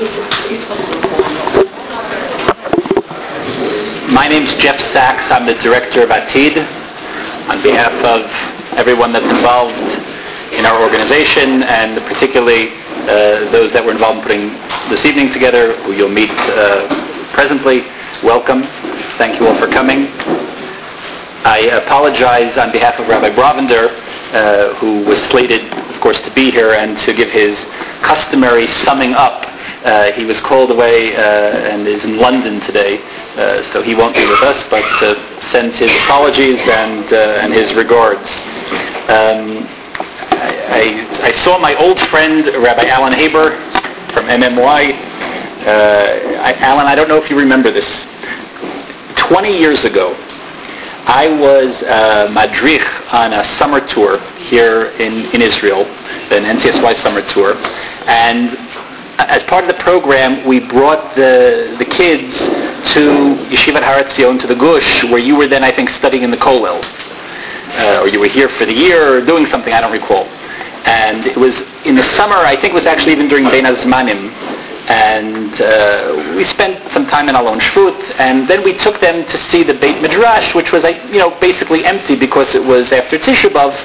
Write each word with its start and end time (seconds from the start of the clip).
My 0.00 0.06
name's 4.30 4.54
Jeff 4.54 4.80
Saks. 4.94 5.30
I'm 5.30 5.44
the 5.44 5.52
director 5.60 6.02
of 6.02 6.08
Atid. 6.08 6.56
On 7.50 7.62
behalf 7.62 7.92
of 8.00 8.24
everyone 8.78 9.12
that's 9.12 9.28
involved 9.28 9.76
in 10.54 10.64
our 10.64 10.80
organization 10.80 11.64
and 11.64 12.00
particularly 12.08 12.70
uh, 13.12 13.44
those 13.52 13.70
that 13.74 13.84
were 13.84 13.92
involved 13.92 14.20
in 14.20 14.24
putting 14.24 14.48
this 14.88 15.04
evening 15.04 15.34
together, 15.34 15.76
who 15.82 15.92
you'll 15.92 16.08
meet 16.08 16.30
uh, 16.30 16.88
presently, 17.34 17.84
welcome. 18.24 18.62
Thank 19.18 19.38
you 19.38 19.48
all 19.48 19.56
for 19.60 19.68
coming. 19.68 20.08
I 21.44 21.68
apologize 21.84 22.56
on 22.56 22.72
behalf 22.72 22.98
of 22.98 23.06
Rabbi 23.06 23.36
Brovender, 23.36 23.92
uh, 24.32 24.72
who 24.76 25.04
was 25.04 25.20
slated, 25.28 25.70
of 25.92 26.00
course, 26.00 26.22
to 26.22 26.30
be 26.32 26.50
here 26.50 26.70
and 26.70 26.96
to 27.00 27.12
give 27.12 27.28
his 27.28 27.58
customary 28.00 28.66
summing 28.66 29.12
up. 29.12 29.49
Uh, 29.84 30.12
he 30.12 30.24
was 30.24 30.38
called 30.40 30.70
away 30.70 31.16
uh, 31.16 31.20
and 31.20 31.88
is 31.88 32.04
in 32.04 32.18
London 32.18 32.60
today, 32.60 33.00
uh, 33.36 33.62
so 33.72 33.82
he 33.82 33.94
won't 33.94 34.14
be 34.14 34.26
with 34.26 34.42
us, 34.42 34.62
but 34.68 34.84
sends 35.50 35.78
his 35.78 35.90
apologies 36.04 36.60
and, 36.60 37.10
and 37.12 37.52
his 37.52 37.72
regards. 37.74 38.28
Um, 39.08 39.66
I, 40.32 41.08
I, 41.22 41.32
saw 41.32 41.58
my 41.58 41.74
old 41.76 41.98
friend, 42.08 42.46
Rabbi 42.62 42.86
Alan 42.86 43.12
Haber 43.12 43.50
from 44.12 44.26
MMY. 44.26 44.92
I, 45.66 46.54
Alan, 46.60 46.86
I 46.86 46.94
don't 46.94 47.08
know 47.08 47.16
if 47.16 47.30
you 47.30 47.38
remember 47.38 47.70
this. 47.70 47.88
20 49.16 49.56
years 49.56 49.84
ago, 49.84 50.14
I 51.06 51.28
was 51.28 51.82
uh, 51.82 52.28
madrich 52.30 52.86
on 53.12 53.32
a 53.32 53.44
summer 53.56 53.80
tour 53.86 54.20
here 54.36 54.86
in, 55.00 55.26
in 55.34 55.42
Israel, 55.42 55.84
an 56.30 56.44
NCSY 56.44 56.96
summer 57.02 57.22
tour, 57.28 57.56
and 58.06 58.69
as 59.28 59.42
part 59.44 59.64
of 59.64 59.68
the 59.68 59.82
program, 59.82 60.46
we 60.46 60.60
brought 60.60 61.14
the, 61.16 61.76
the 61.78 61.84
kids 61.84 62.36
to 62.94 63.36
Yeshivat 63.50 63.82
Har 63.82 64.02
Etzion, 64.02 64.40
to 64.40 64.46
the 64.46 64.54
Gush, 64.54 65.04
where 65.04 65.18
you 65.18 65.36
were 65.36 65.46
then, 65.46 65.62
I 65.62 65.72
think, 65.72 65.90
studying 65.90 66.22
in 66.22 66.30
the 66.30 66.36
Kollel. 66.36 66.82
Uh, 67.72 68.00
or 68.02 68.08
you 68.08 68.18
were 68.18 68.28
here 68.28 68.48
for 68.48 68.66
the 68.66 68.72
year 68.72 69.14
or 69.14 69.24
doing 69.24 69.46
something, 69.46 69.72
I 69.72 69.80
don't 69.80 69.92
recall. 69.92 70.24
And 70.86 71.26
it 71.26 71.36
was 71.36 71.60
in 71.84 71.94
the 71.94 72.02
summer, 72.02 72.36
I 72.36 72.56
think 72.56 72.72
it 72.72 72.74
was 72.74 72.86
actually 72.86 73.12
even 73.12 73.28
during 73.28 73.44
Bein 73.44 73.64
Hazmanim, 73.64 74.32
and 74.90 75.60
uh, 75.60 76.34
we 76.36 76.42
spent 76.44 76.90
some 76.92 77.06
time 77.06 77.28
in 77.28 77.36
Alon 77.36 77.60
Shvut, 77.60 78.18
and 78.18 78.48
then 78.48 78.64
we 78.64 78.76
took 78.76 79.00
them 79.00 79.24
to 79.28 79.38
see 79.38 79.62
the 79.62 79.74
Beit 79.74 80.02
Midrash, 80.02 80.54
which 80.54 80.72
was, 80.72 80.82
you 80.82 81.18
know, 81.18 81.38
basically 81.40 81.84
empty 81.84 82.16
because 82.16 82.54
it 82.54 82.64
was 82.64 82.90
after 82.90 83.18
Tisha 83.18 83.50
B'Av. 83.50 83.76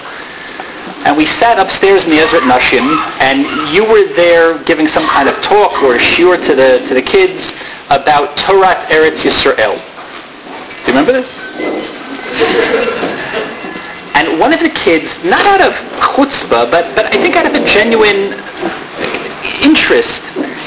And 1.06 1.16
we 1.16 1.28
sat 1.38 1.60
upstairs 1.60 2.04
in 2.04 2.10
the 2.10 2.18
Ezrat 2.18 2.50
Nashim, 2.50 2.98
and 3.22 3.46
you 3.74 3.86
were 3.86 4.12
there 4.16 4.58
giving 4.64 4.88
some 4.88 5.06
kind 5.08 5.30
of 5.30 5.36
talk 5.44 5.84
or 5.84 5.94
a 5.94 6.00
shiur 6.00 6.44
to 6.44 6.56
the, 6.56 6.84
to 6.88 6.96
the 6.96 7.02
kids 7.02 7.46
about 7.90 8.36
Torah 8.38 8.84
Eretz 8.90 9.22
Yisrael. 9.22 9.78
Do 9.78 10.92
you 10.92 10.98
remember 10.98 11.14
this? 11.14 11.30
and 14.16 14.40
one 14.40 14.52
of 14.52 14.62
the 14.62 14.70
kids, 14.70 15.08
not 15.24 15.46
out 15.46 15.62
of 15.62 15.74
chutzpah, 16.02 16.72
but, 16.72 16.96
but 16.96 17.06
I 17.14 17.22
think 17.22 17.36
out 17.36 17.46
of 17.46 17.54
a 17.54 17.64
genuine 17.68 18.34
interest, 19.62 20.22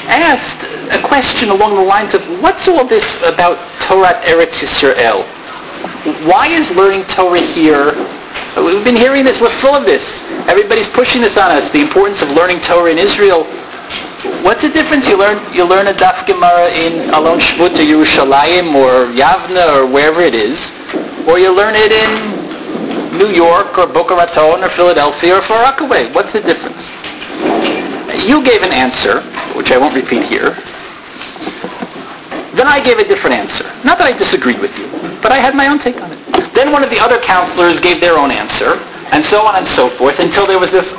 asked 0.07 0.63
a 0.91 1.05
question 1.05 1.49
along 1.49 1.75
the 1.75 1.81
lines 1.81 2.13
of, 2.13 2.21
what's 2.41 2.65
all 2.67 2.87
this 2.87 3.05
about 3.23 3.57
Torah 3.81 4.21
Eretz 4.23 4.63
Yisrael? 4.63 5.25
Why 6.25 6.47
is 6.47 6.71
learning 6.71 7.05
Torah 7.07 7.41
here? 7.41 7.91
We've 8.57 8.83
been 8.83 8.95
hearing 8.95 9.25
this. 9.25 9.39
We're 9.39 9.57
full 9.59 9.75
of 9.75 9.85
this. 9.85 10.03
Everybody's 10.49 10.87
pushing 10.89 11.21
this 11.21 11.37
on 11.37 11.51
us. 11.51 11.69
The 11.71 11.81
importance 11.81 12.21
of 12.21 12.29
learning 12.29 12.61
Torah 12.61 12.91
in 12.91 12.97
Israel. 12.97 13.45
What's 14.43 14.61
the 14.61 14.69
difference? 14.69 15.07
You 15.07 15.17
learn 15.17 15.53
you 15.53 15.63
learn 15.63 15.87
a 15.87 15.93
Daf 15.93 16.25
Gemara 16.25 16.69
in 16.69 17.09
Alon 17.09 17.39
Shvut 17.39 17.77
or 17.77 17.83
Yerushalayim 17.83 18.75
or 18.75 19.11
Yavna 19.13 19.75
or 19.75 19.85
wherever 19.85 20.21
it 20.21 20.35
is, 20.35 20.57
or 21.27 21.39
you 21.39 21.55
learn 21.55 21.75
it 21.75 21.91
in 21.91 23.17
New 23.17 23.29
York 23.29 23.77
or 23.77 23.87
Boca 23.87 24.15
Raton 24.15 24.63
or 24.63 24.69
Philadelphia 24.69 25.37
or 25.37 25.41
Far 25.43 25.63
Rockaway. 25.63 26.11
What's 26.13 26.31
the 26.33 26.41
difference? 26.41 26.83
You 28.25 28.43
gave 28.43 28.61
an 28.61 28.71
answer, 28.71 29.21
which 29.55 29.71
I 29.71 29.77
won't 29.77 29.95
repeat 29.95 30.23
here. 30.23 30.57
Then 32.55 32.67
I 32.67 32.81
gave 32.83 32.97
a 32.97 33.07
different 33.07 33.35
answer. 33.35 33.63
Not 33.83 33.97
that 33.99 34.07
I 34.07 34.17
disagreed 34.17 34.59
with 34.59 34.75
you, 34.77 34.87
but 35.21 35.31
I 35.31 35.37
had 35.37 35.55
my 35.55 35.67
own 35.67 35.79
take 35.79 36.01
on 36.01 36.11
it. 36.11 36.53
Then 36.53 36.71
one 36.71 36.83
of 36.83 36.89
the 36.89 36.99
other 36.99 37.19
counselors 37.19 37.79
gave 37.79 38.01
their 38.01 38.17
own 38.17 38.31
answer, 38.31 38.73
and 39.11 39.23
so 39.25 39.45
on 39.45 39.55
and 39.55 39.67
so 39.67 39.89
forth, 39.97 40.19
until 40.19 40.47
there 40.47 40.59
was 40.59 40.71
this 40.71 40.91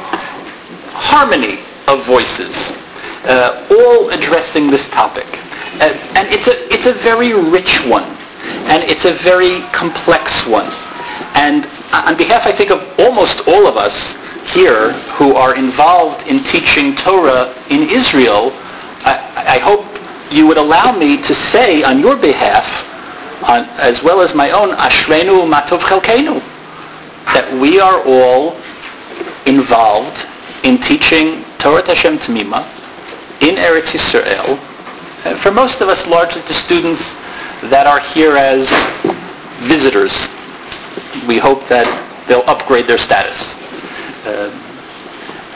harmony 0.95 1.61
of 1.87 2.07
voices, 2.07 2.55
uh, 3.25 3.67
all 3.71 4.11
addressing 4.11 4.71
this 4.71 4.87
topic. 4.89 5.27
Uh, 5.81 5.93
and 6.15 6.29
it's 6.33 6.47
a, 6.47 6.73
it's 6.73 6.87
a 6.87 6.95
very 7.03 7.33
rich 7.33 7.81
one, 7.87 8.05
and 8.71 8.85
it's 8.85 9.05
a 9.05 9.15
very 9.23 9.61
complex 9.73 10.47
one. 10.47 10.71
And 11.35 11.67
on 11.93 12.17
behalf, 12.17 12.47
I 12.47 12.57
think, 12.57 12.71
of 12.71 12.81
almost 12.99 13.41
all 13.47 13.67
of 13.67 13.77
us 13.77 13.95
here 14.55 14.93
who 15.15 15.35
are 15.35 15.55
involved 15.55 16.27
in 16.27 16.45
teaching 16.45 16.97
Torah 16.97 17.55
in 17.71 17.89
Israel, 17.89 18.51
I, 19.03 19.57
I 19.57 19.59
hope 19.59 19.85
you 20.31 20.47
would 20.47 20.59
allow 20.59 20.93
me 20.93 21.17
to 21.17 21.35
say 21.35 21.83
on 21.83 21.99
your 21.99 22.17
behalf, 22.17 22.67
on, 23.43 23.65
as 23.81 24.03
well 24.03 24.21
as 24.21 24.35
my 24.35 24.51
own, 24.51 24.71
Ashrenu 24.77 25.49
Matov 25.51 25.81
Chelkenu, 25.81 26.41
that 27.35 27.53
we 27.61 27.81
are 27.81 28.03
all 28.05 28.57
involved 29.47 30.27
in 30.65 30.81
teaching 30.83 31.45
Torah 31.59 31.85
Hashem 31.87 32.19
Tamima 32.19 32.65
in 33.41 33.57
Eretz 33.57 33.93
Yisrael, 33.93 34.59
uh, 35.25 35.43
for 35.43 35.51
most 35.51 35.81
of 35.81 35.89
us 35.89 36.07
largely 36.07 36.43
the 36.43 36.55
students 36.55 37.03
that 37.71 37.87
are 37.87 38.01
here 38.01 38.37
as 38.37 38.69
visitors. 39.69 40.13
We 41.27 41.39
hope 41.39 41.69
that 41.69 41.87
they'll 42.29 42.45
upgrade 42.47 42.87
their 42.87 42.99
status. 42.99 43.39
Uh, 44.25 44.67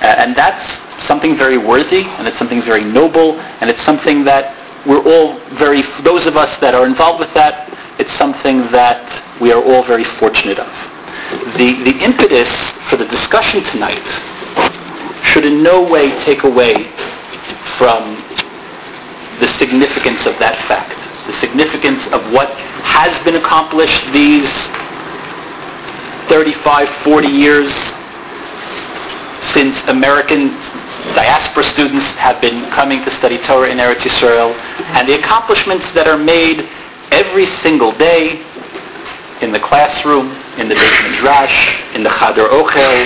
and 0.00 0.34
that's 0.36 0.80
something 1.06 1.36
very 1.36 1.56
worthy, 1.56 2.02
and 2.02 2.26
it's 2.26 2.38
something 2.38 2.62
very 2.62 2.84
noble, 2.84 3.40
and 3.40 3.70
it's 3.70 3.82
something 3.82 4.24
that 4.24 4.63
we're 4.86 5.02
all 5.02 5.38
very, 5.56 5.82
those 6.02 6.26
of 6.26 6.36
us 6.36 6.56
that 6.58 6.74
are 6.74 6.86
involved 6.86 7.20
with 7.20 7.32
that, 7.34 7.70
it's 7.98 8.12
something 8.12 8.70
that 8.72 9.06
we 9.40 9.52
are 9.52 9.62
all 9.62 9.82
very 9.82 10.04
fortunate 10.04 10.58
of. 10.58 10.72
The, 11.56 11.82
the 11.84 11.96
impetus 12.04 12.50
for 12.90 12.96
the 12.96 13.06
discussion 13.06 13.62
tonight 13.64 14.04
should 15.24 15.44
in 15.44 15.62
no 15.62 15.82
way 15.82 16.10
take 16.20 16.44
away 16.44 16.90
from 17.78 18.20
the 19.40 19.48
significance 19.58 20.26
of 20.26 20.38
that 20.38 20.54
fact, 20.68 20.94
the 21.26 21.34
significance 21.40 22.06
of 22.12 22.20
what 22.30 22.50
has 22.84 23.18
been 23.24 23.36
accomplished 23.36 24.04
these 24.12 24.50
35, 26.28 26.88
40 27.02 27.28
years 27.28 27.72
since 29.52 29.80
American 29.88 30.54
diaspora 31.12 31.62
students 31.62 32.06
have 32.16 32.40
been 32.40 32.70
coming 32.70 33.04
to 33.04 33.10
study 33.10 33.38
Torah 33.38 33.68
in 33.68 33.78
Eretz 33.78 34.08
Yisrael, 34.08 34.54
and 34.96 35.08
the 35.08 35.18
accomplishments 35.18 35.90
that 35.92 36.08
are 36.08 36.16
made 36.16 36.68
every 37.10 37.46
single 37.60 37.92
day 37.92 38.42
in 39.42 39.52
the 39.52 39.60
classroom, 39.60 40.32
in 40.58 40.68
the 40.68 40.74
Beit 40.74 41.10
Midrash, 41.10 41.82
in 41.94 42.02
the 42.02 42.08
Chadar 42.08 42.48
Ochel, 42.48 43.04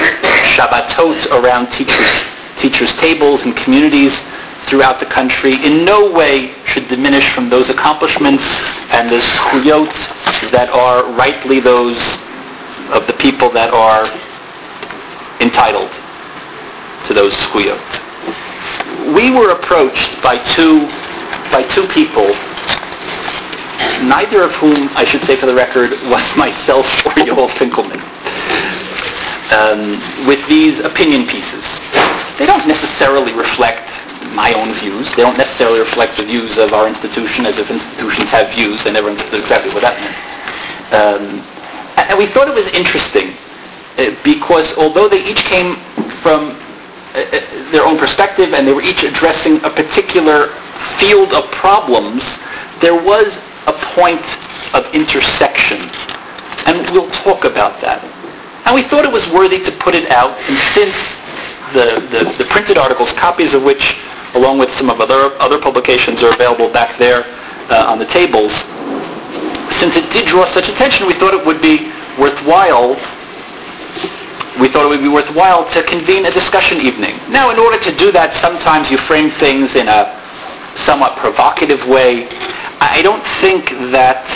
Shabbatot 0.55 1.27
around 1.33 1.71
teachers' 1.73 2.25
teachers' 2.59 2.93
tables 2.95 3.43
and 3.43 3.57
communities 3.57 4.21
throughout 4.67 5.01
the 5.01 5.07
country 5.07 5.55
in 5.65 5.85
no 5.85 6.11
way 6.11 6.55
should 6.67 6.87
diminish 6.89 7.33
from 7.33 7.49
those 7.49 7.71
accomplishments 7.71 8.45
and 8.91 9.09
the 9.09 9.19
zchuyot 9.19 10.51
that 10.51 10.69
are 10.71 11.11
rightly 11.13 11.61
those 11.61 11.97
of 12.93 13.07
the 13.07 13.15
people 13.15 13.49
that 13.51 13.73
are 13.73 14.05
entitled 15.41 15.91
to 17.09 17.15
those 17.15 17.33
zchuyot. 17.35 19.15
We 19.15 19.31
were 19.31 19.51
approached 19.51 20.23
by 20.23 20.39
two 20.55 20.87
by 21.51 21.63
two 21.63 21.89
people, 21.89 22.29
neither 24.05 24.43
of 24.43 24.53
whom, 24.53 24.89
I 24.93 25.05
should 25.05 25.25
say 25.25 25.37
for 25.41 25.47
the 25.47 25.55
record, 25.55 25.93
was 26.09 26.25
myself 26.37 26.87
or 27.07 27.13
Yoel 27.25 27.49
Finkelman, 27.57 28.01
um, 29.51 30.27
with 30.27 30.47
these 30.49 30.79
opinion 30.81 31.27
pieces. 31.27 31.65
They 32.39 32.47
don't 32.47 32.69
necessarily 32.69 33.33
reflect 33.33 33.89
my 34.35 34.53
own 34.53 34.75
views. 34.75 35.09
They 35.17 35.23
don't 35.23 35.39
necessarily 35.39 35.81
reflect 35.81 36.17
the 36.19 36.25
views 36.25 36.59
of 36.59 36.73
our 36.73 36.87
institution 36.87 37.47
as 37.47 37.59
if 37.59 37.71
institutions 37.71 38.29
have 38.29 38.55
views 38.55 38.87
and 38.87 38.97
everyone 38.97 39.19
understood 39.19 39.41
exactly 39.41 39.73
what 39.73 39.83
that 39.83 39.99
meant. 39.99 40.17
Um, 40.93 41.41
and 41.97 42.19
we 42.19 42.27
thought 42.27 42.47
it 42.47 42.55
was 42.55 42.69
interesting 42.69 43.37
uh, 43.99 44.15
because 44.23 44.73
although 44.77 45.09
they 45.09 45.25
each 45.25 45.43
came 45.45 45.77
from 46.23 46.55
uh, 47.19 47.37
uh, 47.37 47.71
their 47.71 47.85
own 47.85 47.99
perspective 47.99 48.53
and 48.55 48.67
they 48.67 48.73
were 48.73 48.83
each 48.83 49.03
addressing 49.03 49.57
a 49.65 49.71
particular 49.71 50.55
field 50.99 51.33
of 51.33 51.51
problems, 51.51 52.23
there 52.81 53.01
was 53.01 53.33
a 53.67 53.73
point 53.95 54.25
of 54.75 54.87
intersection. 54.95 55.91
And 56.67 56.89
we'll 56.91 57.11
talk 57.11 57.45
about 57.45 57.81
that. 57.81 58.05
And 58.67 58.75
we 58.75 58.83
thought 58.89 59.05
it 59.05 59.13
was 59.13 59.27
worthy 59.31 59.63
to 59.65 59.73
put 59.79 59.95
it 59.95 60.11
out, 60.11 60.37
and 60.49 60.59
since 60.75 60.95
the, 61.73 62.07
the, 62.13 62.37
the 62.37 62.45
printed 62.51 62.77
articles, 62.77 63.13
copies 63.13 63.55
of 63.55 63.63
which 63.63 63.97
along 64.35 64.59
with 64.59 64.73
some 64.73 64.91
of 64.91 65.01
other 65.01 65.35
other 65.41 65.59
publications, 65.59 66.23
are 66.23 66.33
available 66.33 66.69
back 66.71 66.99
there 66.99 67.25
uh, 67.71 67.91
on 67.91 67.99
the 67.99 68.07
tables. 68.07 68.53
Since 69.81 69.97
it 69.97 70.11
did 70.13 70.27
draw 70.27 70.47
such 70.47 70.69
attention, 70.69 71.07
we 71.07 71.15
thought 71.15 71.35
it 71.35 71.45
would 71.45 71.63
be 71.63 71.93
worthwhile 72.19 72.97
we 74.61 74.69
thought 74.69 74.85
it 74.85 74.89
would 74.89 75.03
be 75.03 75.09
worthwhile 75.09 75.69
to 75.71 75.83
convene 75.85 76.27
a 76.27 76.33
discussion 76.33 76.81
evening. 76.81 77.17
Now, 77.31 77.51
in 77.51 77.59
order 77.59 77.79
to 77.79 77.97
do 77.97 78.11
that, 78.13 78.35
sometimes 78.35 78.91
you 78.91 78.99
frame 78.99 79.31
things 79.39 79.75
in 79.75 79.87
a 79.87 80.19
somewhat 80.85 81.17
provocative 81.19 81.87
way. 81.87 82.27
I 82.81 83.01
don't 83.03 83.25
think 83.41 83.71
that 83.91 84.27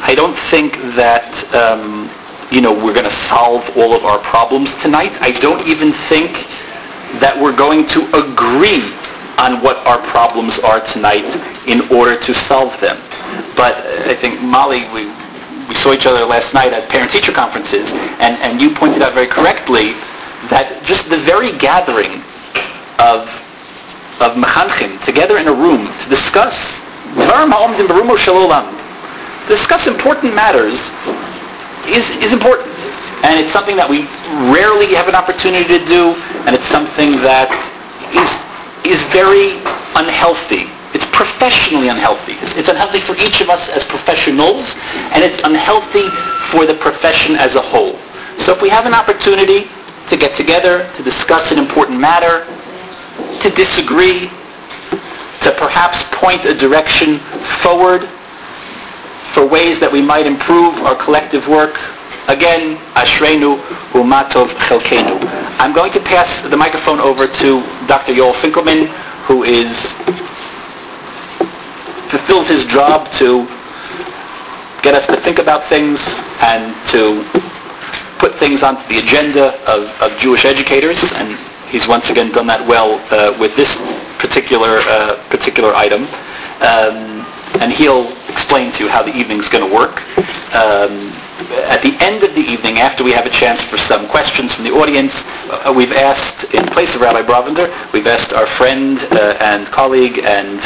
I 0.00 0.14
don't 0.14 0.38
think 0.50 0.74
that 0.96 1.28
um, 1.54 2.10
you 2.50 2.60
know 2.60 2.72
we're 2.72 2.94
going 2.94 3.08
to 3.08 3.18
solve 3.28 3.64
all 3.76 3.94
of 3.94 4.04
our 4.04 4.18
problems 4.22 4.72
tonight. 4.82 5.12
I 5.20 5.32
don't 5.32 5.66
even 5.66 5.92
think 6.08 6.32
that 7.20 7.34
we're 7.40 7.56
going 7.56 7.86
to 7.88 8.06
agree 8.14 8.94
on 9.38 9.62
what 9.62 9.76
our 9.86 9.98
problems 10.08 10.58
are 10.60 10.80
tonight 10.86 11.26
in 11.66 11.82
order 11.90 12.18
to 12.18 12.34
solve 12.34 12.78
them. 12.80 12.98
But 13.56 13.74
I 14.06 14.14
think 14.20 14.40
Molly, 14.40 14.86
we 14.94 15.10
we 15.68 15.74
saw 15.74 15.92
each 15.92 16.06
other 16.06 16.24
last 16.24 16.52
night 16.54 16.72
at 16.72 16.88
parent-teacher 16.88 17.32
conferences, 17.32 17.90
and, 18.20 18.36
and 18.42 18.60
you 18.60 18.74
pointed 18.74 19.02
out 19.02 19.14
very 19.14 19.26
correctly 19.26 19.92
that 20.50 20.82
just 20.84 21.08
the 21.08 21.18
very 21.18 21.56
gathering 21.58 22.22
of 22.98 23.28
of 24.20 24.36
mechanchim 24.38 25.02
together 25.04 25.38
in 25.38 25.48
a 25.48 25.52
room 25.52 25.86
to 25.98 26.08
discuss 26.08 26.54
to 29.46 29.48
discuss 29.48 29.86
important 29.86 30.34
matters 30.34 30.78
is, 31.86 32.08
is 32.24 32.32
important. 32.32 32.68
And 33.24 33.40
it's 33.40 33.52
something 33.52 33.76
that 33.76 33.88
we 33.88 34.04
rarely 34.52 34.94
have 34.94 35.08
an 35.08 35.14
opportunity 35.14 35.64
to 35.78 35.84
do, 35.84 36.14
and 36.44 36.54
it's 36.54 36.68
something 36.68 37.12
that 37.24 37.48
is, 38.12 38.30
is 38.84 39.02
very 39.12 39.60
unhealthy 39.96 40.73
professionally 41.14 41.88
unhealthy. 41.88 42.34
It's, 42.58 42.68
unhealthy 42.68 43.00
for 43.00 43.16
each 43.16 43.40
of 43.40 43.48
us 43.48 43.68
as 43.70 43.84
professionals, 43.84 44.74
and 45.14 45.22
it's 45.22 45.40
unhealthy 45.44 46.10
for 46.50 46.66
the 46.66 46.74
profession 46.74 47.36
as 47.36 47.54
a 47.54 47.62
whole. 47.62 47.98
So 48.42 48.52
if 48.52 48.60
we 48.60 48.68
have 48.68 48.84
an 48.84 48.94
opportunity 48.94 49.70
to 50.10 50.16
get 50.16 50.36
together, 50.36 50.90
to 50.96 51.02
discuss 51.02 51.52
an 51.52 51.58
important 51.58 52.00
matter, 52.00 52.44
to 53.40 53.50
disagree, 53.50 54.28
to 55.42 55.54
perhaps 55.56 56.02
point 56.18 56.44
a 56.44 56.54
direction 56.54 57.20
forward 57.62 58.08
for 59.34 59.46
ways 59.46 59.78
that 59.80 59.90
we 59.90 60.02
might 60.02 60.26
improve 60.26 60.74
our 60.82 60.96
collective 60.96 61.46
work, 61.46 61.78
again, 62.28 62.76
Ashreinu 62.94 63.62
Umatov 63.92 64.48
Chelkenu. 64.66 65.22
I'm 65.58 65.72
going 65.72 65.92
to 65.92 66.00
pass 66.00 66.42
the 66.42 66.56
microphone 66.56 66.98
over 66.98 67.26
to 67.26 67.60
Dr. 67.86 68.12
Yoel 68.12 68.34
Finkelman, 68.34 68.88
who 69.26 69.44
is 69.44 69.70
fulfills 72.14 72.48
his 72.48 72.64
job 72.66 73.10
to 73.12 73.46
get 74.82 74.94
us 74.94 75.06
to 75.06 75.20
think 75.22 75.38
about 75.38 75.68
things 75.68 75.98
and 76.40 76.74
to 76.90 77.24
put 78.18 78.38
things 78.38 78.62
onto 78.62 78.86
the 78.88 78.98
agenda 78.98 79.58
of, 79.68 79.88
of 80.00 80.16
Jewish 80.18 80.44
educators, 80.44 81.02
and 81.12 81.36
he's 81.68 81.88
once 81.88 82.10
again 82.10 82.30
done 82.30 82.46
that 82.46 82.64
well 82.66 83.00
uh, 83.10 83.36
with 83.38 83.56
this 83.56 83.74
particular 84.18 84.78
uh, 84.78 85.28
particular 85.28 85.74
item. 85.74 86.04
Um, 86.62 87.26
and 87.60 87.72
he'll 87.72 88.16
explain 88.28 88.72
to 88.72 88.84
you 88.84 88.88
how 88.90 89.02
the 89.02 89.14
evening's 89.14 89.48
going 89.48 89.68
to 89.68 89.74
work. 89.74 90.02
Um, 90.54 91.12
at 91.66 91.82
the 91.82 91.96
end 92.02 92.24
of 92.24 92.34
the 92.34 92.40
evening, 92.40 92.78
after 92.78 93.04
we 93.04 93.12
have 93.12 93.26
a 93.26 93.30
chance 93.30 93.62
for 93.62 93.78
some 93.78 94.08
questions 94.08 94.54
from 94.54 94.64
the 94.64 94.72
audience, 94.72 95.12
uh, 95.50 95.72
we've 95.74 95.92
asked, 95.92 96.44
in 96.54 96.66
place 96.66 96.94
of 96.94 97.00
Rabbi 97.00 97.22
Brovender, 97.22 97.92
we've 97.92 98.06
asked 98.06 98.32
our 98.32 98.46
friend 98.46 98.98
uh, 99.12 99.36
and 99.40 99.66
colleague 99.68 100.18
and 100.24 100.60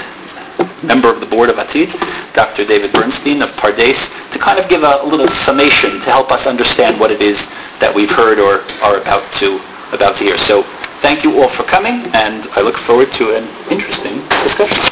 member 0.83 1.13
of 1.13 1.21
the 1.21 1.27
board 1.27 1.51
of 1.51 1.57
Atid, 1.57 1.93
Dr. 2.35 2.65
David 2.65 2.93
Bernstein 2.93 3.43
of 3.43 3.51
Pardes, 3.57 3.99
to 4.33 4.39
kind 4.39 4.59
of 4.59 4.69
give 4.69 4.83
a, 4.83 5.03
little 5.05 5.29
summation 5.29 6.01
to 6.01 6.11
help 6.11 6.31
us 6.31 6.47
understand 6.47 7.01
what 7.01 7.11
it 7.11 7.23
is 7.23 7.39
that 7.81 7.93
we've 7.95 8.11
heard 8.11 8.39
or 8.39 8.61
are 8.83 9.01
about 9.01 9.33
to 9.35 9.61
about 9.93 10.17
to 10.19 10.25
hear. 10.25 10.37
So 10.39 10.65
thank 11.01 11.25
you 11.25 11.41
all 11.41 11.49
for 11.49 11.65
coming, 11.65 12.05
and 12.15 12.47
I 12.53 12.61
look 12.61 12.77
forward 12.79 13.11
to 13.13 13.37
an 13.37 13.49
interesting 13.71 14.21
discussion. 14.45 14.85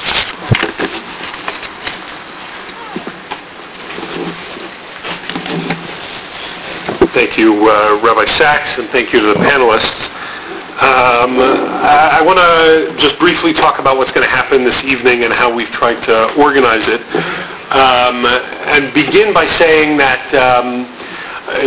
Thank 7.13 7.39
you, 7.39 7.55
uh, 7.69 8.01
Rabbi 8.03 8.27
Saks, 8.27 8.79
and 8.79 8.91
thank 8.91 9.13
you 9.13 9.21
to 9.21 9.27
the 9.29 9.41
panelists. 9.41 10.13
Um, 10.77 11.41
I, 11.41 12.21
I 12.21 12.23
want 12.23 12.37
to 12.37 13.01
just 13.01 13.19
briefly 13.19 13.55
talk 13.55 13.79
about 13.79 13.97
what's 13.97 14.13
going 14.13 14.29
to 14.29 14.31
happen 14.31 14.63
this 14.63 14.85
evening 14.85 15.25
and 15.25 15.33
how 15.33 15.49
we've 15.49 15.71
tried 15.71 16.03
to 16.03 16.35
organize 16.37 16.87
it. 16.89 17.01
Um, 17.73 18.27
and 18.69 18.93
begin 18.93 19.33
by 19.33 19.47
saying 19.47 19.97
that 19.97 20.35
um, 20.37 20.85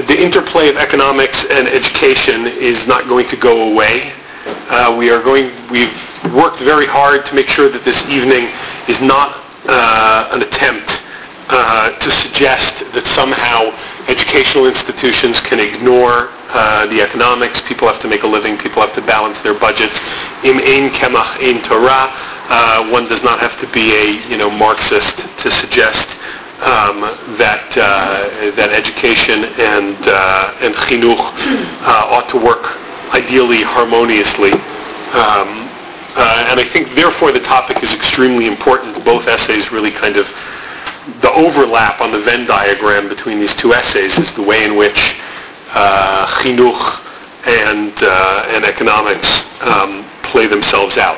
the 0.05 0.13
interplay 0.13 0.69
of 0.69 0.77
economics 0.77 1.43
and 1.49 1.67
education 1.67 2.45
is 2.45 2.85
not 2.85 3.07
going 3.07 3.27
to 3.29 3.35
go 3.35 3.71
away. 3.73 4.13
Uh, 4.45 4.95
we 4.95 5.09
are 5.09 5.23
going, 5.23 5.49
we've 5.71 5.89
worked 6.31 6.59
very 6.59 6.85
hard 6.85 7.25
to 7.25 7.33
make 7.33 7.47
sure 7.47 7.67
that 7.67 7.83
this 7.83 8.05
evening 8.05 8.53
is 8.87 9.01
not 9.01 9.41
uh, 9.65 10.29
an 10.33 10.43
attempt 10.43 11.01
uh, 11.49 11.97
to 11.97 12.11
suggest 12.11 12.85
that 12.93 13.07
somehow 13.07 13.73
educational 14.05 14.67
institutions 14.67 15.39
can 15.41 15.59
ignore 15.59 16.29
uh, 16.53 16.85
the 16.87 17.01
economics. 17.01 17.59
People 17.61 17.87
have 17.87 17.99
to 17.99 18.07
make 18.07 18.21
a 18.21 18.27
living. 18.27 18.57
People 18.57 18.81
have 18.81 18.93
to 18.93 19.01
balance 19.01 19.39
their 19.41 19.57
budgets. 19.57 19.97
Im 20.45 20.61
ein 20.61 20.93
kemach 20.93 21.41
ein 21.41 21.63
Torah. 21.65 22.13
Uh, 22.49 22.89
one 22.89 23.07
does 23.07 23.21
not 23.23 23.39
have 23.39 23.57
to 23.57 23.65
be 23.73 23.93
a 23.97 24.29
you 24.29 24.37
know 24.37 24.49
Marxist 24.49 25.17
to 25.41 25.49
suggest 25.49 26.17
um, 26.61 27.01
that 27.41 27.65
uh, 27.77 28.53
that 28.53 28.69
education 28.69 29.45
and 29.57 29.97
uh, 30.05 30.53
and 30.61 30.75
chinuch 30.85 31.33
ought 31.81 32.29
to 32.29 32.37
work 32.37 32.77
ideally 33.09 33.63
harmoniously. 33.63 34.53
Um, 35.17 35.65
and 36.13 36.59
I 36.59 36.67
think 36.73 36.93
therefore 36.93 37.31
the 37.31 37.41
topic 37.41 37.81
is 37.81 37.93
extremely 37.93 38.45
important. 38.45 39.03
Both 39.03 39.25
essays 39.25 39.71
really 39.71 39.91
kind 39.91 40.17
of 40.17 40.27
the 41.21 41.31
overlap 41.31 42.01
on 42.01 42.11
the 42.11 42.19
Venn 42.21 42.45
diagram 42.45 43.09
between 43.09 43.39
these 43.39 43.53
two 43.55 43.73
essays 43.73 44.17
is 44.17 44.31
the 44.33 44.43
way 44.43 44.63
in 44.63 44.75
which 44.75 45.15
uh, 45.69 46.25
chinuch 46.41 47.05
and, 47.45 47.93
uh, 48.01 48.45
and 48.49 48.65
economics 48.65 49.27
um, 49.61 50.05
play 50.23 50.47
themselves 50.47 50.97
out. 50.97 51.17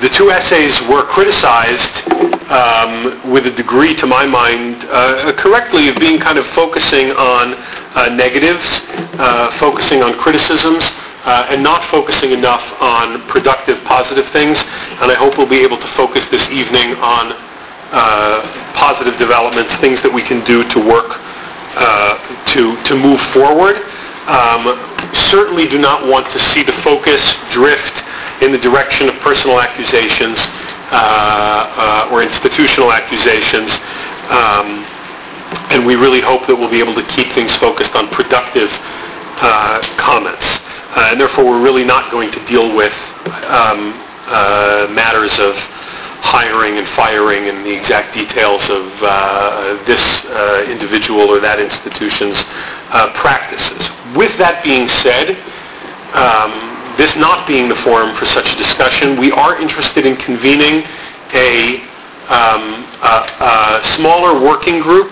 The 0.00 0.08
two 0.08 0.30
essays 0.30 0.80
were 0.88 1.02
criticized 1.04 2.08
um, 2.50 3.30
with 3.30 3.46
a 3.46 3.50
degree, 3.50 3.94
to 3.96 4.06
my 4.06 4.26
mind, 4.26 4.84
uh, 4.90 5.32
correctly 5.36 5.88
of 5.88 5.96
being 5.98 6.18
kind 6.18 6.38
of 6.38 6.46
focusing 6.48 7.10
on 7.12 7.54
uh, 7.94 8.08
negatives, 8.14 8.82
uh, 9.18 9.56
focusing 9.58 10.02
on 10.02 10.18
criticisms, 10.18 10.84
uh, 11.24 11.46
and 11.50 11.62
not 11.62 11.84
focusing 11.90 12.32
enough 12.32 12.64
on 12.80 13.26
productive, 13.28 13.82
positive 13.84 14.28
things. 14.30 14.58
And 15.00 15.10
I 15.10 15.14
hope 15.14 15.38
we'll 15.38 15.48
be 15.48 15.60
able 15.60 15.78
to 15.78 15.88
focus 15.88 16.26
this 16.28 16.48
evening 16.50 16.94
on 16.96 17.49
uh, 17.92 18.72
positive 18.74 19.18
developments, 19.18 19.74
things 19.76 20.02
that 20.02 20.12
we 20.12 20.22
can 20.22 20.44
do 20.44 20.62
to 20.70 20.78
work 20.78 21.18
uh, 21.74 22.18
to, 22.46 22.78
to 22.84 22.94
move 22.94 23.20
forward. 23.34 23.76
Um, 24.30 24.78
certainly 25.30 25.66
do 25.66 25.78
not 25.78 26.06
want 26.06 26.30
to 26.32 26.38
see 26.38 26.62
the 26.62 26.74
focus 26.86 27.22
drift 27.50 28.04
in 28.42 28.52
the 28.52 28.58
direction 28.58 29.08
of 29.08 29.14
personal 29.20 29.60
accusations 29.60 30.38
uh, 30.90 32.06
uh, 32.06 32.14
or 32.14 32.22
institutional 32.22 32.92
accusations. 32.92 33.74
Um, 34.30 34.86
and 35.70 35.86
we 35.86 35.94
really 35.94 36.20
hope 36.20 36.46
that 36.46 36.54
we'll 36.54 36.70
be 36.70 36.78
able 36.78 36.94
to 36.94 37.06
keep 37.10 37.32
things 37.34 37.54
focused 37.56 37.94
on 37.94 38.08
productive 38.10 38.70
uh, 39.42 39.82
comments. 39.98 40.58
Uh, 40.94 41.10
and 41.10 41.20
therefore, 41.20 41.44
we're 41.44 41.62
really 41.62 41.84
not 41.84 42.10
going 42.10 42.30
to 42.30 42.44
deal 42.46 42.74
with 42.74 42.94
um, 43.46 43.94
matters 44.94 45.38
of 45.38 45.54
hiring 46.30 46.78
and 46.78 46.88
firing 46.90 47.48
and 47.48 47.66
the 47.66 47.74
exact 47.74 48.14
details 48.14 48.62
of 48.70 48.86
uh, 49.02 49.82
this 49.82 50.00
uh, 50.26 50.64
individual 50.70 51.26
or 51.26 51.40
that 51.40 51.58
institution's 51.58 52.38
uh, 52.94 53.10
practices. 53.18 53.90
With 54.14 54.38
that 54.38 54.62
being 54.62 54.86
said, 54.86 55.34
um, 56.14 56.54
this 56.94 57.18
not 57.18 57.48
being 57.50 57.68
the 57.68 57.74
forum 57.82 58.14
for 58.14 58.26
such 58.26 58.54
a 58.54 58.56
discussion, 58.56 59.18
we 59.18 59.32
are 59.32 59.60
interested 59.60 60.06
in 60.06 60.14
convening 60.16 60.86
a, 61.34 61.82
um, 62.30 62.86
a, 63.02 63.82
a 63.82 63.82
smaller 63.98 64.38
working 64.38 64.78
group 64.78 65.10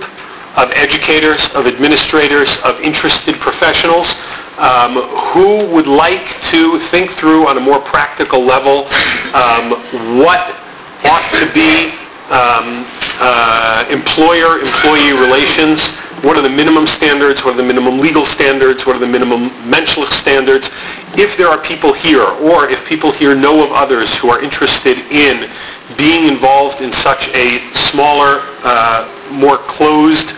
of 0.55 0.71
educators, 0.79 1.43
of 1.51 1.67
administrators, 1.67 2.47
of 2.63 2.79
interested 2.79 3.35
professionals 3.43 4.15
um, 4.63 5.03
who 5.35 5.67
would 5.75 5.91
like 5.91 6.41
to 6.55 6.79
think 6.95 7.11
through 7.19 7.47
on 7.51 7.59
a 7.59 7.61
more 7.61 7.83
practical 7.83 8.39
level 8.47 8.87
um, 9.35 9.75
what 10.23 10.68
ought 11.05 11.31
to 11.39 11.47
be 11.53 11.95
um, 12.31 12.85
uh, 13.21 13.87
employer-employee 13.91 15.13
relations. 15.13 15.81
What 16.23 16.37
are 16.37 16.43
the 16.43 16.51
minimum 16.51 16.87
standards, 16.87 17.45
what 17.45 17.55
are 17.55 17.57
the 17.57 17.63
minimum 17.63 17.99
legal 17.99 18.27
standards, 18.27 18.85
what 18.85 18.97
are 18.97 18.99
the 18.99 19.07
minimum 19.07 19.51
menschlich 19.71 20.13
standards. 20.21 20.69
If 21.17 21.37
there 21.39 21.49
are 21.49 21.63
people 21.63 21.93
here, 21.93 22.25
or 22.25 22.69
if 22.69 22.85
people 22.85 23.13
here 23.13 23.35
know 23.35 23.65
of 23.65 23.71
others 23.73 24.15
who 24.19 24.29
are 24.29 24.43
interested 24.43 24.99
in 25.13 25.51
being 25.97 26.27
involved 26.29 26.81
in 26.81 26.93
such 26.93 27.29
a 27.29 27.73
smaller, 27.75 28.41
uh, 28.63 29.31
more 29.31 29.59
closed 29.59 30.35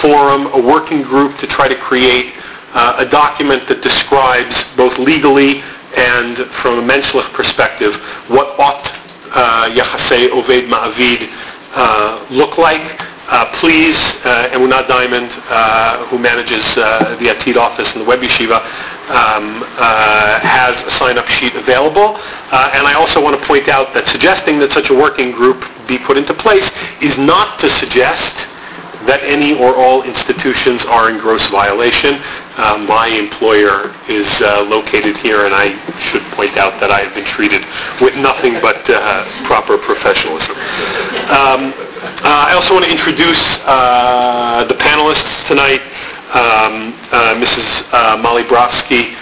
forum, 0.00 0.46
a 0.52 0.60
working 0.60 1.02
group 1.02 1.38
to 1.38 1.46
try 1.46 1.66
to 1.66 1.76
create 1.76 2.34
uh, 2.72 2.96
a 2.98 3.10
document 3.10 3.66
that 3.68 3.82
describes 3.82 4.64
both 4.76 4.98
legally 4.98 5.62
and 5.96 6.38
from 6.62 6.78
a 6.78 6.82
menschlich 6.82 7.30
perspective 7.34 7.96
what 8.28 8.58
ought 8.58 8.92
Oved 9.32 10.68
Ma'avid 10.68 11.28
uh, 11.74 12.26
look 12.30 12.58
like. 12.58 13.00
Uh, 13.28 13.50
please, 13.60 13.96
uh, 14.24 14.50
Emunah 14.52 14.86
Diamond, 14.86 15.30
uh, 15.48 16.04
who 16.08 16.18
manages 16.18 16.62
uh, 16.76 17.16
the 17.18 17.26
Atid 17.28 17.56
office 17.56 17.90
in 17.94 18.00
the 18.00 18.04
Web 18.04 18.20
Yeshiva, 18.20 18.60
um, 19.08 19.62
has 20.42 20.82
a 20.82 20.90
sign-up 20.90 21.26
sheet 21.28 21.54
available. 21.54 22.16
And 22.52 22.86
I 22.86 22.94
also 22.94 23.22
want 23.22 23.40
to 23.40 23.46
point 23.46 23.68
out 23.68 23.94
that 23.94 24.06
suggesting 24.06 24.58
that 24.58 24.70
such 24.70 24.90
a 24.90 24.94
working 24.94 25.32
group 25.32 25.64
be 25.88 25.98
put 25.98 26.18
into 26.18 26.34
place 26.34 26.70
is 27.00 27.16
not 27.16 27.58
to 27.60 27.70
suggest 27.70 28.48
that 29.06 29.22
any 29.24 29.58
or 29.58 29.74
all 29.74 30.02
institutions 30.02 30.84
are 30.84 31.10
in 31.10 31.18
gross 31.18 31.46
violation. 31.48 32.20
Uh, 32.54 32.78
my 32.86 33.08
employer 33.08 33.94
is 34.08 34.28
uh, 34.40 34.62
located 34.62 35.16
here, 35.18 35.46
and 35.46 35.54
I 35.54 35.74
should 35.98 36.22
point 36.32 36.56
out 36.56 36.78
that 36.80 36.90
I 36.90 37.00
have 37.00 37.14
been 37.14 37.26
treated 37.26 37.66
with 38.00 38.14
nothing 38.14 38.60
but 38.60 38.88
uh, 38.88 39.26
proper 39.44 39.78
professionalism. 39.78 40.54
Um, 41.32 41.74
uh, 42.22 42.50
I 42.50 42.52
also 42.54 42.74
want 42.74 42.84
to 42.84 42.92
introduce 42.92 43.42
uh, 43.66 44.64
the 44.68 44.74
panelists 44.74 45.46
tonight. 45.48 45.82
Um, 46.32 46.96
uh, 47.12 47.36
Mrs. 47.36 48.22
Molly 48.22 48.44
Brovsky, 48.44 49.12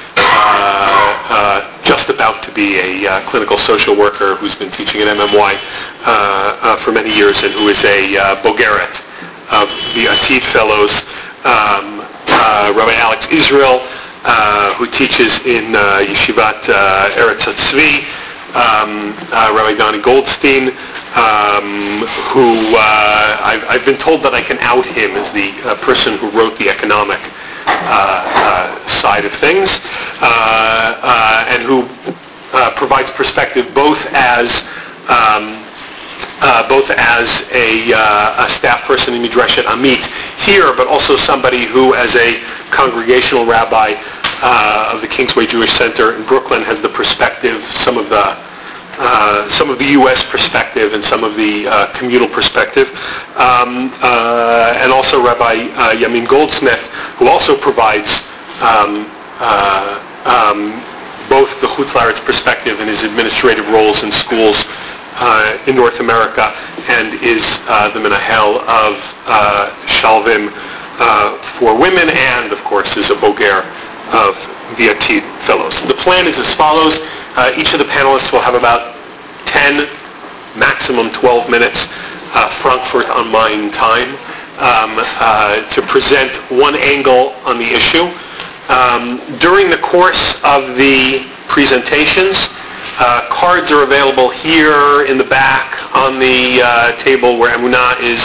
just 1.82 2.08
about 2.08 2.42
to 2.44 2.52
be 2.52 2.78
a 2.78 3.25
clinical 3.30 3.58
social 3.58 3.96
worker 3.96 4.37
who's 4.37 4.54
been 4.54 4.70
teaching 4.70 5.00
at 5.00 5.08
MMY 5.08 6.78
for 6.84 6.92
many 6.92 7.14
years 7.14 7.42
and 7.42 7.52
who 7.52 7.68
is 7.68 7.82
a 7.84 8.14
Bogeret 8.44 9.09
of 9.50 9.69
the 9.95 10.07
Atid 10.07 10.45
Fellows, 10.52 11.02
um, 11.42 12.07
uh, 12.30 12.73
Rabbi 12.76 12.95
Alex 12.95 13.26
Israel, 13.30 13.80
uh, 14.23 14.75
who 14.75 14.87
teaches 14.87 15.40
in 15.40 15.75
uh, 15.75 16.04
Yeshivat 16.07 16.69
uh, 16.69 17.11
Eretz 17.16 17.42
Tzvi, 17.42 18.04
um, 18.54 19.16
uh, 19.33 19.52
Rabbi 19.54 19.75
Donnie 19.76 20.00
Goldstein, 20.00 20.69
um, 21.16 22.07
who 22.30 22.76
uh, 22.76 23.40
I've, 23.42 23.64
I've, 23.64 23.85
been 23.85 23.99
told 23.99 24.23
that 24.23 24.35
I 24.35 24.42
can 24.42 24.59
out 24.59 24.87
him 24.87 25.16
as 25.16 25.30
the 25.33 25.50
uh, 25.69 25.75
person 25.83 26.19
who 26.19 26.30
wrote 26.30 26.57
the 26.59 26.69
economic 26.69 27.21
side 28.88 29.25
of 29.25 29.33
things, 29.40 29.80
and 30.21 31.62
who 31.64 31.88
provides 32.76 33.11
perspective 33.12 33.75
both 33.75 33.99
as 34.12 34.62
um, 35.09 35.64
uh, 36.40 36.68
both 36.68 36.88
as 36.90 37.28
a, 37.52 37.92
uh, 37.92 38.47
a, 38.47 38.50
staff 38.50 38.82
person 38.87 39.14
in 39.14 39.23
Midreshet 39.23 39.64
Amit 39.64 40.06
here, 40.38 40.75
but 40.75 40.87
also 40.87 41.16
somebody 41.16 41.66
who, 41.66 41.94
as 41.94 42.16
a 42.16 42.40
congregational 42.70 43.44
rabbi 43.44 43.94
uh, 44.42 44.92
of 44.94 45.02
the 45.02 45.09
Kingsway 45.09 45.47
Jewish 45.47 45.73
Center 45.75 46.16
in 46.16 46.26
Brooklyn, 46.26 46.62
has 46.62 46.80
the 46.80 46.88
perspective, 46.88 47.62
some 47.85 47.99
of 47.99 48.09
the 48.09 48.50
uh, 49.00 49.49
some 49.49 49.70
of 49.70 49.78
the 49.78 49.87
U.S. 49.97 50.23
perspective 50.25 50.92
and 50.92 51.02
some 51.02 51.25
of 51.25 51.35
the 51.35 51.66
uh, 51.66 51.90
communal 51.99 52.28
perspective, 52.28 52.88
um, 53.37 53.90
uh, 54.02 54.76
and 54.76 54.92
also 54.92 55.25
Rabbi 55.25 55.54
Yamin 55.97 56.28
Goldsmith, 56.28 56.80
who 57.16 57.26
also 57.26 57.56
provides 57.56 58.11
um, 58.61 59.09
um, 60.28 60.85
both 61.30 61.49
the 61.62 61.66
Chutz 61.68 62.23
perspective 62.26 62.78
and 62.80 62.90
his 62.90 63.02
administrative 63.02 63.66
roles 63.68 64.02
in 64.02 64.12
schools 64.12 64.64
uh, 65.20 65.62
in 65.66 65.76
North 65.76 66.00
America 66.00 66.48
and 66.88 67.14
is 67.22 67.44
uh, 67.68 67.92
the 67.92 68.00
Menahel 68.00 68.56
of 68.64 68.96
uh, 69.28 69.70
Shaalvim 69.86 70.50
uh, 70.98 71.58
for 71.58 71.78
women 71.78 72.08
and, 72.08 72.52
of 72.52 72.58
course, 72.64 72.96
is 72.96 73.10
a 73.10 73.14
Boger 73.14 73.62
of 74.16 74.34
the 74.80 74.88
Atid 74.88 75.22
Fellows. 75.46 75.78
The 75.82 75.94
plan 75.94 76.26
is 76.26 76.38
as 76.38 76.52
follows. 76.54 76.98
Uh, 77.36 77.52
each 77.56 77.72
of 77.72 77.78
the 77.78 77.84
panelists 77.84 78.32
will 78.32 78.40
have 78.40 78.54
about 78.54 78.96
10, 79.46 79.86
maximum 80.58 81.12
12 81.12 81.50
minutes 81.50 81.86
uh, 82.32 82.50
Frankfurt 82.62 83.08
on 83.10 83.30
Main 83.30 83.70
time 83.72 84.16
um, 84.58 84.96
to 85.70 85.82
present 85.86 86.36
one 86.50 86.76
angle 86.76 87.36
on 87.44 87.58
the 87.58 87.68
issue. 87.68 88.08
Um, 88.68 89.38
during 89.38 89.68
the 89.68 89.78
course 89.78 90.34
of 90.44 90.76
the 90.76 91.26
presentations, 91.48 92.48
uh, 93.00 93.26
cards 93.30 93.71
are 93.71 93.83
available 93.83 94.28
here 94.28 95.07
in 95.07 95.16
the 95.16 95.25
back 95.25 95.97
on 95.97 96.19
the 96.19 96.61
uh, 96.61 96.92
table 96.99 97.38
where 97.38 97.57
Emunah 97.57 97.99
is 97.99 98.21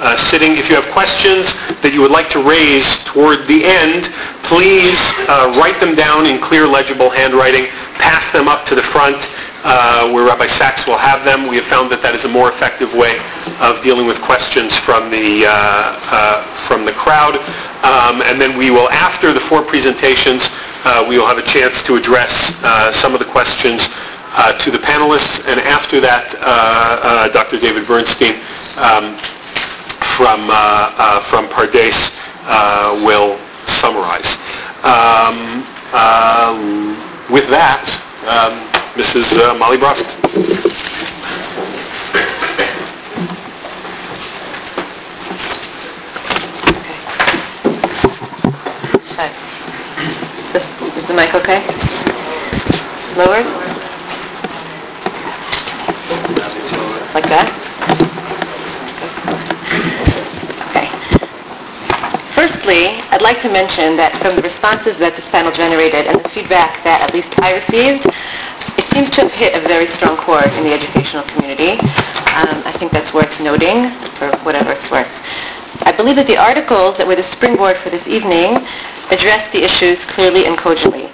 uh, 0.00 0.16
sitting. 0.16 0.56
If 0.56 0.68
you 0.68 0.74
have 0.74 0.90
questions 0.92 1.52
that 1.84 1.92
you 1.92 2.00
would 2.00 2.10
like 2.10 2.30
to 2.30 2.42
raise 2.42 2.88
toward 3.04 3.46
the 3.46 3.64
end, 3.64 4.08
please 4.44 4.96
uh, 5.28 5.52
write 5.56 5.80
them 5.80 5.94
down 5.94 6.24
in 6.24 6.40
clear, 6.40 6.66
legible 6.66 7.10
handwriting. 7.10 7.66
Pass 8.00 8.24
them 8.32 8.48
up 8.48 8.64
to 8.66 8.74
the 8.74 8.82
front 8.84 9.16
uh, 9.64 10.08
where 10.12 10.24
Rabbi 10.24 10.46
Saks 10.46 10.86
will 10.86 10.96
have 10.96 11.24
them. 11.24 11.46
We 11.46 11.56
have 11.56 11.66
found 11.66 11.92
that 11.92 12.00
that 12.00 12.14
is 12.14 12.24
a 12.24 12.28
more 12.28 12.52
effective 12.52 12.92
way 12.94 13.20
of 13.60 13.82
dealing 13.82 14.06
with 14.06 14.20
questions 14.22 14.76
from 14.80 15.10
the 15.10 15.44
uh, 15.44 16.66
from 16.68 16.84
the 16.84 16.92
crowd. 16.92 17.36
Um, 17.84 18.22
and 18.22 18.40
then 18.40 18.56
we 18.56 18.70
will, 18.70 18.88
after 18.90 19.32
the 19.32 19.40
four 19.48 19.62
presentations, 19.62 20.48
we 21.08 21.18
will 21.18 21.26
have 21.26 21.38
a 21.38 21.46
chance 21.46 21.82
to 21.84 21.96
address 21.96 22.32
some 22.96 23.12
of 23.12 23.20
the 23.20 23.28
questions 23.28 23.88
uh, 24.32 24.52
to 24.58 24.70
the 24.70 24.78
panelists, 24.78 25.40
and 25.46 25.60
after 25.60 26.00
that, 26.00 26.34
uh, 26.34 26.38
uh, 26.38 27.28
Dr. 27.28 27.60
David 27.60 27.86
Bernstein 27.86 28.40
um, 28.76 29.18
from 30.16 30.48
from 31.30 31.48
Pardes 31.48 32.10
will 33.04 33.38
summarize. 33.66 34.36
Um, 34.82 35.64
with 37.30 37.48
that, 37.50 37.86
um, 38.26 38.70
Mrs. 38.94 39.58
Molly 39.58 39.78
Brost. 39.78 40.04
Is 50.96 51.06
the 51.08 51.14
mic 51.14 51.34
okay? 51.34 51.64
Lower? 53.16 53.75
Like 57.16 57.32
that? 57.32 57.48
Okay. 60.68 60.84
Firstly, 62.36 63.00
I'd 63.08 63.24
like 63.24 63.40
to 63.40 63.48
mention 63.48 63.96
that 63.96 64.12
from 64.20 64.36
the 64.36 64.44
responses 64.44 65.00
that 65.00 65.16
this 65.16 65.24
panel 65.32 65.48
generated 65.48 66.12
and 66.12 66.20
the 66.20 66.28
feedback 66.36 66.84
that 66.84 67.00
at 67.00 67.16
least 67.16 67.32
I 67.40 67.56
received, 67.56 68.04
it 68.76 68.84
seems 68.92 69.08
to 69.16 69.24
have 69.24 69.32
hit 69.32 69.56
a 69.56 69.64
very 69.64 69.88
strong 69.96 70.20
chord 70.20 70.52
in 70.60 70.64
the 70.68 70.76
educational 70.76 71.24
community. 71.32 71.80
Um, 72.36 72.60
I 72.68 72.76
think 72.76 72.92
that's 72.92 73.16
worth 73.16 73.32
noting 73.40 73.88
for 74.20 74.28
whatever 74.44 74.76
it's 74.76 74.90
worth. 74.92 75.08
I 75.88 75.96
believe 75.96 76.20
that 76.20 76.28
the 76.28 76.36
articles 76.36 77.00
that 77.00 77.08
were 77.08 77.16
the 77.16 77.24
springboard 77.32 77.80
for 77.80 77.88
this 77.88 78.04
evening 78.04 78.60
address 79.08 79.40
the 79.56 79.64
issues 79.64 80.04
clearly 80.12 80.44
and 80.44 80.52
cogently. 80.60 81.08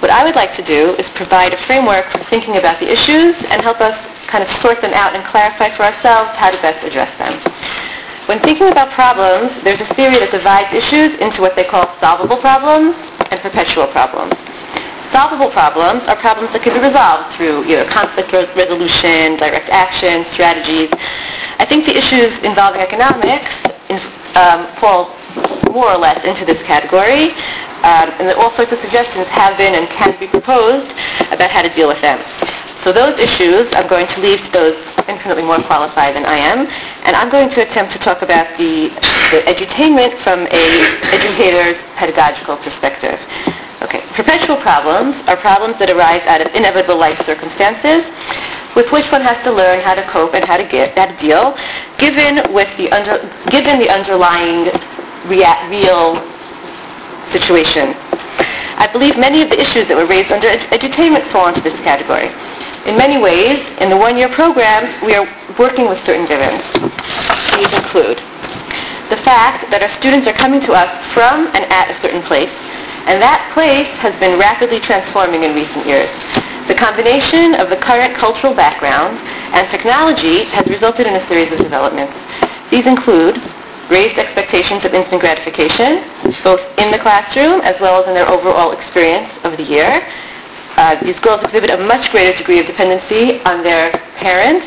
What 0.00 0.10
I 0.10 0.22
would 0.22 0.36
like 0.36 0.54
to 0.54 0.62
do 0.62 0.94
is 0.94 1.08
provide 1.10 1.52
a 1.52 1.58
framework 1.66 2.06
for 2.10 2.22
thinking 2.30 2.56
about 2.56 2.78
the 2.78 2.90
issues 2.90 3.34
and 3.50 3.60
help 3.62 3.80
us 3.80 3.98
kind 4.28 4.44
of 4.44 4.50
sort 4.62 4.80
them 4.80 4.92
out 4.94 5.16
and 5.16 5.24
clarify 5.26 5.74
for 5.74 5.82
ourselves 5.82 6.36
how 6.38 6.50
to 6.50 6.60
best 6.62 6.86
address 6.86 7.10
them. 7.18 7.34
When 8.26 8.38
thinking 8.40 8.68
about 8.68 8.92
problems, 8.92 9.50
there's 9.64 9.80
a 9.80 9.88
theory 9.94 10.20
that 10.20 10.30
divides 10.30 10.70
issues 10.72 11.18
into 11.18 11.40
what 11.40 11.56
they 11.56 11.64
call 11.64 11.88
solvable 11.98 12.36
problems 12.36 12.94
and 13.32 13.40
perpetual 13.40 13.88
problems. 13.88 14.34
Solvable 15.10 15.50
problems 15.50 16.04
are 16.04 16.16
problems 16.16 16.52
that 16.52 16.62
can 16.62 16.76
be 16.76 16.84
resolved 16.84 17.34
through 17.34 17.64
either 17.64 17.88
conflict 17.88 18.30
resolution, 18.32 19.34
direct 19.40 19.72
action, 19.72 20.28
strategies. 20.30 20.92
I 21.58 21.64
think 21.64 21.86
the 21.86 21.96
issues 21.96 22.38
involving 22.44 22.82
economics 22.82 23.50
um, 24.36 24.68
fall 24.76 25.16
more 25.72 25.90
or 25.90 25.98
less 25.98 26.22
into 26.24 26.44
this 26.44 26.62
category, 26.62 27.32
um, 27.84 28.10
and 28.18 28.30
all 28.38 28.54
sorts 28.54 28.72
of 28.72 28.80
suggestions 28.80 29.26
have 29.28 29.56
been 29.56 29.74
and 29.74 29.88
can 29.90 30.18
be 30.18 30.26
proposed 30.26 30.90
about 31.30 31.50
how 31.50 31.62
to 31.62 31.72
deal 31.74 31.88
with 31.88 32.00
them. 32.02 32.18
So 32.82 32.92
those 32.92 33.18
issues 33.18 33.66
I'm 33.74 33.88
going 33.88 34.06
to 34.06 34.20
leave 34.20 34.40
to 34.46 34.50
those 34.52 34.76
infinitely 35.08 35.42
more 35.42 35.60
qualified 35.62 36.14
than 36.14 36.24
I 36.24 36.38
am, 36.38 36.66
and 37.04 37.16
I'm 37.16 37.28
going 37.28 37.50
to 37.50 37.62
attempt 37.62 37.92
to 37.92 37.98
talk 37.98 38.22
about 38.22 38.46
the, 38.56 38.88
the 39.34 39.42
edutainment 39.50 40.18
from 40.22 40.46
a 40.50 40.64
educator's 41.10 41.76
pedagogical 41.96 42.56
perspective. 42.58 43.18
Okay, 43.82 44.02
perpetual 44.14 44.56
problems 44.56 45.16
are 45.26 45.36
problems 45.36 45.78
that 45.78 45.90
arise 45.90 46.22
out 46.26 46.40
of 46.40 46.52
inevitable 46.54 46.96
life 46.96 47.18
circumstances 47.26 48.02
with 48.74 48.90
which 48.92 49.10
one 49.10 49.22
has 49.22 49.42
to 49.44 49.52
learn 49.52 49.80
how 49.80 49.94
to 49.94 50.02
cope 50.10 50.34
and 50.34 50.44
how 50.44 50.56
to 50.56 50.64
get 50.66 50.96
how 50.98 51.06
to 51.06 51.16
deal, 51.18 51.56
given 51.98 52.42
with 52.52 52.70
the 52.76 52.90
under, 52.90 53.18
given 53.50 53.78
the 53.78 53.90
underlying 53.90 54.70
rea- 55.26 55.66
real 55.70 56.18
situation. 57.30 57.94
I 58.78 58.88
believe 58.92 59.18
many 59.18 59.42
of 59.42 59.50
the 59.50 59.60
issues 59.60 59.88
that 59.88 59.96
were 59.96 60.06
raised 60.06 60.30
under 60.30 60.46
ed- 60.46 60.70
edutainment 60.70 61.26
fall 61.32 61.48
into 61.48 61.60
this 61.60 61.78
category. 61.80 62.30
In 62.86 62.96
many 62.96 63.18
ways, 63.18 63.58
in 63.82 63.90
the 63.90 63.96
one-year 63.96 64.30
programs, 64.30 64.88
we 65.02 65.14
are 65.14 65.26
working 65.58 65.88
with 65.88 65.98
certain 66.06 66.26
givens. 66.26 66.62
These 67.58 67.72
include 67.74 68.22
the 69.10 69.18
fact 69.24 69.70
that 69.72 69.82
our 69.82 69.90
students 69.98 70.28
are 70.28 70.36
coming 70.36 70.60
to 70.68 70.72
us 70.72 70.88
from 71.12 71.48
and 71.56 71.64
at 71.72 71.90
a 71.90 71.96
certain 72.00 72.22
place, 72.22 72.52
and 73.08 73.20
that 73.20 73.40
place 73.52 73.88
has 73.98 74.12
been 74.20 74.38
rapidly 74.38 74.78
transforming 74.78 75.42
in 75.42 75.56
recent 75.56 75.84
years. 75.88 76.08
The 76.68 76.76
combination 76.76 77.56
of 77.56 77.70
the 77.72 77.76
current 77.80 78.14
cultural 78.14 78.52
background 78.54 79.18
and 79.56 79.68
technology 79.72 80.44
has 80.52 80.68
resulted 80.68 81.06
in 81.06 81.16
a 81.16 81.24
series 81.26 81.50
of 81.50 81.58
developments. 81.58 82.12
These 82.70 82.86
include 82.86 83.40
raised 83.90 84.18
expectations 84.18 84.84
of 84.84 84.94
instant 84.94 85.20
gratification, 85.20 86.04
both 86.44 86.60
in 86.78 86.90
the 86.90 86.98
classroom 86.98 87.60
as 87.62 87.80
well 87.80 88.00
as 88.02 88.08
in 88.08 88.14
their 88.14 88.28
overall 88.28 88.72
experience 88.72 89.30
of 89.44 89.56
the 89.56 89.62
year. 89.62 90.06
Uh, 90.76 91.02
these 91.02 91.18
girls 91.20 91.42
exhibit 91.42 91.70
a 91.70 91.76
much 91.76 92.10
greater 92.10 92.36
degree 92.36 92.60
of 92.60 92.66
dependency 92.66 93.40
on 93.42 93.62
their 93.64 93.90
parents, 94.16 94.66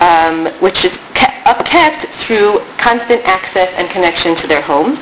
um, 0.00 0.46
which 0.60 0.84
is 0.84 0.96
kept, 1.14 1.46
upkept 1.46 2.10
through 2.24 2.58
constant 2.78 3.22
access 3.24 3.72
and 3.76 3.88
connection 3.90 4.34
to 4.34 4.46
their 4.46 4.62
homes. 4.62 4.98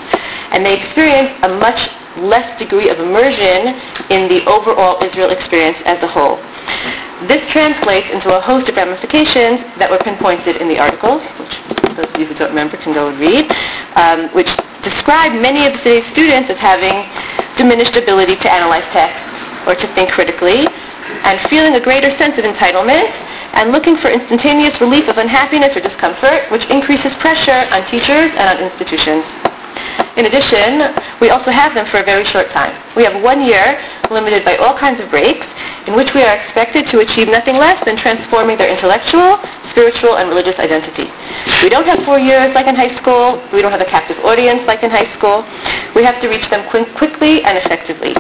And 0.50 0.65
they 0.65 0.76
experience 0.76 1.33
a 1.43 1.49
much 1.49 1.88
less 2.19 2.59
degree 2.59 2.88
of 2.88 2.99
immersion 2.99 3.81
in 4.11 4.29
the 4.29 4.45
overall 4.47 5.03
Israel 5.03 5.31
experience 5.31 5.79
as 5.85 6.03
a 6.03 6.07
whole. 6.07 6.37
This 7.29 7.47
translates 7.49 8.11
into 8.11 8.37
a 8.37 8.41
host 8.41 8.69
of 8.69 8.76
ramifications 8.76 9.61
that 9.79 9.91
were 9.91 9.99
pinpointed 9.99 10.57
in 10.57 10.69
the 10.69 10.79
article, 10.79 11.21
those 11.97 12.07
of 12.07 12.21
you 12.21 12.26
who 12.26 12.35
don't 12.35 12.50
remember 12.50 12.76
can 12.76 12.93
go 12.93 13.09
and 13.09 13.19
read, 13.19 13.50
um, 13.97 14.29
which 14.31 14.55
describe 14.83 15.33
many 15.33 15.67
of 15.67 15.73
today's 15.79 16.07
students 16.07 16.50
as 16.50 16.59
having 16.59 16.95
diminished 17.57 17.97
ability 17.97 18.37
to 18.37 18.53
analyze 18.53 18.85
text 18.93 19.25
or 19.67 19.75
to 19.75 19.87
think 19.95 20.11
critically, 20.11 20.69
and 21.25 21.41
feeling 21.49 21.75
a 21.75 21.81
greater 21.81 22.11
sense 22.19 22.38
of 22.38 22.45
entitlement 22.45 23.11
and 23.55 23.73
looking 23.73 23.97
for 23.97 24.09
instantaneous 24.09 24.81
relief 24.81 25.09
of 25.09 25.19
unhappiness 25.19 25.75
or 25.76 25.81
discomfort, 25.81 26.45
which 26.50 26.67
increases 26.71 27.15
pressure 27.15 27.67
on 27.73 27.85
teachers 27.87 28.31
and 28.37 28.47
on 28.47 28.59
institutions. 28.62 29.25
In 30.16 30.25
addition, 30.26 30.94
we 31.20 31.28
also 31.30 31.50
have 31.50 31.75
them 31.75 31.85
for 31.87 31.99
a 31.99 32.02
very 32.02 32.25
short 32.25 32.49
time. 32.50 32.73
We 32.96 33.04
have 33.04 33.23
one 33.23 33.42
year 33.44 33.78
limited 34.11 34.44
by 34.44 34.56
all 34.56 34.73
kinds 34.76 35.00
of 35.00 35.11
breaks 35.11 35.46
in 35.87 35.94
which 35.94 36.14
we 36.14 36.23
are 36.23 36.35
expected 36.35 36.87
to 36.88 37.00
achieve 37.00 37.28
nothing 37.28 37.56
less 37.56 37.82
than 37.85 37.96
transforming 37.96 38.56
their 38.56 38.70
intellectual, 38.70 39.38
spiritual, 39.68 40.16
and 40.16 40.28
religious 40.28 40.58
identity. 40.58 41.11
We 41.62 41.68
don't 41.68 41.87
have 41.87 42.02
four 42.04 42.18
years 42.18 42.54
like 42.54 42.66
in 42.66 42.75
high 42.75 42.94
school. 42.96 43.42
We 43.52 43.61
don't 43.61 43.73
have 43.73 43.80
a 43.80 43.85
captive 43.90 44.18
audience 44.25 44.62
like 44.66 44.82
in 44.82 44.90
high 44.90 45.11
school. 45.12 45.44
We 45.94 46.02
have 46.02 46.20
to 46.23 46.28
reach 46.28 46.49
them 46.49 46.68
qu- 46.70 46.87
quickly 46.94 47.44
and 47.44 47.58
effectively. 47.58 48.14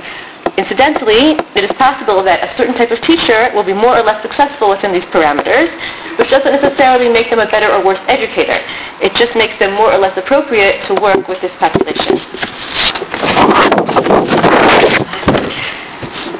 Incidentally, 0.56 1.36
it 1.54 1.64
is 1.64 1.72
possible 1.72 2.22
that 2.22 2.42
a 2.42 2.48
certain 2.56 2.74
type 2.74 2.90
of 2.90 3.00
teacher 3.02 3.50
will 3.54 3.62
be 3.62 3.74
more 3.74 3.96
or 3.96 4.02
less 4.02 4.22
successful 4.22 4.70
within 4.70 4.90
these 4.90 5.04
parameters, 5.04 5.68
which 6.16 6.30
doesn't 6.30 6.50
necessarily 6.50 7.10
make 7.10 7.28
them 7.28 7.40
a 7.40 7.46
better 7.46 7.70
or 7.70 7.84
worse 7.84 8.00
educator. 8.08 8.56
It 9.02 9.14
just 9.14 9.36
makes 9.36 9.58
them 9.58 9.74
more 9.74 9.92
or 9.92 9.98
less 9.98 10.16
appropriate 10.16 10.82
to 10.84 10.94
work 10.94 11.28
with 11.28 11.42
this 11.42 11.52
population. 11.56 12.16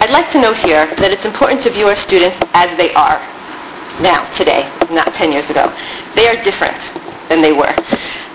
I'd 0.01 0.11
like 0.11 0.31
to 0.33 0.41
note 0.41 0.57
here 0.65 0.87
that 0.97 1.11
it's 1.13 1.27
important 1.27 1.63
to 1.65 1.71
view 1.71 1.89
our 1.89 1.97
students 1.97 2.39
as 2.55 2.75
they 2.79 2.95
are 2.95 3.21
now, 4.01 4.25
today, 4.33 4.65
not 4.91 5.13
10 5.13 5.33
years 5.33 5.49
ago. 5.51 5.69
They 6.15 6.29
are 6.29 6.43
different 6.43 6.81
than 7.29 7.43
they 7.43 7.53
were. 7.53 7.75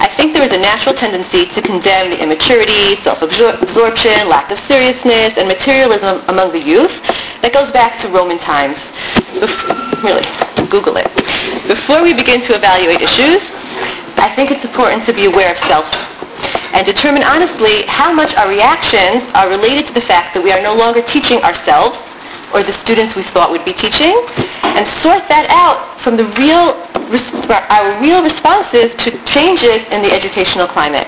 I 0.02 0.12
think 0.18 0.34
there 0.34 0.44
is 0.44 0.54
a 0.54 0.58
natural 0.58 0.96
tendency 0.96 1.46
to 1.46 1.62
condemn 1.62 2.10
the 2.10 2.22
immaturity, 2.22 2.96
self-absorption, 3.02 4.28
lack 4.28 4.52
of 4.52 4.60
seriousness, 4.66 5.38
and 5.38 5.48
materialism 5.48 6.24
among 6.28 6.52
the 6.52 6.62
youth 6.62 6.92
that 7.42 7.54
goes 7.54 7.72
back 7.72 8.00
to 8.02 8.10
Roman 8.10 8.40
times. 8.40 8.78
Bef- 9.38 10.04
really, 10.04 10.26
Google 10.70 10.98
it. 10.98 11.10
Before 11.68 12.02
we 12.02 12.14
begin 12.14 12.42
to 12.50 12.56
evaluate 12.56 13.02
issues, 13.02 13.42
I 14.18 14.34
think 14.36 14.52
it's 14.52 14.66
important 14.66 15.06
to 15.06 15.14
be 15.14 15.26
aware 15.26 15.54
of 15.54 15.60
self 15.70 15.86
and 16.74 16.86
determine 16.86 17.24
honestly 17.24 17.84
how 17.84 18.14
much 18.14 18.34
our 18.36 18.50
reactions 18.50 19.24
are 19.34 19.50
related 19.50 19.88
to 19.88 19.94
the 19.94 20.02
fact 20.02 20.34
that 20.34 20.44
we 20.44 20.52
are 20.52 20.62
no 20.62 20.74
longer 20.74 21.02
teaching 21.02 21.42
ourselves 21.44 21.98
or 22.54 22.64
the 22.64 22.74
students 22.74 23.16
we 23.16 23.24
thought 23.24 23.52
would 23.52 23.66
be 23.66 23.74
teaching, 23.74 24.16
and 24.64 24.88
sort 25.04 25.28
that 25.28 25.48
out 25.50 26.00
from 26.02 26.18
the 26.18 26.26
real, 26.40 26.76
our 27.70 28.00
real 28.02 28.24
responses 28.24 28.94
to 29.04 29.12
changes 29.26 29.84
in 29.92 30.02
the 30.02 30.12
educational 30.12 30.68
climate. 30.68 31.08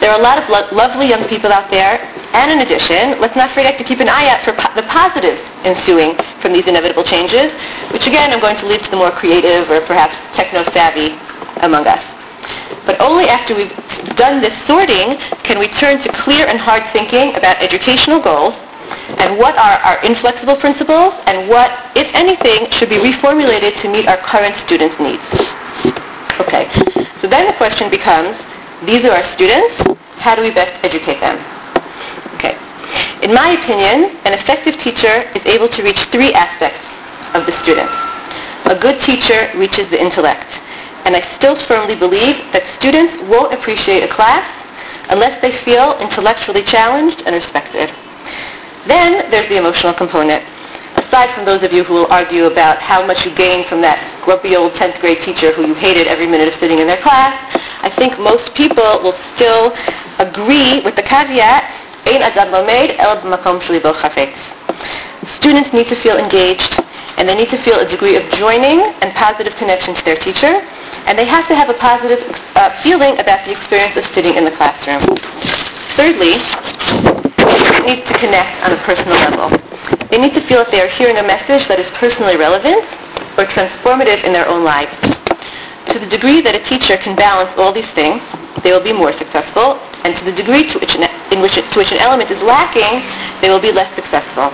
There 0.00 0.10
are 0.10 0.18
a 0.18 0.22
lot 0.22 0.38
of 0.38 0.48
lo- 0.48 0.68
lovely 0.72 1.08
young 1.08 1.26
people 1.28 1.52
out 1.52 1.70
there, 1.70 1.98
and 2.34 2.50
in 2.50 2.60
addition, 2.60 3.18
let's 3.20 3.36
not 3.36 3.50
forget 3.50 3.78
to 3.78 3.84
keep 3.84 4.00
an 4.00 4.08
eye 4.08 4.28
out 4.28 4.42
for 4.44 4.52
po- 4.52 4.74
the 4.74 4.86
positives 4.86 5.40
ensuing 5.64 6.16
from 6.40 6.52
these 6.52 6.66
inevitable 6.68 7.02
changes, 7.04 7.52
which 7.92 8.06
again 8.06 8.32
I'm 8.32 8.40
going 8.40 8.56
to 8.58 8.66
leave 8.66 8.82
to 8.82 8.90
the 8.90 8.96
more 8.96 9.10
creative 9.10 9.70
or 9.70 9.80
perhaps 9.86 10.14
techno-savvy 10.36 11.16
among 11.62 11.86
us. 11.86 12.04
But 12.84 13.00
only 13.00 13.26
after 13.26 13.54
we've 13.56 13.74
done 14.16 14.40
this 14.40 14.54
sorting 14.66 15.18
can 15.42 15.58
we 15.58 15.66
turn 15.68 16.00
to 16.02 16.12
clear 16.12 16.46
and 16.46 16.58
hard 16.58 16.84
thinking 16.92 17.34
about 17.34 17.56
educational 17.60 18.20
goals 18.20 18.54
and 19.18 19.38
what 19.38 19.56
are 19.56 19.78
our 19.82 20.02
inflexible 20.04 20.56
principles 20.56 21.14
and 21.26 21.48
what, 21.48 21.70
if 21.96 22.08
anything, 22.14 22.70
should 22.70 22.88
be 22.88 22.96
reformulated 22.96 23.76
to 23.80 23.88
meet 23.88 24.06
our 24.06 24.18
current 24.18 24.56
students' 24.56 24.98
needs. 25.00 25.24
Okay, 26.40 26.68
so 27.20 27.26
then 27.26 27.46
the 27.46 27.56
question 27.56 27.90
becomes, 27.90 28.36
these 28.84 29.04
are 29.04 29.12
our 29.12 29.24
students, 29.24 29.74
how 30.20 30.34
do 30.34 30.42
we 30.42 30.50
best 30.50 30.72
educate 30.84 31.20
them? 31.20 31.38
Okay, 32.34 32.56
in 33.22 33.32
my 33.32 33.56
opinion, 33.56 34.16
an 34.24 34.32
effective 34.32 34.76
teacher 34.78 35.30
is 35.34 35.44
able 35.46 35.68
to 35.68 35.82
reach 35.82 35.98
three 36.12 36.32
aspects 36.34 36.84
of 37.34 37.46
the 37.46 37.52
student. 37.62 37.88
A 38.66 38.78
good 38.78 39.00
teacher 39.00 39.50
reaches 39.54 39.88
the 39.90 40.00
intellect, 40.00 40.60
and 41.04 41.16
I 41.16 41.20
still 41.36 41.56
firmly 41.66 41.94
believe 41.94 42.36
that 42.52 42.66
students 42.74 43.16
won't 43.30 43.54
appreciate 43.54 44.02
a 44.02 44.08
class 44.08 44.44
unless 45.08 45.40
they 45.40 45.52
feel 45.52 45.96
intellectually 46.00 46.64
challenged 46.64 47.22
and 47.26 47.34
respected. 47.34 47.94
Then 48.86 49.30
there's 49.30 49.48
the 49.48 49.56
emotional 49.56 49.92
component. 49.94 50.44
Aside 50.96 51.34
from 51.34 51.44
those 51.44 51.62
of 51.62 51.72
you 51.72 51.84
who 51.84 51.94
will 51.94 52.10
argue 52.10 52.46
about 52.46 52.78
how 52.78 53.04
much 53.04 53.24
you 53.26 53.34
gain 53.34 53.64
from 53.68 53.80
that 53.82 53.98
grumpy 54.24 54.56
old 54.56 54.72
10th 54.72 55.00
grade 55.00 55.20
teacher 55.20 55.52
who 55.52 55.66
you 55.66 55.74
hated 55.74 56.06
every 56.06 56.26
minute 56.26 56.48
of 56.48 56.54
sitting 56.58 56.78
in 56.78 56.86
their 56.86 57.00
class, 57.02 57.34
I 57.82 57.90
think 57.90 58.18
most 58.18 58.54
people 58.54 59.02
will 59.02 59.16
still 59.34 59.74
agree 60.18 60.80
with 60.80 60.96
the 60.96 61.02
caveat. 61.02 61.62
Students 65.36 65.72
need 65.72 65.88
to 65.88 65.96
feel 65.96 66.16
engaged, 66.16 66.80
and 67.18 67.28
they 67.28 67.34
need 67.34 67.50
to 67.50 67.58
feel 67.58 67.78
a 67.80 67.88
degree 67.88 68.16
of 68.16 68.28
joining 68.32 68.80
and 69.02 69.12
positive 69.14 69.54
connection 69.56 69.94
to 69.94 70.04
their 70.04 70.16
teacher, 70.16 70.62
and 71.06 71.18
they 71.18 71.24
have 71.24 71.46
to 71.48 71.54
have 71.54 71.68
a 71.68 71.74
positive 71.74 72.22
uh, 72.54 72.70
feeling 72.82 73.18
about 73.18 73.44
the 73.44 73.52
experience 73.52 73.96
of 73.96 74.06
sitting 74.14 74.36
in 74.36 74.44
the 74.44 74.52
classroom. 74.52 75.02
Thirdly, 75.96 76.38
need 77.86 78.04
to 78.04 78.14
connect 78.18 78.50
on 78.66 78.72
a 78.74 78.80
personal 78.82 79.14
level. 79.14 79.48
They 80.10 80.18
need 80.18 80.34
to 80.34 80.42
feel 80.42 80.66
that 80.66 80.70
they 80.74 80.82
are 80.82 80.90
hearing 80.90 81.16
a 81.16 81.22
message 81.22 81.68
that 81.70 81.78
is 81.78 81.88
personally 81.94 82.36
relevant 82.36 82.82
or 83.38 83.46
transformative 83.46 84.24
in 84.26 84.34
their 84.34 84.48
own 84.48 84.64
lives. 84.64 84.92
To 85.94 85.98
the 86.02 86.10
degree 86.10 86.42
that 86.42 86.54
a 86.58 86.62
teacher 86.66 86.98
can 86.98 87.14
balance 87.14 87.54
all 87.56 87.72
these 87.72 87.88
things, 87.94 88.20
they 88.66 88.72
will 88.74 88.82
be 88.82 88.92
more 88.92 89.12
successful, 89.12 89.78
and 90.02 90.16
to 90.18 90.24
the 90.24 90.32
degree 90.32 90.66
to 90.66 90.78
which 90.82 90.96
an, 90.98 91.06
in 91.30 91.40
which, 91.40 91.54
to 91.54 91.76
which 91.78 91.92
an 91.94 91.98
element 91.98 92.30
is 92.30 92.42
lacking, 92.42 93.06
they 93.40 93.48
will 93.48 93.62
be 93.62 93.70
less 93.70 93.88
successful. 93.94 94.50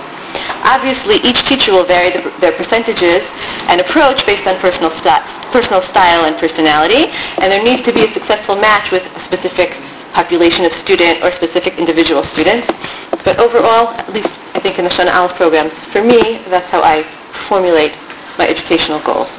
Obviously, 0.63 1.17
each 1.25 1.41
teacher 1.45 1.73
will 1.73 1.85
vary 1.85 2.11
the, 2.13 2.21
their 2.39 2.53
percentages 2.53 3.25
and 3.67 3.81
approach 3.81 4.25
based 4.25 4.45
on 4.47 4.59
personal, 4.59 4.91
st- 4.91 5.25
personal 5.51 5.81
style 5.81 6.25
and 6.25 6.37
personality, 6.37 7.09
and 7.41 7.51
there 7.51 7.63
needs 7.63 7.81
to 7.83 7.93
be 7.93 8.05
a 8.05 8.13
successful 8.13 8.55
match 8.55 8.91
with 8.91 9.03
a 9.03 9.19
specific 9.21 9.73
population 10.13 10.65
of 10.65 10.73
student 10.73 11.23
or 11.23 11.31
specific 11.31 11.77
individual 11.77 12.23
students. 12.23 12.67
But 13.25 13.39
overall, 13.39 13.89
at 13.97 14.11
least 14.13 14.29
I 14.53 14.59
think 14.59 14.77
in 14.79 14.85
the 14.85 14.91
Shana 14.91 15.13
Aleph 15.13 15.35
programs, 15.35 15.73
for 15.91 16.03
me, 16.03 16.39
that's 16.49 16.69
how 16.69 16.81
I 16.81 17.03
formulate 17.49 17.93
my 18.37 18.47
educational 18.47 19.01
goals. 19.01 19.29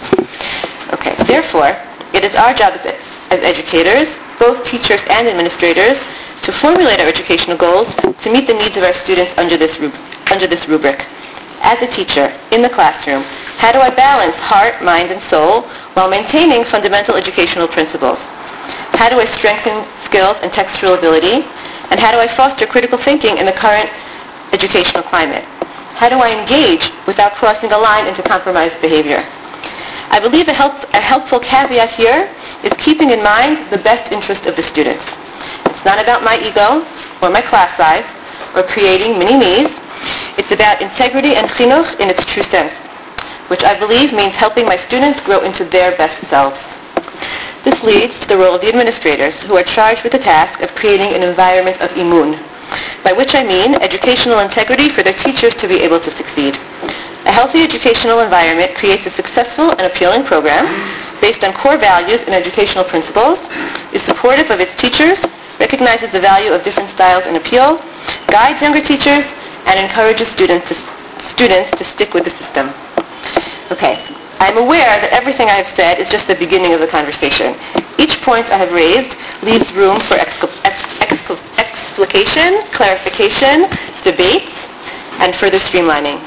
Okay, 0.92 1.14
therefore, 1.26 1.76
it 2.12 2.24
is 2.24 2.34
our 2.34 2.54
job 2.54 2.74
as, 2.74 2.94
as 3.30 3.40
educators, 3.40 4.08
both 4.38 4.64
teachers 4.64 5.00
and 5.08 5.26
administrators, 5.28 5.98
to 6.42 6.52
formulate 6.52 7.00
our 7.00 7.06
educational 7.06 7.56
goals 7.56 7.88
to 8.22 8.30
meet 8.30 8.46
the 8.46 8.54
needs 8.54 8.76
of 8.76 8.82
our 8.82 8.92
students 8.94 9.32
under 9.38 9.56
this, 9.56 9.78
rub- 9.78 9.94
under 10.30 10.46
this 10.46 10.68
rubric. 10.68 11.06
As 11.62 11.80
a 11.80 11.86
teacher, 11.86 12.28
in 12.52 12.60
the 12.60 12.68
classroom, 12.68 13.22
how 13.56 13.72
do 13.72 13.78
I 13.78 13.88
balance 13.88 14.36
heart, 14.36 14.82
mind, 14.84 15.10
and 15.10 15.22
soul 15.22 15.62
while 15.94 16.10
maintaining 16.10 16.64
fundamental 16.64 17.16
educational 17.16 17.66
principles? 17.66 18.18
How 19.00 19.08
do 19.08 19.18
I 19.18 19.24
strengthen 19.24 19.82
skills 20.14 20.38
and 20.42 20.52
textual 20.52 20.94
ability? 20.94 21.42
And 21.90 21.98
how 21.98 22.12
do 22.12 22.18
I 22.18 22.28
foster 22.28 22.66
critical 22.66 22.98
thinking 22.98 23.38
in 23.38 23.46
the 23.46 23.52
current 23.52 23.90
educational 24.52 25.02
climate? 25.02 25.44
How 25.98 26.08
do 26.08 26.22
I 26.22 26.30
engage 26.30 26.90
without 27.06 27.34
crossing 27.34 27.72
a 27.72 27.78
line 27.78 28.06
into 28.06 28.22
compromised 28.22 28.80
behavior? 28.80 29.26
I 30.14 30.20
believe 30.22 30.46
a, 30.46 30.52
help, 30.52 30.74
a 30.94 31.00
helpful 31.00 31.40
caveat 31.40 31.90
here 31.90 32.30
is 32.62 32.72
keeping 32.78 33.10
in 33.10 33.22
mind 33.24 33.72
the 33.72 33.78
best 33.78 34.12
interest 34.12 34.46
of 34.46 34.54
the 34.54 34.62
students. 34.62 35.04
It's 35.66 35.84
It's 35.84 35.84
not 35.84 36.00
about 36.00 36.24
my 36.24 36.40
ego 36.40 36.80
or 37.20 37.28
my 37.28 37.42
class 37.42 37.76
size 37.76 38.08
or 38.54 38.62
creating 38.62 39.18
mini-me's. 39.18 39.74
It's 40.38 40.50
about 40.50 40.80
integrity 40.80 41.34
and 41.34 41.50
chinuch 41.50 42.00
in 42.00 42.08
its 42.08 42.24
true 42.24 42.42
sense, 42.44 42.72
which 43.48 43.64
I 43.64 43.78
believe 43.78 44.12
means 44.14 44.34
helping 44.34 44.64
my 44.64 44.78
students 44.78 45.20
grow 45.20 45.42
into 45.42 45.66
their 45.66 45.94
best 45.98 46.26
selves. 46.30 46.58
This 47.64 47.82
leads 47.82 48.18
to 48.20 48.28
the 48.28 48.36
role 48.36 48.54
of 48.54 48.60
the 48.60 48.68
administrators, 48.68 49.34
who 49.42 49.56
are 49.56 49.64
charged 49.64 50.02
with 50.02 50.12
the 50.12 50.18
task 50.18 50.60
of 50.60 50.74
creating 50.74 51.12
an 51.12 51.22
environment 51.22 51.80
of 51.80 51.90
imun, 51.90 52.38
by 53.02 53.12
which 53.12 53.34
I 53.34 53.42
mean 53.42 53.74
educational 53.74 54.40
integrity 54.40 54.88
for 54.88 55.02
their 55.02 55.14
teachers 55.14 55.54
to 55.56 55.68
be 55.68 55.80
able 55.80 56.00
to 56.00 56.10
succeed. 56.10 56.58
A 57.24 57.32
healthy 57.32 57.62
educational 57.62 58.20
environment 58.20 58.74
creates 58.74 59.06
a 59.06 59.10
successful 59.10 59.70
and 59.70 59.82
appealing 59.82 60.24
program 60.24 60.66
based 61.20 61.42
on 61.42 61.54
core 61.54 61.78
values 61.78 62.20
and 62.26 62.34
educational 62.34 62.84
principles, 62.84 63.38
is 63.92 64.02
supportive 64.02 64.50
of 64.50 64.60
its 64.60 64.74
teachers, 64.76 65.18
recognizes 65.58 66.12
the 66.12 66.20
value 66.20 66.52
of 66.52 66.62
different 66.62 66.90
styles 66.90 67.24
and 67.24 67.36
appeal, 67.36 67.78
guides 68.28 68.60
younger 68.60 68.82
teachers, 68.82 69.24
and 69.64 69.80
encourages 69.80 70.28
students 70.28 70.68
to, 70.68 70.74
students 71.30 71.70
to 71.78 71.84
stick 71.84 72.12
with 72.12 72.24
the 72.24 72.30
system. 72.36 72.68
Okay, 73.70 74.04
I'm 74.44 74.58
aware 74.58 75.00
that 75.00 75.08
everything 75.10 75.48
I 75.48 75.56
have 75.64 75.74
said 75.74 75.98
is 75.98 76.08
just 76.12 76.28
the 76.28 76.34
beginning 76.36 76.74
of 76.74 76.80
the 76.80 76.86
conversation. 76.86 77.56
Each 77.96 78.20
point 78.20 78.44
I 78.52 78.58
have 78.60 78.72
raised 78.76 79.16
leaves 79.40 79.72
room 79.72 80.00
for 80.04 80.20
excl- 80.20 80.52
ex- 80.68 80.84
ex- 81.00 81.40
explication, 81.56 82.60
clarification, 82.76 83.72
debate, 84.04 84.44
and 85.24 85.34
further 85.36 85.56
streamlining. 85.58 86.20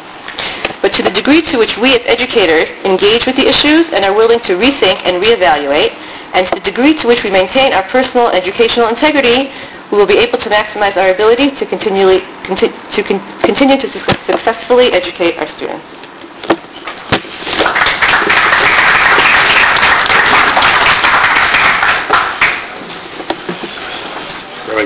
But 0.81 0.93
to 0.97 1.03
the 1.03 1.11
degree 1.13 1.41
to 1.53 1.57
which 1.61 1.77
we 1.77 1.93
as 1.93 2.01
educators 2.09 2.69
engage 2.89 3.25
with 3.29 3.35
the 3.35 3.45
issues 3.47 3.85
and 3.93 4.01
are 4.05 4.13
willing 4.17 4.39
to 4.49 4.57
rethink 4.57 4.97
and 5.05 5.21
reevaluate, 5.21 5.93
and 6.33 6.47
to 6.47 6.55
the 6.55 6.61
degree 6.65 6.95
to 6.97 7.07
which 7.07 7.23
we 7.23 7.29
maintain 7.29 7.73
our 7.73 7.83
personal 7.93 8.29
educational 8.29 8.87
integrity, 8.89 9.53
we 9.91 9.97
will 9.97 10.09
be 10.09 10.17
able 10.17 10.39
to 10.41 10.49
maximize 10.49 10.97
our 10.97 11.13
ability 11.13 11.51
to 11.51 11.65
continually 11.65 12.21
conti- 12.49 12.73
to 12.97 13.03
con- 13.03 13.21
continue 13.45 13.77
to 13.77 13.87
su- 13.93 13.99
successfully 14.25 14.89
educate 14.93 15.37
our 15.37 15.47
students. 15.53 15.85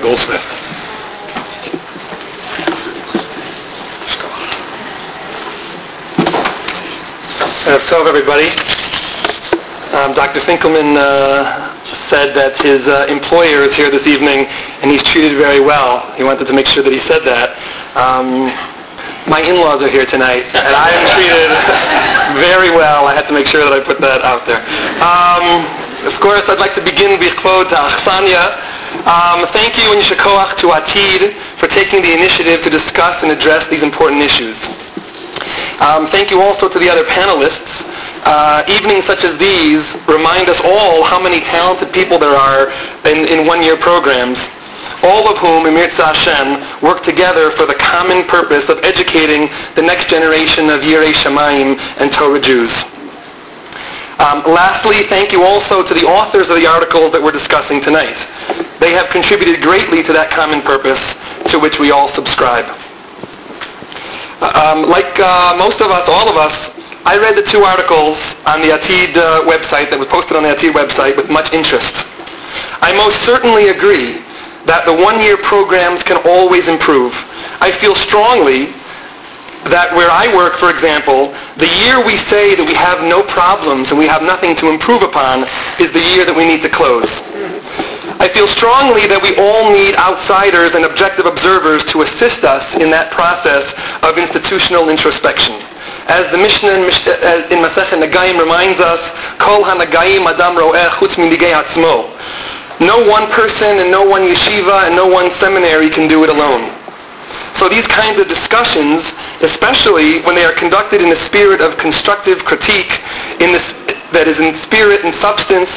Goldsmith. 0.02 0.42
Tov, 7.92 8.08
everybody. 8.08 8.48
Um, 9.92 10.16
Dr. 10.16 10.40
Finkelman 10.48 10.96
uh, 10.96 11.76
said 12.08 12.32
that 12.32 12.56
his 12.64 12.88
uh, 12.88 13.04
employer 13.12 13.68
is 13.68 13.76
here 13.76 13.92
this 13.92 14.08
evening 14.08 14.48
and 14.80 14.88
he's 14.88 15.04
treated 15.04 15.36
very 15.36 15.60
well. 15.60 16.08
He 16.16 16.24
wanted 16.24 16.48
to 16.48 16.54
make 16.56 16.72
sure 16.72 16.84
that 16.88 16.96
he 16.96 17.04
said 17.04 17.28
that. 17.28 17.60
Um, 18.00 18.48
my 19.28 19.44
in-laws 19.44 19.84
are 19.84 19.92
here 19.92 20.08
tonight 20.08 20.48
and 20.56 20.72
I 20.72 20.88
am 20.96 21.04
treated 21.20 21.52
very 22.40 22.72
well. 22.72 23.12
I 23.12 23.14
had 23.14 23.28
to 23.28 23.36
make 23.36 23.44
sure 23.44 23.60
that 23.60 23.76
I 23.76 23.84
put 23.84 24.00
that 24.00 24.24
out 24.24 24.48
there. 24.48 24.64
Um, 25.04 25.68
of 26.08 26.16
course, 26.24 26.48
I'd 26.48 26.64
like 26.64 26.74
to 26.80 26.84
begin 26.88 27.12
with 27.12 27.20
Bichvod 27.28 27.76
Achsania. 27.76 28.71
Um, 28.92 29.48
thank 29.56 29.78
you 29.78 29.94
and 29.94 30.02
Yishakoach 30.02 30.58
to 30.58 30.68
Atid 30.68 31.34
for 31.60 31.68
taking 31.68 32.02
the 32.02 32.14
initiative 32.14 32.62
to 32.62 32.70
discuss 32.70 33.24
and 33.24 33.32
address 33.32 33.66
these 33.68 33.84
important 33.84 34.22
issues. 34.22 34.58
Um, 35.80 36.08
thank 36.08 36.30
you 36.30 36.42
also 36.42 36.70
to 36.70 36.78
the 36.78 36.90
other 36.90 37.06
panelists. 37.06 37.88
Uh, 38.24 38.64
evenings 38.68 39.06
such 39.06 39.24
as 39.24 39.36
these 39.40 39.82
remind 40.08 40.50
us 40.50 40.60
all 40.64 41.04
how 41.04 41.20
many 41.20 41.40
talented 41.40 41.92
people 41.92 42.20
there 42.20 42.36
are 42.36 42.70
in, 43.08 43.26
in 43.28 43.48
one-year 43.48 43.78
programs, 43.78 44.38
all 45.02 45.28
of 45.28 45.38
whom, 45.40 45.66
Emir 45.66 45.90
Hashem, 45.90 46.84
work 46.84 47.02
together 47.02 47.50
for 47.52 47.66
the 47.66 47.76
common 47.76 48.28
purpose 48.28 48.70
of 48.70 48.78
educating 48.84 49.50
the 49.76 49.82
next 49.82 50.10
generation 50.10 50.70
of 50.70 50.82
Yirei 50.82 51.14
Shamayim 51.14 51.80
and 51.98 52.12
Torah 52.12 52.40
Jews. 52.40 52.84
Um, 54.20 54.44
lastly, 54.46 55.08
thank 55.08 55.32
you 55.32 55.44
also 55.44 55.84
to 55.84 55.94
the 55.94 56.06
authors 56.06 56.50
of 56.50 56.56
the 56.56 56.68
articles 56.68 57.12
that 57.12 57.22
we're 57.22 57.32
discussing 57.32 57.82
tonight. 57.82 58.18
They 58.80 58.92
have 58.92 59.10
contributed 59.10 59.62
greatly 59.62 60.04
to 60.04 60.14
that 60.14 60.30
common 60.30 60.62
purpose 60.62 61.02
to 61.52 61.60
which 61.60 61.80
we 61.80 61.92
all 61.92 62.10
subscribe. 62.10 62.66
Um, 64.42 64.90
like 64.90 65.20
uh, 65.20 65.56
most 65.58 65.82
of 65.82 65.92
us, 65.92 66.10
all 66.10 66.28
of 66.28 66.36
us, 66.36 66.54
I 67.06 67.18
read 67.18 67.36
the 67.36 67.46
two 67.46 67.64
articles 67.64 68.18
on 68.46 68.62
the 68.62 68.74
Atid 68.74 69.18
uh, 69.18 69.46
website 69.46 69.90
that 69.90 69.98
was 69.98 70.08
posted 70.10 70.38
on 70.38 70.44
the 70.44 70.50
Atid 70.50 70.74
website 70.74 71.18
with 71.18 71.30
much 71.30 71.54
interest. 71.54 71.94
I 72.82 72.94
most 72.98 73.22
certainly 73.22 73.70
agree 73.70 74.22
that 74.66 74.86
the 74.86 74.94
one-year 74.94 75.38
programs 75.42 76.04
can 76.04 76.18
always 76.26 76.68
improve. 76.68 77.14
I 77.62 77.72
feel 77.82 77.96
strongly 77.96 78.74
that 79.70 79.94
where 79.94 80.10
I 80.10 80.34
work, 80.34 80.58
for 80.58 80.72
example, 80.72 81.30
the 81.58 81.70
year 81.86 82.02
we 82.02 82.18
say 82.32 82.56
that 82.56 82.66
we 82.66 82.74
have 82.74 83.06
no 83.06 83.22
problems 83.22 83.92
and 83.92 84.00
we 84.00 84.08
have 84.08 84.24
nothing 84.24 84.56
to 84.58 84.70
improve 84.70 85.04
upon 85.04 85.46
is 85.78 85.94
the 85.94 86.02
year 86.02 86.26
that 86.26 86.34
we 86.34 86.46
need 86.46 86.66
to 86.66 86.70
close. 86.70 87.10
I 88.18 88.30
feel 88.34 88.46
strongly 88.46 89.06
that 89.08 89.22
we 89.22 89.38
all 89.38 89.70
need 89.70 89.96
outsiders 89.98 90.74
and 90.74 90.86
objective 90.86 91.26
observers 91.26 91.86
to 91.94 92.02
assist 92.02 92.44
us 92.44 92.66
in 92.78 92.90
that 92.90 93.14
process 93.14 93.66
of 94.02 94.18
institutional 94.18 94.90
introspection. 94.90 95.58
As 96.10 96.30
the 96.34 96.38
Mishnah 96.38 96.82
in, 96.82 96.86
uh, 96.86 97.54
in 97.54 97.62
Masechet 97.62 98.02
Nagayim 98.02 98.42
reminds 98.42 98.82
us, 98.82 99.02
Kol 99.38 99.64
HaNagayim 99.64 100.26
Adam 100.26 100.58
Ro'eh 100.58 100.90
Chutz 100.98 101.18
Atzmo. 101.18 102.10
No 102.82 103.06
one 103.06 103.30
person 103.30 103.78
and 103.78 103.90
no 103.90 104.04
one 104.04 104.24
yeshiva 104.24 104.90
and 104.90 104.96
no 104.96 105.06
one 105.06 105.30
seminary 105.38 105.90
can 105.90 106.08
do 106.08 106.24
it 106.24 106.30
alone. 106.30 106.81
So 107.56 107.70
these 107.70 107.88
kinds 107.88 108.20
of 108.20 108.28
discussions, 108.28 109.04
especially 109.42 110.22
when 110.22 110.36
they 110.36 110.46
are 110.46 110.54
conducted 110.54 111.02
in 111.02 111.12
a 111.12 111.20
spirit 111.28 111.62
of 111.62 111.78
constructive 111.78 112.44
critique, 112.46 113.02
in 113.40 113.52
this, 113.52 113.66
that 114.14 114.28
is 114.28 114.40
in 114.40 114.56
spirit 114.64 115.06
and 115.06 115.14
substance, 115.16 115.70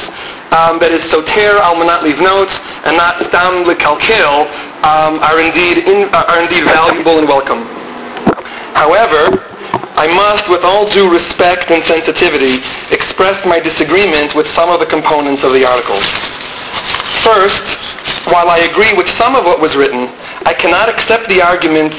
um, 0.55 0.79
that 0.79 0.91
is 0.91 1.03
soter 1.11 1.59
al 1.59 1.75
manat 1.75 2.01
livnot 2.05 2.49
and 2.87 2.95
not 2.95 3.19
stam 3.27 3.65
likalkel, 3.65 4.47
um, 4.83 5.19
are 5.19 5.41
indeed 5.41 5.83
in, 5.83 6.07
are 6.13 6.41
indeed 6.41 6.63
valuable 6.63 7.19
and 7.19 7.27
welcome. 7.27 7.65
However, 8.75 9.39
I 9.95 10.11
must, 10.11 10.49
with 10.49 10.63
all 10.63 10.83
due 10.91 11.07
respect 11.07 11.71
and 11.71 11.83
sensitivity, 11.85 12.59
express 12.91 13.39
my 13.45 13.59
disagreement 13.59 14.35
with 14.35 14.47
some 14.51 14.69
of 14.69 14.79
the 14.79 14.85
components 14.85 15.43
of 15.43 15.53
the 15.53 15.63
articles. 15.63 16.03
First, 17.23 17.63
while 18.27 18.49
I 18.49 18.67
agree 18.69 18.91
with 18.93 19.07
some 19.15 19.35
of 19.35 19.45
what 19.45 19.61
was 19.61 19.75
written, 19.75 20.11
I 20.43 20.53
cannot 20.53 20.89
accept 20.89 21.29
the 21.29 21.41
arguments 21.41 21.97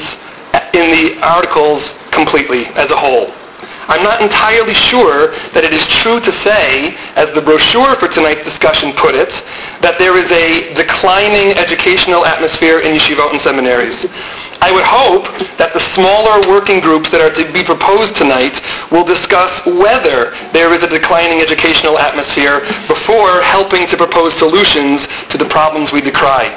in 0.73 0.91
the 0.91 1.19
articles 1.21 1.83
completely 2.11 2.65
as 2.77 2.91
a 2.91 2.97
whole. 2.97 3.33
I'm 3.87 4.03
not 4.03 4.21
entirely 4.21 4.73
sure 4.73 5.31
that 5.55 5.63
it 5.63 5.71
is 5.71 5.85
true 6.03 6.19
to 6.19 6.31
say, 6.43 6.91
as 7.15 7.33
the 7.33 7.41
brochure 7.41 7.95
for 7.95 8.11
tonight's 8.11 8.43
discussion 8.43 8.91
put 8.93 9.15
it, 9.15 9.31
that 9.79 9.95
there 9.97 10.19
is 10.19 10.27
a 10.27 10.73
declining 10.75 11.55
educational 11.55 12.25
atmosphere 12.25 12.83
in 12.83 12.99
yeshivot 12.99 13.31
and 13.31 13.39
seminaries. 13.39 13.95
I 14.59 14.75
would 14.75 14.83
hope 14.83 15.31
that 15.55 15.71
the 15.71 15.79
smaller 15.95 16.43
working 16.51 16.81
groups 16.81 17.09
that 17.11 17.23
are 17.23 17.31
to 17.31 17.47
be 17.53 17.63
proposed 17.63 18.17
tonight 18.17 18.59
will 18.91 19.07
discuss 19.07 19.55
whether 19.65 20.35
there 20.51 20.75
is 20.75 20.83
a 20.83 20.89
declining 20.91 21.39
educational 21.39 21.97
atmosphere 21.97 22.67
before 22.91 23.39
helping 23.41 23.87
to 23.87 23.95
propose 23.95 24.35
solutions 24.35 25.07
to 25.29 25.37
the 25.37 25.47
problems 25.47 25.93
we 25.93 26.01
decry. 26.01 26.51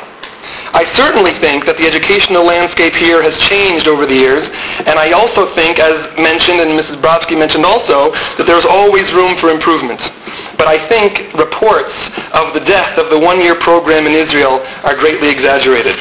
I 0.72 0.84
certainly 0.94 1.34
think 1.42 1.66
that 1.66 1.78
the 1.78 1.86
educational 1.86 2.44
landscape 2.44 2.94
here 2.94 3.22
has 3.22 3.36
changed 3.38 3.88
over 3.88 4.06
the 4.06 4.14
years, 4.14 4.46
and 4.86 4.98
I 4.98 5.12
also 5.12 5.52
think, 5.54 5.78
as 5.78 5.98
mentioned, 6.16 6.60
and 6.60 6.78
Mrs. 6.78 7.02
Brodsky 7.02 7.36
mentioned 7.36 7.66
also, 7.66 8.12
that 8.38 8.46
there's 8.46 8.64
always 8.64 9.12
room 9.12 9.36
for 9.36 9.50
improvement. 9.50 9.98
But 10.54 10.68
I 10.70 10.78
think 10.86 11.34
reports 11.34 11.94
of 12.30 12.54
the 12.54 12.62
death 12.62 12.98
of 12.98 13.10
the 13.10 13.18
one-year 13.18 13.58
program 13.58 14.06
in 14.06 14.14
Israel 14.14 14.62
are 14.86 14.94
greatly 14.94 15.28
exaggerated. 15.28 15.98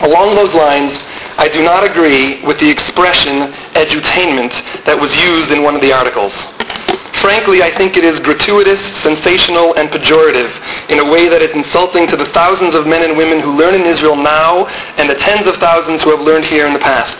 Along 0.00 0.36
those 0.36 0.54
lines, 0.54 0.94
I 1.38 1.48
do 1.48 1.62
not 1.62 1.82
agree 1.82 2.44
with 2.44 2.60
the 2.60 2.70
expression 2.70 3.52
edutainment 3.74 4.54
that 4.86 4.96
was 4.96 5.10
used 5.16 5.50
in 5.50 5.62
one 5.62 5.74
of 5.74 5.82
the 5.82 5.92
articles. 5.92 6.32
Frankly, 7.20 7.62
I 7.62 7.74
think 7.76 7.96
it 7.96 8.04
is 8.04 8.20
gratuitous, 8.20 8.80
sensational, 9.02 9.74
and 9.74 9.88
pejorative 9.88 10.52
in 10.90 10.98
a 10.98 11.10
way 11.10 11.28
that 11.28 11.42
is 11.42 11.54
insulting 11.54 12.06
to 12.08 12.16
the 12.16 12.26
thousands 12.26 12.74
of 12.74 12.86
men 12.86 13.02
and 13.02 13.16
women 13.16 13.40
who 13.40 13.56
learn 13.56 13.74
in 13.74 13.86
Israel 13.86 14.16
now 14.16 14.66
and 14.96 15.08
the 15.08 15.14
tens 15.14 15.46
of 15.46 15.56
thousands 15.56 16.02
who 16.02 16.10
have 16.10 16.20
learned 16.20 16.44
here 16.44 16.66
in 16.66 16.72
the 16.72 16.78
past. 16.78 17.16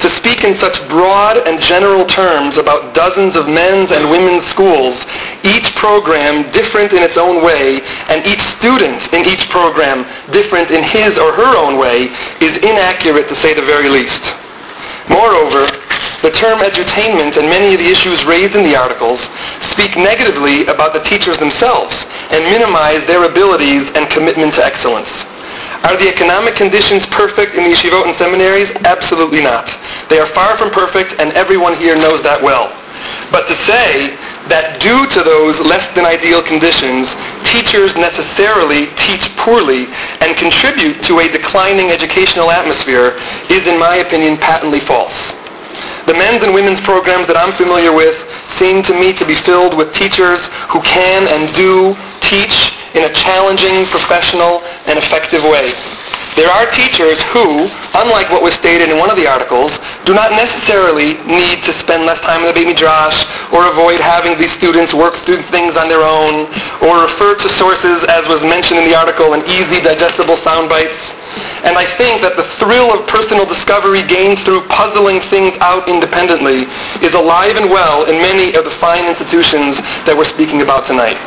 To 0.00 0.08
speak 0.16 0.44
in 0.44 0.56
such 0.56 0.80
broad 0.88 1.36
and 1.46 1.60
general 1.60 2.06
terms 2.06 2.56
about 2.56 2.94
dozens 2.94 3.36
of 3.36 3.46
men's 3.46 3.92
and 3.92 4.10
women's 4.10 4.48
schools, 4.48 4.96
each 5.44 5.74
program 5.76 6.50
different 6.52 6.92
in 6.92 7.02
its 7.02 7.18
own 7.18 7.44
way, 7.44 7.80
and 8.08 8.26
each 8.26 8.40
student 8.56 9.12
in 9.12 9.26
each 9.26 9.48
program 9.50 10.08
different 10.32 10.70
in 10.70 10.82
his 10.82 11.18
or 11.18 11.32
her 11.32 11.56
own 11.56 11.78
way, 11.78 12.08
is 12.40 12.56
inaccurate 12.64 13.28
to 13.28 13.36
say 13.36 13.52
the 13.52 13.62
very 13.62 13.90
least. 13.90 14.22
Moreover, 15.08 15.68
the 16.22 16.30
term 16.30 16.60
edutainment 16.60 17.36
and 17.36 17.48
many 17.48 17.72
of 17.74 17.80
the 17.80 17.88
issues 17.88 18.24
raised 18.24 18.54
in 18.54 18.62
the 18.62 18.76
articles 18.76 19.20
speak 19.72 19.96
negatively 19.96 20.66
about 20.66 20.92
the 20.92 21.02
teachers 21.02 21.38
themselves 21.38 21.94
and 22.30 22.44
minimize 22.44 23.06
their 23.06 23.24
abilities 23.24 23.88
and 23.94 24.08
commitment 24.10 24.54
to 24.54 24.64
excellence. 24.64 25.08
Are 25.82 25.96
the 25.96 26.08
economic 26.08 26.56
conditions 26.56 27.06
perfect 27.06 27.54
in 27.54 27.64
the 27.64 27.74
yeshivot 27.74 28.06
and 28.06 28.16
seminaries? 28.18 28.70
Absolutely 28.84 29.42
not. 29.42 29.66
They 30.10 30.18
are 30.18 30.28
far 30.34 30.58
from 30.58 30.70
perfect, 30.70 31.18
and 31.18 31.32
everyone 31.32 31.74
here 31.78 31.96
knows 31.96 32.22
that 32.22 32.42
well. 32.42 32.68
But 33.32 33.48
to 33.48 33.56
say 33.64 34.12
that 34.52 34.76
due 34.80 35.08
to 35.08 35.22
those 35.24 35.58
less 35.60 35.86
than 35.94 36.04
ideal 36.04 36.42
conditions, 36.42 37.08
teachers 37.48 37.96
necessarily 37.96 38.92
teach 39.00 39.24
poorly 39.40 39.88
and 40.20 40.36
contribute 40.36 41.02
to 41.04 41.20
a 41.20 41.28
declining 41.32 41.90
educational 41.90 42.50
atmosphere 42.50 43.16
is, 43.48 43.66
in 43.66 43.78
my 43.78 44.04
opinion, 44.04 44.36
patently 44.36 44.80
false. 44.80 45.32
The 46.06 46.14
men's 46.14 46.42
and 46.42 46.54
women's 46.54 46.80
programs 46.80 47.26
that 47.26 47.36
I'm 47.36 47.52
familiar 47.56 47.92
with 47.92 48.16
seem 48.56 48.82
to 48.84 48.94
me 48.94 49.12
to 49.14 49.24
be 49.24 49.34
filled 49.34 49.76
with 49.76 49.92
teachers 49.94 50.40
who 50.72 50.80
can 50.80 51.28
and 51.28 51.54
do 51.54 51.96
teach 52.20 52.72
in 52.94 53.04
a 53.04 53.12
challenging, 53.14 53.86
professional, 53.86 54.62
and 54.86 54.98
effective 54.98 55.42
way. 55.44 55.72
There 56.36 56.50
are 56.50 56.70
teachers 56.70 57.20
who, 57.34 57.66
unlike 57.94 58.30
what 58.30 58.42
was 58.42 58.54
stated 58.54 58.88
in 58.88 58.98
one 58.98 59.10
of 59.10 59.16
the 59.16 59.26
articles, 59.26 59.76
do 60.06 60.14
not 60.14 60.30
necessarily 60.32 61.18
need 61.26 61.62
to 61.64 61.72
spend 61.78 62.06
less 62.06 62.18
time 62.20 62.42
in 62.42 62.46
the 62.46 62.54
Beit 62.54 62.68
Midrash 62.68 63.18
or 63.52 63.66
avoid 63.66 64.00
having 64.00 64.38
these 64.38 64.52
students 64.52 64.94
work 64.94 65.16
through 65.26 65.42
things 65.50 65.76
on 65.76 65.88
their 65.88 66.02
own 66.06 66.46
or 66.86 67.02
refer 67.02 67.34
to 67.34 67.48
sources, 67.58 68.04
as 68.06 68.26
was 68.28 68.40
mentioned 68.42 68.78
in 68.78 68.88
the 68.88 68.94
article, 68.94 69.34
in 69.34 69.42
easy, 69.46 69.82
digestible 69.82 70.36
sound 70.38 70.68
bites. 70.68 70.94
And 71.62 71.76
I 71.76 71.86
think 71.96 72.22
that 72.22 72.36
the 72.36 72.48
thrill 72.58 72.90
of 72.92 73.06
personal 73.06 73.46
discovery 73.46 74.02
gained 74.02 74.40
through 74.44 74.66
puzzling 74.68 75.20
things 75.28 75.56
out 75.60 75.88
independently 75.88 76.66
is 77.04 77.14
alive 77.14 77.56
and 77.56 77.70
well 77.70 78.04
in 78.08 78.16
many 78.18 78.54
of 78.54 78.64
the 78.64 78.74
fine 78.82 79.06
institutions 79.06 79.76
that 80.08 80.14
we're 80.16 80.28
speaking 80.28 80.62
about 80.62 80.86
tonight. 80.86 81.18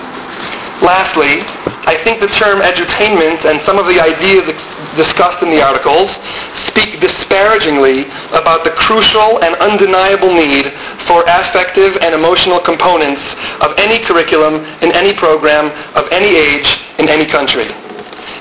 Lastly, 0.83 1.45
I 1.87 1.95
think 2.03 2.19
the 2.19 2.27
term 2.27 2.59
edutainment 2.59 3.45
and 3.45 3.61
some 3.61 3.79
of 3.79 3.87
the 3.87 4.03
ideas 4.03 4.43
discussed 4.95 5.41
in 5.43 5.49
the 5.49 5.61
articles 5.61 6.11
speak 6.67 6.99
disparagingly 6.99 8.09
about 8.35 8.63
the 8.63 8.71
crucial 8.71 9.39
and 9.43 9.55
undeniable 9.63 10.33
need 10.33 10.73
for 11.07 11.23
affective 11.23 11.95
and 12.01 12.15
emotional 12.15 12.59
components 12.59 13.23
of 13.61 13.77
any 13.77 14.03
curriculum 14.03 14.65
in 14.83 14.91
any 14.91 15.13
program 15.13 15.71
of 15.95 16.11
any 16.11 16.35
age 16.35 16.79
in 16.99 17.07
any 17.07 17.25
country. 17.25 17.67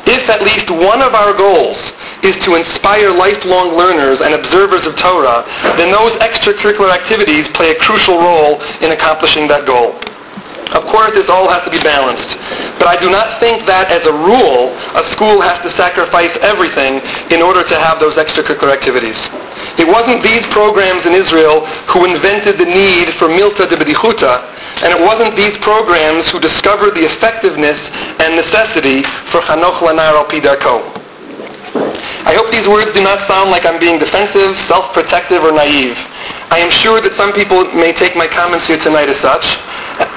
If 0.06 0.28
at 0.28 0.42
least 0.42 0.70
one 0.70 1.00
of 1.00 1.14
our 1.14 1.32
goals 1.32 1.78
is 2.22 2.36
to 2.44 2.54
inspire 2.54 3.10
lifelong 3.10 3.76
learners 3.76 4.20
and 4.20 4.34
observers 4.34 4.86
of 4.86 4.96
Torah, 4.96 5.44
then 5.76 5.90
those 5.90 6.12
extracurricular 6.18 6.90
activities 6.90 7.48
play 7.48 7.70
a 7.70 7.78
crucial 7.78 8.18
role 8.18 8.62
in 8.82 8.90
accomplishing 8.92 9.46
that 9.48 9.66
goal. 9.66 9.98
Of 10.72 10.88
course, 10.88 11.12
this 11.12 11.28
all 11.28 11.48
has 11.52 11.62
to 11.64 11.70
be 11.70 11.78
balanced. 11.84 12.38
But 12.80 12.88
I 12.88 12.96
do 12.96 13.10
not 13.10 13.38
think 13.38 13.66
that, 13.66 13.92
as 13.92 14.06
a 14.08 14.12
rule, 14.12 14.72
a 14.96 15.04
school 15.12 15.40
has 15.44 15.60
to 15.62 15.70
sacrifice 15.76 16.32
everything 16.40 17.04
in 17.28 17.44
order 17.44 17.62
to 17.62 17.76
have 17.76 18.00
those 18.00 18.14
extracurricular 18.16 18.72
activities. 18.72 19.18
It 19.78 19.88
wasn't 19.88 20.22
these 20.22 20.44
programs 20.52 21.06
in 21.06 21.14
Israel 21.14 21.64
who 21.88 22.04
invented 22.04 22.58
the 22.58 22.66
need 22.66 23.08
for 23.16 23.28
milta 23.28 23.68
de 23.68 23.76
bedichuta, 23.76 24.44
and 24.84 24.92
it 24.92 25.00
wasn't 25.00 25.36
these 25.36 25.56
programs 25.58 26.28
who 26.28 26.40
discovered 26.40 26.94
the 26.94 27.04
effectiveness 27.04 27.78
and 28.20 28.36
necessity 28.36 29.02
for 29.32 29.40
chanoch 29.40 29.80
lanar 29.80 30.12
al 30.12 30.26
pidarko. 30.26 31.02
I 32.24 32.34
hope 32.34 32.52
these 32.52 32.68
words 32.68 32.92
do 32.92 33.02
not 33.02 33.26
sound 33.26 33.50
like 33.50 33.64
I'm 33.64 33.80
being 33.80 33.98
defensive, 33.98 34.58
self-protective, 34.68 35.42
or 35.42 35.52
naive. 35.52 35.96
I 36.52 36.58
am 36.60 36.70
sure 36.70 37.00
that 37.00 37.16
some 37.16 37.32
people 37.32 37.64
may 37.72 37.92
take 37.92 38.14
my 38.14 38.28
comments 38.28 38.66
here 38.66 38.78
tonight 38.78 39.08
as 39.08 39.18
such, 39.18 39.42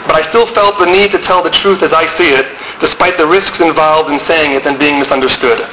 but 0.05 0.13
I 0.13 0.21
still 0.29 0.45
felt 0.53 0.77
the 0.77 0.85
need 0.85 1.11
to 1.11 1.19
tell 1.23 1.41
the 1.41 1.49
truth 1.49 1.81
as 1.81 1.93
I 1.93 2.05
see 2.17 2.29
it, 2.29 2.45
despite 2.79 3.17
the 3.17 3.25
risks 3.25 3.59
involved 3.59 4.11
in 4.11 4.19
saying 4.27 4.53
it 4.53 4.67
and 4.67 4.77
being 4.77 4.99
misunderstood. 4.99 5.63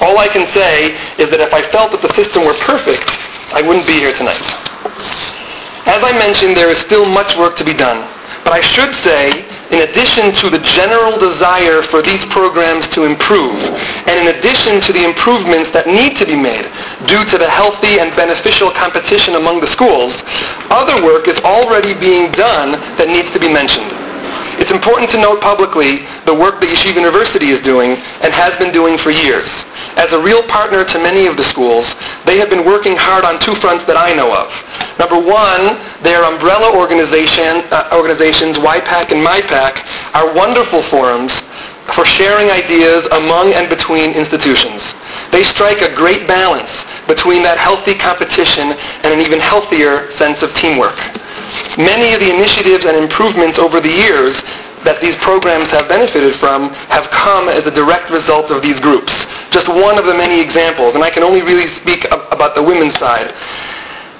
All 0.00 0.18
I 0.18 0.28
can 0.28 0.46
say 0.52 0.92
is 1.16 1.30
that 1.30 1.40
if 1.40 1.54
I 1.54 1.62
felt 1.70 1.92
that 1.92 2.02
the 2.02 2.12
system 2.14 2.44
were 2.44 2.56
perfect, 2.60 3.08
I 3.52 3.62
wouldn't 3.62 3.86
be 3.86 3.94
here 3.94 4.12
tonight. 4.12 4.42
As 5.86 6.02
I 6.02 6.12
mentioned, 6.18 6.56
there 6.56 6.68
is 6.68 6.78
still 6.78 7.06
much 7.06 7.36
work 7.36 7.56
to 7.56 7.64
be 7.64 7.72
done. 7.72 8.04
But 8.46 8.52
I 8.52 8.60
should 8.60 8.94
say, 9.02 9.42
in 9.74 9.82
addition 9.82 10.30
to 10.38 10.50
the 10.50 10.62
general 10.62 11.18
desire 11.18 11.82
for 11.82 12.00
these 12.00 12.22
programs 12.26 12.86
to 12.94 13.02
improve, 13.02 13.58
and 14.06 14.14
in 14.22 14.36
addition 14.38 14.80
to 14.82 14.92
the 14.92 15.02
improvements 15.02 15.70
that 15.74 15.90
need 15.90 16.16
to 16.18 16.26
be 16.26 16.38
made 16.38 16.70
due 17.10 17.26
to 17.26 17.38
the 17.38 17.50
healthy 17.50 17.98
and 17.98 18.14
beneficial 18.14 18.70
competition 18.70 19.34
among 19.34 19.58
the 19.58 19.66
schools, 19.66 20.14
other 20.70 21.02
work 21.02 21.26
is 21.26 21.38
already 21.42 21.90
being 21.98 22.30
done 22.38 22.78
that 22.94 23.10
needs 23.10 23.30
to 23.34 23.40
be 23.40 23.50
mentioned. 23.50 24.05
It's 24.58 24.70
important 24.70 25.10
to 25.10 25.18
note 25.18 25.40
publicly 25.40 26.06
the 26.24 26.34
work 26.34 26.60
that 26.60 26.68
Yeshiva 26.72 26.96
University 26.96 27.50
is 27.50 27.60
doing 27.60 27.92
and 28.24 28.32
has 28.32 28.56
been 28.56 28.72
doing 28.72 28.96
for 28.96 29.10
years. 29.10 29.46
As 29.96 30.12
a 30.12 30.20
real 30.20 30.42
partner 30.48 30.84
to 30.84 30.98
many 30.98 31.26
of 31.26 31.36
the 31.36 31.44
schools, 31.44 31.84
they 32.24 32.38
have 32.38 32.48
been 32.48 32.64
working 32.64 32.96
hard 32.96 33.24
on 33.24 33.38
two 33.38 33.54
fronts 33.56 33.84
that 33.86 33.96
I 33.96 34.12
know 34.12 34.32
of. 34.32 34.48
Number 34.98 35.20
one, 35.20 35.76
their 36.02 36.24
umbrella 36.24 36.72
organization, 36.76 37.68
uh, 37.68 37.92
organizations, 37.92 38.56
YPAC 38.56 39.12
and 39.12 39.20
MyPAC, 39.20 39.84
are 40.14 40.32
wonderful 40.34 40.82
forums 40.84 41.32
for 41.94 42.04
sharing 42.04 42.50
ideas 42.50 43.06
among 43.12 43.52
and 43.52 43.68
between 43.68 44.12
institutions. 44.12 44.82
They 45.32 45.44
strike 45.44 45.82
a 45.82 45.94
great 45.94 46.26
balance 46.26 46.70
between 47.06 47.42
that 47.44 47.58
healthy 47.58 47.94
competition 47.94 48.72
and 48.72 49.12
an 49.12 49.20
even 49.20 49.38
healthier 49.38 50.10
sense 50.16 50.42
of 50.42 50.54
teamwork. 50.54 50.98
Many 51.76 52.14
of 52.14 52.20
the 52.20 52.30
initiatives 52.32 52.84
and 52.84 52.96
improvements 52.96 53.58
over 53.58 53.80
the 53.80 53.90
years 53.90 54.40
that 54.84 55.00
these 55.00 55.16
programs 55.16 55.68
have 55.68 55.88
benefited 55.88 56.36
from 56.36 56.70
have 56.88 57.10
come 57.10 57.48
as 57.48 57.66
a 57.66 57.70
direct 57.70 58.08
result 58.10 58.50
of 58.50 58.62
these 58.62 58.78
groups. 58.80 59.12
Just 59.50 59.68
one 59.68 59.98
of 59.98 60.06
the 60.06 60.14
many 60.14 60.40
examples, 60.40 60.94
and 60.94 61.02
I 61.02 61.10
can 61.10 61.22
only 61.22 61.42
really 61.42 61.66
speak 61.82 62.06
about 62.06 62.54
the 62.54 62.62
women's 62.62 62.96
side. 62.98 63.34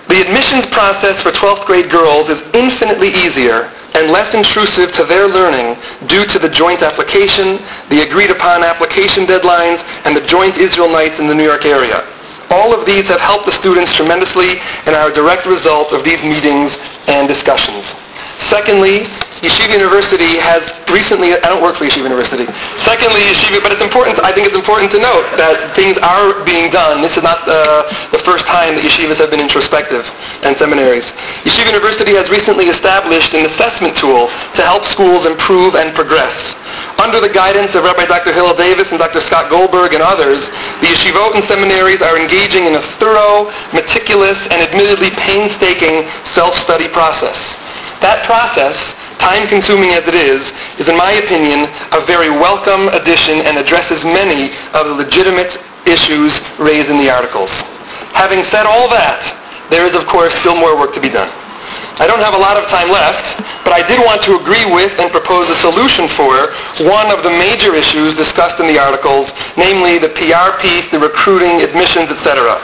The 0.09 0.21
admissions 0.23 0.67
process 0.67 1.23
for 1.23 1.31
12th 1.31 1.67
grade 1.67 1.91
girls 1.91 2.29
is 2.29 2.41
infinitely 2.55 3.11
easier 3.11 3.71
and 3.95 4.11
less 4.11 4.33
intrusive 4.35 4.93
to 4.93 5.05
their 5.05 5.27
learning 5.27 5.81
due 6.07 6.27
to 6.27 6.39
the 6.39 6.49
joint 6.49 6.83
application, 6.83 7.59
the 7.89 8.03
agreed 8.07 8.31
upon 8.31 8.63
application 8.63 9.25
deadlines, 9.27 9.83
and 10.05 10.15
the 10.15 10.27
joint 10.27 10.59
Israel 10.59 10.91
nights 10.91 11.19
in 11.19 11.27
the 11.27 11.35
New 11.35 11.45
York 11.45 11.65
area. 11.65 12.05
All 12.51 12.73
of 12.73 12.87
these 12.87 13.07
have 13.07 13.21
helped 13.21 13.47
the 13.47 13.53
students 13.53 13.93
tremendously 13.95 14.59
and 14.87 14.95
are 14.95 15.11
a 15.11 15.15
direct 15.15 15.47
result 15.47 15.93
of 15.93 16.05
these 16.05 16.23
meetings 16.23 16.77
and 17.07 17.29
discussions. 17.29 17.85
Secondly, 18.49 19.07
Yeshiva 19.44 19.77
University 19.77 20.40
has 20.40 20.64
recently, 20.88 21.37
I 21.37 21.53
don't 21.53 21.61
work 21.61 21.77
for 21.77 21.85
Yeshiva 21.85 22.09
University. 22.09 22.49
Secondly, 22.88 23.20
Yeshiva, 23.29 23.61
but 23.61 23.72
it's 23.72 23.85
important, 23.85 24.16
I 24.25 24.33
think 24.33 24.49
it's 24.49 24.57
important 24.57 24.88
to 24.96 25.01
note 25.01 25.29
that 25.37 25.77
things 25.77 26.01
are 26.01 26.40
being 26.44 26.72
done. 26.72 27.05
This 27.05 27.16
is 27.16 27.22
not 27.22 27.44
the, 27.44 27.85
the 28.16 28.22
first 28.25 28.49
time 28.49 28.77
that 28.77 28.85
yeshivas 28.85 29.20
have 29.20 29.29
been 29.29 29.44
introspective 29.44 30.09
and 30.40 30.57
seminaries. 30.57 31.05
Yeshiva 31.44 31.68
University 31.68 32.16
has 32.16 32.33
recently 32.33 32.72
established 32.72 33.37
an 33.37 33.44
assessment 33.44 33.96
tool 33.96 34.33
to 34.57 34.62
help 34.64 34.88
schools 34.88 35.29
improve 35.29 35.77
and 35.77 35.92
progress. 35.92 36.33
Under 36.96 37.20
the 37.20 37.29
guidance 37.29 37.77
of 37.77 37.85
Rabbi 37.85 38.09
Dr. 38.09 38.33
Hillel 38.33 38.57
Davis 38.57 38.88
and 38.88 38.99
Dr. 38.99 39.20
Scott 39.20 39.53
Goldberg 39.53 39.92
and 39.92 40.01
others, 40.01 40.40
the 40.81 40.88
yeshivot 40.88 41.37
and 41.37 41.44
seminaries 41.44 42.01
are 42.01 42.16
engaging 42.16 42.64
in 42.64 42.75
a 42.75 42.83
thorough, 42.96 43.53
meticulous, 43.77 44.40
and 44.49 44.64
admittedly 44.64 45.11
painstaking 45.12 46.09
self-study 46.33 46.88
process. 46.88 47.37
That 48.01 48.25
process, 48.25 48.77
time-consuming 49.18 49.90
as 49.90 50.07
it 50.07 50.14
is, 50.14 50.40
is 50.79 50.88
in 50.88 50.96
my 50.96 51.12
opinion 51.12 51.68
a 51.92 52.05
very 52.07 52.31
welcome 52.31 52.88
addition 52.88 53.40
and 53.40 53.59
addresses 53.59 54.05
many 54.05 54.55
of 54.72 54.87
the 54.87 54.94
legitimate 54.94 55.59
issues 55.87 56.40
raised 56.59 56.90
in 56.90 56.98
the 56.98 57.11
articles. 57.11 57.50
Having 58.12 58.44
said 58.44 58.66
all 58.66 58.88
that, 58.88 59.22
there 59.70 59.87
is 59.87 59.94
of 59.94 60.07
course 60.07 60.35
still 60.40 60.57
more 60.57 60.76
work 60.76 60.92
to 60.94 61.00
be 61.00 61.09
done. 61.09 61.31
I 61.96 62.07
don't 62.07 62.20
have 62.20 62.35
a 62.35 62.38
lot 62.38 62.61
of 62.61 62.68
time 62.68 62.92
left, 62.92 63.24
but 63.64 63.72
I 63.72 63.81
did 63.81 63.96
want 64.05 64.20
to 64.29 64.37
agree 64.37 64.68
with 64.68 64.92
and 65.00 65.11
propose 65.11 65.48
a 65.48 65.57
solution 65.64 66.12
for 66.12 66.52
one 66.85 67.09
of 67.09 67.24
the 67.24 67.33
major 67.33 67.72
issues 67.72 68.14
discussed 68.14 68.61
in 68.61 68.68
the 68.68 68.76
articles, 68.76 69.33
namely 69.57 69.96
the 69.96 70.12
PR 70.12 70.61
piece, 70.61 70.85
the 70.92 71.00
recruiting, 71.00 71.64
admissions, 71.64 72.12
etc. 72.12 72.61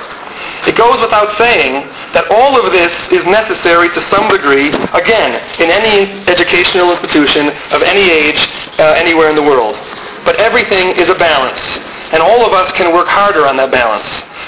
It 0.67 0.77
goes 0.77 1.01
without 1.01 1.37
saying 1.39 1.91
that 2.15 2.31
all 2.31 2.55
of 2.55 2.71
this 2.71 2.95
is 3.11 3.27
necessary 3.27 3.91
to 3.91 4.01
some 4.07 4.31
degree, 4.31 4.71
again, 4.95 5.43
in 5.59 5.75
any 5.75 6.07
educational 6.31 6.95
institution 6.95 7.51
of 7.75 7.83
any 7.83 8.07
age, 8.11 8.47
uh, 8.79 8.95
anywhere 8.95 9.29
in 9.29 9.35
the 9.35 9.43
world. 9.43 9.75
But 10.23 10.39
everything 10.39 10.95
is 10.95 11.11
a 11.11 11.19
balance, 11.19 11.59
and 12.13 12.23
all 12.23 12.45
of 12.45 12.53
us 12.53 12.71
can 12.73 12.93
work 12.93 13.09
harder 13.09 13.47
on 13.47 13.57
that 13.57 13.73
balance. 13.73 14.07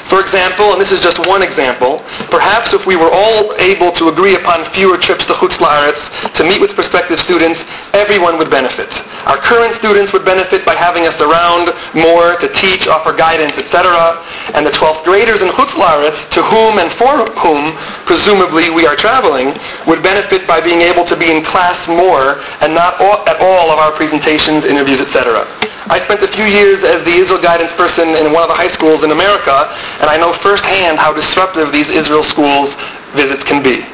For 0.09 0.21
example, 0.21 0.73
and 0.73 0.81
this 0.81 0.93
is 0.93 1.01
just 1.01 1.19
one 1.27 1.43
example, 1.43 2.05
perhaps 2.29 2.75
if 2.75 2.85
we 2.85 2.95
were 2.95 3.11
all 3.11 3.57
able 3.57 3.91
to 3.93 4.09
agree 4.09 4.37
upon 4.37 4.69
fewer 4.73 4.99
trips 4.99 5.25
to 5.27 5.33
Chutz 5.33 5.57
La'aretz 5.57 5.97
to 6.35 6.45
meet 6.45 6.61
with 6.61 6.75
prospective 6.75 7.19
students, 7.19 7.59
everyone 7.95 8.37
would 8.37 8.51
benefit. 8.51 8.93
Our 9.25 9.39
current 9.39 9.75
students 9.77 10.13
would 10.13 10.25
benefit 10.25 10.67
by 10.67 10.75
having 10.75 11.07
us 11.07 11.19
around 11.21 11.73
more 11.95 12.37
to 12.37 12.53
teach, 12.53 12.87
offer 12.87 13.17
guidance, 13.17 13.57
etc. 13.57 14.21
And 14.53 14.67
the 14.67 14.71
12th 14.71 15.05
graders 15.05 15.41
in 15.41 15.49
Chutz 15.49 15.73
La'aretz, 15.73 16.29
to 16.31 16.43
whom 16.43 16.79
and 16.79 16.93
for 16.93 17.25
whom, 17.41 17.73
presumably, 18.05 18.69
we 18.69 18.87
are 18.87 18.97
traveling, 18.97 19.57
would 19.87 20.03
benefit 20.03 20.47
by 20.47 20.61
being 20.61 20.83
able 20.83 21.05
to 21.07 21.17
be 21.17 21.31
in 21.31 21.43
class 21.43 21.89
more 21.89 22.45
and 22.61 22.75
not 22.75 23.01
all, 23.01 23.27
at 23.27 23.41
all 23.41 23.71
of 23.71 23.79
our 23.79 23.93
presentations, 23.93 24.65
interviews, 24.65 25.01
etc. 25.01 25.49
I 25.87 26.01
spent 26.05 26.23
a 26.23 26.29
few 26.29 26.45
years 26.45 26.83
as 26.83 27.05
the 27.05 27.13
Israel 27.13 27.41
guidance 27.41 27.73
person 27.73 28.17
in 28.17 28.33
one 28.33 28.43
of 28.43 28.49
the 28.49 28.57
high 28.57 28.73
schools 28.73 29.05
in 29.05 29.11
America, 29.11 29.69
and 30.01 30.09
I 30.09 30.17
know 30.17 30.33
firsthand 30.33 30.99
how 30.99 31.13
disruptive 31.13 31.73
these 31.73 31.89
Israel 31.89 32.25
schools 32.25 32.73
visits 33.13 33.45
can 33.45 33.63
be. 33.63 33.85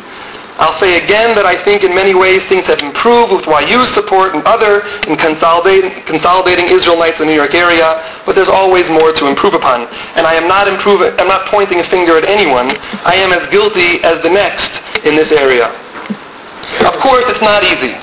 I'll 0.61 0.77
say 0.79 1.03
again 1.03 1.35
that 1.41 1.49
I 1.49 1.57
think 1.57 1.89
in 1.89 1.97
many 1.97 2.13
ways 2.13 2.45
things 2.45 2.69
have 2.69 2.85
improved 2.85 3.33
with 3.33 3.49
YU's 3.49 3.89
support 3.97 4.37
and 4.37 4.45
other 4.45 4.85
in 5.09 5.17
consolidating, 5.17 5.89
consolidating 6.05 6.69
Israel 6.69 7.01
nights 7.01 7.17
in 7.17 7.27
the 7.27 7.33
New 7.33 7.41
York 7.41 7.57
area, 7.57 7.97
but 8.29 8.37
there's 8.37 8.53
always 8.53 8.85
more 8.93 9.11
to 9.17 9.25
improve 9.25 9.57
upon. 9.57 9.89
And 10.21 10.29
I 10.29 10.37
am 10.37 10.45
not 10.47 10.69
improving, 10.69 11.17
I'm 11.19 11.33
not 11.33 11.49
pointing 11.49 11.81
a 11.81 11.87
finger 11.89 12.21
at 12.21 12.29
anyone. 12.29 12.77
I 13.09 13.17
am 13.17 13.33
as 13.33 13.49
guilty 13.49 14.05
as 14.05 14.23
the 14.23 14.29
next 14.29 14.85
in 15.03 15.17
this 15.17 15.33
area. 15.33 15.73
Of 16.85 17.01
course, 17.01 17.25
it's 17.33 17.41
not 17.41 17.65
easy. 17.65 17.97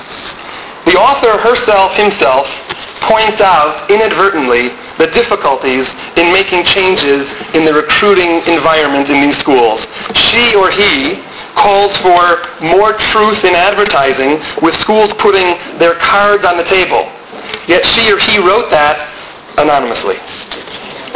The 0.90 0.98
author 0.98 1.38
herself, 1.38 1.94
himself, 1.94 2.50
points 3.00 3.40
out 3.40 3.90
inadvertently 3.90 4.70
the 4.98 5.06
difficulties 5.14 5.88
in 6.16 6.32
making 6.32 6.64
changes 6.64 7.28
in 7.54 7.64
the 7.64 7.72
recruiting 7.72 8.42
environment 8.46 9.10
in 9.10 9.22
these 9.22 9.38
schools. 9.38 9.86
She 10.14 10.54
or 10.56 10.70
he 10.70 11.22
calls 11.54 11.96
for 11.98 12.46
more 12.62 12.92
truth 13.10 13.44
in 13.44 13.54
advertising 13.54 14.38
with 14.62 14.74
schools 14.76 15.12
putting 15.18 15.58
their 15.78 15.94
cards 15.96 16.44
on 16.44 16.56
the 16.56 16.64
table. 16.64 17.10
Yet 17.66 17.84
she 17.84 18.10
or 18.12 18.18
he 18.18 18.38
wrote 18.38 18.70
that 18.70 18.96
anonymously. 19.58 20.16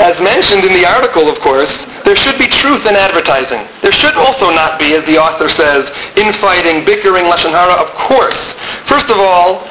As 0.01 0.19
mentioned 0.21 0.65
in 0.65 0.73
the 0.73 0.89
article, 0.89 1.29
of 1.29 1.39
course, 1.41 1.71
there 2.05 2.17
should 2.17 2.39
be 2.39 2.49
truth 2.49 2.87
in 2.87 2.97
advertising. 2.97 3.69
There 3.83 3.93
should 3.93 4.15
also 4.17 4.51
not 4.51 4.79
be, 4.79 4.95
as 4.95 5.05
the 5.05 5.19
author 5.19 5.49
says, 5.49 5.87
infighting, 6.17 6.85
bickering, 6.85 7.27
lashon 7.27 7.53
hara. 7.53 7.75
Of 7.75 7.93
course. 7.95 8.55
First 8.89 9.11
of 9.11 9.19
all, 9.19 9.69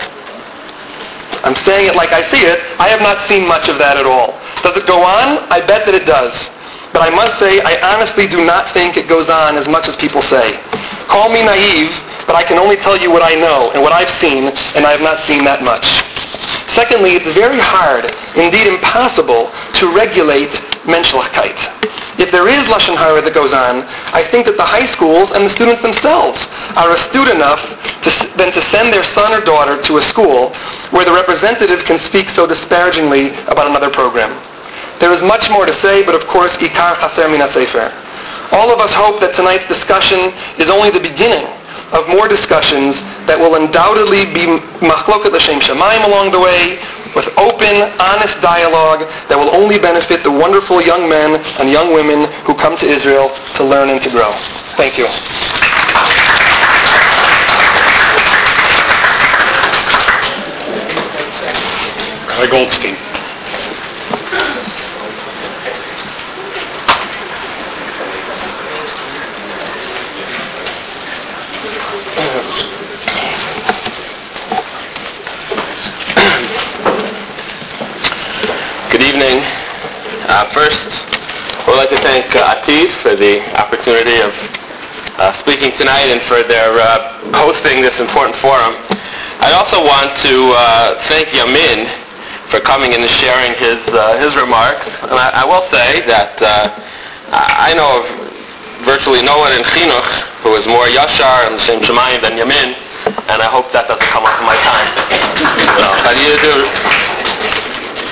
I'm 1.43 1.55
saying 1.65 1.87
it 1.87 1.95
like 1.95 2.11
I 2.11 2.21
see 2.29 2.45
it. 2.45 2.61
I 2.79 2.89
have 2.89 3.01
not 3.01 3.27
seen 3.27 3.47
much 3.47 3.67
of 3.67 3.77
that 3.79 3.97
at 3.97 4.05
all. 4.05 4.37
Does 4.61 4.77
it 4.77 4.85
go 4.85 5.01
on? 5.01 5.41
I 5.49 5.59
bet 5.65 5.85
that 5.85 5.95
it 5.95 6.05
does. 6.05 6.33
But 6.93 7.01
I 7.01 7.09
must 7.09 7.39
say, 7.39 7.61
I 7.61 7.79
honestly 7.81 8.27
do 8.27 8.43
not 8.45 8.73
think 8.73 8.97
it 8.97 9.07
goes 9.07 9.29
on 9.29 9.55
as 9.57 9.67
much 9.67 9.87
as 9.87 9.95
people 9.95 10.21
say. 10.21 10.59
Call 11.07 11.31
me 11.31 11.41
naive, 11.41 11.91
but 12.27 12.35
I 12.35 12.43
can 12.43 12.59
only 12.59 12.75
tell 12.77 12.99
you 12.99 13.09
what 13.09 13.23
I 13.23 13.35
know 13.35 13.71
and 13.71 13.81
what 13.81 13.91
I've 13.91 14.11
seen, 14.19 14.51
and 14.75 14.85
I 14.85 14.91
have 14.91 15.01
not 15.01 15.23
seen 15.25 15.43
that 15.43 15.63
much. 15.63 15.87
Secondly, 16.75 17.15
it's 17.15 17.27
very 17.35 17.59
hard, 17.59 18.11
indeed 18.35 18.67
impossible, 18.67 19.51
to 19.79 19.91
regulate 19.91 20.51
menschlichkeit. 20.85 21.57
If 22.19 22.29
there 22.31 22.47
is 22.47 22.67
Lashon 22.69 22.97
Hara 22.97 23.21
that 23.21 23.33
goes 23.33 23.53
on, 23.53 23.81
I 24.13 24.21
think 24.29 24.45
that 24.45 24.57
the 24.57 24.65
high 24.65 24.85
schools 24.91 25.31
and 25.31 25.45
the 25.45 25.49
students 25.49 25.81
themselves 25.81 26.37
are 26.77 26.91
astute 26.93 27.29
enough 27.29 27.61
to, 28.03 28.09
then 28.37 28.53
to 28.53 28.61
send 28.69 28.93
their 28.93 29.03
son 29.03 29.33
or 29.33 29.41
daughter 29.41 29.81
to 29.89 29.97
a 29.97 30.03
school 30.03 30.53
where 30.91 31.05
the 31.05 31.13
representative 31.13 31.85
can 31.85 31.99
speak 32.05 32.29
so 32.29 32.45
disparagingly 32.45 33.33
about 33.49 33.65
another 33.65 33.89
program. 33.89 34.35
There 34.99 35.13
is 35.13 35.23
much 35.23 35.49
more 35.49 35.65
to 35.65 35.73
say, 35.81 36.05
but 36.05 36.13
of 36.13 36.27
course, 36.27 36.53
ikar 36.61 36.99
chaser 37.01 37.25
min 37.25 37.41
sefer. 37.49 37.89
All 38.51 38.69
of 38.69 38.77
us 38.77 38.93
hope 38.93 39.19
that 39.21 39.33
tonight's 39.33 39.65
discussion 39.65 40.29
is 40.61 40.69
only 40.69 40.91
the 40.91 41.01
beginning 41.01 41.47
of 41.95 42.07
more 42.07 42.27
discussions 42.27 42.99
that 43.25 43.39
will 43.39 43.55
undoubtedly 43.55 44.29
be 44.29 44.45
machloket 44.85 45.31
l'shem 45.31 45.59
shamayim 45.59 46.05
along 46.05 46.31
the 46.31 46.39
way, 46.39 46.77
with 47.15 47.27
open, 47.37 47.91
honest 47.99 48.39
dialogue 48.41 49.07
that 49.29 49.37
will 49.37 49.53
only 49.53 49.77
benefit 49.79 50.23
the 50.23 50.31
wonderful 50.31 50.81
young 50.81 51.07
men 51.09 51.35
and 51.59 51.69
young 51.69 51.93
women 51.93 52.31
who 52.45 52.55
come 52.55 52.77
to 52.77 52.87
Israel 52.87 53.29
to 53.55 53.63
learn 53.63 53.89
and 53.89 54.01
to 54.01 54.09
grow. 54.09 54.31
Thank 54.77 54.97
you. 54.97 55.07
Rabbi 62.31 62.49
Goldstein. 62.49 62.95
Good 78.91 79.01
evening. 79.21 79.45
Uh, 80.33 80.49
first, 80.49 80.81
I 80.81 81.65
would 81.69 81.77
like 81.77 81.93
to 81.93 82.01
thank 82.01 82.33
uh, 82.33 82.57
Atid 82.57 82.89
for 83.05 83.13
the 83.13 83.37
opportunity 83.53 84.17
of 84.17 84.33
uh, 85.21 85.29
speaking 85.37 85.77
tonight 85.77 86.09
and 86.09 86.25
for 86.25 86.41
their 86.41 86.73
uh, 86.81 87.21
hosting 87.37 87.85
this 87.85 87.93
important 88.01 88.33
forum. 88.41 88.73
I 89.37 89.53
also 89.53 89.77
want 89.77 90.17
to 90.25 90.33
uh, 90.57 91.05
thank 91.05 91.29
Yamin 91.37 91.85
for 92.49 92.65
coming 92.65 92.97
and 92.97 93.05
sharing 93.05 93.53
his 93.61 93.77
uh, 93.93 94.17
his 94.17 94.33
remarks. 94.33 94.89
And 95.05 95.13
I, 95.13 95.29
I 95.37 95.45
will 95.45 95.69
say 95.69 96.01
that 96.09 96.41
uh, 96.41 96.73
I 97.29 97.77
know 97.77 98.01
of 98.01 98.05
virtually 98.89 99.21
no 99.21 99.37
one 99.37 99.53
in 99.53 99.61
Chinuch 99.69 100.41
who 100.41 100.57
is 100.57 100.65
more 100.65 100.89
Yashar 100.89 101.45
and 101.45 101.61
Shem 101.61 101.85
Shamayim 101.85 102.25
than 102.25 102.41
Yamin, 102.41 102.73
and 103.29 103.37
I 103.37 103.49
hope 103.53 103.69
that 103.69 103.85
doesn't 103.85 104.01
come 104.09 104.25
up 104.25 104.33
in 104.41 104.49
my 104.49 104.57
time. 104.65 104.89
So, 105.77 106.09
do 106.09 106.21
you 106.25 106.37
do? 106.41 107.10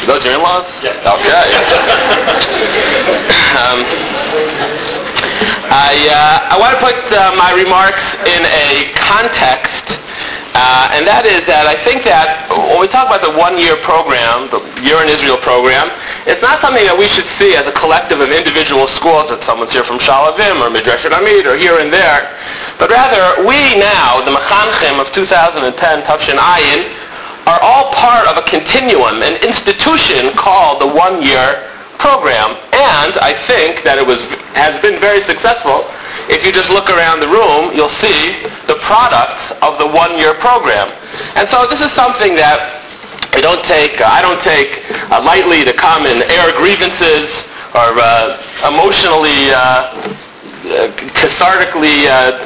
Those 0.07 0.23
your 0.23 0.35
in-laws? 0.35 0.63
Yeah. 0.79 0.95
Okay. 1.03 1.27
um, 3.59 3.83
I, 5.69 5.93
uh, 6.09 6.49
I 6.49 6.57
want 6.57 6.73
to 6.73 6.81
put 6.81 6.97
uh, 7.13 7.29
my 7.37 7.53
remarks 7.53 8.01
in 8.25 8.41
a 8.47 8.89
context, 8.97 10.01
uh, 10.57 10.95
and 10.97 11.05
that 11.05 11.29
is 11.29 11.45
that 11.45 11.69
I 11.69 11.77
think 11.85 12.01
that 12.09 12.49
when 12.49 12.81
we 12.81 12.89
talk 12.89 13.05
about 13.05 13.21
the 13.21 13.37
one-year 13.37 13.77
program, 13.85 14.49
the 14.49 14.65
Year 14.81 15.03
in 15.05 15.11
Israel 15.11 15.37
program, 15.37 15.93
it's 16.25 16.41
not 16.41 16.57
something 16.63 16.81
that 16.87 16.97
we 16.97 17.05
should 17.11 17.27
see 17.37 17.53
as 17.53 17.69
a 17.69 17.75
collective 17.75 18.17
of 18.23 18.33
individual 18.33 18.87
schools 18.87 19.29
that 19.29 19.45
someone's 19.45 19.75
here 19.75 19.85
from 19.85 20.01
Shaalvim 20.01 20.57
or 20.63 20.73
Midrash 20.73 21.05
Amit 21.05 21.45
or 21.45 21.53
here 21.53 21.77
and 21.77 21.93
there, 21.93 22.33
but 22.81 22.89
rather 22.89 23.45
we 23.45 23.77
now, 23.77 24.25
the 24.25 24.33
Mechanchim 24.33 24.97
of 24.97 25.13
2010, 25.13 25.69
Tav 26.07 26.17
Shin 26.23 26.39
Ayin, 26.39 26.81
are 27.49 27.59
all 27.65 27.89
part 27.97 28.29
of 28.29 28.37
a 28.37 28.45
continuum, 28.45 29.25
an 29.25 29.41
institution 29.41 30.37
called 30.37 30.77
the 30.79 30.85
one-year 30.85 31.65
program. 31.97 32.53
And 32.77 33.17
I 33.17 33.33
think 33.49 33.81
that 33.83 33.97
it 33.97 34.05
was 34.05 34.21
has 34.53 34.77
been 34.85 35.01
very 35.01 35.25
successful. 35.25 35.89
If 36.29 36.45
you 36.45 36.53
just 36.53 36.69
look 36.69 36.93
around 36.93 37.25
the 37.25 37.27
room, 37.27 37.73
you'll 37.73 37.93
see 37.97 38.45
the 38.69 38.77
products 38.85 39.49
of 39.65 39.81
the 39.81 39.89
one-year 39.89 40.37
program. 40.37 40.93
And 41.33 41.49
so 41.49 41.65
this 41.65 41.81
is 41.81 41.89
something 41.97 42.37
that 42.37 42.85
I 43.33 43.41
don't 43.41 43.65
take 43.65 43.97
uh, 43.97 44.05
I 44.05 44.21
don't 44.21 44.41
take 44.45 44.85
uh, 45.09 45.17
lightly 45.25 45.65
come 45.73 46.05
and 46.05 46.21
air 46.29 46.53
grievances 46.53 47.29
or 47.73 47.97
uh, 47.97 48.37
emotionally 48.69 49.49
uh, 49.49 49.97
cathartically 51.17 52.05
uh, 52.05 52.37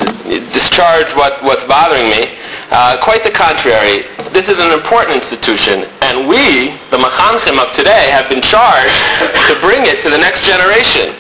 discharge 0.54 1.12
what, 1.16 1.44
what's 1.44 1.64
bothering 1.66 2.08
me. 2.10 2.40
Uh, 2.74 2.98
quite 3.06 3.22
the 3.22 3.30
contrary. 3.30 4.02
This 4.34 4.50
is 4.50 4.58
an 4.58 4.74
important 4.74 5.22
institution, 5.22 5.86
and 6.02 6.26
we, 6.26 6.74
the 6.90 6.98
Machanchim 6.98 7.62
of 7.62 7.70
today, 7.78 8.10
have 8.10 8.26
been 8.34 8.42
charged 8.42 8.98
to 9.46 9.54
bring 9.62 9.86
it 9.86 10.02
to 10.02 10.10
the 10.10 10.18
next 10.18 10.42
generation. 10.42 11.14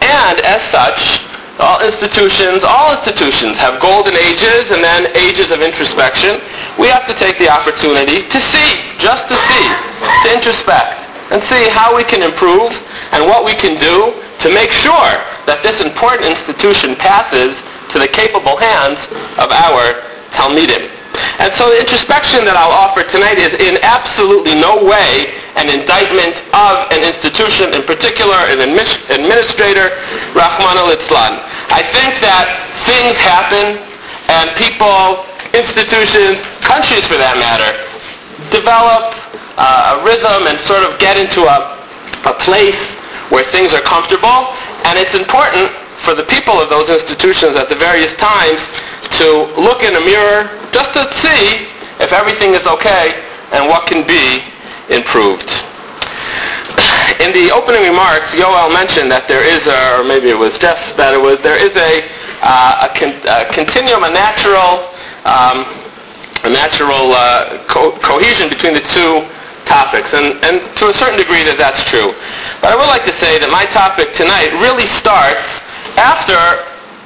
And 0.00 0.40
as 0.40 0.64
such, 0.72 1.20
all 1.60 1.84
institutions, 1.84 2.64
all 2.64 2.96
institutions 2.96 3.60
have 3.60 3.84
golden 3.84 4.16
ages 4.16 4.72
and 4.72 4.80
then 4.80 5.12
ages 5.12 5.52
of 5.52 5.60
introspection. 5.60 6.40
We 6.80 6.88
have 6.88 7.04
to 7.04 7.14
take 7.20 7.36
the 7.36 7.52
opportunity 7.52 8.24
to 8.24 8.38
see, 8.40 8.70
just 8.96 9.28
to 9.28 9.36
see, 9.36 9.66
to 10.24 10.26
introspect, 10.32 11.04
and 11.36 11.44
see 11.52 11.68
how 11.68 11.92
we 11.92 12.08
can 12.08 12.24
improve 12.24 12.72
and 13.12 13.28
what 13.28 13.44
we 13.44 13.52
can 13.52 13.76
do 13.76 14.16
to 14.40 14.48
make 14.48 14.72
sure 14.72 15.20
that 15.44 15.60
this 15.60 15.84
important 15.84 16.32
institution 16.32 16.96
passes 16.96 17.52
to 17.92 18.00
the 18.00 18.08
capable 18.08 18.56
hands 18.56 19.04
of 19.36 19.52
our 19.52 20.13
Talmidim. 20.34 20.90
And 21.38 21.54
so 21.54 21.70
the 21.70 21.78
introspection 21.78 22.42
that 22.46 22.58
I'll 22.58 22.74
offer 22.74 23.06
tonight 23.06 23.38
is 23.38 23.54
in 23.62 23.78
absolutely 23.82 24.58
no 24.58 24.82
way 24.82 25.30
an 25.54 25.70
indictment 25.70 26.34
of 26.50 26.90
an 26.90 27.06
institution, 27.06 27.70
in 27.70 27.86
particular 27.86 28.34
an 28.50 28.58
administrator, 28.58 29.94
Rachmana 30.34 30.90
litzlan. 30.90 31.38
I 31.70 31.86
think 31.94 32.18
that 32.18 32.50
things 32.82 33.14
happen 33.22 33.78
and 34.26 34.50
people, 34.58 35.22
institutions, 35.54 36.42
countries 36.66 37.06
for 37.06 37.14
that 37.14 37.38
matter, 37.38 37.70
develop 38.50 39.14
uh, 39.54 39.94
a 39.94 40.02
rhythm 40.02 40.50
and 40.50 40.58
sort 40.66 40.82
of 40.82 40.98
get 40.98 41.14
into 41.14 41.46
a, 41.46 41.78
a 42.26 42.34
place 42.42 42.78
where 43.30 43.46
things 43.54 43.70
are 43.70 43.82
comfortable. 43.86 44.50
And 44.82 44.98
it's 44.98 45.14
important 45.14 45.70
for 46.04 46.14
the 46.14 46.24
people 46.24 46.60
of 46.60 46.68
those 46.68 46.88
institutions 46.88 47.56
at 47.56 47.68
the 47.68 47.76
various 47.76 48.12
times 48.20 48.60
to 49.18 49.48
look 49.58 49.82
in 49.82 49.96
a 49.96 50.04
mirror 50.04 50.52
just 50.72 50.92
to 50.92 51.02
see 51.18 51.66
if 52.00 52.12
everything 52.12 52.54
is 52.54 52.66
okay 52.66 53.24
and 53.52 53.68
what 53.68 53.86
can 53.88 54.06
be 54.06 54.44
improved. 54.92 55.48
In 57.22 57.32
the 57.32 57.50
opening 57.54 57.86
remarks, 57.88 58.34
Yoel 58.34 58.72
mentioned 58.72 59.08
that 59.10 59.24
there 59.28 59.44
is, 59.44 59.62
a, 59.64 60.00
or 60.00 60.04
maybe 60.04 60.28
it 60.28 60.36
was 60.38 60.52
Jeff, 60.58 60.76
that 60.98 61.14
it 61.14 61.20
was, 61.20 61.38
there 61.40 61.56
is 61.56 61.72
a, 61.72 62.02
uh, 62.42 62.88
a, 62.88 62.90
con- 62.92 63.22
a 63.24 63.48
continuum, 63.54 64.02
a 64.04 64.12
natural, 64.12 64.90
um, 65.24 65.64
a 66.44 66.50
natural 66.50 67.14
uh, 67.14 67.64
co- 67.70 67.96
cohesion 68.02 68.50
between 68.50 68.74
the 68.74 68.84
two 68.92 69.24
topics, 69.64 70.12
and, 70.12 70.36
and 70.44 70.60
to 70.76 70.92
a 70.92 70.94
certain 71.00 71.16
degree 71.16 71.46
that 71.46 71.56
that's 71.56 71.80
true. 71.88 72.12
But 72.60 72.72
I 72.72 72.76
would 72.76 72.90
like 72.90 73.08
to 73.08 73.16
say 73.16 73.40
that 73.40 73.48
my 73.48 73.64
topic 73.72 74.12
tonight 74.12 74.52
really 74.60 74.84
starts 75.00 75.63
after 75.96 76.36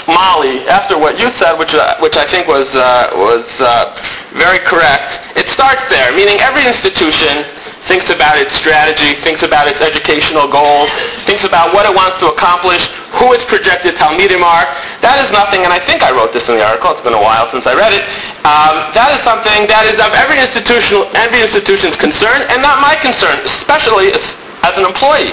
Molly, 0.09 0.65
after 0.69 0.97
what 0.97 1.21
you 1.21 1.29
said, 1.37 1.59
which, 1.61 1.75
uh, 1.75 2.01
which 2.01 2.17
I 2.17 2.25
think 2.25 2.49
was, 2.49 2.67
uh, 2.73 3.13
was 3.13 3.45
uh, 3.61 3.93
very 4.33 4.59
correct. 4.65 5.21
It 5.37 5.49
starts 5.53 5.85
there, 5.93 6.17
meaning 6.17 6.41
every 6.41 6.65
institution 6.65 7.45
thinks 7.85 8.09
about 8.09 8.37
its 8.41 8.53
strategy, 8.57 9.21
thinks 9.21 9.45
about 9.45 9.69
its 9.69 9.81
educational 9.81 10.49
goals, 10.49 10.89
thinks 11.25 11.45
about 11.45 11.73
what 11.73 11.89
it 11.89 11.93
wants 11.93 12.21
to 12.21 12.29
accomplish, 12.33 12.85
who 13.17 13.33
its 13.33 13.45
projected 13.49 13.97
Talmidim 13.97 14.45
are. 14.45 14.65
That 15.01 15.21
is 15.25 15.33
nothing, 15.33 15.65
and 15.65 15.73
I 15.73 15.81
think 15.81 16.05
I 16.05 16.13
wrote 16.13 16.33
this 16.33 16.49
in 16.49 16.57
the 16.57 16.65
article, 16.65 16.93
it's 16.93 17.05
been 17.05 17.17
a 17.17 17.21
while 17.21 17.49
since 17.53 17.65
I 17.65 17.73
read 17.77 17.93
it, 17.97 18.05
um, 18.45 18.93
that 18.93 19.13
is 19.17 19.21
something 19.25 19.69
that 19.69 19.89
is 19.89 19.97
of 20.01 20.13
every, 20.17 20.41
institutional, 20.41 21.09
every 21.17 21.41
institution's 21.41 21.97
concern, 21.97 22.45
and 22.53 22.61
not 22.61 22.81
my 22.85 22.97
concern, 23.01 23.41
especially 23.45 24.13
as, 24.13 24.25
as 24.65 24.77
an 24.77 24.85
employee. 24.85 25.33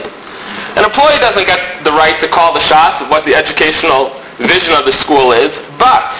An 0.76 0.84
employee 0.84 1.20
doesn't 1.20 1.48
get 1.48 1.84
the 1.84 1.92
right 1.92 2.20
to 2.20 2.28
call 2.28 2.54
the 2.54 2.64
shots 2.68 3.04
of 3.04 3.10
what 3.10 3.26
the 3.26 3.34
educational 3.34 4.12
vision 4.38 4.74
of 4.74 4.84
the 4.84 4.92
school 5.00 5.32
is, 5.32 5.52
but 5.80 6.12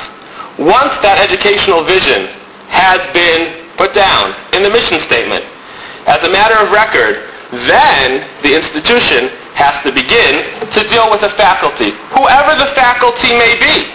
once 0.58 0.96
that 1.04 1.20
educational 1.20 1.84
vision 1.84 2.32
has 2.72 3.04
been 3.12 3.68
put 3.76 3.92
down 3.94 4.32
in 4.56 4.64
the 4.64 4.72
mission 4.72 5.00
statement, 5.04 5.44
as 6.08 6.24
a 6.24 6.32
matter 6.32 6.56
of 6.56 6.72
record, 6.72 7.28
then 7.68 8.24
the 8.40 8.56
institution 8.56 9.28
has 9.60 9.76
to 9.84 9.92
begin 9.92 10.48
to 10.72 10.82
deal 10.88 11.12
with 11.12 11.20
the 11.20 11.32
faculty, 11.36 11.92
whoever 12.16 12.56
the 12.56 12.72
faculty 12.76 13.36
may 13.36 13.60
be. 13.60 13.92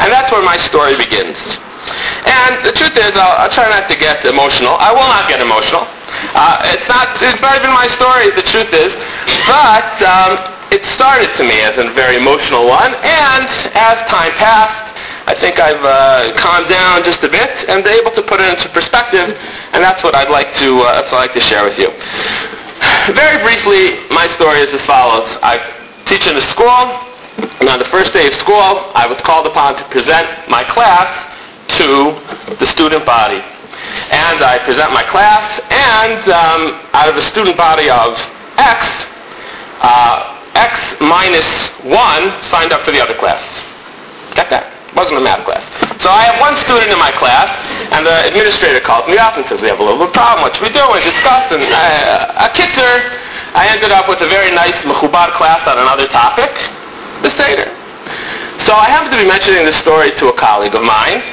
And 0.00 0.12
that's 0.12 0.32
where 0.32 0.44
my 0.44 0.56
story 0.68 0.96
begins. 0.96 1.36
And 2.28 2.64
the 2.64 2.72
truth 2.72 2.96
is, 2.96 3.12
I'll, 3.16 3.48
I'll 3.48 3.52
try 3.52 3.68
not 3.68 3.88
to 3.88 3.96
get 3.96 4.24
emotional. 4.24 4.76
I 4.76 4.92
will 4.92 5.08
not 5.08 5.28
get 5.28 5.40
emotional. 5.40 5.88
Uh, 6.34 6.72
it's 6.72 6.88
not. 6.88 7.16
It's 7.20 7.40
not 7.40 7.56
even 7.56 7.70
my 7.72 7.88
story. 7.88 8.30
The 8.32 8.46
truth 8.46 8.72
is, 8.72 8.92
but 9.48 9.96
um, 10.02 10.38
it 10.72 10.84
started 10.96 11.28
to 11.36 11.44
me 11.44 11.60
as 11.60 11.76
a 11.76 11.92
very 11.92 12.16
emotional 12.16 12.66
one. 12.66 12.94
And 13.04 13.48
as 13.76 13.96
time 14.08 14.32
passed, 14.40 14.92
I 15.26 15.34
think 15.38 15.60
I've 15.60 15.84
uh, 15.84 16.34
calmed 16.40 16.68
down 16.68 17.04
just 17.04 17.22
a 17.22 17.28
bit 17.28 17.68
and 17.68 17.86
able 17.86 18.10
to 18.12 18.22
put 18.22 18.40
it 18.40 18.48
into 18.48 18.68
perspective, 18.70 19.36
and 19.72 19.78
that's 19.82 20.02
what 20.02 20.14
I'd 20.14 20.30
like 20.30 20.54
to 20.56 20.80
uh, 20.80 21.00
that's 21.00 21.12
what 21.12 21.20
I'd 21.20 21.30
like 21.30 21.36
to 21.38 21.44
share 21.44 21.62
with 21.64 21.78
you. 21.78 21.92
Very 23.14 23.38
briefly, 23.42 24.02
my 24.10 24.26
story 24.34 24.60
is 24.60 24.74
as 24.74 24.82
follows: 24.82 25.28
I 25.42 25.60
teach 26.06 26.26
in 26.26 26.36
a 26.36 26.42
school, 26.42 26.98
and 27.60 27.68
on 27.68 27.78
the 27.78 27.88
first 27.92 28.12
day 28.12 28.26
of 28.26 28.34
school, 28.34 28.90
I 28.96 29.06
was 29.06 29.20
called 29.22 29.46
upon 29.46 29.76
to 29.76 29.84
present 29.90 30.26
my 30.48 30.64
class 30.64 31.10
to 31.78 32.18
the 32.58 32.66
student 32.66 33.06
body, 33.06 33.40
and 34.10 34.42
I 34.42 34.58
present 34.64 34.92
my 34.92 35.02
class, 35.04 35.60
and 35.70 36.22
um, 36.30 36.80
out 36.92 37.08
of 37.08 37.16
a 37.16 37.22
student 37.22 37.56
body 37.56 37.90
of 37.90 38.18
X, 38.56 38.86
uh, 39.80 40.38
X 40.54 40.78
minus 41.00 41.48
one 41.84 42.32
signed 42.48 42.72
up 42.72 42.82
for 42.82 42.92
the 42.92 43.00
other 43.00 43.14
class. 43.14 43.42
Got 44.34 44.50
that? 44.50 44.72
wasn't 44.94 45.16
a 45.16 45.24
math 45.24 45.44
class. 45.44 45.64
So 46.00 46.12
I 46.12 46.28
have 46.28 46.36
one 46.40 46.56
student 46.60 46.92
in 46.92 46.98
my 47.00 47.12
class, 47.16 47.48
and 47.92 48.04
the 48.04 48.28
administrator 48.28 48.80
calls 48.80 49.08
me 49.08 49.16
up 49.16 49.36
and 49.40 49.44
says, 49.48 49.60
we 49.64 49.68
have 49.68 49.80
a 49.80 49.84
little 49.84 50.08
problem. 50.12 50.44
What 50.44 50.56
should 50.56 50.68
we 50.68 50.72
do? 50.72 50.84
We 50.92 51.00
discussed, 51.00 51.52
and 51.52 51.64
uh, 51.64 52.46
a 52.46 52.48
kicker, 52.52 52.92
I 53.56 53.72
ended 53.72 53.92
up 53.92 54.08
with 54.08 54.20
a 54.20 54.28
very 54.28 54.52
nice 54.52 54.76
mechubar 54.84 55.32
class 55.32 55.64
on 55.64 55.80
another 55.80 56.08
topic, 56.12 56.52
the 57.24 57.32
Seder. 57.40 57.72
So 58.68 58.76
I 58.76 58.86
happened 58.92 59.16
to 59.16 59.20
be 59.20 59.28
mentioning 59.28 59.64
this 59.64 59.76
story 59.80 60.12
to 60.20 60.28
a 60.28 60.36
colleague 60.36 60.76
of 60.76 60.84
mine, 60.84 61.24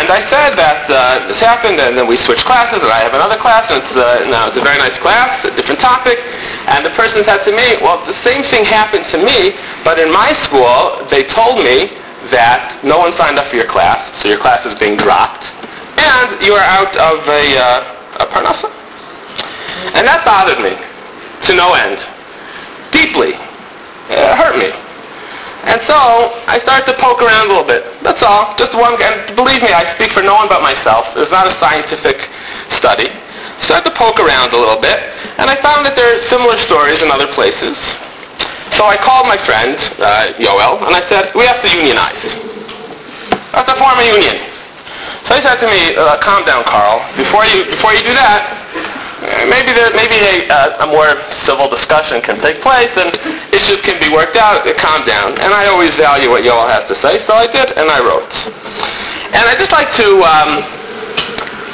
and 0.00 0.08
I 0.08 0.24
said 0.32 0.56
that 0.56 0.88
uh, 0.88 1.28
this 1.28 1.38
happened, 1.44 1.76
and 1.76 1.92
then 1.92 2.08
we 2.08 2.16
switched 2.16 2.48
classes, 2.48 2.80
and 2.80 2.88
I 2.88 3.04
have 3.04 3.12
another 3.12 3.36
class, 3.36 3.68
and 3.68 3.84
it's, 3.84 3.92
uh, 3.92 4.24
now 4.32 4.48
it's 4.48 4.56
a 4.56 4.64
very 4.64 4.80
nice 4.80 4.96
class, 4.96 5.44
a 5.44 5.52
different 5.52 5.78
topic. 5.78 6.16
And 6.64 6.80
the 6.80 6.94
person 6.96 7.20
said 7.22 7.44
to 7.44 7.52
me, 7.52 7.76
well, 7.84 8.00
the 8.08 8.16
same 8.24 8.40
thing 8.48 8.64
happened 8.64 9.04
to 9.12 9.20
me, 9.20 9.60
but 9.84 10.00
in 10.00 10.08
my 10.08 10.32
school, 10.40 11.04
they 11.12 11.28
told 11.28 11.60
me 11.60 11.92
that 12.32 12.80
no 12.80 12.96
one 12.96 13.12
signed 13.12 13.36
up 13.36 13.52
for 13.52 13.60
your 13.60 13.68
class, 13.68 14.00
so 14.24 14.28
your 14.28 14.40
class 14.40 14.64
is 14.64 14.72
being 14.80 14.96
dropped, 14.96 15.44
and 16.00 16.40
you 16.40 16.56
are 16.56 16.64
out 16.64 16.96
of 16.96 17.20
a, 17.28 17.44
uh, 17.60 18.24
a 18.24 18.26
parnasa. 18.32 18.72
And 19.92 20.08
that 20.08 20.24
bothered 20.24 20.64
me 20.64 20.80
to 21.44 21.50
no 21.52 21.76
end, 21.76 22.00
deeply. 22.88 23.36
It 24.08 24.32
hurt 24.32 24.56
me. 24.56 24.72
And 25.64 25.80
so 25.84 26.32
I 26.48 26.58
started 26.64 26.88
to 26.88 26.96
poke 26.96 27.20
around 27.20 27.48
a 27.48 27.52
little 27.52 27.68
bit. 27.68 27.84
That's 28.02 28.22
all. 28.22 28.56
Just 28.56 28.72
one. 28.72 28.96
And 28.96 29.36
believe 29.36 29.60
me, 29.60 29.72
I 29.72 29.84
speak 29.94 30.12
for 30.12 30.22
no 30.22 30.34
one 30.34 30.48
but 30.48 30.62
myself. 30.62 31.04
It's 31.16 31.30
not 31.30 31.46
a 31.46 31.54
scientific 31.60 32.16
study. 32.72 33.12
I 33.12 33.62
started 33.68 33.92
to 33.92 33.96
poke 33.96 34.18
around 34.18 34.56
a 34.56 34.58
little 34.58 34.80
bit, 34.80 34.98
and 35.36 35.52
I 35.52 35.56
found 35.60 35.84
that 35.84 35.92
there 35.92 36.08
are 36.16 36.20
similar 36.32 36.56
stories 36.64 37.04
in 37.04 37.12
other 37.12 37.28
places. 37.36 37.76
So 38.72 38.88
I 38.88 38.96
called 38.96 39.28
my 39.28 39.36
friend, 39.36 39.76
uh, 40.00 40.32
Yoel, 40.40 40.80
and 40.86 40.96
I 40.96 41.04
said, 41.12 41.28
we 41.36 41.44
have 41.44 41.60
to 41.60 41.68
unionize. 41.68 42.16
We 42.24 43.52
have 43.52 43.68
to 43.68 43.76
form 43.76 44.00
a 44.00 44.06
union. 44.08 44.40
So 45.28 45.36
he 45.36 45.42
said 45.44 45.60
to 45.60 45.68
me, 45.68 45.92
uh, 45.94 46.16
calm 46.24 46.48
down, 46.48 46.64
Carl. 46.64 47.04
Before 47.20 47.44
you, 47.44 47.68
before 47.68 47.92
you 47.92 48.00
do 48.00 48.16
that, 48.16 48.40
maybe 49.20 49.76
there, 49.76 49.92
maybe 49.92 50.16
a, 50.16 50.48
uh, 50.48 50.84
a 50.84 50.86
more 50.88 51.20
civil 51.44 51.68
discussion 51.68 52.22
can 52.22 52.40
take 52.40 52.62
place 52.64 52.88
and 52.96 53.12
issues 53.52 53.80
can 53.84 54.00
be 54.00 54.08
worked 54.08 54.36
out. 54.36 54.64
Uh, 54.64 54.72
calm 54.80 55.04
down. 55.04 55.36
And 55.40 55.52
I 55.52 55.66
always 55.68 55.94
value 55.96 56.30
what 56.30 56.42
Yoel 56.42 56.64
has 56.68 56.88
to 56.88 56.96
say, 57.04 57.20
so 57.26 57.34
I 57.34 57.46
did, 57.46 57.76
and 57.76 57.90
I 57.90 58.00
wrote. 58.00 58.32
And 59.36 59.44
I'd 59.44 59.60
just 59.60 59.72
like 59.72 59.92
to 60.00 60.08
um, 60.24 60.64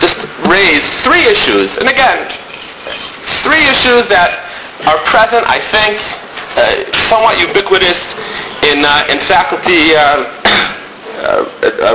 just 0.03 0.19
raise 0.51 0.83
three 1.07 1.23
issues. 1.23 1.71
And 1.79 1.87
again, 1.89 2.27
three 3.47 3.63
issues 3.71 4.11
that 4.11 4.43
are 4.91 4.99
present, 5.07 5.47
I 5.47 5.63
think, 5.71 6.03
uh, 6.59 6.83
somewhat 7.07 7.39
ubiquitous 7.39 7.99
in, 8.67 8.83
uh, 8.83 9.07
in 9.07 9.23
faculty 9.31 9.95
uh, 9.95 10.27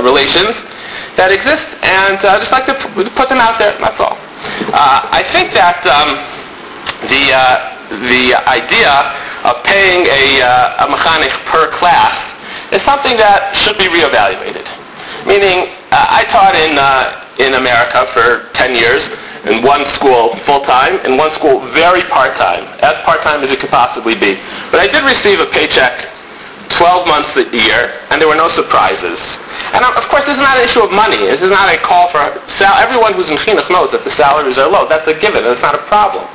relations 0.00 0.56
that 1.20 1.28
exist, 1.28 1.68
and 1.84 2.16
I'd 2.24 2.40
just 2.40 2.52
like 2.52 2.64
to 2.66 2.74
put 3.12 3.28
them 3.28 3.38
out 3.38 3.58
there, 3.58 3.76
that's 3.78 4.00
all. 4.00 4.16
Uh, 4.72 5.08
I 5.10 5.22
think 5.32 5.52
that 5.54 5.82
um, 5.86 6.18
the, 7.06 7.30
uh, 7.30 7.72
the 8.10 8.34
idea 8.48 8.92
of 9.46 9.62
paying 9.64 10.06
a, 10.06 10.42
uh, 10.42 10.84
a 10.84 10.90
mechanech 10.90 11.34
per 11.50 11.70
class 11.76 12.14
is 12.72 12.82
something 12.82 13.16
that 13.16 13.54
should 13.54 13.76
be 13.78 13.86
reevaluated. 13.86 14.64
Meaning, 15.26 15.70
I 15.92 16.26
taught 16.32 16.56
in, 16.58 16.74
in 17.38 17.54
America 17.54 18.08
for 18.10 18.50
10 18.58 18.74
years, 18.74 19.06
in 19.46 19.62
one 19.62 19.86
school 19.94 20.34
full-time, 20.46 20.98
in 21.04 21.16
one 21.16 21.30
school 21.34 21.60
very 21.74 22.02
part-time, 22.10 22.64
as 22.82 22.98
part-time 23.04 23.42
as 23.42 23.50
it 23.50 23.60
could 23.60 23.70
possibly 23.70 24.14
be. 24.14 24.38
But 24.70 24.80
I 24.80 24.86
did 24.86 25.04
receive 25.04 25.38
a 25.38 25.46
paycheck 25.46 26.10
12 26.70 27.06
months 27.06 27.36
a 27.36 27.44
year, 27.50 28.00
and 28.10 28.20
there 28.20 28.28
were 28.28 28.38
no 28.38 28.48
surprises. 28.48 29.18
And 29.72 29.84
of 29.84 30.04
course, 30.08 30.24
this 30.24 30.34
is 30.34 30.42
not 30.42 30.58
an 30.58 30.64
issue 30.64 30.80
of 30.80 30.90
money. 30.92 31.16
This 31.16 31.42
is 31.42 31.50
not 31.50 31.72
a 31.72 31.78
call 31.78 32.08
for... 32.10 32.20
Sal- 32.58 32.78
everyone 32.78 33.14
who's 33.14 33.28
in 33.28 33.36
chinuch 33.36 33.68
knows 33.70 33.90
that 33.92 34.04
the 34.04 34.10
salaries 34.12 34.58
are 34.58 34.68
low. 34.68 34.88
That's 34.88 35.08
a 35.08 35.16
given. 35.18 35.44
It's 35.44 35.62
not 35.62 35.74
a 35.74 35.84
problem. 35.88 36.28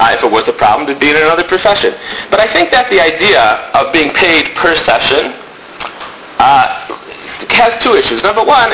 Uh, 0.00 0.16
if 0.16 0.24
it 0.24 0.30
was 0.30 0.48
a 0.48 0.52
problem, 0.52 0.88
it'd 0.88 1.00
be 1.00 1.10
in 1.10 1.16
another 1.16 1.44
profession. 1.44 1.92
But 2.30 2.40
I 2.40 2.48
think 2.52 2.70
that 2.72 2.88
the 2.88 3.00
idea 3.00 3.68
of 3.76 3.92
being 3.92 4.10
paid 4.16 4.56
per 4.56 4.74
session 4.74 5.36
uh, 6.40 6.88
has 7.52 7.76
two 7.82 7.94
issues. 7.94 8.22
Number 8.22 8.42
one, 8.42 8.72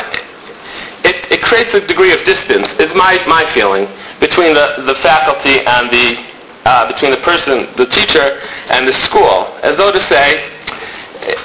it, 1.02 1.18
it 1.30 1.42
creates 1.42 1.74
a 1.74 1.82
degree 1.84 2.12
of 2.14 2.22
distance, 2.24 2.70
is 2.78 2.94
my, 2.94 3.18
my 3.26 3.44
feeling, 3.52 3.90
between 4.20 4.54
the, 4.54 4.86
the 4.86 4.94
faculty 5.02 5.60
and 5.66 5.90
the, 5.90 6.22
uh, 6.64 6.86
between 6.86 7.10
the 7.10 7.22
person, 7.26 7.66
the 7.76 7.86
teacher, 7.86 8.40
and 8.70 8.86
the 8.86 8.94
school. 9.04 9.50
As 9.66 9.76
though 9.76 9.90
to 9.90 10.00
say, 10.06 10.46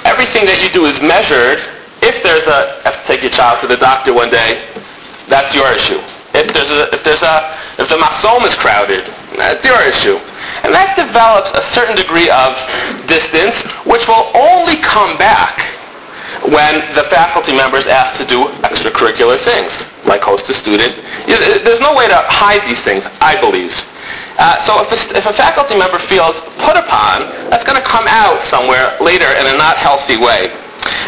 everything 0.06 0.46
that 0.46 0.62
you 0.62 0.70
do 0.70 0.86
is 0.86 1.00
measured. 1.02 1.58
If 2.02 2.22
there's 2.22 2.44
a, 2.44 2.82
have 2.84 3.00
to 3.00 3.06
take 3.06 3.22
your 3.22 3.30
child 3.30 3.60
to 3.62 3.66
the 3.66 3.76
doctor 3.76 4.12
one 4.12 4.30
day, 4.30 4.66
that's 5.28 5.54
your 5.54 5.70
issue. 5.72 6.00
If 6.34 6.50
there's 6.52 6.70
a, 6.70 6.94
if 6.94 7.04
there's 7.04 7.22
a, 7.22 7.36
if 7.78 7.88
the 7.88 7.96
machsom 7.96 8.42
is 8.44 8.54
crowded, 8.56 9.06
that's 9.38 9.64
your 9.64 9.80
issue. 9.86 10.18
And 10.66 10.74
that 10.74 10.98
develops 10.98 11.50
a 11.54 11.62
certain 11.72 11.94
degree 11.94 12.28
of 12.28 12.58
distance, 13.06 13.54
which 13.86 14.06
will 14.08 14.34
only 14.34 14.76
come 14.82 15.16
back 15.16 15.62
when 16.50 16.82
the 16.98 17.06
faculty 17.08 17.54
members 17.56 17.86
ask 17.86 18.20
to 18.20 18.26
do 18.26 18.50
extracurricular 18.66 19.40
things, 19.46 19.72
like 20.04 20.20
host 20.20 20.48
a 20.50 20.54
student. 20.54 20.92
There's 21.26 21.80
no 21.80 21.94
way 21.96 22.08
to 22.08 22.18
hide 22.28 22.66
these 22.68 22.80
things, 22.84 23.04
I 23.22 23.40
believe. 23.40 23.72
Uh, 24.36 24.58
so 24.66 24.82
if 24.82 24.90
a, 24.90 24.98
if 25.16 25.24
a 25.26 25.32
faculty 25.32 25.78
member 25.78 25.98
feels 26.10 26.34
put 26.58 26.76
upon, 26.76 27.30
that's 27.48 27.64
going 27.64 27.78
to 27.80 27.86
come 27.86 28.04
out 28.10 28.42
somewhere 28.50 28.98
later 29.00 29.30
in 29.38 29.46
a 29.46 29.56
not 29.56 29.78
healthy 29.78 30.18
way. 30.18 30.50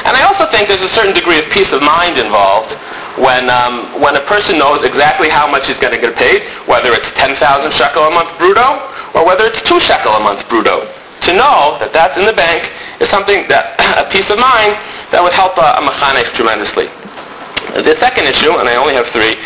And 0.05 0.17
I 0.17 0.23
also 0.25 0.51
think 0.51 0.69
there's 0.69 0.85
a 0.85 0.93
certain 0.95 1.15
degree 1.15 1.39
of 1.39 1.47
peace 1.51 1.73
of 1.73 1.83
mind 1.83 2.19
involved 2.19 2.73
when, 3.19 3.49
um, 3.49 4.01
when 4.01 4.17
a 4.17 4.25
person 4.25 4.59
knows 4.59 4.85
exactly 4.85 5.29
how 5.29 5.49
much 5.49 5.67
he's 5.67 5.79
going 5.79 5.93
to 5.93 6.01
get 6.01 6.15
paid, 6.17 6.45
whether 6.69 6.93
it's 6.93 7.11
10,000 7.17 7.37
shekel 7.73 8.05
a 8.05 8.11
month 8.11 8.31
brutto 8.37 8.81
or 9.15 9.25
whether 9.25 9.45
it's 9.45 9.61
2 9.63 9.81
shekel 9.81 10.13
a 10.13 10.21
month 10.21 10.41
brutto. 10.49 10.85
To 11.27 11.33
know 11.33 11.81
that 11.81 11.93
that's 11.93 12.17
in 12.19 12.27
the 12.27 12.37
bank 12.37 12.71
is 13.01 13.09
something 13.09 13.49
that, 13.49 13.77
a 14.01 14.05
peace 14.13 14.29
of 14.29 14.39
mind 14.39 14.77
that 15.13 15.21
would 15.23 15.33
help 15.33 15.57
a, 15.57 15.81
a 15.81 15.83
mechanech 15.83 16.33
tremendously. 16.37 16.93
The 17.75 17.97
second 17.99 18.25
issue, 18.25 18.53
and 18.57 18.69
I 18.69 18.77
only 18.77 18.95
have 18.95 19.09
three, 19.11 19.37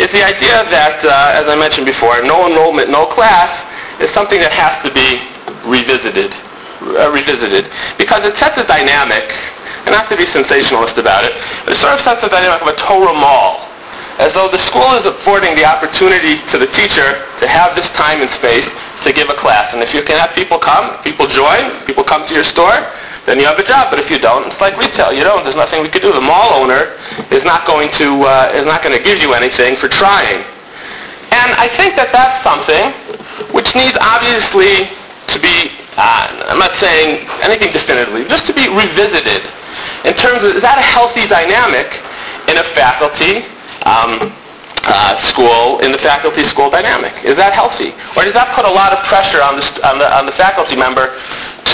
is 0.00 0.10
the 0.10 0.24
idea 0.24 0.64
that, 0.70 1.04
uh, 1.04 1.38
as 1.38 1.46
I 1.46 1.54
mentioned 1.54 1.86
before, 1.86 2.22
no 2.22 2.48
enrollment, 2.48 2.90
no 2.90 3.06
class 3.06 3.52
is 4.00 4.10
something 4.10 4.40
that 4.40 4.52
has 4.52 4.80
to 4.86 4.90
be 4.90 5.20
revisited, 5.68 6.32
uh, 6.94 7.10
revisited, 7.10 7.70
because 7.98 8.26
it 8.26 8.36
sets 8.36 8.58
a 8.58 8.66
dynamic, 8.66 9.26
and 9.86 9.94
not 9.94 10.10
to 10.10 10.16
be 10.16 10.26
sensationalist 10.26 10.98
about 10.98 11.24
it, 11.24 11.34
but 11.64 11.72
it 11.74 11.78
sort 11.78 11.94
of 11.94 12.00
sets 12.00 12.22
a 12.22 12.28
dynamic 12.28 12.62
of 12.62 12.68
a 12.68 12.76
Torah 12.76 13.14
mall, 13.14 13.66
as 14.18 14.32
though 14.32 14.48
the 14.48 14.58
school 14.66 14.96
is 14.96 15.04
affording 15.04 15.54
the 15.54 15.64
opportunity 15.64 16.40
to 16.48 16.56
the 16.58 16.66
teacher 16.72 17.26
to 17.38 17.46
have 17.46 17.76
this 17.76 17.86
time 17.92 18.22
and 18.22 18.30
space 18.32 18.64
to 19.04 19.12
give 19.12 19.28
a 19.28 19.36
class. 19.36 19.74
And 19.74 19.82
if 19.82 19.92
you 19.92 20.02
can 20.02 20.16
have 20.16 20.34
people 20.34 20.58
come, 20.58 21.02
people 21.04 21.26
join, 21.26 21.84
people 21.84 22.02
come 22.02 22.26
to 22.26 22.32
your 22.32 22.44
store, 22.44 22.74
then 23.26 23.38
you 23.38 23.44
have 23.44 23.58
a 23.58 23.66
job. 23.66 23.90
But 23.90 24.00
if 24.00 24.10
you 24.10 24.18
don't, 24.18 24.46
it's 24.46 24.60
like 24.60 24.78
retail. 24.78 25.12
You 25.12 25.22
don't. 25.22 25.44
There's 25.44 25.56
nothing 25.56 25.82
we 25.82 25.90
could 25.90 26.00
do. 26.00 26.12
The 26.12 26.24
mall 26.24 26.54
owner 26.54 26.96
is 27.30 27.44
not 27.44 27.66
going 27.66 27.90
to 28.00 28.24
uh, 28.24 28.56
is 28.56 28.64
not 28.64 28.82
going 28.82 28.96
to 28.96 29.02
give 29.04 29.20
you 29.20 29.34
anything 29.34 29.76
for 29.76 29.88
trying. 29.88 30.40
And 31.30 31.52
I 31.60 31.68
think 31.76 31.94
that 32.00 32.08
that's 32.10 32.40
something 32.40 33.52
which 33.52 33.74
needs 33.74 33.98
obviously 34.00 34.88
to 35.28 35.38
be. 35.38 35.85
Uh, 35.96 36.44
I'm 36.52 36.58
not 36.58 36.76
saying 36.76 37.26
anything 37.40 37.72
definitively, 37.72 38.24
just 38.28 38.46
to 38.46 38.54
be 38.54 38.68
revisited 38.68 39.48
in 40.04 40.14
terms 40.14 40.44
of 40.44 40.54
is 40.56 40.62
that 40.62 40.78
a 40.78 40.84
healthy 40.84 41.26
dynamic 41.26 41.88
in 42.46 42.60
a 42.60 42.66
faculty 42.76 43.48
um, 43.88 44.30
uh, 44.86 45.18
school 45.26 45.80
in 45.80 45.90
the 45.90 45.98
faculty 45.98 46.44
school 46.44 46.70
dynamic? 46.70 47.12
Is 47.24 47.34
that 47.36 47.52
healthy, 47.52 47.90
or 48.14 48.22
does 48.22 48.36
that 48.36 48.54
put 48.54 48.64
a 48.64 48.70
lot 48.70 48.92
of 48.92 49.02
pressure 49.08 49.42
on 49.42 49.56
the 49.56 49.64
on 49.82 49.98
the, 49.98 50.06
on 50.06 50.26
the 50.26 50.36
faculty 50.36 50.76
member 50.76 51.16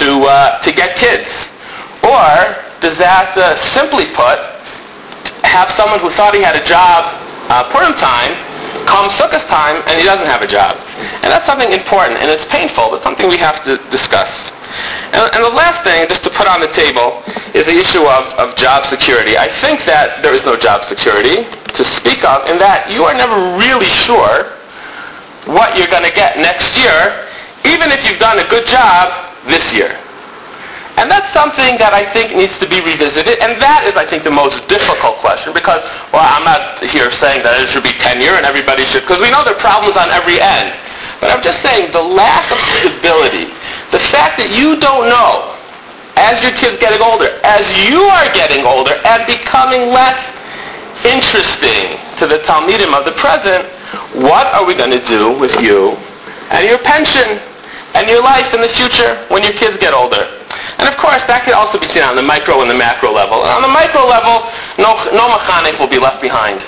to 0.00 0.08
uh, 0.24 0.62
to 0.62 0.70
get 0.72 0.96
kids, 0.96 1.28
or 2.06 2.30
does 2.80 2.96
that 2.98 3.36
uh, 3.36 3.58
simply 3.74 4.06
put 4.14 4.38
have 5.44 5.68
someone 5.76 6.00
who 6.00 6.08
thought 6.14 6.32
he 6.32 6.40
had 6.40 6.56
a 6.56 6.64
job 6.64 7.20
uh, 7.52 7.68
Purim 7.68 7.92
time 8.00 8.32
come 8.86 9.10
Sukkot 9.16 9.46
time 9.48 9.82
and 9.86 9.98
he 9.98 10.04
doesn't 10.04 10.26
have 10.26 10.42
a 10.42 10.46
job, 10.46 10.76
and 11.22 11.28
that's 11.30 11.46
something 11.46 11.72
important 11.72 12.18
and 12.18 12.30
it's 12.30 12.44
painful, 12.46 12.90
but 12.90 13.02
something 13.02 13.28
we 13.28 13.36
have 13.38 13.62
to 13.64 13.76
discuss. 13.90 14.30
And, 15.12 15.28
and, 15.36 15.44
the 15.44 15.52
last 15.52 15.84
thing, 15.84 16.08
just 16.08 16.24
to 16.24 16.30
put 16.30 16.48
on 16.48 16.60
the 16.60 16.72
table, 16.72 17.20
is 17.52 17.66
the 17.68 17.76
issue 17.76 18.00
of, 18.08 18.24
of 18.40 18.56
job 18.56 18.86
security. 18.86 19.36
I 19.36 19.52
think 19.60 19.84
that 19.84 20.22
there 20.22 20.32
is 20.32 20.44
no 20.44 20.56
job 20.56 20.88
security 20.88 21.44
to 21.44 21.84
speak 22.00 22.24
of 22.24 22.48
in 22.48 22.58
that 22.58 22.88
you 22.88 23.04
are 23.04 23.12
never 23.12 23.36
really 23.60 23.88
sure 24.08 24.56
what 25.44 25.76
you're 25.76 25.92
going 25.92 26.08
to 26.08 26.14
get 26.14 26.38
next 26.38 26.72
year, 26.78 27.28
even 27.68 27.92
if 27.92 28.00
you've 28.08 28.20
done 28.20 28.38
a 28.38 28.48
good 28.48 28.66
job 28.66 29.36
this 29.46 29.64
year. 29.74 30.01
And 31.00 31.08
that's 31.10 31.32
something 31.32 31.80
that 31.80 31.96
I 31.96 32.04
think 32.12 32.36
needs 32.36 32.52
to 32.60 32.68
be 32.68 32.84
revisited, 32.84 33.40
and 33.40 33.56
that 33.64 33.88
is, 33.88 33.96
I 33.96 34.04
think, 34.04 34.28
the 34.28 34.34
most 34.34 34.60
difficult 34.68 35.16
question 35.24 35.56
because, 35.56 35.80
well, 36.12 36.20
I'm 36.20 36.44
not 36.44 36.84
here 36.84 37.08
saying 37.16 37.42
that 37.48 37.56
it 37.64 37.72
should 37.72 37.82
be 37.82 37.96
tenure 37.96 38.36
and 38.36 38.44
everybody 38.44 38.84
should, 38.84 39.08
because 39.08 39.18
we 39.18 39.32
know 39.32 39.40
there 39.40 39.56
are 39.56 39.64
problems 39.64 39.96
on 39.96 40.12
every 40.12 40.36
end. 40.36 40.76
But 41.24 41.32
I'm 41.32 41.40
just 41.40 41.64
saying 41.64 41.96
the 41.96 42.02
lack 42.02 42.44
of 42.52 42.60
stability, 42.76 43.48
the 43.88 44.02
fact 44.12 44.36
that 44.36 44.52
you 44.52 44.76
don't 44.76 45.08
know, 45.08 45.56
as 46.20 46.42
your 46.44 46.52
kids 46.60 46.76
getting 46.76 47.00
older, 47.00 47.40
as 47.40 47.64
you 47.88 48.04
are 48.12 48.28
getting 48.36 48.68
older 48.68 48.92
and 48.92 49.24
becoming 49.24 49.88
less 49.88 50.18
interesting 51.08 51.96
to 52.20 52.28
the 52.28 52.44
Talmidim 52.44 52.92
of 52.92 53.08
the 53.08 53.16
present, 53.16 53.64
what 54.20 54.46
are 54.52 54.66
we 54.66 54.74
going 54.74 54.92
to 54.92 55.02
do 55.08 55.32
with 55.38 55.56
you 55.60 55.96
and 56.52 56.68
your 56.68 56.78
pension 56.84 57.40
and 57.96 58.08
your 58.08 58.20
life 58.20 58.52
in 58.52 58.60
the 58.60 58.68
future 58.68 59.24
when 59.32 59.42
your 59.42 59.54
kids 59.54 59.78
get 59.78 59.94
older? 59.94 60.41
And 60.78 60.88
of 60.88 60.96
course, 60.96 61.22
that 61.30 61.44
could 61.44 61.54
also 61.54 61.78
be 61.78 61.86
seen 61.88 62.02
on 62.02 62.16
the 62.16 62.26
micro 62.26 62.60
and 62.60 62.70
the 62.70 62.76
macro 62.76 63.12
level. 63.12 63.44
And 63.44 63.52
on 63.52 63.62
the 63.62 63.70
micro 63.72 64.04
level, 64.04 64.48
no, 64.78 64.98
no 65.14 65.30
mechanech 65.30 65.78
will 65.78 65.90
be 65.90 65.98
left 65.98 66.20
behind. 66.20 66.60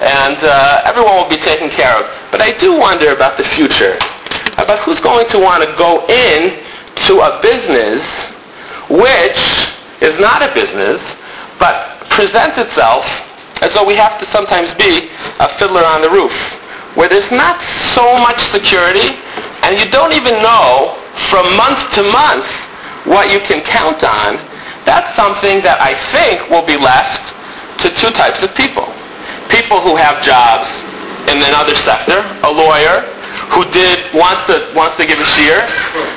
And 0.00 0.38
uh, 0.40 0.88
everyone 0.88 1.16
will 1.16 1.30
be 1.30 1.42
taken 1.42 1.68
care 1.70 1.92
of. 1.92 2.08
But 2.30 2.40
I 2.40 2.56
do 2.56 2.78
wonder 2.78 3.12
about 3.12 3.36
the 3.36 3.44
future, 3.44 3.98
about 4.56 4.80
who's 4.86 5.00
going 5.00 5.28
to 5.28 5.38
want 5.38 5.62
to 5.62 5.70
go 5.76 6.06
in 6.06 6.64
to 7.08 7.20
a 7.20 7.40
business 7.42 8.02
which 8.88 9.40
is 10.00 10.18
not 10.18 10.42
a 10.42 10.52
business, 10.54 11.02
but 11.58 12.08
presents 12.10 12.56
itself 12.58 13.04
as 13.60 13.74
though 13.74 13.84
we 13.84 13.94
have 13.94 14.18
to 14.20 14.26
sometimes 14.30 14.72
be 14.74 15.10
a 15.40 15.48
fiddler 15.58 15.84
on 15.84 16.00
the 16.00 16.10
roof, 16.10 16.32
where 16.94 17.08
there's 17.08 17.30
not 17.30 17.60
so 17.94 18.16
much 18.18 18.40
security, 18.50 19.18
and 19.62 19.78
you 19.78 19.90
don't 19.90 20.12
even 20.12 20.34
know 20.42 20.96
from 21.28 21.44
month 21.56 21.92
to 21.92 22.02
month 22.02 22.46
what 23.08 23.32
you 23.32 23.40
can 23.40 23.64
count 23.64 24.04
on, 24.04 24.36
that's 24.84 25.10
something 25.16 25.60
that 25.64 25.80
I 25.80 25.96
think 26.12 26.48
will 26.48 26.64
be 26.64 26.76
left 26.76 27.34
to 27.84 27.88
two 27.96 28.10
types 28.12 28.42
of 28.42 28.54
people. 28.54 28.86
People 29.48 29.80
who 29.80 29.96
have 29.96 30.20
jobs 30.24 30.68
in 31.28 31.40
another 31.40 31.76
sector, 31.84 32.24
a 32.44 32.52
lawyer 32.52 33.04
who 33.52 33.64
did 33.70 34.00
wants 34.12 34.44
to 34.48 34.72
wants 34.74 34.96
to 34.96 35.04
give 35.06 35.18
a 35.18 35.28
shiur, 35.36 35.60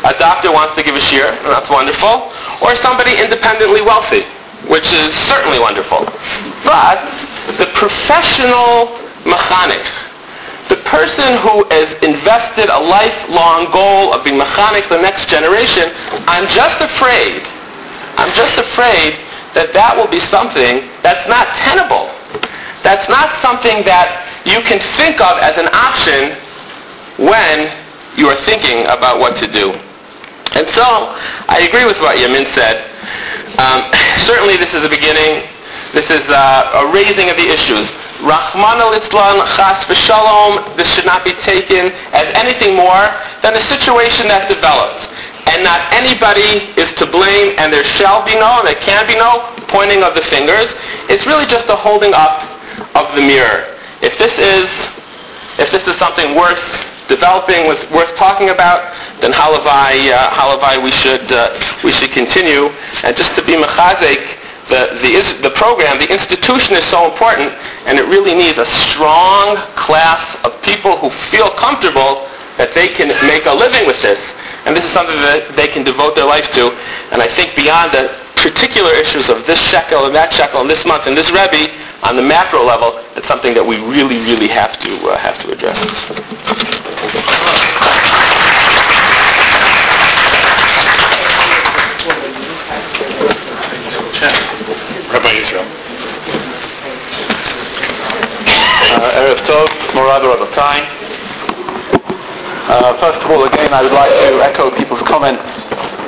a 0.03 0.15
doctor 0.19 0.51
wants 0.51 0.75
to 0.75 0.83
give 0.83 0.95
a 0.95 1.03
shiur, 1.03 1.31
and 1.31 1.51
that's 1.51 1.69
wonderful, 1.69 2.31
or 2.63 2.75
somebody 2.79 3.19
independently 3.19 3.81
wealthy, 3.81 4.23
which 4.67 4.91
is 4.91 5.13
certainly 5.27 5.59
wonderful. 5.59 6.03
But 6.63 7.07
the 7.59 7.67
professional 7.75 8.99
mechanech, 9.23 9.87
the 10.71 10.79
person 10.87 11.35
who 11.43 11.67
has 11.67 11.91
invested 11.99 12.71
a 12.71 12.79
lifelong 12.79 13.67
goal 13.75 14.15
of 14.15 14.23
being 14.23 14.39
mechanech 14.39 14.87
the 14.87 15.03
next 15.03 15.27
generation, 15.27 15.91
I'm 16.31 16.47
just 16.47 16.79
afraid, 16.79 17.43
I'm 18.15 18.31
just 18.31 18.55
afraid 18.55 19.19
that 19.51 19.75
that 19.75 19.99
will 19.99 20.07
be 20.07 20.23
something 20.31 20.87
that's 21.03 21.27
not 21.27 21.51
tenable. 21.67 22.07
That's 22.87 23.03
not 23.11 23.35
something 23.43 23.83
that 23.83 24.23
you 24.47 24.63
can 24.63 24.79
think 24.95 25.19
of 25.19 25.43
as 25.43 25.59
an 25.59 25.67
option 25.75 26.39
when 27.19 27.67
you 28.15 28.31
are 28.31 28.39
thinking 28.47 28.87
about 28.87 29.19
what 29.19 29.35
to 29.43 29.51
do. 29.51 29.75
And 30.55 30.63
so, 30.71 31.19
I 31.51 31.67
agree 31.67 31.83
with 31.83 31.99
what 31.99 32.15
Yamin 32.15 32.47
said. 32.55 32.87
Um, 33.59 33.91
certainly 34.23 34.55
this 34.55 34.71
is 34.71 34.87
the 34.87 34.91
beginning. 34.91 35.51
This 35.91 36.07
is 36.07 36.23
uh, 36.31 36.79
a 36.79 36.95
raising 36.95 37.27
of 37.27 37.35
the 37.35 37.51
issues. 37.51 37.91
Rachmana 38.21 38.93
litzlan, 38.93 39.41
chas 39.57 39.81
v'shalom, 39.89 40.77
this 40.77 40.87
should 40.93 41.05
not 41.05 41.25
be 41.25 41.33
taken 41.41 41.89
as 42.13 42.29
anything 42.37 42.77
more 42.77 43.09
than 43.41 43.57
a 43.57 43.63
situation 43.65 44.29
that 44.29 44.45
developed. 44.45 45.09
And 45.49 45.65
not 45.65 45.81
anybody 45.89 46.69
is 46.77 46.93
to 47.01 47.09
blame, 47.09 47.57
and 47.57 47.73
there 47.73 47.83
shall 47.83 48.21
be 48.23 48.37
no, 48.37 48.61
and 48.61 48.67
there 48.69 48.77
can 48.85 49.09
be 49.09 49.17
no 49.17 49.49
pointing 49.73 50.03
of 50.05 50.13
the 50.13 50.21
fingers. 50.29 50.69
It's 51.09 51.25
really 51.25 51.49
just 51.49 51.65
a 51.67 51.75
holding 51.75 52.13
up 52.13 52.45
of 52.93 53.09
the 53.17 53.25
mirror. 53.25 53.73
If 54.05 54.17
this 54.21 54.37
is, 54.37 54.69
if 55.57 55.73
this 55.73 55.81
is 55.89 55.97
something 55.97 56.37
worth 56.37 56.61
developing, 57.09 57.67
with, 57.67 57.81
worth 57.89 58.15
talking 58.15 58.49
about, 58.49 58.93
then 59.19 59.33
halavai, 59.33 60.13
uh, 60.13 60.29
halavai 60.29 60.81
we 60.81 60.91
should 60.91 61.25
uh, 61.31 61.57
we 61.83 61.91
should 61.91 62.11
continue. 62.11 62.69
And 63.03 63.17
just 63.17 63.33
to 63.35 63.41
be 63.41 63.53
mechazek, 63.53 64.40
the, 64.71 64.95
the, 65.03 65.49
the 65.49 65.53
program, 65.53 65.99
the 65.99 66.07
institution 66.07 66.75
is 66.75 66.85
so 66.87 67.11
important, 67.11 67.51
and 67.85 67.99
it 67.99 68.07
really 68.07 68.33
needs 68.33 68.57
a 68.57 68.65
strong 68.89 69.59
class 69.75 70.23
of 70.47 70.55
people 70.63 70.97
who 70.97 71.11
feel 71.29 71.51
comfortable 71.59 72.25
that 72.55 72.73
they 72.73 72.87
can 72.87 73.11
make 73.27 73.45
a 73.45 73.53
living 73.53 73.85
with 73.85 74.01
this. 74.01 74.19
And 74.65 74.75
this 74.75 74.85
is 74.85 74.91
something 74.91 75.17
that 75.17 75.55
they 75.55 75.67
can 75.67 75.83
devote 75.83 76.15
their 76.15 76.25
life 76.25 76.49
to. 76.55 76.71
And 77.11 77.21
I 77.21 77.27
think 77.27 77.55
beyond 77.55 77.91
the 77.91 78.15
particular 78.37 78.93
issues 78.93 79.29
of 79.29 79.45
this 79.45 79.59
shekel 79.59 80.05
and 80.05 80.15
that 80.15 80.33
shekel 80.33 80.61
and 80.61 80.69
this 80.69 80.85
month 80.85 81.05
and 81.05 81.17
this 81.17 81.29
Rebbe, 81.29 81.69
on 82.03 82.15
the 82.15 82.23
macro 82.23 82.63
level, 82.63 83.03
it's 83.15 83.27
something 83.27 83.53
that 83.53 83.65
we 83.65 83.77
really, 83.77 84.19
really 84.21 84.47
have 84.47 84.79
to 84.79 84.91
uh, 85.09 85.17
have 85.17 85.37
to 85.41 85.51
address. 85.51 85.77
Rabbi 95.11 95.43
Israel. 95.43 95.67
Uh, 98.95 99.19
Erev 99.19 99.43
Tov, 99.43 99.67
Morad 99.93 100.23
Rabotai. 100.23 100.87
Uh, 102.71 102.97
first 102.97 103.21
of 103.25 103.29
all, 103.31 103.43
again, 103.43 103.73
I 103.73 103.81
would 103.83 103.91
like 103.91 104.11
to 104.11 104.39
echo 104.39 104.71
people's 104.71 105.01
comments 105.01 105.43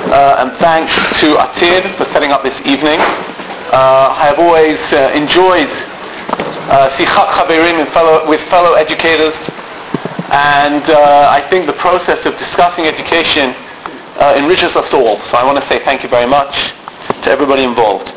uh, 0.08 0.40
and 0.40 0.56
thanks 0.56 0.92
to 1.20 1.36
Atid 1.36 1.98
for 1.98 2.06
setting 2.16 2.32
up 2.32 2.42
this 2.42 2.58
evening. 2.64 2.98
Uh, 2.98 4.16
I 4.16 4.24
have 4.32 4.38
always 4.38 4.80
uh, 4.92 5.12
enjoyed 5.12 5.68
uh, 6.72 6.88
Sichat 6.96 7.28
Chaverim 7.36 7.84
fellow, 7.92 8.26
with 8.26 8.40
fellow 8.48 8.72
educators, 8.72 9.36
and 10.32 10.84
I 10.88 11.46
think 11.50 11.66
the 11.66 11.74
process 11.74 12.24
of 12.24 12.38
discussing 12.38 12.86
education 12.86 13.54
enriches 14.40 14.76
us 14.76 14.94
all. 14.94 15.20
So 15.28 15.36
I 15.36 15.44
want 15.44 15.60
to 15.60 15.68
say 15.68 15.84
thank 15.84 16.02
you 16.02 16.08
very 16.08 16.26
much 16.26 16.72
to 17.22 17.30
everybody 17.30 17.64
involved. 17.64 18.14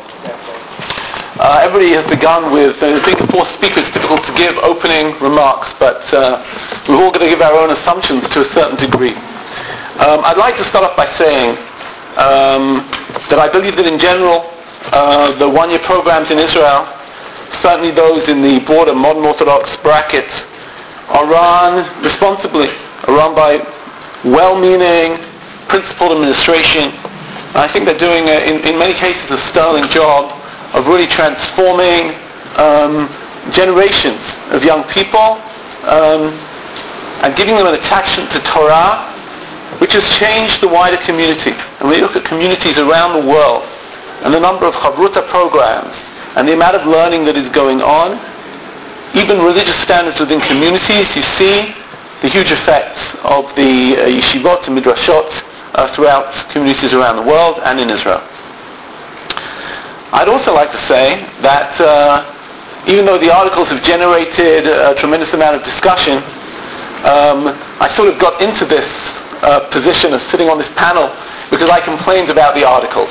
Uh, 1.38 1.60
everybody 1.62 1.94
has 1.94 2.06
begun 2.10 2.52
with, 2.52 2.82
uh, 2.82 2.98
I 2.98 3.04
think 3.04 3.18
four 3.30 3.46
speakers, 3.54 3.86
it's 3.86 3.92
difficult 3.92 4.24
to 4.26 4.34
give 4.34 4.58
opening 4.58 5.14
remarks, 5.22 5.72
but 5.78 6.02
uh, 6.12 6.42
we're 6.88 7.02
all 7.02 7.12
going 7.12 7.24
to 7.24 7.30
give 7.30 7.40
our 7.40 7.54
own 7.54 7.70
assumptions 7.70 8.28
to 8.30 8.42
a 8.42 8.52
certain 8.52 8.76
degree. 8.76 9.14
Um, 10.02 10.22
I'd 10.26 10.36
like 10.36 10.56
to 10.56 10.64
start 10.64 10.84
off 10.84 10.96
by 10.96 11.06
saying 11.14 11.56
um, 12.18 12.86
that 13.30 13.38
I 13.38 13.48
believe 13.50 13.76
that 13.76 13.86
in 13.86 13.98
general, 13.98 14.50
uh, 14.90 15.38
the 15.38 15.48
one-year 15.48 15.80
programs 15.80 16.30
in 16.30 16.38
Israel 16.38 16.86
certainly 17.60 17.90
those 17.90 18.28
in 18.28 18.42
the 18.42 18.60
broader 18.60 18.94
modern 18.94 19.24
Orthodox 19.24 19.76
bracket, 19.78 20.28
are 21.08 21.26
run 21.26 22.02
responsibly, 22.02 22.68
are 23.06 23.14
run 23.14 23.34
by 23.34 23.58
well-meaning, 24.24 25.18
principled 25.68 26.12
administration. 26.12 26.92
I 27.56 27.68
think 27.72 27.86
they're 27.86 27.98
doing, 27.98 28.28
a, 28.28 28.44
in, 28.44 28.60
in 28.66 28.78
many 28.78 28.94
cases, 28.94 29.30
a 29.30 29.38
sterling 29.48 29.88
job 29.90 30.37
of 30.78 30.86
really 30.86 31.06
transforming 31.10 32.14
um, 32.54 33.10
generations 33.50 34.22
of 34.54 34.62
young 34.62 34.86
people 34.88 35.42
um, 35.90 36.30
and 37.26 37.34
giving 37.34 37.56
them 37.56 37.66
an 37.66 37.74
attachment 37.74 38.30
to 38.30 38.38
Torah, 38.46 39.10
which 39.82 39.92
has 39.92 40.06
changed 40.16 40.62
the 40.62 40.68
wider 40.68 40.96
community. 41.02 41.50
And 41.50 41.88
we 41.88 42.00
look 42.00 42.14
at 42.14 42.24
communities 42.24 42.78
around 42.78 43.20
the 43.20 43.26
world 43.26 43.64
and 44.22 44.32
the 44.32 44.38
number 44.38 44.66
of 44.66 44.74
Chavruta 44.74 45.26
programs 45.28 45.96
and 46.38 46.46
the 46.46 46.54
amount 46.54 46.76
of 46.76 46.86
learning 46.86 47.24
that 47.24 47.36
is 47.36 47.48
going 47.50 47.82
on, 47.82 48.14
even 49.18 49.42
religious 49.42 49.76
standards 49.82 50.20
within 50.20 50.40
communities, 50.40 51.10
you 51.16 51.22
see 51.22 51.74
the 52.22 52.28
huge 52.28 52.52
effects 52.52 53.14
of 53.26 53.50
the 53.54 53.98
uh, 53.98 54.06
yeshivot 54.06 54.66
and 54.68 54.78
midrashot 54.78 55.26
uh, 55.74 55.92
throughout 55.94 56.30
communities 56.50 56.94
around 56.94 57.16
the 57.16 57.22
world 57.22 57.58
and 57.64 57.80
in 57.80 57.90
Israel. 57.90 58.22
I'd 60.10 60.28
also 60.28 60.54
like 60.54 60.70
to 60.72 60.80
say 60.88 61.20
that 61.42 61.78
uh, 61.80 62.24
even 62.88 63.04
though 63.04 63.18
the 63.18 63.28
articles 63.34 63.68
have 63.68 63.82
generated 63.82 64.66
a 64.66 64.94
tremendous 64.94 65.32
amount 65.34 65.56
of 65.56 65.62
discussion, 65.64 66.24
um, 67.04 67.52
I 67.78 67.92
sort 67.94 68.08
of 68.08 68.18
got 68.18 68.40
into 68.40 68.64
this 68.64 68.88
uh, 69.44 69.68
position 69.70 70.14
of 70.14 70.22
sitting 70.30 70.48
on 70.48 70.58
this 70.58 70.70
panel 70.74 71.12
because 71.50 71.68
I 71.68 71.80
complained 71.80 72.30
about 72.30 72.54
the 72.54 72.64
articles. 72.64 73.10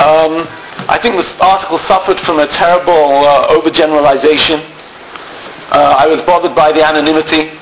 Um, 0.00 0.48
I 0.88 0.98
think 1.00 1.16
this 1.16 1.28
article 1.40 1.78
suffered 1.84 2.18
from 2.20 2.38
a 2.40 2.46
terrible 2.48 3.26
uh, 3.28 3.52
overgeneralization. 3.52 4.64
Uh, 5.68 5.96
I 5.98 6.06
was 6.06 6.22
bothered 6.22 6.54
by 6.54 6.72
the 6.72 6.82
anonymity. 6.82 7.52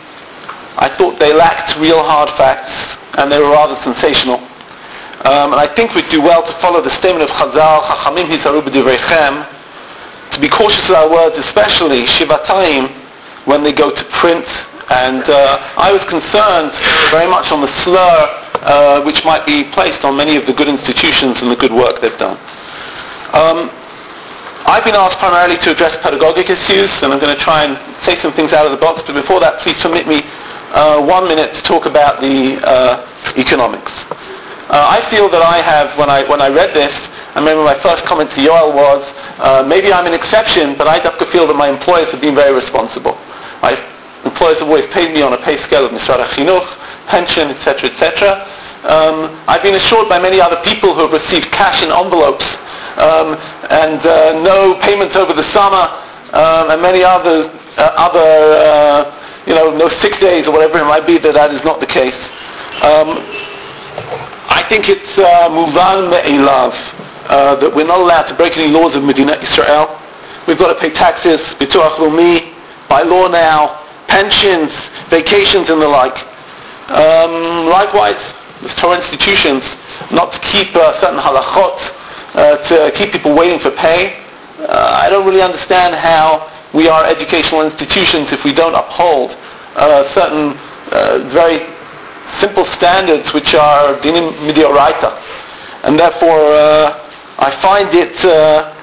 I 0.78 0.88
thought 0.96 1.18
they 1.18 1.34
lacked 1.34 1.76
real 1.78 2.02
hard 2.04 2.30
facts 2.38 2.96
and 3.18 3.32
they 3.32 3.38
were 3.40 3.50
rather 3.50 3.74
sensational. 3.82 4.38
Um, 5.26 5.52
and 5.52 5.60
I 5.60 5.66
think 5.74 5.94
we'd 5.94 6.08
do 6.08 6.22
well 6.22 6.46
to 6.46 6.52
follow 6.62 6.80
the 6.80 6.90
statement 6.90 7.28
of 7.28 7.30
Chazal, 7.34 7.82
Chachamim 7.82 8.30
hizaru 8.30 8.62
b'divreichem, 8.62 10.30
to 10.30 10.40
be 10.40 10.48
cautious 10.48 10.88
of 10.88 10.94
our 10.94 11.10
words, 11.10 11.36
especially 11.36 12.04
Shivatayim, 12.04 12.86
when 13.44 13.64
they 13.64 13.72
go 13.72 13.90
to 13.90 14.04
print. 14.14 14.46
And 14.88 15.28
uh, 15.28 15.74
I 15.76 15.90
was 15.92 16.04
concerned 16.04 16.70
very 17.10 17.28
much 17.28 17.50
on 17.50 17.60
the 17.60 17.66
slur 17.82 18.46
uh, 18.62 19.02
which 19.02 19.24
might 19.24 19.44
be 19.44 19.64
placed 19.64 20.04
on 20.04 20.16
many 20.16 20.36
of 20.36 20.46
the 20.46 20.52
good 20.52 20.68
institutions 20.68 21.42
and 21.42 21.50
the 21.50 21.56
good 21.56 21.72
work 21.72 22.00
they've 22.00 22.18
done. 22.18 22.38
Um, 23.34 23.70
I've 24.66 24.84
been 24.84 24.94
asked 24.94 25.18
primarily 25.18 25.58
to 25.58 25.70
address 25.70 25.96
pedagogic 25.98 26.50
issues, 26.50 26.90
and 27.02 27.12
I'm 27.12 27.20
going 27.20 27.34
to 27.36 27.42
try 27.42 27.64
and 27.64 27.78
say 28.04 28.16
some 28.16 28.32
things 28.32 28.52
out 28.52 28.66
of 28.66 28.72
the 28.72 28.78
box. 28.78 29.02
But 29.06 29.14
before 29.14 29.40
that, 29.40 29.60
please 29.60 29.78
permit 29.82 30.06
me 30.06 30.22
uh, 30.70 31.04
one 31.04 31.28
minute 31.28 31.54
to 31.54 31.62
talk 31.62 31.86
about 31.86 32.20
the 32.20 32.58
uh, 32.66 33.06
economics. 33.36 33.92
Uh, 34.66 34.98
I 34.98 34.98
feel 35.10 35.30
that 35.30 35.42
I 35.42 35.62
have, 35.62 35.96
when 35.96 36.10
I 36.10 36.26
when 36.28 36.42
I 36.42 36.48
read 36.48 36.74
this, 36.74 36.90
I 37.34 37.38
remember 37.38 37.62
my 37.62 37.78
first 37.78 38.04
comment 38.04 38.32
to 38.32 38.40
Yoel 38.42 38.74
was, 38.74 39.06
uh, 39.38 39.62
maybe 39.62 39.92
I'm 39.92 40.06
an 40.06 40.14
exception, 40.14 40.74
but 40.76 40.88
I 40.88 40.98
feel 41.30 41.46
that 41.46 41.54
my 41.54 41.68
employers 41.68 42.10
have 42.10 42.20
been 42.20 42.34
very 42.34 42.52
responsible. 42.52 43.14
My 43.62 43.78
employers 44.24 44.58
have 44.58 44.66
always 44.66 44.86
paid 44.88 45.14
me 45.14 45.22
on 45.22 45.32
a 45.34 45.38
pay 45.38 45.56
scale 45.58 45.86
of 45.86 45.92
Misrad 45.92 46.18
HaChinuch, 46.18 46.66
pension, 47.06 47.54
etc., 47.54 47.90
etc. 47.90 48.42
Um, 48.90 49.38
I've 49.46 49.62
been 49.62 49.74
assured 49.74 50.08
by 50.08 50.18
many 50.18 50.40
other 50.40 50.58
people 50.62 50.94
who 50.94 51.06
have 51.06 51.12
received 51.12 51.52
cash 51.52 51.82
in 51.82 51.90
envelopes 51.94 52.46
um, 52.98 53.38
and 53.70 54.02
uh, 54.02 54.34
no 54.42 54.74
payment 54.82 55.14
over 55.14 55.32
the 55.32 55.46
summer 55.54 55.86
um, 56.34 56.74
and 56.74 56.82
many 56.82 57.04
other, 57.04 57.50
uh, 57.78 57.94
other 57.94 58.18
uh, 58.18 59.44
you 59.46 59.54
know, 59.54 59.70
no 59.70 59.88
sick 59.88 60.18
days 60.18 60.48
or 60.48 60.52
whatever 60.52 60.78
it 60.78 60.84
might 60.84 61.06
be, 61.06 61.18
that 61.18 61.34
that 61.34 61.54
is 61.54 61.62
not 61.62 61.78
the 61.78 61.86
case. 61.86 62.18
I 64.48 64.64
think 64.68 64.88
it's 64.88 65.18
uh, 65.18 65.48
muvan 65.50 66.10
me'elav 66.10 66.72
uh, 67.28 67.56
that 67.56 67.74
we're 67.74 67.86
not 67.86 68.00
allowed 68.00 68.28
to 68.28 68.34
break 68.34 68.56
any 68.56 68.72
laws 68.72 68.94
of 68.94 69.02
Medina 69.02 69.34
Israel. 69.42 70.00
We've 70.46 70.58
got 70.58 70.72
to 70.72 70.78
pay 70.78 70.90
taxes, 70.90 71.40
bituach 71.58 71.96
leumi, 71.96 72.54
by 72.88 73.02
law 73.02 73.26
now, 73.28 73.84
pensions, 74.06 74.70
vacations 75.10 75.68
and 75.70 75.82
the 75.82 75.88
like. 75.88 76.16
Um, 76.90 77.66
likewise, 77.66 78.22
with 78.62 78.74
Torah 78.76 78.96
institutions, 78.96 79.64
not 80.12 80.32
to 80.32 80.38
keep 80.38 80.74
uh, 80.76 80.98
certain 81.00 81.18
halachot, 81.18 81.78
uh, 82.34 82.56
to 82.68 82.92
keep 82.94 83.10
people 83.12 83.34
waiting 83.34 83.58
for 83.58 83.72
pay. 83.72 84.22
Uh, 84.58 85.00
I 85.02 85.10
don't 85.10 85.26
really 85.26 85.42
understand 85.42 85.96
how 85.96 86.52
we 86.72 86.88
are 86.88 87.04
educational 87.04 87.62
institutions 87.62 88.32
if 88.32 88.44
we 88.44 88.52
don't 88.52 88.74
uphold 88.74 89.36
uh, 89.74 90.08
certain 90.12 90.56
uh, 90.92 91.28
very 91.32 91.75
simple 92.34 92.64
standards 92.64 93.32
which 93.32 93.54
are 93.54 93.98
dinim 94.00 94.32
midioraita. 94.46 95.10
And 95.84 95.98
therefore, 95.98 96.52
uh, 96.52 97.06
I 97.38 97.50
find 97.60 97.92
it 97.94 98.24
uh, 98.24 98.76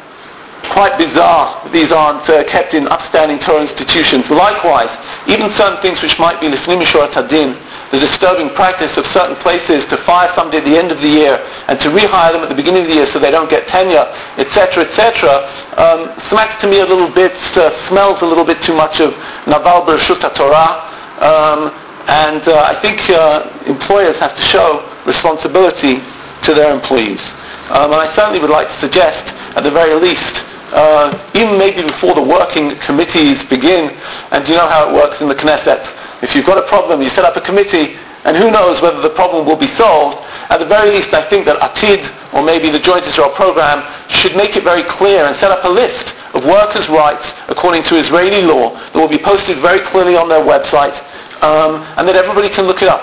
quite 0.71 0.97
bizarre 0.97 1.69
these 1.71 1.91
aren't 1.91 2.27
uh, 2.29 2.43
kept 2.45 2.73
in 2.73 2.87
upstanding 2.87 3.39
Torah 3.39 3.61
institutions. 3.61 4.29
Likewise, 4.29 4.89
even 5.27 5.51
certain 5.51 5.81
things 5.81 6.01
which 6.01 6.17
might 6.19 6.39
be 6.39 6.47
lifnim 6.47 6.81
tadin, 7.11 7.59
the 7.91 7.99
disturbing 7.99 8.49
practice 8.55 8.95
of 8.97 9.05
certain 9.07 9.35
places 9.37 9.85
to 9.87 9.97
fire 9.97 10.31
somebody 10.33 10.57
at 10.59 10.65
the 10.65 10.77
end 10.77 10.91
of 10.91 11.01
the 11.01 11.07
year 11.07 11.37
and 11.67 11.79
to 11.79 11.89
rehire 11.89 12.31
them 12.31 12.41
at 12.41 12.49
the 12.49 12.55
beginning 12.55 12.83
of 12.83 12.87
the 12.87 12.95
year 12.95 13.05
so 13.05 13.19
they 13.19 13.31
don't 13.31 13.49
get 13.49 13.67
tenure, 13.67 14.05
etc., 14.37 14.85
etc., 14.85 15.43
um, 15.77 16.13
smacks 16.29 16.59
to 16.61 16.67
me 16.67 16.79
a 16.79 16.85
little 16.85 17.09
bit, 17.09 17.33
uh, 17.57 17.69
smells 17.87 18.21
a 18.21 18.25
little 18.25 18.45
bit 18.45 18.61
too 18.61 18.73
much 18.73 18.99
of 18.99 19.11
Naval 19.47 19.85
Bereshut 19.85 20.21
Torah. 20.33 20.89
Um, 21.19 21.82
and 22.07 22.47
uh, 22.47 22.63
I 22.63 22.75
think 22.81 23.09
uh, 23.09 23.63
employers 23.65 24.17
have 24.17 24.35
to 24.35 24.41
show 24.41 24.83
responsibility 25.05 26.01
to 26.43 26.53
their 26.53 26.73
employees. 26.73 27.21
Um, 27.71 27.91
and 27.91 28.01
I 28.01 28.11
certainly 28.13 28.39
would 28.39 28.49
like 28.49 28.67
to 28.67 28.77
suggest, 28.79 29.33
at 29.55 29.63
the 29.63 29.71
very 29.71 29.95
least, 29.95 30.43
uh, 30.73 31.31
even 31.33 31.57
maybe 31.57 31.83
before 31.83 32.13
the 32.13 32.21
working 32.21 32.75
committees 32.79 33.41
begin, 33.45 33.95
and 34.31 34.47
you 34.47 34.55
know 34.55 34.67
how 34.67 34.89
it 34.89 34.93
works 34.93 35.21
in 35.21 35.29
the 35.29 35.35
Knesset. 35.35 35.87
If 36.21 36.35
you've 36.35 36.45
got 36.45 36.57
a 36.57 36.67
problem, 36.67 37.01
you 37.01 37.09
set 37.09 37.23
up 37.23 37.37
a 37.37 37.41
committee, 37.41 37.95
and 38.25 38.35
who 38.35 38.49
knows 38.51 38.81
whether 38.81 39.01
the 39.01 39.11
problem 39.11 39.45
will 39.45 39.57
be 39.57 39.67
solved. 39.67 40.17
At 40.49 40.57
the 40.57 40.65
very 40.65 40.89
least, 40.89 41.13
I 41.13 41.27
think 41.29 41.45
that 41.45 41.59
ATID, 41.59 42.33
or 42.33 42.43
maybe 42.43 42.69
the 42.69 42.79
Joint 42.79 43.05
Israel 43.05 43.29
program, 43.31 43.83
should 44.09 44.35
make 44.35 44.55
it 44.55 44.63
very 44.63 44.83
clear 44.83 45.25
and 45.25 45.35
set 45.37 45.51
up 45.51 45.63
a 45.63 45.69
list 45.69 46.13
of 46.33 46.43
workers' 46.45 46.89
rights 46.89 47.31
according 47.47 47.83
to 47.83 47.95
Israeli 47.95 48.41
law 48.41 48.73
that 48.73 48.95
will 48.95 49.07
be 49.07 49.19
posted 49.19 49.59
very 49.59 49.79
clearly 49.81 50.15
on 50.15 50.27
their 50.27 50.43
website, 50.43 50.95
um, 51.41 51.81
and 51.97 52.07
that 52.07 52.15
everybody 52.15 52.49
can 52.49 52.65
look 52.65 52.81
it 52.81 52.89
up. 52.89 53.01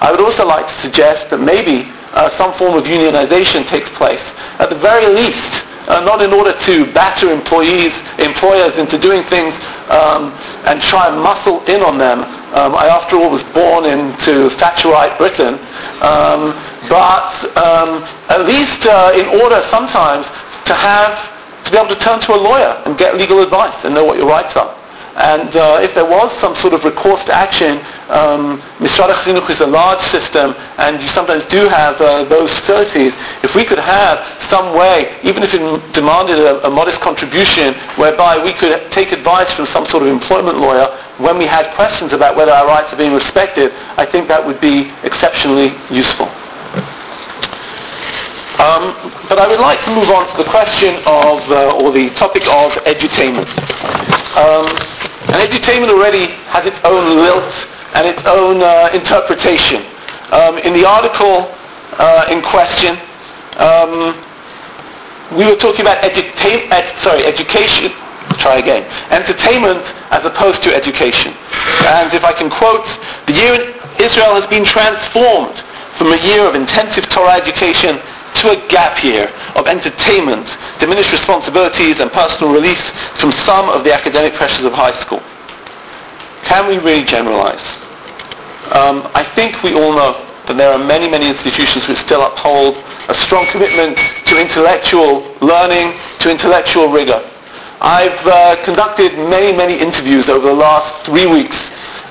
I 0.00 0.10
would 0.10 0.20
also 0.20 0.44
like 0.46 0.66
to 0.66 0.74
suggest 0.80 1.30
that 1.30 1.38
maybe 1.38 1.90
uh, 2.12 2.30
some 2.36 2.52
form 2.58 2.74
of 2.74 2.84
unionization 2.84 3.66
takes 3.66 3.88
place. 3.90 4.22
At 4.58 4.68
the 4.68 4.78
very 4.78 5.06
least, 5.08 5.64
uh, 5.88 6.00
not 6.04 6.22
in 6.22 6.32
order 6.32 6.56
to 6.56 6.92
batter 6.92 7.30
employees, 7.32 7.92
employers 8.18 8.76
into 8.78 8.98
doing 8.98 9.24
things 9.24 9.54
um, 9.90 10.30
and 10.66 10.80
try 10.82 11.08
and 11.08 11.20
muscle 11.20 11.64
in 11.66 11.82
on 11.82 11.98
them. 11.98 12.20
Um, 12.54 12.74
I, 12.74 12.86
after 12.86 13.16
all, 13.16 13.30
was 13.30 13.42
born 13.54 13.84
into 13.86 14.50
Thatcherite 14.56 15.16
Britain, 15.18 15.54
um, 16.02 16.54
but 16.88 17.32
um, 17.56 18.04
at 18.28 18.44
least 18.46 18.86
uh, 18.86 19.12
in 19.14 19.26
order 19.40 19.62
sometimes 19.70 20.26
to 20.66 20.74
have 20.74 21.64
to 21.64 21.70
be 21.70 21.78
able 21.78 21.88
to 21.88 22.00
turn 22.00 22.20
to 22.20 22.34
a 22.34 22.40
lawyer 22.40 22.82
and 22.86 22.98
get 22.98 23.16
legal 23.16 23.42
advice 23.42 23.84
and 23.84 23.94
know 23.94 24.04
what 24.04 24.18
your 24.18 24.28
rights 24.28 24.56
are. 24.56 24.81
And 25.14 25.54
uh, 25.56 25.78
if 25.82 25.94
there 25.94 26.08
was 26.08 26.32
some 26.40 26.56
sort 26.56 26.72
of 26.72 26.84
recourse 26.84 27.22
to 27.24 27.34
action, 27.34 27.78
um, 28.08 28.62
Misrad 28.80 29.12
Chinuch 29.20 29.50
is 29.50 29.60
a 29.60 29.66
large 29.66 30.00
system, 30.00 30.54
and 30.78 31.02
you 31.02 31.08
sometimes 31.08 31.44
do 31.46 31.68
have 31.68 32.00
uh, 32.00 32.24
those 32.24 32.50
facilities. 32.60 33.12
If 33.44 33.54
we 33.54 33.66
could 33.66 33.78
have 33.78 34.24
some 34.48 34.74
way, 34.74 35.20
even 35.22 35.42
if 35.42 35.52
it 35.52 35.60
demanded 35.92 36.38
a, 36.38 36.66
a, 36.66 36.70
modest 36.70 37.00
contribution, 37.00 37.74
whereby 37.96 38.42
we 38.42 38.54
could 38.54 38.90
take 38.90 39.12
advice 39.12 39.52
from 39.52 39.66
some 39.66 39.84
sort 39.84 40.02
of 40.02 40.08
employment 40.08 40.58
lawyer 40.58 40.88
when 41.18 41.36
we 41.36 41.44
had 41.44 41.74
questions 41.74 42.14
about 42.14 42.34
whether 42.34 42.52
our 42.52 42.66
rights 42.66 42.92
are 42.94 42.96
being 42.96 43.12
respected, 43.12 43.70
I 43.98 44.06
think 44.06 44.28
that 44.28 44.44
would 44.44 44.60
be 44.60 44.90
exceptionally 45.02 45.76
useful. 45.90 46.26
Um, 48.60 48.96
but 49.28 49.38
I 49.38 49.48
would 49.48 49.60
like 49.60 49.84
to 49.84 49.94
move 49.94 50.08
on 50.08 50.28
to 50.30 50.36
the 50.42 50.48
question 50.48 50.96
of, 51.04 51.40
uh, 51.50 51.76
or 51.82 51.92
the 51.92 52.10
topic 52.14 52.42
of 52.46 52.72
edutainment. 52.84 54.21
Um, 54.32 54.66
and 55.28 55.38
edutainment 55.44 55.90
already 55.90 56.32
has 56.48 56.64
its 56.66 56.80
own 56.84 57.16
lilt 57.16 57.52
and 57.94 58.06
its 58.06 58.22
own 58.24 58.62
uh, 58.62 58.88
interpretation. 58.92 59.84
Um, 60.32 60.56
in 60.58 60.72
the 60.72 60.88
article 60.88 61.52
uh, 62.00 62.26
in 62.32 62.40
question, 62.40 62.96
um, 63.60 64.16
we 65.36 65.44
were 65.44 65.56
talking 65.56 65.82
about 65.82 66.00
eduta- 66.02 66.64
ed- 66.72 66.98
sorry, 66.98 67.24
education, 67.24 67.92
try 68.40 68.56
again, 68.56 68.88
entertainment 69.12 69.84
as 70.10 70.24
opposed 70.24 70.62
to 70.62 70.74
education. 70.74 71.32
And 71.84 72.12
if 72.12 72.24
I 72.24 72.32
can 72.32 72.48
quote, 72.48 72.88
the 73.26 73.34
year 73.36 73.52
in 73.54 73.62
Israel 74.00 74.34
has 74.40 74.46
been 74.48 74.64
transformed 74.64 75.60
from 75.98 76.12
a 76.12 76.20
year 76.24 76.48
of 76.48 76.54
intensive 76.54 77.08
Torah 77.08 77.36
education 77.36 78.00
into 78.34 78.50
a 78.50 78.68
gap 78.68 79.02
year 79.04 79.28
of 79.54 79.66
entertainment, 79.66 80.46
diminished 80.80 81.12
responsibilities 81.12 82.00
and 82.00 82.10
personal 82.12 82.52
release 82.52 82.80
from 83.20 83.30
some 83.30 83.68
of 83.68 83.84
the 83.84 83.92
academic 83.92 84.34
pressures 84.34 84.64
of 84.64 84.72
high 84.72 84.98
school. 85.00 85.22
Can 86.44 86.68
we 86.68 86.78
really 86.78 87.04
generalize? 87.04 87.62
Um, 88.72 89.06
I 89.14 89.22
think 89.34 89.62
we 89.62 89.74
all 89.74 89.92
know 89.92 90.28
that 90.46 90.56
there 90.56 90.72
are 90.72 90.78
many, 90.78 91.08
many 91.08 91.28
institutions 91.28 91.86
which 91.86 91.98
still 91.98 92.22
uphold 92.22 92.76
a 93.08 93.14
strong 93.14 93.46
commitment 93.46 93.96
to 94.26 94.40
intellectual 94.40 95.22
learning, 95.40 95.98
to 96.20 96.30
intellectual 96.30 96.90
rigor. 96.90 97.20
I've 97.80 98.26
uh, 98.26 98.64
conducted 98.64 99.14
many, 99.28 99.54
many 99.56 99.78
interviews 99.78 100.28
over 100.28 100.46
the 100.46 100.54
last 100.54 101.04
three 101.04 101.26
weeks. 101.26 101.56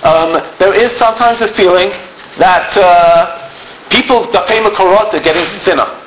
Um, 0.03 0.43
there 0.59 0.73
is 0.73 0.91
sometimes 0.97 1.41
a 1.41 1.47
feeling 1.53 1.89
that 2.39 2.71
uh, 2.77 3.89
people's 3.89 4.27
dafei 4.27 4.63
makorot 4.63 5.13
are 5.13 5.19
getting 5.19 5.45
thinner, 5.61 6.00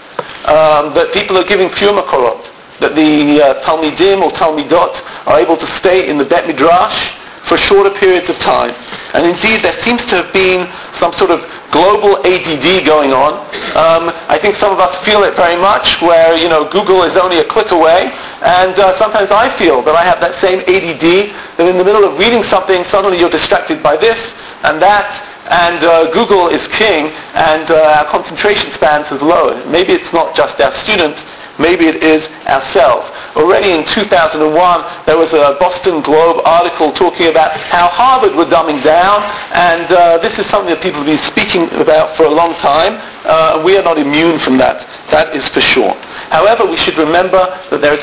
um, 0.47 0.95
that 0.95 1.13
people 1.13 1.37
are 1.39 1.45
giving 1.45 1.71
fewer 1.71 1.93
makorot, 1.93 2.51
that 2.81 2.95
the 2.95 3.41
uh, 3.41 3.63
talmidim 3.63 4.23
or 4.23 4.31
talmidot 4.31 5.01
are 5.27 5.41
able 5.41 5.57
to 5.57 5.67
stay 5.79 6.09
in 6.09 6.19
the 6.19 6.25
bet 6.25 6.47
midrash 6.47 7.13
for 7.49 7.57
shorter 7.57 7.91
periods 7.91 8.29
of 8.31 8.37
time. 8.39 8.73
And 9.13 9.27
indeed, 9.27 9.63
there 9.63 9.77
seems 9.83 10.05
to 10.07 10.23
have 10.23 10.33
been 10.33 10.67
some 10.97 11.13
sort 11.13 11.31
of 11.31 11.45
global 11.71 12.17
ADD 12.25 12.87
going 12.87 13.13
on. 13.13 13.35
Um, 13.77 14.09
I 14.31 14.39
think 14.41 14.57
some 14.57 14.73
of 14.73 14.79
us 14.79 14.97
feel 15.05 15.25
it 15.25 15.37
very 15.37 15.57
much, 15.57 16.01
where 16.01 16.37
you 16.37 16.49
know 16.49 16.69
Google 16.71 17.03
is 17.03 17.17
only 17.17 17.39
a 17.39 17.45
click 17.45 17.71
away, 17.71 18.11
and 18.41 18.79
uh, 18.79 18.97
sometimes 18.97 19.31
I 19.31 19.53
feel 19.59 19.83
that 19.83 19.95
I 19.95 20.05
have 20.05 20.21
that 20.21 20.35
same 20.41 20.61
ADD. 20.61 21.35
That 21.59 21.69
in 21.69 21.77
the 21.77 21.85
middle 21.85 22.05
of 22.05 22.19
reading 22.19 22.43
something, 22.43 22.83
suddenly 22.85 23.19
you're 23.19 23.31
distracted 23.31 23.83
by 23.83 23.97
this 23.97 24.19
and 24.65 24.81
that, 24.81 25.34
and 25.51 25.83
uh, 25.85 26.11
Google 26.13 26.49
is 26.49 26.67
king, 26.69 27.13
and 27.35 27.71
uh, 27.71 27.99
our 27.99 28.07
concentration 28.11 28.73
spans 28.73 29.09
has 29.09 29.21
lowered. 29.21 29.67
Maybe 29.69 29.93
it's 29.93 30.13
not 30.13 30.35
just 30.35 30.61
our 30.61 30.75
students, 30.75 31.23
Maybe 31.59 31.87
it 31.87 32.03
is 32.03 32.27
ourselves. 32.47 33.11
Already 33.37 33.71
in 33.71 33.85
2001, 33.87 35.07
there 35.07 35.17
was 35.17 35.33
a 35.33 35.57
Boston 35.61 36.03
Globe 36.03 36.43
article 36.45 36.93
talking 36.93 37.29
about 37.29 37.53
how 37.71 37.87
Harvard 37.89 38.35
were 38.35 38.47
dumbing 38.47 38.83
down, 38.83 39.23
and 39.55 39.87
uh, 39.93 40.19
this 40.19 40.39
is 40.39 40.47
something 40.47 40.75
that 40.75 40.83
people 40.83 40.99
have 40.99 41.07
been 41.07 41.23
speaking 41.31 41.71
about 41.79 42.17
for 42.17 42.25
a 42.25 42.31
long 42.31 42.55
time. 42.57 42.99
Uh, 43.25 43.63
we 43.65 43.77
are 43.79 43.83
not 43.83 43.99
immune 43.99 44.39
from 44.41 44.59
that. 44.59 44.83
That 45.11 45.35
is 45.35 45.47
for 45.51 45.61
sure. 45.61 45.95
However, 46.35 46.67
we 46.67 46.77
should 46.77 46.99
remember 46.99 47.39
that 47.71 47.81
there 47.81 47.95
is 47.95 48.03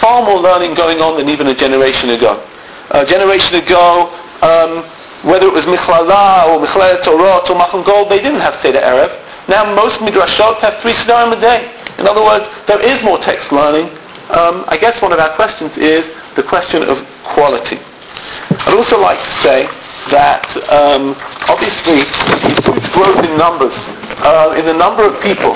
far 0.00 0.26
more 0.26 0.40
learning 0.40 0.74
going 0.74 0.98
on 0.98 1.16
than 1.16 1.28
even 1.28 1.46
a 1.46 1.54
generation 1.54 2.10
ago. 2.10 2.42
A 2.90 3.06
generation 3.06 3.54
ago, 3.54 4.10
um, 4.42 4.82
whether 5.22 5.46
it 5.46 5.52
was 5.52 5.64
Michlala 5.66 6.48
or 6.48 6.64
Michlelet 6.64 7.02
Torah 7.02 7.38
or 7.38 7.56
Machon 7.56 7.84
Gold, 7.84 8.10
they 8.10 8.20
didn't 8.20 8.40
have 8.40 8.54
Seder 8.60 8.80
Erev. 8.80 9.12
Now 9.48 9.74
most 9.74 10.00
midrashot 10.00 10.60
have 10.60 10.80
three 10.80 10.92
Sedarim 10.92 11.36
a 11.36 11.40
day. 11.40 11.70
In 11.98 12.06
other 12.06 12.22
words, 12.22 12.48
there 12.66 12.80
is 12.80 13.02
more 13.02 13.18
text 13.18 13.52
learning. 13.52 13.90
Um, 14.30 14.64
I 14.68 14.78
guess 14.80 15.02
one 15.02 15.12
of 15.12 15.18
our 15.18 15.34
questions 15.34 15.76
is 15.76 16.06
the 16.36 16.42
question 16.42 16.82
of 16.82 17.04
quality. 17.24 17.78
I'd 18.64 18.74
also 18.74 19.00
like 19.00 19.18
to 19.18 19.30
say 19.42 19.66
that 20.10 20.46
um, 20.70 21.16
obviously 21.48 22.06
huge 22.46 22.92
growth 22.92 23.24
in 23.24 23.36
numbers, 23.36 23.74
uh, 24.24 24.54
in 24.56 24.64
the 24.64 24.72
number 24.74 25.04
of 25.04 25.20
people 25.22 25.54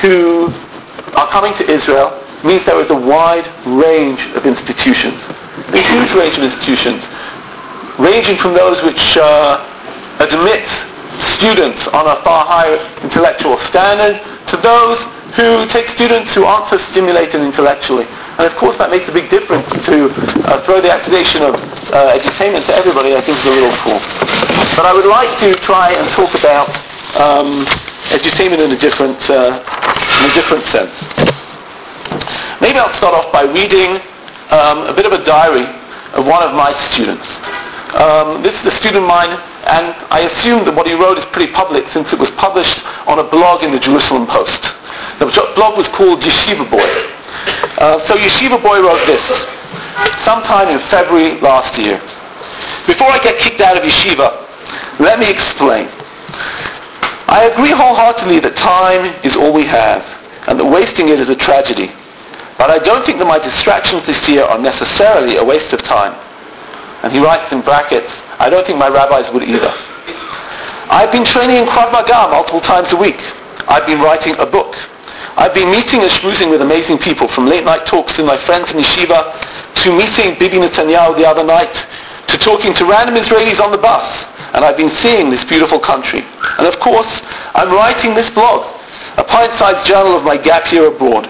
who 0.00 0.52
are 1.16 1.28
coming 1.30 1.54
to 1.54 1.64
Israel 1.70 2.22
means 2.44 2.64
there 2.64 2.80
is 2.80 2.90
a 2.90 2.98
wide 2.98 3.46
range 3.66 4.26
of 4.34 4.46
institutions, 4.46 5.22
a 5.72 5.82
huge 5.82 6.12
range 6.14 6.36
of 6.38 6.44
institutions, 6.44 7.02
ranging 8.02 8.36
from 8.36 8.52
those 8.52 8.82
which 8.82 9.16
uh, 9.16 9.62
admit 10.18 10.66
students 11.38 11.86
on 11.88 12.06
a 12.10 12.18
far 12.26 12.44
higher 12.44 12.76
intellectual 13.02 13.56
standard 13.70 14.18
to 14.48 14.56
those 14.58 14.98
who 15.38 15.64
take 15.68 15.88
students 15.88 16.34
who 16.34 16.44
aren't 16.44 16.68
so 16.68 16.76
stimulated 16.76 17.40
intellectually. 17.40 18.04
And 18.36 18.44
of 18.44 18.54
course 18.56 18.76
that 18.78 18.90
makes 18.90 19.08
a 19.08 19.12
big 19.12 19.30
difference 19.30 19.68
to 19.86 20.10
uh, 20.44 20.64
throw 20.66 20.80
the 20.80 20.90
accusation 20.90 21.42
of 21.42 21.54
uh, 21.94 22.18
edutainment 22.18 22.66
to 22.66 22.74
everybody 22.74 23.14
I 23.14 23.22
think 23.22 23.38
is 23.38 23.46
a 23.46 23.54
little 23.54 23.76
cool. 23.80 24.00
But 24.76 24.84
I 24.84 24.92
would 24.92 25.06
like 25.06 25.32
to 25.40 25.54
try 25.62 25.92
and 25.94 26.10
talk 26.10 26.34
about 26.34 26.68
um, 27.16 27.64
edutainment 28.10 28.60
in 28.64 28.72
a 28.72 28.78
different, 28.78 29.20
uh, 29.30 29.62
in 29.62 30.30
a 30.30 30.34
different 30.34 30.66
sense. 30.66 30.92
Maybe 32.60 32.78
I'll 32.78 32.92
start 32.94 33.14
off 33.14 33.32
by 33.32 33.42
reading 33.42 34.00
um, 34.50 34.84
a 34.88 34.92
bit 34.94 35.06
of 35.06 35.12
a 35.12 35.24
diary 35.24 35.66
of 36.12 36.26
one 36.26 36.42
of 36.42 36.54
my 36.54 36.72
students. 36.92 37.26
Um, 37.92 38.42
this 38.42 38.58
is 38.58 38.64
a 38.64 38.70
student 38.70 39.04
of 39.04 39.08
mine, 39.08 39.28
and 39.68 39.92
I 40.08 40.24
assume 40.24 40.64
that 40.64 40.74
what 40.74 40.88
he 40.88 40.94
wrote 40.94 41.18
is 41.18 41.26
pretty 41.26 41.52
public 41.52 41.88
since 41.88 42.12
it 42.12 42.18
was 42.18 42.30
published 42.32 42.80
on 43.06 43.18
a 43.18 43.24
blog 43.24 43.62
in 43.62 43.70
the 43.70 43.78
Jerusalem 43.78 44.26
Post. 44.26 44.62
The 45.20 45.28
blog 45.56 45.76
was 45.76 45.88
called 45.88 46.24
Yeshiva 46.24 46.64
Boy. 46.70 46.90
Uh, 47.76 48.00
so 48.08 48.16
Yeshiva 48.16 48.56
Boy 48.62 48.80
wrote 48.80 49.04
this 49.04 49.20
sometime 50.24 50.68
in 50.72 50.80
February 50.88 51.38
last 51.40 51.76
year. 51.76 52.00
Before 52.86 53.12
I 53.12 53.20
get 53.22 53.38
kicked 53.38 53.60
out 53.60 53.76
of 53.76 53.84
Yeshiva, 53.84 54.40
let 54.98 55.20
me 55.20 55.28
explain. 55.28 55.88
I 57.28 57.50
agree 57.52 57.70
wholeheartedly 57.70 58.40
that 58.40 58.56
time 58.56 59.14
is 59.22 59.36
all 59.36 59.52
we 59.52 59.64
have, 59.64 60.00
and 60.48 60.58
that 60.58 60.64
wasting 60.64 61.08
it 61.08 61.20
is 61.20 61.28
a 61.28 61.36
tragedy. 61.36 61.92
But 62.56 62.70
I 62.70 62.78
don't 62.78 63.04
think 63.04 63.18
that 63.18 63.26
my 63.26 63.38
distractions 63.38 64.06
this 64.06 64.28
year 64.28 64.44
are 64.44 64.58
necessarily 64.58 65.36
a 65.36 65.44
waste 65.44 65.72
of 65.72 65.82
time. 65.82 66.16
And 67.02 67.12
he 67.12 67.18
writes 67.18 67.52
in 67.52 67.62
brackets, 67.62 68.12
I 68.38 68.48
don't 68.48 68.66
think 68.66 68.78
my 68.78 68.88
rabbis 68.88 69.30
would 69.32 69.42
either. 69.42 69.72
I've 70.88 71.10
been 71.10 71.24
training 71.24 71.56
in 71.56 71.66
Krav 71.66 71.90
Maga 71.90 72.28
multiple 72.30 72.60
times 72.60 72.92
a 72.92 72.96
week. 72.96 73.20
I've 73.66 73.86
been 73.86 74.00
writing 74.00 74.36
a 74.38 74.46
book. 74.46 74.76
I've 75.36 75.54
been 75.54 75.70
meeting 75.70 76.02
and 76.02 76.10
schmoozing 76.10 76.50
with 76.50 76.60
amazing 76.60 76.98
people, 76.98 77.26
from 77.28 77.46
late 77.46 77.64
night 77.64 77.86
talks 77.86 78.18
with 78.18 78.26
my 78.26 78.36
friends 78.36 78.70
in 78.70 78.78
yeshiva, 78.78 79.32
to 79.82 79.90
meeting 79.90 80.38
Bibi 80.38 80.58
Netanyahu 80.58 81.16
the 81.16 81.26
other 81.26 81.42
night, 81.42 81.72
to 82.28 82.36
talking 82.38 82.74
to 82.74 82.84
random 82.84 83.16
Israelis 83.16 83.58
on 83.58 83.72
the 83.72 83.78
bus. 83.78 84.26
And 84.52 84.64
I've 84.64 84.76
been 84.76 84.90
seeing 84.90 85.30
this 85.30 85.44
beautiful 85.44 85.80
country. 85.80 86.22
And 86.58 86.66
of 86.66 86.78
course, 86.80 87.08
I'm 87.54 87.72
writing 87.72 88.14
this 88.14 88.28
blog, 88.30 88.68
a 89.16 89.24
pint-sized 89.24 89.86
journal 89.86 90.16
of 90.16 90.24
my 90.24 90.36
gap 90.36 90.70
year 90.70 90.86
abroad. 90.86 91.26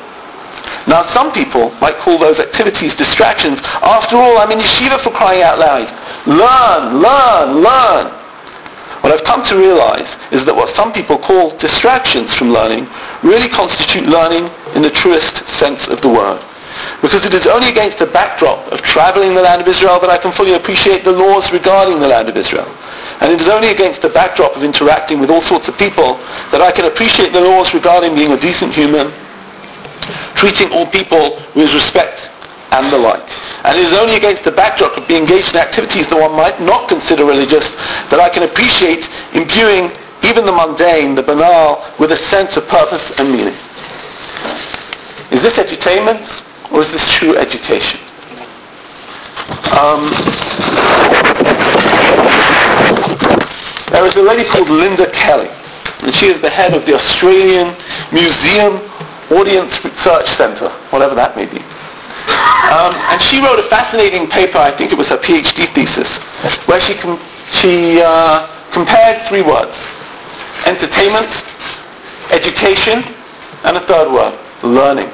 Now, 0.87 1.07
some 1.11 1.33
people 1.33 1.71
might 1.81 1.97
call 1.99 2.19
those 2.19 2.41
activities 2.41 2.95
distractions. 2.95 3.61
After 3.83 4.17
all, 4.17 4.39
I'm 4.39 4.51
in 4.51 4.59
yeshiva 4.59 5.01
for 5.01 5.11
crying 5.11 5.43
out 5.43 5.59
loud. 5.59 5.89
Learn, 6.27 7.01
learn, 7.01 7.63
learn. 7.63 8.23
What 9.03 9.13
I've 9.13 9.25
come 9.25 9.43
to 9.45 9.57
realize 9.57 10.07
is 10.31 10.45
that 10.45 10.55
what 10.55 10.75
some 10.77 10.93
people 10.93 11.19
call 11.19 11.57
distractions 11.59 12.33
from 12.35 12.51
learning 12.51 12.89
really 13.23 13.49
constitute 13.49 14.07
learning 14.07 14.47
in 14.77 14.83
the 14.83 14.91
truest 14.91 15.47
sense 15.59 15.89
of 15.89 16.01
the 16.03 16.09
word. 16.09 16.41
Because 17.03 17.25
it 17.25 17.35
is 17.35 17.47
only 17.47 17.69
against 17.69 17.99
the 17.99 18.07
backdrop 18.07 18.71
of 18.73 18.81
traveling 18.83 19.35
the 19.35 19.43
land 19.43 19.61
of 19.61 19.69
Israel 19.69 19.99
that 20.01 20.11
I 20.11 20.19
can 20.19 20.33
fully 20.33 20.55
appreciate 20.55 21.05
the 21.05 21.13
laws 21.13 21.51
regarding 21.53 22.01
the 22.01 22.07
land 22.07 22.29
of 22.29 22.37
Israel. 22.37 22.67
And 23.21 23.33
it 23.33 23.41
is 23.41 23.49
only 23.49 23.69
against 23.69 24.03
the 24.03 24.09
backdrop 24.09 24.57
of 24.57 24.63
interacting 24.63 25.21
with 25.21 25.31
all 25.31 25.43
sorts 25.43 25.69
of 25.69 25.77
people 25.79 26.17
that 26.51 26.63
I 26.63 26.73
can 26.73 26.87
appreciate 26.87 27.33
the 27.33 27.41
laws 27.41 27.75
regarding 27.75 28.15
being 28.15 28.33
a 28.33 28.41
decent 28.41 28.75
human, 28.75 29.13
treating 30.35 30.71
all 30.73 30.87
people 30.91 31.41
with 31.55 31.73
respect 31.75 32.31
and 32.73 32.93
the 32.93 32.99
like. 32.99 33.29
And 33.65 33.79
it 33.79 33.87
is 33.87 33.95
only 33.95 34.17
against 34.17 34.45
the 34.45 34.51
backdrop 34.51 34.97
of 34.97 35.07
being 35.07 35.23
engaged 35.23 35.51
in 35.51 35.57
activities 35.57 36.09
that 36.09 36.19
one 36.19 36.33
might 36.33 36.61
not 36.61 36.89
consider 36.89 37.25
religious 37.25 37.69
that 38.11 38.19
I 38.19 38.29
can 38.29 38.43
appreciate 38.43 39.09
imbuing 39.35 39.93
even 40.23 40.47
the 40.47 40.53
mundane, 40.53 41.15
the 41.15 41.23
banal, 41.23 41.85
with 41.99 42.13
a 42.13 42.17
sense 42.29 42.57
of 42.57 42.67
purpose 42.69 43.03
and 43.19 43.31
meaning. 43.31 43.55
Is 45.31 45.43
this 45.43 45.55
edutainment 45.55 46.25
or 46.71 46.81
is 46.81 46.91
this 46.91 47.07
true 47.13 47.37
education? 47.37 48.01
Um, 49.73 50.11
there 53.91 54.07
is 54.07 54.15
a 54.17 54.23
lady 54.23 54.49
called 54.49 54.69
Lynda 54.69 55.13
Kelly, 55.13 55.49
and 56.01 56.15
she 56.15 56.27
is 56.27 56.41
the 56.41 56.51
head 56.51 56.75
of 56.75 56.87
the 56.87 56.95
Australian 56.95 57.77
Museum 58.13 58.79
Audience 59.31 59.73
Research 59.85 60.29
Centre, 60.37 60.71
whatever 60.91 61.15
that 61.15 61.37
may 61.37 61.47
be. 61.47 61.59
Um, 62.73 62.95
and 63.11 63.21
she 63.23 63.41
wrote 63.41 63.59
a 63.59 63.69
fascinating 63.69 64.29
paper, 64.29 64.59
I 64.59 64.77
think 64.77 64.93
it 64.93 64.99
was 64.99 65.09
her 65.09 65.19
PhD 65.19 65.73
thesis, 65.75 66.09
where 66.67 66.81
she, 66.81 66.95
com- 66.95 67.21
she 67.53 68.01
uh, 68.01 68.47
compared 68.73 69.27
three 69.29 69.43
words. 69.43 69.77
Entertainment, 70.65 71.31
education, 72.31 73.03
and 73.65 73.77
a 73.77 73.87
third 73.87 74.13
word, 74.13 74.39
learning. 74.63 75.11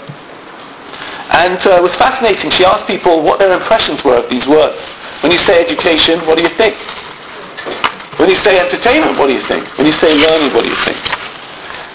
And 1.31 1.59
uh, 1.67 1.77
it 1.77 1.83
was 1.83 1.95
fascinating. 1.97 2.51
She 2.51 2.65
asked 2.65 2.87
people 2.87 3.23
what 3.23 3.39
their 3.39 3.53
impressions 3.53 4.05
were 4.05 4.17
of 4.17 4.31
these 4.31 4.47
words. 4.47 4.81
When 5.23 5.33
you 5.33 5.39
say 5.39 5.61
education, 5.61 6.25
what 6.27 6.37
do 6.37 6.43
you 6.43 6.55
think? 6.57 6.77
When 8.19 8.29
you 8.29 8.37
say 8.37 8.59
entertainment, 8.59 9.19
what 9.19 9.29
do 9.29 9.35
you 9.35 9.47
think? 9.47 9.67
When 9.79 9.87
you 9.87 9.93
say 9.93 10.15
learning, 10.15 10.55
what 10.55 10.65
do 10.65 10.71
you 10.71 10.81
think? 10.85 10.99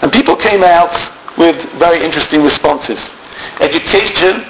And 0.02 0.12
people 0.12 0.36
came 0.36 0.62
out 0.62 0.94
with 1.38 1.56
very 1.78 2.02
interesting 2.04 2.42
responses. 2.42 2.98
Education, 3.60 4.44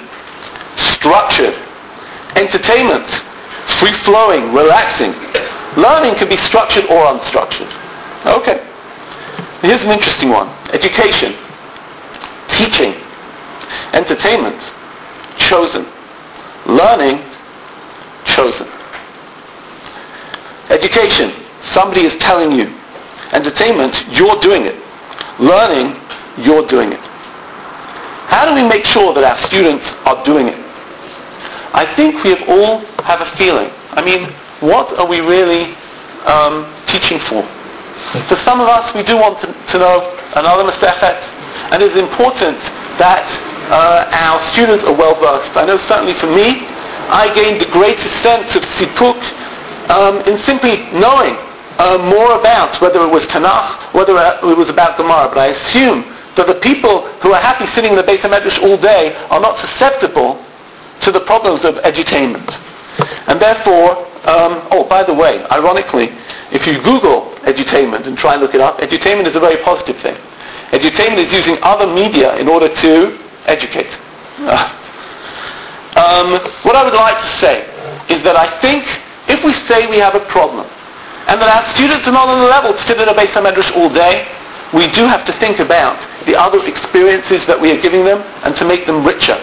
structured. 0.75 1.55
Entertainment, 2.35 3.09
free-flowing, 3.79 4.53
relaxing. 4.53 5.11
Learning 5.81 6.15
can 6.15 6.29
be 6.29 6.37
structured 6.37 6.85
or 6.85 7.05
unstructured. 7.15 7.71
Okay. 8.25 8.63
Here's 9.61 9.83
an 9.83 9.91
interesting 9.91 10.29
one. 10.29 10.49
Education. 10.73 11.33
Teaching. 12.49 12.93
Entertainment. 13.93 14.61
Chosen. 15.37 15.85
Learning. 16.65 17.23
Chosen. 18.25 18.67
Education. 20.69 21.31
Somebody 21.71 22.05
is 22.05 22.15
telling 22.17 22.51
you. 22.51 22.67
Entertainment, 23.31 24.05
you're 24.11 24.39
doing 24.39 24.65
it. 24.65 24.75
Learning, 25.39 25.99
you're 26.37 26.67
doing 26.67 26.91
it. 26.93 26.99
How 28.27 28.45
do 28.45 28.53
we 28.53 28.67
make 28.67 28.85
sure 28.85 29.13
that 29.13 29.23
our 29.23 29.37
students 29.37 29.89
are 30.05 30.23
doing 30.25 30.47
it? 30.47 30.59
I 31.73 31.85
think 31.95 32.23
we 32.23 32.31
have 32.31 32.47
all 32.49 32.79
have 33.03 33.21
a 33.21 33.29
feeling. 33.37 33.69
I 33.91 34.01
mean, 34.03 34.31
what 34.59 34.97
are 34.97 35.07
we 35.07 35.19
really 35.19 35.75
um, 36.25 36.65
teaching 36.87 37.19
for? 37.19 37.43
For 38.27 38.35
some 38.37 38.59
of 38.61 38.67
us, 38.67 38.93
we 38.95 39.03
do 39.03 39.17
want 39.17 39.39
to, 39.41 39.47
to 39.47 39.79
know 39.79 40.15
another 40.35 40.63
Masechet, 40.63 41.19
and 41.71 41.83
it 41.83 41.91
is 41.91 41.97
important 41.97 42.59
that 42.97 43.27
uh, 43.69 44.07
our 44.11 44.39
students 44.51 44.83
are 44.83 44.95
well 44.95 45.19
versed. 45.19 45.55
I 45.55 45.65
know 45.65 45.77
certainly 45.77 46.13
for 46.13 46.27
me, 46.27 46.63
I 47.11 47.31
gained 47.35 47.61
the 47.61 47.69
greatest 47.71 48.23
sense 48.23 48.55
of 48.55 48.63
sipuk 48.79 49.19
um, 49.89 50.21
in 50.25 50.39
simply 50.43 50.89
knowing 50.97 51.35
uh, 51.77 51.99
more 52.09 52.39
about 52.39 52.79
whether 52.81 53.01
it 53.01 53.11
was 53.11 53.25
Tanakh, 53.27 53.93
whether 53.93 54.15
it 54.15 54.57
was 54.57 54.69
about 54.69 54.97
Gemara. 54.97 55.27
But 55.29 55.37
I 55.37 55.47
assume 55.47 56.14
that 56.35 56.47
the 56.47 56.59
people 56.61 57.07
who 57.21 57.33
are 57.33 57.41
happy 57.41 57.65
sitting 57.67 57.91
in 57.91 57.97
the 57.97 58.03
base 58.03 58.23
of 58.23 58.31
Medrash 58.31 58.61
all 58.61 58.77
day 58.77 59.15
are 59.29 59.39
not 59.39 59.59
susceptible 59.59 60.43
to 61.01 61.11
the 61.11 61.21
problems 61.21 61.63
of 61.65 61.75
edutainment. 61.83 62.49
And 63.27 63.41
therefore, 63.41 64.05
um, 64.27 64.67
oh, 64.71 64.85
by 64.89 65.03
the 65.03 65.13
way, 65.13 65.43
ironically, 65.51 66.09
if 66.51 66.65
you 66.65 66.81
Google 66.81 67.31
edutainment 67.45 68.07
and 68.07 68.17
try 68.17 68.33
and 68.33 68.41
look 68.41 68.55
it 68.55 68.61
up, 68.61 68.79
edutainment 68.79 69.27
is 69.27 69.35
a 69.35 69.39
very 69.39 69.61
positive 69.63 69.97
thing. 70.01 70.15
Edutainment 70.71 71.17
is 71.17 71.31
using 71.31 71.57
other 71.61 71.87
media 71.87 72.35
in 72.37 72.47
order 72.47 72.67
to 72.67 73.19
educate. 73.45 73.91
um, 75.95 76.41
what 76.65 76.75
I 76.75 76.83
would 76.83 76.93
like 76.93 77.21
to 77.21 77.31
say 77.37 77.63
is 78.09 78.23
that 78.23 78.35
I 78.35 78.49
think 78.59 78.83
if 79.29 79.43
we 79.43 79.53
say 79.69 79.87
we 79.87 79.97
have 79.97 80.15
a 80.15 80.25
problem 80.25 80.65
and 81.27 81.41
that 81.41 81.49
our 81.49 81.65
students 81.73 82.07
are 82.07 82.11
not 82.11 82.27
on 82.29 82.39
the 82.41 82.49
level 82.49 82.73
to 82.73 82.81
sit 82.83 82.99
in 82.99 83.07
a 83.07 83.13
beis 83.13 83.33
medrash 83.37 83.71
all 83.77 83.89
day, 83.89 84.25
we 84.73 84.87
do 84.91 85.05
have 85.05 85.25
to 85.25 85.33
think 85.33 85.59
about 85.59 85.99
the 86.25 86.35
other 86.35 86.65
experiences 86.65 87.45
that 87.45 87.59
we 87.59 87.71
are 87.71 87.81
giving 87.81 88.03
them 88.03 88.21
and 88.43 88.55
to 88.55 88.65
make 88.65 88.85
them 88.85 89.05
richer. 89.05 89.37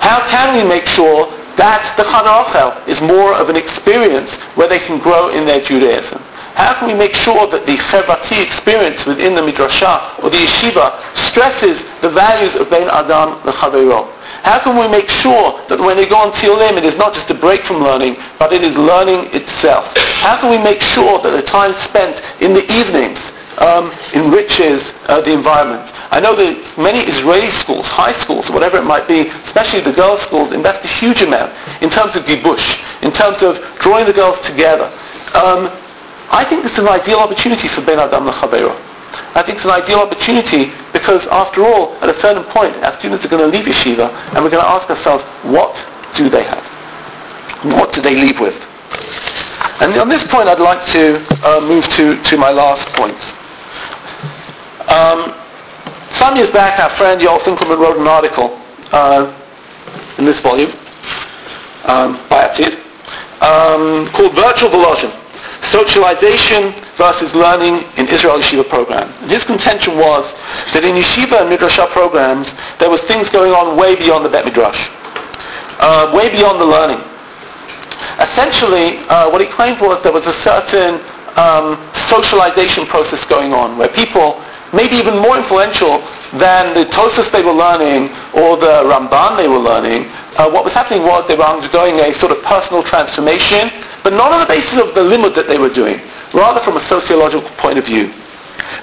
How 0.00 0.26
can 0.28 0.56
we 0.56 0.64
make 0.66 0.86
sure 0.86 1.28
that 1.56 1.92
the 1.96 2.04
Chana 2.04 2.88
is 2.88 3.00
more 3.02 3.34
of 3.34 3.48
an 3.50 3.56
experience 3.56 4.34
where 4.56 4.68
they 4.68 4.78
can 4.78 4.98
grow 4.98 5.28
in 5.28 5.44
their 5.44 5.60
Judaism? 5.60 6.22
How 6.54 6.74
can 6.78 6.88
we 6.88 6.94
make 6.94 7.14
sure 7.14 7.46
that 7.46 7.64
the 7.64 7.76
Chevrati 7.76 8.42
experience 8.42 9.06
within 9.06 9.34
the 9.34 9.40
Midrashah 9.40 10.22
or 10.22 10.30
the 10.30 10.38
Yeshiva 10.38 10.98
stresses 11.16 11.84
the 12.02 12.10
values 12.10 12.54
of 12.54 12.68
Ben 12.70 12.88
Adam 12.88 13.40
the 13.44 13.50
L'Chaveiro? 13.52 14.08
How 14.42 14.58
can 14.62 14.76
we 14.78 14.88
make 14.88 15.08
sure 15.08 15.60
that 15.68 15.78
when 15.78 15.96
they 15.96 16.08
go 16.08 16.16
on 16.16 16.32
tiyulim, 16.32 16.76
it 16.76 16.84
is 16.84 16.96
not 16.96 17.14
just 17.14 17.30
a 17.30 17.34
break 17.34 17.64
from 17.64 17.80
learning, 17.80 18.16
but 18.38 18.52
it 18.52 18.62
is 18.62 18.76
learning 18.76 19.28
itself? 19.34 19.86
How 19.96 20.40
can 20.40 20.50
we 20.50 20.58
make 20.58 20.80
sure 20.80 21.20
that 21.22 21.30
the 21.30 21.42
time 21.42 21.74
spent 21.74 22.22
in 22.40 22.54
the 22.54 22.64
evenings 22.72 23.20
um, 23.60 23.92
enriches 24.14 24.82
uh, 25.06 25.20
the 25.20 25.32
environment? 25.32 25.88
I 26.10 26.20
know 26.20 26.34
that 26.34 26.78
many 26.78 27.00
Israeli 27.00 27.50
schools, 27.50 27.86
high 27.86 28.12
schools, 28.20 28.50
whatever 28.50 28.78
it 28.78 28.84
might 28.84 29.06
be, 29.06 29.28
especially 29.44 29.80
the 29.80 29.92
girls' 29.92 30.22
schools, 30.22 30.52
invest 30.52 30.84
a 30.84 30.88
huge 30.88 31.22
amount 31.22 31.52
in 31.82 31.90
terms 31.90 32.16
of 32.16 32.24
gibush, 32.24 32.80
in 33.02 33.12
terms 33.12 33.42
of 33.42 33.56
drawing 33.78 34.06
the 34.06 34.12
girls 34.12 34.40
together. 34.40 34.86
Um, 35.34 35.70
I 36.32 36.44
think 36.48 36.64
it's 36.64 36.78
an 36.78 36.88
ideal 36.88 37.18
opportunity 37.18 37.68
for 37.68 37.82
Ben 37.82 37.98
Adam 37.98 38.26
L'Chaveiro. 38.26 38.74
I 39.34 39.42
think 39.42 39.56
it's 39.56 39.64
an 39.64 39.70
ideal 39.70 39.98
opportunity 39.98 40.72
because 40.92 41.26
after 41.28 41.64
all, 41.64 41.94
at 42.02 42.08
a 42.08 42.18
certain 42.20 42.44
point, 42.44 42.74
our 42.82 42.96
students 42.98 43.24
are 43.24 43.28
going 43.28 43.42
to 43.42 43.50
leave 43.50 43.66
yeshiva 43.66 44.10
and 44.34 44.44
we're 44.44 44.50
going 44.50 44.62
to 44.62 44.70
ask 44.70 44.88
ourselves, 44.88 45.24
what 45.44 45.74
do 46.14 46.28
they 46.28 46.44
have? 46.44 46.64
What 47.78 47.92
do 47.92 48.00
they 48.00 48.14
leave 48.14 48.40
with? 48.40 48.54
And 49.80 49.96
on 49.98 50.08
this 50.08 50.24
point, 50.24 50.48
I'd 50.48 50.60
like 50.60 50.84
to 50.92 51.18
uh, 51.46 51.60
move 51.60 51.88
to, 51.90 52.22
to 52.22 52.36
my 52.36 52.50
last 52.50 52.86
point. 52.94 53.18
Um, 54.90 55.34
some 56.16 56.36
years 56.36 56.50
back, 56.50 56.80
our 56.80 56.90
friend 56.96 57.20
Yoel 57.20 57.38
Finkelman 57.40 57.78
wrote 57.78 57.96
an 57.96 58.08
article 58.08 58.60
uh, 58.90 59.30
in 60.18 60.24
this 60.24 60.40
volume 60.40 60.72
um, 61.84 62.18
by 62.28 62.48
Atid 62.48 62.74
um, 63.40 64.10
called 64.12 64.34
Virtual 64.34 64.68
Volozhin 64.70 65.16
socialization 65.70 66.72
versus 66.96 67.34
learning 67.34 67.84
in 67.96 68.08
Israel 68.08 68.38
Yeshiva 68.38 68.68
program. 68.68 69.12
And 69.22 69.30
his 69.30 69.44
contention 69.44 69.96
was 69.96 70.24
that 70.72 70.84
in 70.84 70.96
Yeshiva 70.96 71.42
and 71.42 71.52
Midrashah 71.52 71.90
programs, 71.90 72.50
there 72.78 72.90
was 72.90 73.00
things 73.02 73.28
going 73.30 73.52
on 73.52 73.76
way 73.76 73.94
beyond 73.94 74.24
the 74.24 74.28
Bet 74.28 74.44
Midrash, 74.44 74.88
uh, 75.78 76.12
way 76.16 76.30
beyond 76.30 76.60
the 76.60 76.64
learning. 76.66 77.00
Essentially, 78.18 78.98
uh, 79.08 79.30
what 79.30 79.40
he 79.40 79.46
claimed 79.48 79.80
was 79.80 80.02
there 80.02 80.12
was 80.12 80.26
a 80.26 80.34
certain 80.42 81.00
um, 81.36 81.78
socialization 82.08 82.86
process 82.86 83.24
going 83.26 83.52
on 83.52 83.78
where 83.78 83.88
people, 83.88 84.42
maybe 84.72 84.96
even 84.96 85.18
more 85.18 85.36
influential 85.36 85.98
than 86.38 86.74
the 86.74 86.86
Tosas 86.86 87.30
they 87.32 87.42
were 87.42 87.52
learning 87.52 88.08
or 88.34 88.56
the 88.56 88.84
Ramban 88.86 89.36
they 89.36 89.48
were 89.48 89.58
learning, 89.58 90.06
uh, 90.36 90.50
what 90.50 90.64
was 90.64 90.72
happening 90.72 91.02
was 91.02 91.26
they 91.26 91.36
were 91.36 91.44
undergoing 91.44 91.98
a 91.98 92.14
sort 92.14 92.32
of 92.32 92.42
personal 92.44 92.82
transformation 92.82 93.70
but 94.02 94.12
not 94.12 94.32
on 94.32 94.40
the 94.40 94.46
basis 94.46 94.78
of 94.78 94.94
the 94.94 95.00
limud 95.00 95.34
that 95.34 95.46
they 95.46 95.58
were 95.58 95.68
doing, 95.68 96.00
rather 96.32 96.60
from 96.60 96.76
a 96.76 96.84
sociological 96.86 97.48
point 97.58 97.78
of 97.78 97.84
view. 97.84 98.12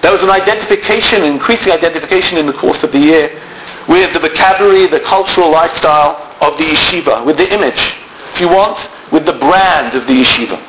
There 0.02 0.12
was 0.12 0.22
an 0.22 0.30
identification, 0.30 1.24
an 1.24 1.34
increasing 1.34 1.72
identification 1.72 2.38
in 2.38 2.46
the 2.46 2.54
course 2.54 2.84
of 2.84 2.92
the 2.92 3.00
year 3.00 3.42
with 3.88 4.14
the 4.14 4.20
vocabulary, 4.20 4.86
the 4.88 5.00
cultural 5.00 5.50
lifestyle 5.50 6.36
of 6.42 6.58
the 6.58 6.66
yeshiva, 6.66 7.26
with 7.26 7.38
the 7.38 7.52
image, 7.54 7.96
if 8.34 8.42
you 8.42 8.50
want, 8.50 8.78
with 9.12 9.26
the 9.26 9.34
brand 9.34 9.96
of 9.96 10.06
the 10.08 10.14
yeshiva. 10.14 10.60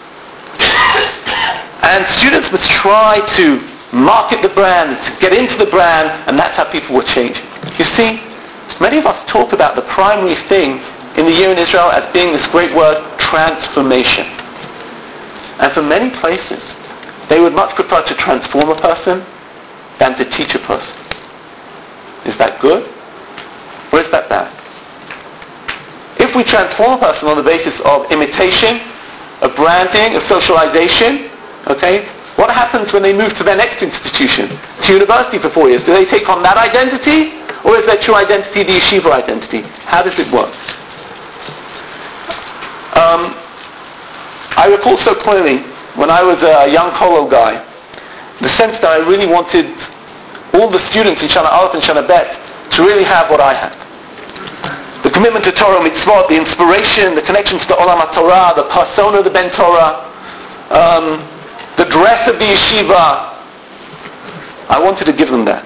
And 1.80 2.04
students 2.18 2.50
must 2.50 2.68
try 2.68 3.24
to 3.36 3.77
market 3.92 4.42
the 4.42 4.48
brand, 4.50 5.02
to 5.04 5.20
get 5.20 5.32
into 5.32 5.56
the 5.56 5.70
brand, 5.70 6.08
and 6.28 6.38
that's 6.38 6.56
how 6.56 6.70
people 6.70 6.94
were 6.94 7.02
changing. 7.02 7.44
You 7.78 7.84
see, 7.84 8.20
many 8.80 8.98
of 8.98 9.06
us 9.06 9.22
talk 9.30 9.52
about 9.52 9.76
the 9.76 9.82
primary 9.82 10.36
thing 10.48 10.80
in 11.16 11.26
the 11.26 11.32
year 11.32 11.50
in 11.50 11.58
Israel 11.58 11.90
as 11.90 12.10
being 12.12 12.32
this 12.32 12.46
great 12.48 12.74
word, 12.74 13.02
transformation. 13.18 14.26
And 15.58 15.72
for 15.72 15.82
many 15.82 16.10
places, 16.10 16.62
they 17.28 17.40
would 17.40 17.54
much 17.54 17.74
prefer 17.74 18.04
to 18.06 18.14
transform 18.14 18.70
a 18.70 18.80
person 18.80 19.24
than 19.98 20.16
to 20.16 20.24
teach 20.24 20.54
a 20.54 20.60
person. 20.60 20.96
Is 22.24 22.36
that 22.38 22.60
good? 22.60 22.84
Or 23.92 24.00
is 24.00 24.10
that 24.10 24.28
bad? 24.28 24.54
If 26.20 26.34
we 26.34 26.44
transform 26.44 26.92
a 26.92 26.98
person 26.98 27.28
on 27.28 27.36
the 27.36 27.42
basis 27.42 27.80
of 27.80 28.10
imitation, 28.12 28.80
of 29.40 29.54
branding, 29.56 30.16
of 30.16 30.22
socialization, 30.22 31.30
okay, 31.66 32.06
what 32.38 32.54
happens 32.54 32.92
when 32.92 33.02
they 33.02 33.12
move 33.12 33.34
to 33.34 33.42
their 33.42 33.56
next 33.56 33.82
institution, 33.82 34.48
to 34.86 34.92
university 34.92 35.38
for 35.42 35.50
four 35.50 35.68
years? 35.68 35.82
Do 35.82 35.92
they 35.92 36.06
take 36.06 36.28
on 36.28 36.40
that 36.44 36.56
identity? 36.56 37.34
Or 37.66 37.74
is 37.74 37.84
their 37.84 37.98
true 37.98 38.14
identity 38.14 38.62
the 38.62 38.78
yeshiva 38.78 39.10
identity? 39.10 39.62
How 39.90 40.06
does 40.06 40.16
it 40.20 40.30
work? 40.30 40.54
Um, 42.94 43.34
I 44.54 44.70
recall 44.70 44.96
so 44.98 45.16
clearly 45.16 45.66
when 45.98 46.10
I 46.10 46.22
was 46.22 46.40
a 46.44 46.70
young 46.70 46.94
Kollel 46.94 47.28
guy, 47.28 47.58
the 48.40 48.48
sense 48.50 48.78
that 48.78 48.90
I 48.94 48.98
really 48.98 49.26
wanted 49.26 49.74
all 50.54 50.70
the 50.70 50.78
students 50.78 51.20
in 51.22 51.28
Shana 51.28 51.50
Aleph 51.50 51.74
and 51.74 51.82
Shana 51.82 52.06
Bet 52.06 52.38
to 52.70 52.82
really 52.82 53.02
have 53.02 53.30
what 53.30 53.40
I 53.40 53.52
had. 53.52 53.74
The 55.02 55.10
commitment 55.10 55.44
to 55.44 55.52
Torah 55.52 55.82
mitzvot, 55.82 56.28
the 56.28 56.36
inspiration, 56.36 57.16
the 57.16 57.22
connection 57.22 57.58
to 57.58 57.66
the 57.66 57.74
Olam 57.74 57.98
HaTorah, 57.98 58.54
the 58.54 58.70
persona 58.70 59.18
of 59.18 59.24
the 59.24 59.30
Ben 59.30 59.50
Torah, 59.50 60.06
um, 60.70 61.27
the 61.78 61.86
dress 61.86 62.28
of 62.28 62.38
the 62.38 62.44
yeshiva. 62.44 63.38
I 64.68 64.82
wanted 64.82 65.06
to 65.06 65.12
give 65.14 65.30
them 65.30 65.44
that. 65.46 65.64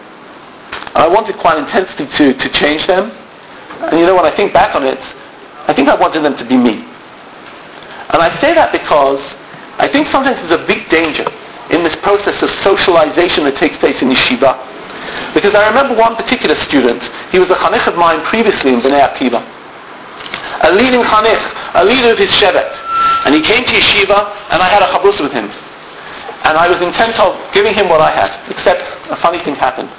And 0.95 0.99
I 1.03 1.09
wanted 1.09 1.37
quite 1.39 1.59
intensely 1.59 2.07
to, 2.07 2.35
to 2.35 2.49
change 2.51 2.87
them. 2.87 3.11
And 3.91 3.99
you 3.99 4.07
know, 4.07 4.15
when 4.15 4.27
I 4.27 4.31
think 4.31 4.53
back 4.53 4.77
on 4.77 4.85
it, 4.85 5.01
I 5.67 5.73
think 5.73 5.89
I 5.89 5.97
wanted 5.97 6.21
them 6.21 6.37
to 6.37 6.45
be 6.45 6.57
me. 6.57 6.85
And 8.13 8.21
I 8.21 8.29
say 8.39 8.53
that 8.55 8.71
because 8.71 9.25
I 9.81 9.89
think 9.89 10.07
sometimes 10.07 10.37
there's 10.45 10.61
a 10.61 10.67
big 10.69 10.89
danger 10.91 11.25
in 11.73 11.83
this 11.83 11.97
process 11.97 12.43
of 12.43 12.51
socialization 12.61 13.45
that 13.45 13.57
takes 13.57 13.79
place 13.79 14.03
in 14.03 14.11
yeshiva. 14.11 14.53
Because 15.33 15.55
I 15.55 15.67
remember 15.67 15.97
one 15.97 16.15
particular 16.15 16.55
student, 16.55 17.03
he 17.33 17.41
was 17.41 17.49
a 17.49 17.57
chanich 17.57 17.89
of 17.89 17.97
mine 17.97 18.21
previously 18.29 18.75
in 18.75 18.81
Bnei 18.85 19.01
Akiva. 19.01 19.41
A 20.61 20.71
leading 20.77 21.01
chanich, 21.01 21.41
a 21.75 21.83
leader 21.83 22.13
of 22.13 22.19
his 22.19 22.31
shevet. 22.37 22.69
And 23.25 23.35
he 23.35 23.41
came 23.41 23.65
to 23.65 23.73
yeshiva 23.73 24.29
and 24.53 24.61
I 24.61 24.69
had 24.69 24.83
a 24.85 24.93
chabrus 24.93 25.19
with 25.19 25.33
him. 25.33 25.49
And 26.45 26.59
I 26.59 26.69
was 26.69 26.81
intent 26.81 27.19
of 27.21 27.39
giving 27.53 27.75
him 27.75 27.89
what 27.89 28.01
I 28.01 28.11
had, 28.11 28.31
except 28.51 28.83
a 29.11 29.17
funny 29.17 29.39
thing 29.39 29.55
happened. 29.55 29.91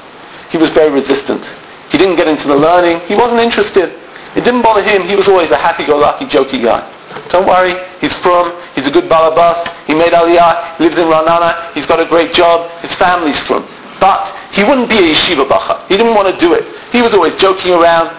He 0.52 0.58
was 0.58 0.70
very 0.70 0.92
resistant. 0.92 1.44
He 1.90 1.98
didn't 1.98 2.16
get 2.16 2.28
into 2.28 2.48
the 2.48 2.56
learning. 2.56 3.00
He 3.08 3.16
wasn't 3.16 3.40
interested. 3.40 3.90
It 4.36 4.44
didn't 4.44 4.62
bother 4.62 4.84
him. 4.84 5.08
He 5.08 5.16
was 5.16 5.28
always 5.28 5.52
a 5.52 5.58
happy-go-lucky, 5.58 6.26
jokey 6.26 6.62
guy. 6.62 6.82
Don't 7.30 7.46
worry, 7.48 7.76
he's 8.02 8.14
from, 8.26 8.52
he's 8.74 8.88
a 8.88 8.92
good 8.92 9.06
balabas, 9.06 9.70
he 9.86 9.94
made 9.94 10.14
aliyah, 10.14 10.80
lives 10.80 10.98
in 10.98 11.06
Ra'anana, 11.06 11.72
he's 11.74 11.86
got 11.86 12.00
a 12.00 12.06
great 12.06 12.34
job, 12.34 12.70
his 12.82 12.94
family's 12.96 13.40
from. 13.42 13.68
but 14.00 14.36
he 14.52 14.64
wouldn't 14.64 14.90
be 14.90 14.98
a 14.98 15.14
yeshiva 15.14 15.48
bochur. 15.48 15.88
He 15.88 15.96
didn't 15.96 16.14
want 16.14 16.28
to 16.28 16.38
do 16.40 16.54
it. 16.54 16.66
He 16.92 17.02
was 17.02 17.14
always 17.14 17.36
joking 17.36 17.72
around. 17.72 18.10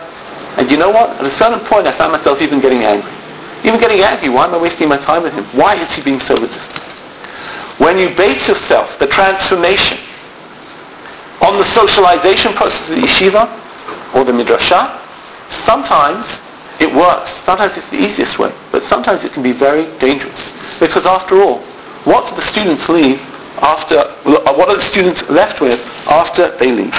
And 0.57 0.71
you 0.71 0.77
know 0.77 0.91
what? 0.91 1.11
At 1.11 1.25
a 1.25 1.37
certain 1.37 1.61
point, 1.67 1.87
I 1.87 1.97
found 1.99 2.13
myself 2.13 2.41
even 2.41 2.61
getting 2.61 2.85
angry. 2.85 3.13
Even 3.65 3.79
getting 3.79 4.01
angry. 4.01 4.29
Why 4.29 4.47
am 4.47 4.55
I 4.55 4.59
wasting 4.59 4.89
my 4.89 4.99
time 4.99 5.23
with 5.23 5.35
him? 5.35 5.45
Why 5.53 5.75
is 5.77 5.93
he 5.95 6.03
being 6.03 6.21
so 6.21 6.37
resistant? 6.37 6.84
When 7.79 7.99
you 7.99 8.15
base 8.15 8.47
yourself, 8.49 8.99
the 8.99 9.07
transformation, 9.07 9.99
on 11.41 11.59
the 11.59 11.65
socialization 11.67 12.55
process 12.55 12.81
of 12.89 12.97
the 12.97 13.03
yeshiva 13.03 14.15
or 14.15 14.25
the 14.25 14.33
midrashah, 14.33 15.01
sometimes 15.65 16.25
it 16.81 16.93
works. 16.95 17.31
Sometimes 17.45 17.77
it's 17.77 17.89
the 17.91 18.03
easiest 18.03 18.39
way, 18.39 18.55
but 18.73 18.83
sometimes 18.85 19.25
it 19.25 19.33
can 19.33 19.43
be 19.43 19.53
very 19.53 19.87
dangerous. 19.99 20.53
Because 20.81 21.07
after 21.07 21.43
all, 21.43 21.61
what 22.05 22.29
do 22.29 22.37
the 22.37 22.43
students 22.43 22.89
leave 22.89 23.19
after, 23.59 23.97
what 24.25 24.69
are 24.69 24.77
the 24.77 24.83
students 24.83 25.23
left 25.29 25.61
with 25.61 25.81
after 26.07 26.57
they 26.59 26.73
leave? 26.73 26.95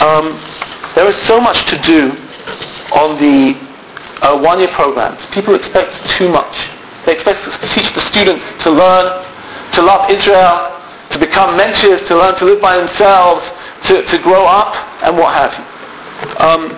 Um, 0.00 0.40
there 0.94 1.08
is 1.08 1.16
so 1.26 1.40
much 1.40 1.64
to 1.66 1.78
do 1.82 2.10
on 2.92 3.18
the 3.20 3.58
uh, 4.22 4.38
one-year 4.40 4.68
programs. 4.68 5.24
People 5.26 5.54
expect 5.54 5.92
too 6.10 6.28
much. 6.28 6.54
They 7.06 7.12
expect 7.12 7.44
to 7.44 7.68
teach 7.68 7.92
the 7.94 8.00
students 8.00 8.44
to 8.64 8.70
learn, 8.70 9.33
to 9.72 9.82
love 9.82 10.10
Israel, 10.10 10.70
to 11.10 11.18
become 11.18 11.56
mentors, 11.56 12.00
to 12.08 12.16
learn 12.16 12.34
to 12.36 12.44
live 12.44 12.60
by 12.60 12.76
themselves, 12.76 13.44
to, 13.84 14.04
to 14.06 14.18
grow 14.18 14.44
up, 14.44 14.74
and 15.02 15.16
what 15.16 15.34
have 15.34 15.52
you. 15.54 15.64
Um, 16.38 16.72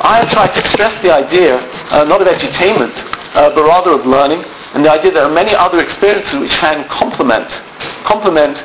I 0.00 0.22
have 0.22 0.30
tried 0.30 0.54
to 0.54 0.68
stress 0.68 0.94
the 1.02 1.12
idea, 1.12 1.58
uh, 1.90 2.04
not 2.04 2.22
of 2.22 2.28
edutainment, 2.28 2.94
uh, 3.34 3.50
but 3.54 3.64
rather 3.64 3.92
of 3.92 4.06
learning, 4.06 4.44
and 4.74 4.84
the 4.84 4.90
idea 4.90 5.10
that 5.10 5.20
there 5.20 5.24
are 5.24 5.34
many 5.34 5.54
other 5.54 5.80
experiences 5.82 6.38
which 6.38 6.52
can 6.52 6.86
complement, 6.88 7.50
complement 8.04 8.62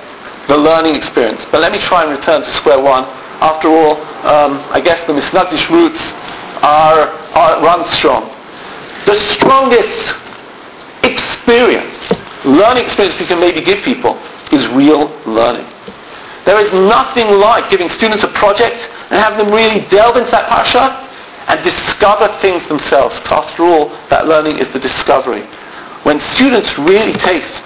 the 0.47 0.57
learning 0.57 0.95
experience. 0.95 1.41
But 1.51 1.61
let 1.61 1.71
me 1.71 1.79
try 1.79 2.03
and 2.03 2.11
return 2.11 2.43
to 2.43 2.53
square 2.53 2.81
one. 2.81 3.05
After 3.41 3.69
all, 3.69 3.97
um, 4.27 4.61
I 4.71 4.79
guess 4.79 4.99
the 5.07 5.13
Misnagdish 5.13 5.69
roots 5.69 5.99
are, 6.61 7.09
are 7.33 7.63
run 7.63 7.89
strong. 7.91 8.29
The 9.05 9.19
strongest 9.35 10.15
experience, 11.03 11.97
learning 12.45 12.83
experience 12.83 13.19
we 13.19 13.25
can 13.25 13.39
maybe 13.39 13.61
give 13.61 13.83
people 13.83 14.17
is 14.51 14.67
real 14.67 15.09
learning. 15.25 15.67
There 16.45 16.59
is 16.59 16.71
nothing 16.73 17.39
like 17.39 17.69
giving 17.69 17.89
students 17.89 18.23
a 18.23 18.27
project 18.29 18.75
and 19.09 19.19
having 19.19 19.37
them 19.39 19.53
really 19.53 19.87
delve 19.89 20.17
into 20.17 20.31
that 20.31 20.49
parsha 20.49 21.03
and 21.47 21.63
discover 21.63 22.27
things 22.39 22.65
themselves. 22.67 23.19
After 23.25 23.63
all, 23.63 23.89
that 24.09 24.27
learning 24.27 24.59
is 24.59 24.69
the 24.69 24.79
discovery. 24.79 25.43
When 26.03 26.19
students 26.19 26.77
really 26.77 27.13
taste 27.13 27.63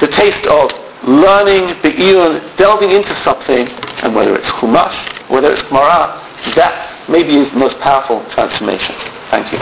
the 0.00 0.08
taste 0.08 0.46
of 0.46 0.70
learning, 1.04 1.80
be'iyun, 1.82 2.56
delving 2.56 2.90
into 2.90 3.14
something, 3.16 3.68
and 4.02 4.14
whether 4.14 4.36
it's 4.36 4.48
chumash, 4.50 5.28
whether 5.28 5.52
it's 5.52 5.62
gemara, 5.62 6.24
that 6.54 7.08
maybe 7.08 7.36
is 7.36 7.50
the 7.50 7.58
most 7.58 7.78
powerful 7.80 8.24
transformation. 8.30 8.94
Thank 9.30 9.52
you. 9.52 9.57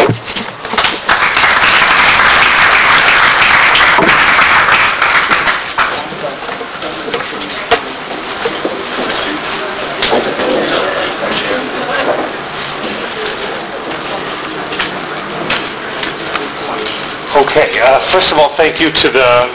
Okay, 17.57 17.81
uh, 17.81 18.05
first 18.13 18.33
of 18.33 18.37
all, 18.37 18.55
thank 18.55 18.81
you 18.81 18.93
to 18.93 19.09
the 19.09 19.49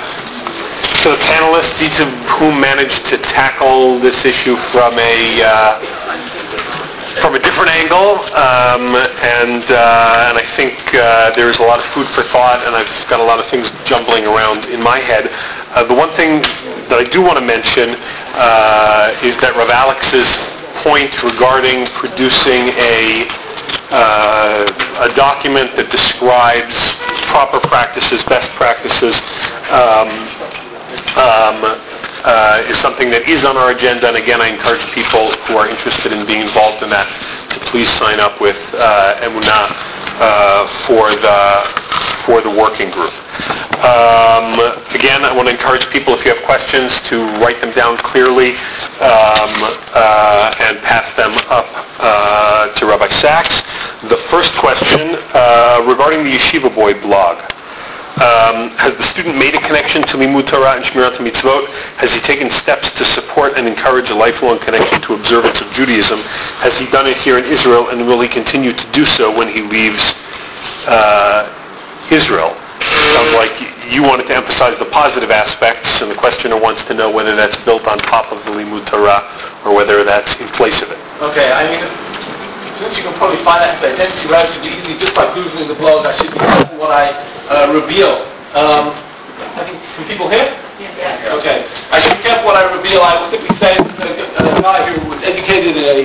to 1.06 1.14
the 1.14 1.22
panelists, 1.22 1.78
each 1.86 2.02
of 2.02 2.10
whom 2.42 2.60
managed 2.60 3.06
to 3.14 3.18
tackle 3.20 4.00
this 4.00 4.26
issue 4.26 4.58
from 4.74 4.98
a 4.98 5.44
uh, 5.46 7.22
from 7.22 7.36
a 7.36 7.40
different 7.40 7.70
angle, 7.70 8.18
um, 8.34 8.98
and 9.22 9.62
uh, 9.70 10.26
and 10.34 10.36
I 10.36 10.44
think 10.56 10.82
uh, 10.96 11.30
there 11.36 11.48
is 11.48 11.60
a 11.60 11.62
lot 11.62 11.78
of 11.80 11.86
food 11.94 12.08
for 12.18 12.24
thought, 12.34 12.66
and 12.66 12.76
I've 12.76 12.90
got 13.08 13.20
a 13.20 13.24
lot 13.24 13.38
of 13.38 13.46
things 13.52 13.70
jumbling 13.86 14.26
around 14.26 14.66
in 14.66 14.82
my 14.82 14.98
head. 14.98 15.30
Uh, 15.78 15.84
the 15.84 15.94
one 15.94 16.10
thing 16.18 16.42
that 16.90 16.98
I 16.98 17.04
do 17.04 17.22
want 17.22 17.38
to 17.38 17.46
mention 17.46 17.94
uh, 18.34 19.14
is 19.22 19.38
that 19.46 19.54
Rav 19.54 19.70
Alex's 19.70 20.26
point 20.82 21.22
regarding 21.22 21.86
producing 22.02 22.74
a 22.82 23.30
a 23.94 25.14
document 25.14 25.76
that 25.76 25.92
describes 25.92 26.96
proper 27.32 27.60
practices, 27.68 28.22
best 28.28 28.52
practices, 28.60 29.16
um, 29.72 30.12
um, 31.16 31.64
uh, 32.28 32.62
is 32.68 32.78
something 32.78 33.10
that 33.10 33.24
is 33.28 33.46
on 33.46 33.58
our 33.58 33.72
agenda. 33.72 34.08
And 34.08 34.18
again, 34.18 34.42
I 34.44 34.52
encourage 34.52 34.84
people 34.92 35.32
who 35.48 35.56
are 35.58 35.68
interested 35.68 36.12
in 36.12 36.28
being 36.28 36.44
involved 36.44 36.84
in 36.84 36.92
that 36.92 37.08
to 37.56 37.58
please 37.72 37.90
sign 37.98 38.20
up 38.20 38.40
with 38.40 38.60
uh, 38.76 39.24
Emunah 39.24 39.72
uh, 40.20 40.68
for 40.86 41.10
the 41.16 41.82
for 42.28 42.44
the 42.44 42.52
working 42.52 42.92
group. 42.92 43.16
Um, 43.82 44.60
again, 44.94 45.26
I 45.26 45.34
want 45.36 45.48
to 45.48 45.54
encourage 45.54 45.90
people, 45.90 46.14
if 46.14 46.24
you 46.26 46.34
have 46.36 46.44
questions, 46.46 46.94
to 47.10 47.26
write 47.42 47.60
them 47.62 47.74
down 47.74 47.98
clearly 47.98 48.54
um, 49.02 49.54
uh, 49.94 50.56
and 50.60 50.78
pass 50.86 51.10
them 51.18 51.34
up 51.50 51.66
uh, 51.98 52.74
to 52.76 52.86
Rabbi 52.86 53.08
Saks. 53.08 53.66
The 54.10 54.18
first 54.30 54.54
question 54.56 55.18
uh, 55.34 55.84
regarding 55.88 56.24
the 56.24 56.32
Yeshiva 56.32 56.74
Boy 56.74 56.94
blog. 57.02 57.42
Um, 58.22 58.70
has 58.78 58.94
the 58.98 59.04
student 59.04 59.38
made 59.38 59.56
a 59.56 59.62
connection 59.62 60.04
to 60.04 60.18
Limud 60.18 60.46
Torah 60.46 60.76
and 60.76 60.84
Shmirat 60.86 61.18
Mitzvot? 61.18 61.66
Has 61.98 62.14
he 62.14 62.20
taken 62.20 62.52
steps 62.52 62.92
to 62.92 63.06
support 63.06 63.54
and 63.58 63.68
encourage 63.68 64.12
a 64.12 64.14
lifelong 64.14 64.60
connection 64.60 65.02
to 65.04 65.16
observance 65.16 65.62
of 65.62 65.72
Judaism? 65.72 66.20
Has 66.62 66.78
he 66.78 66.86
done 66.92 67.08
it 67.08 67.18
here 67.18 67.40
in 67.40 67.46
Israel, 67.46 67.90
and 67.90 68.06
will 68.06 68.22
he 68.22 68.28
continue 68.28 68.74
to 68.74 68.92
do 68.92 69.08
so 69.08 69.36
when 69.36 69.48
he 69.48 69.62
leaves 69.64 70.14
uh, 70.86 71.50
Israel? 72.12 72.61
Sounds 73.14 73.34
like 73.36 73.54
you 73.92 74.02
wanted 74.04 74.28
to 74.28 74.36
emphasize 74.36 74.78
the 74.80 74.90
positive 74.90 75.32
aspects, 75.32 76.02
and 76.02 76.10
the 76.10 76.16
questioner 76.16 76.60
wants 76.60 76.84
to 76.86 76.94
know 76.94 77.12
whether 77.12 77.36
that's 77.36 77.58
built 77.66 77.86
on 77.88 78.00
top 78.00 78.32
of 78.32 78.44
the 78.46 78.52
Limud 78.52 78.86
Torah 78.86 79.22
or 79.66 79.76
whether 79.76 80.04
that's 80.04 80.36
in 80.38 80.48
place 80.50 80.82
of 80.82 80.90
it. 80.90 81.00
Okay, 81.22 81.52
I 81.52 81.68
mean, 81.70 81.84
since 82.80 82.98
you 82.98 83.04
can 83.04 83.14
probably 83.20 83.44
find 83.46 83.62
that 83.62 83.78
identity 83.84 84.26
relatively 84.26 84.74
easily 84.74 84.98
just 84.98 85.14
by 85.14 85.30
googling 85.38 85.68
the 85.68 85.78
blog, 85.78 86.06
I 86.06 86.18
should 86.18 86.32
be 86.34 86.40
careful 86.40 86.78
what 86.80 86.90
I 86.90 87.14
uh, 87.52 87.70
reveal. 87.76 88.26
Um, 88.58 88.96
I 89.54 89.66
think, 89.68 89.78
can 89.98 90.08
people 90.08 90.30
hear? 90.30 90.50
Yeah. 90.80 91.38
Okay. 91.38 91.70
I 91.94 92.02
should 92.02 92.18
be 92.18 92.24
careful 92.26 92.50
what 92.50 92.58
I 92.58 92.66
reveal. 92.74 93.02
I 93.06 93.22
will 93.22 93.30
simply 93.30 93.54
say 93.62 93.78
that 93.78 94.10
a, 94.42 94.58
a 94.58 94.62
guy 94.62 94.82
who 94.90 95.10
was 95.10 95.22
educated 95.22 95.78
in 95.78 95.86
a, 95.86 95.98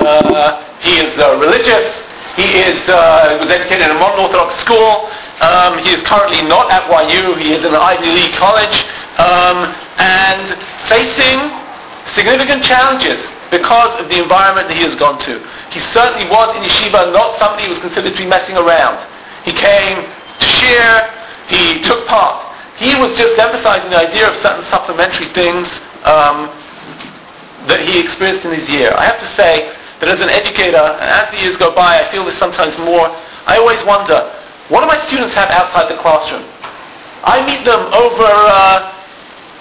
uh, 0.00 0.64
he 0.80 1.00
is 1.00 1.12
uh, 1.20 1.36
religious, 1.36 1.92
he 2.36 2.58
is 2.58 2.78
uh, 2.88 3.38
was 3.38 3.50
educated 3.50 3.86
in 3.86 3.96
a 3.96 3.98
modern 3.98 4.26
Orthodox 4.26 4.58
school, 4.58 5.10
um, 5.42 5.78
he 5.82 5.90
is 5.94 6.02
currently 6.02 6.42
not 6.42 6.70
at 6.70 6.86
YU, 6.86 7.34
he 7.38 7.54
is 7.54 7.62
in 7.62 7.74
an 7.74 7.82
Ivy 7.82 8.10
League 8.10 8.34
college, 8.34 8.86
um, 9.18 9.70
and 9.98 10.58
facing 10.90 11.38
significant 12.14 12.62
challenges 12.62 13.22
because 13.50 13.94
of 14.02 14.10
the 14.10 14.18
environment 14.22 14.66
that 14.66 14.74
he 14.74 14.82
has 14.82 14.94
gone 14.94 15.18
to. 15.22 15.38
He 15.70 15.78
certainly 15.94 16.26
was 16.26 16.54
in 16.58 16.62
yeshiva 16.66 17.14
not 17.14 17.38
somebody 17.38 17.70
who 17.70 17.78
was 17.78 17.82
considered 17.82 18.14
to 18.14 18.18
be 18.18 18.26
messing 18.26 18.58
around. 18.58 18.98
He 19.46 19.54
came 19.54 20.02
to 20.02 20.46
share, 20.46 21.10
he 21.46 21.82
took 21.86 22.06
part. 22.10 22.50
He 22.78 22.98
was 22.98 23.14
just 23.14 23.38
emphasizing 23.38 23.90
the 23.90 24.02
idea 24.02 24.26
of 24.26 24.34
certain 24.42 24.66
supplementary 24.66 25.30
things 25.30 25.70
um, 26.02 26.50
that 27.70 27.78
he 27.86 28.02
experienced 28.02 28.44
in 28.44 28.58
his 28.58 28.68
year. 28.68 28.90
I 28.98 29.06
have 29.06 29.20
to 29.22 29.30
say 29.38 29.70
that 30.04 30.20
as 30.20 30.20
an 30.20 30.28
educator, 30.28 30.84
as 31.00 31.32
the 31.32 31.40
years 31.40 31.56
go 31.56 31.72
by, 31.72 32.04
I 32.04 32.12
feel 32.12 32.28
this 32.28 32.36
sometimes 32.36 32.76
more, 32.76 33.08
I 33.48 33.56
always 33.56 33.80
wonder, 33.88 34.20
what 34.68 34.84
do 34.84 34.86
my 34.86 35.00
students 35.08 35.32
have 35.32 35.48
outside 35.48 35.88
the 35.88 35.96
classroom? 35.96 36.44
I 37.24 37.40
meet 37.40 37.64
them 37.64 37.88
over, 37.88 38.28
uh, 38.28 38.92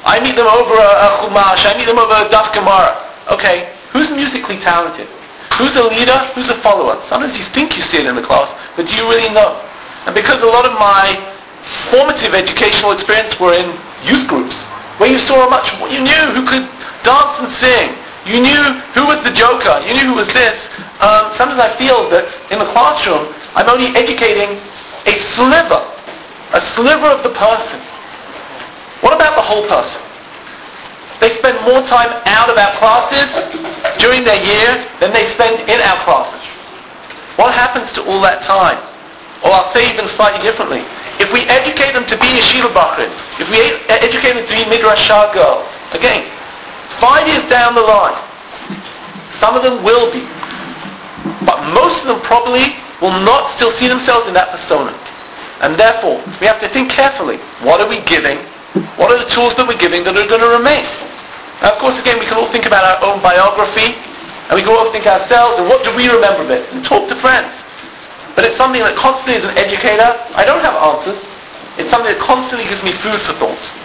I 0.03 0.19
meet 0.19 0.35
them 0.35 0.51
over 0.51 0.75
a, 0.75 0.91
a 0.99 1.09
chumash, 1.23 1.63
I 1.63 1.79
meet 1.79 1.87
them 1.87 1.95
over 1.95 2.11
a 2.11 2.27
daf 2.27 2.51
gemara. 2.51 2.91
Okay, 3.31 3.71
who's 3.95 4.11
musically 4.11 4.59
talented? 4.59 5.07
Who's 5.55 5.75
a 5.79 5.87
leader? 5.87 6.17
Who's 6.35 6.51
a 6.51 6.59
follower? 6.59 6.99
Sometimes 7.07 7.39
you 7.39 7.45
think 7.55 7.79
you 7.79 7.83
see 7.87 8.03
it 8.03 8.05
in 8.05 8.19
the 8.19 8.25
class, 8.25 8.51
but 8.75 8.83
do 8.83 8.91
you 8.91 9.07
really 9.07 9.31
know? 9.31 9.55
And 10.03 10.11
because 10.11 10.43
a 10.43 10.49
lot 10.49 10.67
of 10.67 10.75
my 10.75 11.15
formative 11.87 12.35
educational 12.35 12.91
experience 12.91 13.39
were 13.39 13.55
in 13.55 13.79
youth 14.03 14.27
groups, 14.27 14.55
where 14.99 15.07
you 15.07 15.19
saw 15.23 15.47
much, 15.47 15.71
you 15.87 16.03
knew 16.03 16.23
who 16.35 16.43
could 16.43 16.67
dance 17.07 17.39
and 17.39 17.47
sing. 17.63 18.02
You 18.25 18.39
knew 18.39 18.63
who 18.95 19.05
was 19.05 19.19
the 19.23 19.31
joker. 19.35 19.83
You 19.83 19.93
knew 19.93 20.15
who 20.15 20.15
was 20.15 20.31
this. 20.31 20.55
Um, 21.03 21.35
sometimes 21.35 21.59
I 21.59 21.75
feel 21.75 22.09
that 22.09 22.23
in 22.51 22.59
the 22.59 22.69
classroom, 22.71 23.35
I'm 23.55 23.67
only 23.67 23.91
educating 23.91 24.63
a 25.03 25.13
sliver, 25.35 25.83
a 26.55 26.61
sliver 26.73 27.11
of 27.11 27.23
the 27.23 27.35
person. 27.35 27.79
What 29.03 29.11
about 29.11 29.35
the 29.35 29.43
whole 29.43 29.67
person? 29.67 29.99
They 31.19 31.35
spend 31.39 31.59
more 31.67 31.83
time 31.91 32.11
out 32.25 32.47
of 32.47 32.55
our 32.55 32.71
classes 32.79 33.27
during 33.99 34.23
their 34.23 34.39
year 34.39 34.87
than 34.99 35.11
they 35.11 35.27
spend 35.35 35.67
in 35.69 35.79
our 35.83 35.99
classes. 36.07 36.43
What 37.35 37.53
happens 37.53 37.91
to 37.99 38.03
all 38.07 38.21
that 38.21 38.43
time? 38.43 38.79
Or 39.43 39.51
I'll 39.51 39.73
say 39.75 39.91
even 39.91 40.07
slightly 40.15 40.39
differently. 40.39 40.87
If 41.19 41.31
we 41.35 41.43
educate 41.51 41.91
them 41.91 42.07
to 42.07 42.15
be 42.15 42.39
yeshiva 42.39 42.71
bachrim, 42.71 43.11
if 43.39 43.51
we 43.51 43.59
educate 43.91 44.39
them 44.39 44.47
to 44.47 44.53
be 44.55 44.63
midrash 44.69 45.07
girls, 45.35 45.67
again, 45.91 46.31
Five 47.03 47.27
years 47.27 47.43
down 47.51 47.75
the 47.75 47.83
line, 47.83 48.15
some 49.43 49.59
of 49.59 49.63
them 49.67 49.83
will 49.83 50.07
be. 50.07 50.23
But 51.43 51.59
most 51.75 51.99
of 51.99 52.07
them 52.07 52.23
probably 52.23 52.79
will 53.03 53.11
not 53.27 53.51
still 53.59 53.75
see 53.75 53.91
themselves 53.91 54.31
in 54.31 54.33
that 54.39 54.55
persona. 54.55 54.95
And 55.59 55.75
therefore, 55.75 56.23
we 56.39 56.47
have 56.47 56.63
to 56.63 56.71
think 56.71 56.95
carefully. 56.95 57.43
What 57.59 57.83
are 57.83 57.91
we 57.91 57.99
giving? 58.07 58.39
What 58.95 59.11
are 59.11 59.19
the 59.19 59.27
tools 59.35 59.51
that 59.59 59.67
we're 59.67 59.75
giving 59.75 60.07
that 60.07 60.15
are 60.15 60.27
going 60.31 60.47
to 60.47 60.53
remain? 60.55 60.87
Now, 61.59 61.75
of 61.75 61.83
course, 61.83 61.99
again, 61.99 62.23
we 62.23 62.25
can 62.25 62.39
all 62.39 62.47
think 62.55 62.71
about 62.71 62.87
our 62.87 63.03
own 63.03 63.19
biography, 63.19 63.99
and 64.47 64.55
we 64.55 64.63
can 64.63 64.71
all 64.71 64.87
think 64.95 65.03
ourselves, 65.03 65.59
and 65.59 65.67
what 65.67 65.83
do 65.83 65.91
we 65.99 66.07
remember 66.07 66.47
of 66.47 66.51
it? 66.55 66.71
And 66.71 66.87
talk 66.87 67.11
to 67.11 67.19
friends. 67.19 67.51
But 68.31 68.47
it's 68.47 68.55
something 68.55 68.79
that 68.79 68.95
constantly, 68.95 69.43
as 69.43 69.43
an 69.43 69.59
educator, 69.59 70.07
I 70.39 70.47
don't 70.47 70.63
have 70.63 70.79
answers. 70.79 71.19
It's 71.75 71.91
something 71.91 72.15
that 72.15 72.23
constantly 72.23 72.63
gives 72.71 72.79
me 72.79 72.95
food 73.03 73.19
for 73.27 73.35
thought. 73.43 73.82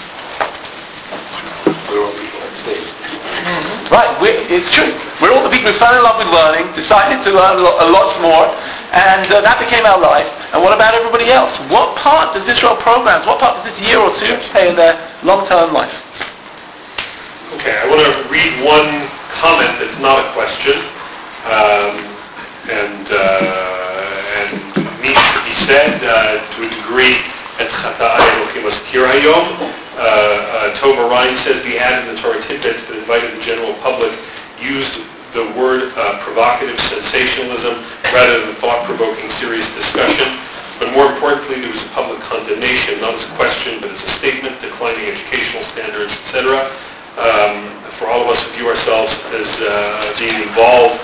Right, 3.89 4.13
it's 4.21 4.69
true. 4.77 4.93
We're 5.17 5.33
all 5.33 5.41
the 5.41 5.49
people 5.49 5.73
who 5.73 5.79
fell 5.81 5.97
in 5.97 6.05
love 6.05 6.21
with 6.21 6.29
learning, 6.29 6.77
decided 6.77 7.25
to 7.25 7.33
learn 7.33 7.57
a 7.57 7.89
lot, 7.89 8.13
more, 8.21 8.53
and 8.93 9.25
uh, 9.33 9.41
that 9.41 9.57
became 9.57 9.89
our 9.89 9.97
life. 9.97 10.29
And 10.53 10.61
what 10.61 10.77
about 10.77 10.93
everybody 10.93 11.33
else? 11.33 11.57
What 11.73 11.97
part 11.97 12.37
does 12.37 12.45
Israel 12.45 12.77
programs, 12.77 13.25
what 13.25 13.41
part 13.41 13.65
does 13.65 13.73
this 13.73 13.81
year 13.81 13.97
or 13.97 14.13
two 14.21 14.37
play 14.53 14.69
in 14.69 14.77
their 14.77 14.93
long-term 15.25 15.73
life? 15.73 15.93
Okay, 17.57 17.81
I 17.81 17.89
want 17.89 18.05
to 18.05 18.29
read 18.29 18.61
one 18.61 19.09
comment 19.41 19.73
that's 19.81 19.97
not 20.05 20.21
a 20.21 20.27
question, 20.37 20.77
um, 21.49 21.97
and 22.69 23.05
uh, 23.09 24.39
and 24.45 24.53
needs 25.01 25.25
to 25.33 25.41
be 25.49 25.55
said 25.65 25.97
uh, 26.05 26.45
to 26.45 26.59
a 26.61 26.71
degree. 26.77 27.17
Uh, 29.99 30.71
uh, 30.71 30.77
Tova 30.79 31.11
Ryan 31.11 31.37
says 31.43 31.59
the 31.67 31.75
ad 31.75 32.07
in 32.07 32.15
the 32.15 32.23
Torah 32.23 32.41
tidbits 32.41 32.87
that 32.87 32.95
invited 32.95 33.35
the 33.35 33.43
general 33.43 33.75
public 33.83 34.15
used 34.63 34.95
the 35.35 35.51
word 35.59 35.91
uh, 35.99 36.23
provocative 36.23 36.79
sensationalism 36.87 37.83
rather 38.15 38.47
than 38.47 38.55
thought-provoking 38.63 39.29
serious 39.43 39.67
discussion. 39.75 40.39
But 40.79 40.95
more 40.95 41.11
importantly, 41.11 41.61
there 41.61 41.75
was 41.75 41.83
a 41.83 41.91
public 41.91 42.23
condemnation, 42.23 43.03
not 43.03 43.19
as 43.19 43.25
a 43.27 43.35
question, 43.35 43.83
but 43.83 43.91
as 43.91 43.99
a 43.99 44.11
statement 44.23 44.63
declining 44.63 45.11
educational 45.11 45.67
standards, 45.75 46.15
etc. 46.23 46.71
Um, 47.19 47.75
for 47.99 48.07
all 48.07 48.23
of 48.23 48.31
us 48.31 48.39
who 48.39 48.55
view 48.55 48.71
ourselves 48.71 49.11
as 49.35 49.51
uh, 49.59 50.15
being 50.15 50.39
involved 50.47 51.03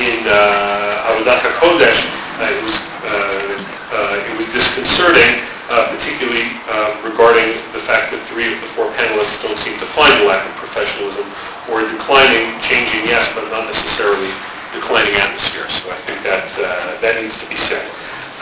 in 0.00 0.24
uh, 0.24 1.12
Avodat 1.12 1.44
HaKodesh, 1.44 2.00
uh, 2.40 2.48
it, 2.48 2.64
was, 2.64 2.76
uh, 3.04 3.60
uh, 3.92 4.28
it 4.32 4.34
was 4.40 4.46
disconcerting, 4.56 5.44
uh, 5.70 5.86
particularly 5.94 6.50
uh, 6.66 6.98
regarding 7.06 7.54
the 7.70 7.82
fact 7.86 8.10
that 8.10 8.18
three 8.26 8.50
of 8.50 8.58
the 8.58 8.70
four 8.74 8.90
panelists 8.98 9.38
don't 9.38 9.56
seem 9.62 9.78
to 9.78 9.86
find 9.94 10.10
a 10.18 10.26
lack 10.26 10.42
of 10.42 10.54
professionalism 10.58 11.30
or 11.70 11.80
a 11.80 11.86
declining, 11.86 12.58
changing, 12.66 13.06
yes, 13.06 13.30
but 13.38 13.46
not 13.54 13.70
necessarily 13.70 14.34
declining 14.74 15.14
atmosphere. 15.14 15.70
So 15.70 15.94
I 15.94 15.98
think 16.10 16.26
that 16.26 16.50
uh, 16.58 16.98
that 16.98 17.22
needs 17.22 17.38
to 17.38 17.46
be 17.46 17.54
said. 17.54 17.86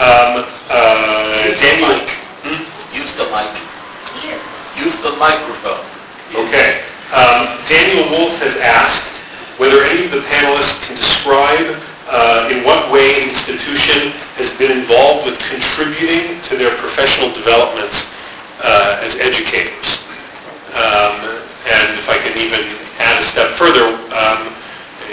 Um, 0.00 0.48
uh, 0.72 1.52
Daniel, 1.60 2.00
hmm? 2.48 2.64
Use 2.96 3.12
the 3.20 3.28
mic. 3.28 3.52
Use 4.80 4.96
the 5.04 5.12
microphone. 5.20 5.84
Okay. 6.32 6.80
Um, 7.12 7.60
Daniel 7.68 8.08
Wolf 8.08 8.40
has 8.40 8.56
asked 8.56 9.04
whether 9.60 9.84
any 9.84 10.06
of 10.06 10.12
the 10.12 10.24
panelists 10.32 10.80
can 10.88 10.96
describe 10.96 11.76
uh, 12.08 12.48
in 12.50 12.64
what 12.64 12.90
way 12.90 13.22
an 13.22 13.28
institution 13.28 14.16
has 14.40 14.48
been 14.56 14.72
involved 14.72 15.28
with 15.28 15.38
contributing 15.44 16.40
to 16.48 16.56
their 16.56 16.72
professional 16.80 17.32
developments 17.36 18.00
uh, 18.64 19.04
as 19.04 19.14
educators. 19.20 19.86
Um, 20.72 21.44
and 21.68 22.00
if 22.00 22.08
I 22.08 22.16
can 22.16 22.32
even 22.40 22.64
add 22.96 23.20
a 23.22 23.26
step 23.28 23.56
further, 23.60 23.92
um, 24.16 24.56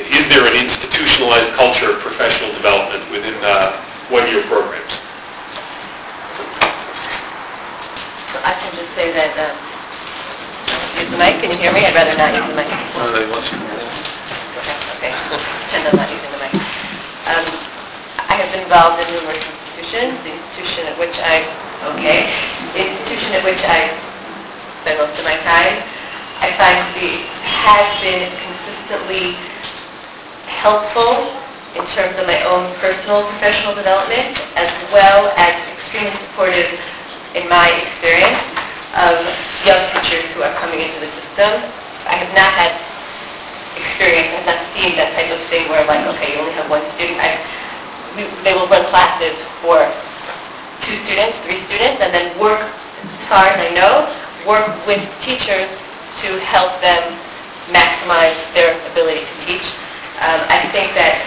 is 0.07 0.23
there 0.31 0.47
an 0.47 0.55
institutionalized 0.55 1.51
culture 1.59 1.91
of 1.91 1.99
professional 1.99 2.51
development 2.55 3.03
within 3.11 3.35
uh, 3.43 3.83
one-year 4.09 4.43
programs? 4.47 4.93
I 8.45 8.53
can 8.61 8.71
just 8.77 8.91
say 8.95 9.11
that, 9.11 9.35
um, 9.35 9.55
use 11.01 11.11
the 11.11 11.17
mic, 11.17 11.41
can 11.43 11.51
you 11.51 11.57
hear 11.57 11.73
me? 11.73 11.83
I'd 11.83 11.95
rather 11.95 12.15
not 12.15 12.31
use 12.31 12.45
the 12.47 12.55
mic. 12.55 12.69
Okay, 14.63 14.75
okay. 14.95 15.11
Pretend 15.11 15.87
I'm 15.91 15.95
not 15.97 16.09
using 16.13 16.31
the 16.31 16.39
mic. 16.39 16.53
Um, 17.25 17.41
I 18.29 18.37
have 18.37 18.53
been 18.53 18.69
involved 18.69 19.01
in 19.01 19.09
numerous 19.09 19.41
institutions, 19.41 20.13
the 20.21 20.37
institution 20.37 20.85
at 20.85 20.95
which 21.01 21.17
I, 21.17 21.41
okay, 21.97 22.29
the 22.77 22.85
institution 22.85 23.33
at 23.33 23.41
which 23.41 23.57
I 23.65 23.89
spend 24.85 25.01
most 25.01 25.17
of 25.17 25.25
my 25.25 25.33
time, 25.41 25.81
I 26.37 26.53
find 26.53 26.77
to 26.77 26.91
be, 26.93 27.25
has 27.41 27.89
been 28.05 28.29
consistently 28.29 29.33
helpful 30.45 31.33
in 31.73 31.81
terms 31.97 32.13
of 32.21 32.29
my 32.29 32.45
own 32.45 32.69
personal 32.77 33.25
professional 33.33 33.73
development, 33.73 34.37
as 34.53 34.69
well 34.93 35.33
as 35.33 35.57
extremely 35.81 36.13
supportive 36.29 36.69
in 37.33 37.49
my 37.49 37.73
experience 37.89 38.37
of 39.01 39.17
young 39.65 39.81
teachers 39.97 40.29
who 40.37 40.45
are 40.45 40.53
coming 40.61 40.77
into 40.77 41.01
the 41.01 41.09
system. 41.09 41.73
I 42.05 42.21
have 42.21 42.29
not 42.37 42.53
had 42.53 42.94
experience, 43.77 44.31
I 44.31 44.39
have 44.41 44.47
not 44.47 44.61
seen 44.75 44.95
that 44.95 45.11
type 45.15 45.31
of 45.31 45.41
thing 45.51 45.67
where 45.69 45.85
like, 45.85 46.03
okay, 46.15 46.35
you 46.35 46.39
only 46.39 46.55
have 46.55 46.69
one 46.69 46.83
student. 46.95 47.19
I, 47.19 47.39
they 48.47 48.55
will 48.55 48.67
run 48.71 48.87
classes 48.89 49.35
for 49.59 49.83
two 50.81 50.95
students, 51.03 51.35
three 51.43 51.59
students, 51.67 51.99
and 51.99 52.13
then 52.13 52.35
work, 52.39 52.63
as 52.63 53.25
far 53.27 53.47
as 53.51 53.57
I 53.59 53.69
know, 53.75 54.07
work 54.47 54.71
with 54.87 55.01
teachers 55.25 55.67
to 56.23 56.29
help 56.47 56.79
them 56.79 57.03
maximize 57.73 58.37
their 58.53 58.77
ability 58.91 59.25
to 59.25 59.35
teach. 59.43 59.67
Um, 60.21 60.39
I 60.47 60.69
think 60.71 60.95
that, 60.95 61.19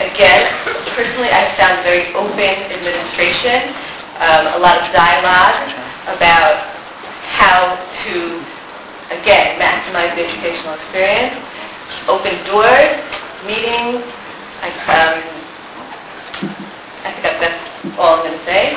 again, 0.00 0.48
personally, 0.96 1.28
I've 1.28 1.52
found 1.60 1.84
very 1.84 2.08
open 2.16 2.54
administration, 2.72 3.76
um, 4.22 4.56
a 4.56 4.60
lot 4.62 4.80
of 4.80 4.88
dialogue 4.94 5.68
about 6.08 6.72
how 7.28 7.76
to, 8.06 8.40
again, 9.12 9.60
maximize 9.60 10.14
the 10.16 10.24
educational 10.24 10.78
experience, 10.80 11.36
open 12.08 12.34
doors, 12.46 13.02
meetings. 13.46 14.02
I, 14.62 14.68
um, 14.90 15.14
I 17.04 17.12
think 17.12 17.22
that's 17.38 17.60
all 17.98 18.18
I'm 18.18 18.26
going 18.26 18.38
to 18.38 18.44
say. 18.44 18.74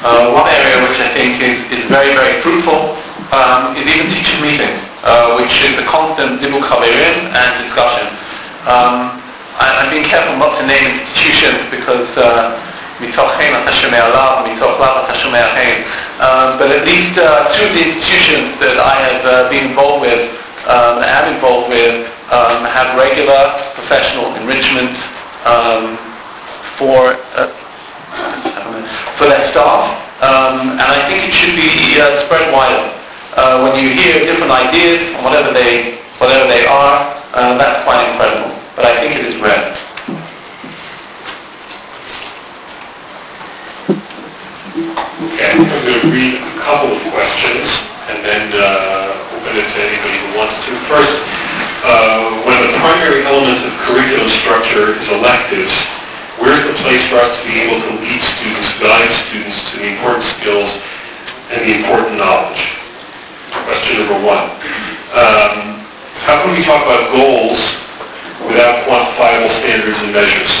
Uh, 0.00 0.32
one 0.32 0.48
area 0.48 0.80
which 0.88 0.96
I 0.96 1.12
think 1.12 1.42
is, 1.44 1.60
is 1.76 1.84
very, 1.88 2.16
very 2.16 2.40
fruitful 2.42 2.96
um, 3.32 3.76
is 3.76 3.84
even 3.84 4.08
teacher 4.08 4.40
meetings, 4.40 4.80
uh, 5.04 5.36
which 5.36 5.52
is 5.60 5.76
a 5.76 5.84
constant 5.84 6.40
dibbuk 6.40 6.64
chaverim 6.64 7.28
and 7.32 7.50
discussion. 7.64 8.08
Um, 8.64 9.20
I, 9.60 9.84
I've 9.84 9.92
been 9.92 10.08
careful 10.08 10.36
not 10.40 10.58
to 10.58 10.66
name 10.66 11.04
institutions 11.04 11.68
because 11.70 12.08
uh, 12.16 12.56
מתוך 13.00 13.32
חן 13.32 13.62
אתה 13.62 13.72
שומע 13.72 14.04
עליו, 14.04 14.36
מתוך 14.44 14.80
לאו 14.80 15.04
um, 16.20 16.60
but 16.60 16.68
at 16.68 16.84
least 16.84 17.16
uh, 17.16 17.48
two 17.56 17.64
of 17.64 17.72
the 17.72 17.80
institutions 17.80 18.60
that 18.60 18.76
I 18.76 18.92
have 19.08 19.24
uh, 19.24 19.48
been 19.48 19.72
involved 19.72 20.04
with, 20.04 20.28
um, 20.68 21.00
am 21.00 21.32
involved 21.32 21.72
with, 21.72 22.04
um, 22.28 22.60
have 22.68 22.92
regular 22.92 23.72
professional 23.72 24.36
enrichment 24.36 24.92
um, 25.48 25.96
for 26.76 27.16
uh, 27.40 27.48
for 29.16 29.32
their 29.32 29.48
staff. 29.48 29.96
Um, 30.20 30.76
and 30.76 30.92
I 30.92 31.08
think 31.08 31.24
it 31.24 31.32
should 31.32 31.56
be 31.56 31.96
uh, 31.96 32.28
spread 32.28 32.52
wider. 32.52 32.92
Uh, 33.40 33.64
when 33.64 33.80
you 33.82 33.88
hear 33.88 34.20
different 34.20 34.52
ideas, 34.52 35.16
whatever 35.24 35.56
they 35.56 36.04
whatever 36.20 36.44
they 36.52 36.66
are, 36.68 37.16
uh, 37.32 37.56
that's 37.56 37.80
quite 37.88 38.04
incredible. 38.12 38.60
But 38.76 38.84
I 38.84 39.00
think 39.00 39.16
it 39.16 39.24
is 39.24 39.40
rare. 39.40 39.72
I'm 45.40 45.64
going 45.64 46.04
to 46.04 46.12
read 46.12 46.36
a 46.36 46.54
couple 46.60 46.92
of 46.92 47.00
questions 47.16 47.64
and 48.12 48.20
then 48.20 48.52
uh, 48.52 49.32
open 49.32 49.56
it 49.56 49.64
to 49.72 49.78
anybody 49.80 50.16
who 50.20 50.28
wants 50.36 50.52
to. 50.68 50.70
First, 50.84 51.16
uh, 51.80 52.44
when 52.44 52.60
the 52.60 52.76
primary 52.76 53.24
element 53.24 53.64
of 53.64 53.72
curriculum 53.88 54.28
structure 54.44 55.00
is 55.00 55.08
electives, 55.08 55.72
where's 56.36 56.60
the 56.68 56.76
place 56.84 57.00
for 57.08 57.24
us 57.24 57.32
to 57.40 57.42
be 57.48 57.56
able 57.56 57.80
to 57.80 57.92
lead 58.04 58.20
students, 58.36 58.68
guide 58.84 59.08
students 59.32 59.56
to 59.72 59.80
the 59.80 59.88
important 59.96 60.28
skills 60.36 60.68
and 61.56 61.64
the 61.64 61.72
important 61.72 62.20
knowledge? 62.20 62.60
Question 63.64 64.04
number 64.04 64.20
one. 64.20 64.44
Um, 65.16 65.88
how 66.20 66.44
can 66.44 66.52
we 66.52 66.60
talk 66.68 66.84
about 66.84 67.16
goals 67.16 67.56
without 68.44 68.84
quantifiable 68.84 69.48
standards 69.64 69.96
and 70.04 70.12
measures? 70.12 70.52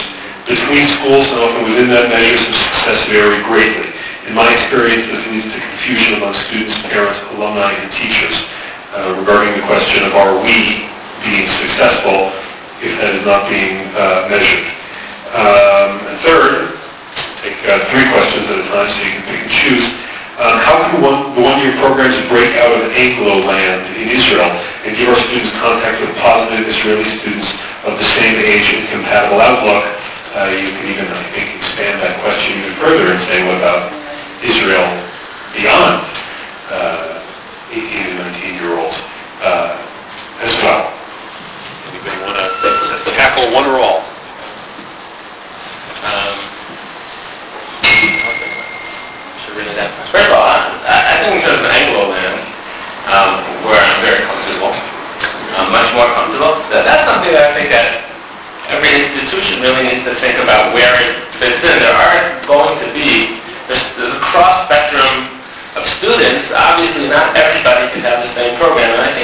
Between 0.48 0.88
schools 0.96 1.28
and 1.28 1.36
often 1.36 1.68
within 1.68 1.92
that 1.92 2.08
measures 2.08 2.48
of 2.48 2.56
success 2.56 3.04
vary 3.12 3.44
greatly. 3.44 3.99
In 4.30 4.38
my 4.38 4.46
experience, 4.54 5.10
this 5.10 5.26
leads 5.26 5.50
to 5.50 5.58
confusion 5.58 6.22
among 6.22 6.38
students, 6.46 6.78
parents, 6.86 7.18
alumni, 7.34 7.74
and 7.74 7.90
teachers 7.90 8.46
uh, 8.94 9.18
regarding 9.18 9.58
the 9.58 9.66
question 9.66 10.06
of 10.06 10.14
are 10.14 10.38
we 10.38 10.86
being 11.26 11.50
successful 11.50 12.30
if 12.78 12.94
that 13.02 13.18
is 13.18 13.26
not 13.26 13.50
being 13.50 13.90
uh, 13.98 14.30
measured. 14.30 14.70
Um, 15.34 16.06
and 16.06 16.14
third, 16.22 16.78
take 17.42 17.58
uh, 17.66 17.82
three 17.90 18.06
questions 18.14 18.46
at 18.54 18.62
a 18.62 18.66
time 18.70 18.86
so 18.94 19.02
you 19.02 19.18
can 19.18 19.26
pick 19.34 19.42
and 19.42 19.50
choose. 19.50 19.86
Um, 20.38 20.62
how 20.62 20.78
can 20.78 21.02
one, 21.02 21.34
the 21.34 21.42
one-year 21.42 21.74
programs 21.82 22.14
break 22.30 22.54
out 22.54 22.70
of 22.70 22.86
Anglo 22.94 23.42
land 23.42 23.82
in 23.98 24.14
Israel 24.14 24.46
and 24.86 24.94
give 24.94 25.10
our 25.10 25.18
students 25.26 25.50
contact 25.58 25.98
with 26.06 26.14
positive 26.22 26.70
Israeli 26.70 27.02
students 27.18 27.50
of 27.82 27.98
the 27.98 28.06
same 28.14 28.38
age 28.38 28.78
and 28.78 28.86
compatible 28.94 29.42
outlook. 29.42 29.90
Uh, 30.38 30.54
you 30.54 30.70
can 30.70 30.86
even, 30.86 31.10
I 31.10 31.26
think, 31.34 31.50
expand 31.58 31.98
that 31.98 32.22
question 32.22 32.62
even 32.62 32.78
further 32.78 33.10
and 33.10 33.18
say, 33.26 33.42
what 33.42 33.58
about 33.58 33.99
Israel 34.42 34.88
beyond 35.54 36.06
uh, 36.70 37.22
18 37.70 37.82
and 37.82 38.34
19-year-olds 38.34 38.96
uh, 39.42 39.76
as 40.40 40.52
well? 40.62 40.92
Anybody 41.88 42.16
want 42.22 42.36
to 42.36 43.10
tackle 43.16 43.52
one 43.52 43.66
or 43.66 43.80
all? 43.80 44.00
Um. 46.04 46.50
First 50.10 50.26
of 50.26 50.34
all, 50.34 50.42
I, 50.42 50.78
I 50.86 51.14
think 51.22 51.38
in 51.38 51.42
terms 51.46 51.62
of 51.62 51.70
Anglo 51.70 52.10
land, 52.10 52.38
um, 53.10 53.30
where 53.66 53.78
I'm 53.78 54.02
very 54.02 54.22
comfortable, 54.26 54.74
um, 55.58 55.70
much 55.74 55.90
more 55.94 56.06
comfortable, 56.18 56.58
that, 56.70 56.82
that's 56.82 57.06
something 57.06 57.30
that 57.30 57.50
I 57.50 57.52
think 57.58 57.70
that 57.70 57.88
every 58.70 58.90
institution 58.90 59.62
really 59.62 59.86
needs 59.86 60.06
to 60.06 60.14
think 60.22 60.38
about 60.42 60.74
where 60.74 60.94
it 61.02 61.14
fits 61.38 61.62
in. 61.62 61.76
There 61.82 61.94
are 61.94 62.42
going 62.46 62.78
to 62.82 62.88
be, 62.94 63.39
there's, 63.70 64.14
a 64.16 64.20
cross 64.34 64.66
spectrum 64.66 65.38
of 65.78 65.86
students. 66.02 66.50
Obviously, 66.50 67.06
not 67.06 67.36
everybody 67.38 67.86
can 67.94 68.02
have 68.02 68.26
the 68.26 68.32
same 68.34 68.58
program, 68.58 68.90
and 68.90 69.02
I 69.02 69.10
think 69.14 69.19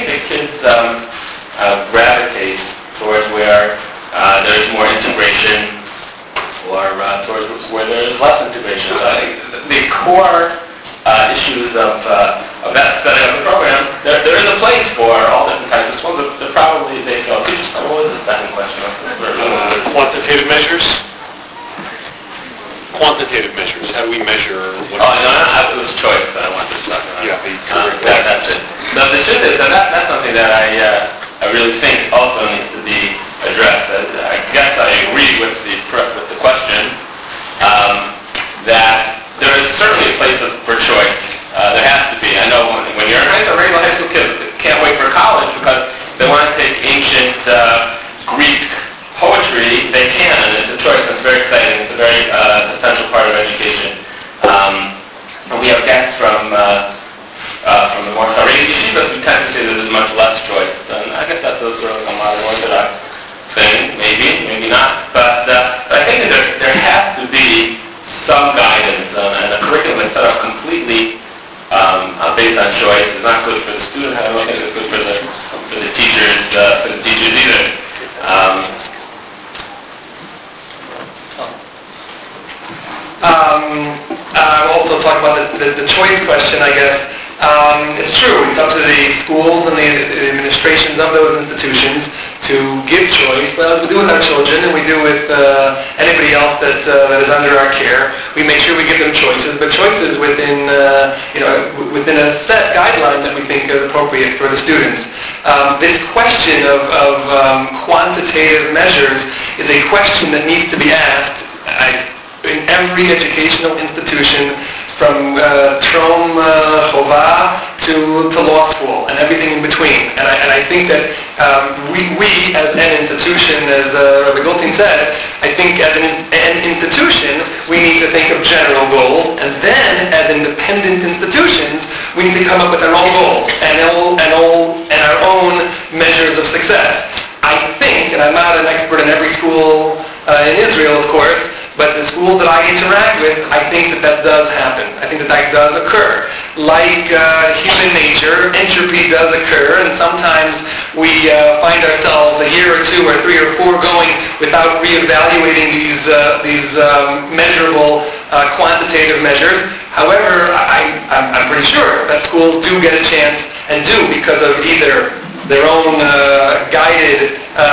Like 146.87 147.11
uh, 147.11 147.51
human 147.67 147.99
nature, 147.99 148.55
entropy 148.55 149.11
does 149.11 149.35
occur, 149.35 149.83
and 149.83 149.99
sometimes 149.99 150.55
we 150.95 151.27
uh, 151.27 151.59
find 151.59 151.83
ourselves 151.83 152.39
a 152.39 152.47
year 152.55 152.79
or 152.79 152.87
two 152.87 153.03
or 153.11 153.19
three 153.27 153.43
or 153.43 153.59
four 153.59 153.75
going 153.83 154.15
without 154.39 154.79
reevaluating 154.79 155.75
these 155.75 155.99
uh, 156.07 156.39
these 156.47 156.71
um, 156.79 157.35
measurable 157.35 158.07
uh, 158.31 158.55
quantitative 158.55 159.19
measures. 159.19 159.67
However, 159.99 160.55
I, 160.55 160.95
I'm, 161.11 161.27
I'm 161.35 161.47
pretty 161.51 161.67
sure 161.67 162.07
that 162.07 162.23
schools 162.31 162.63
do 162.63 162.79
get 162.79 162.95
a 162.95 163.03
chance 163.03 163.43
and 163.67 163.83
do 163.83 164.07
because 164.15 164.39
of 164.39 164.63
either 164.63 165.11
their 165.51 165.67
own 165.67 165.99
uh, 165.99 166.71
guided 166.71 167.35
uh, 167.59 167.67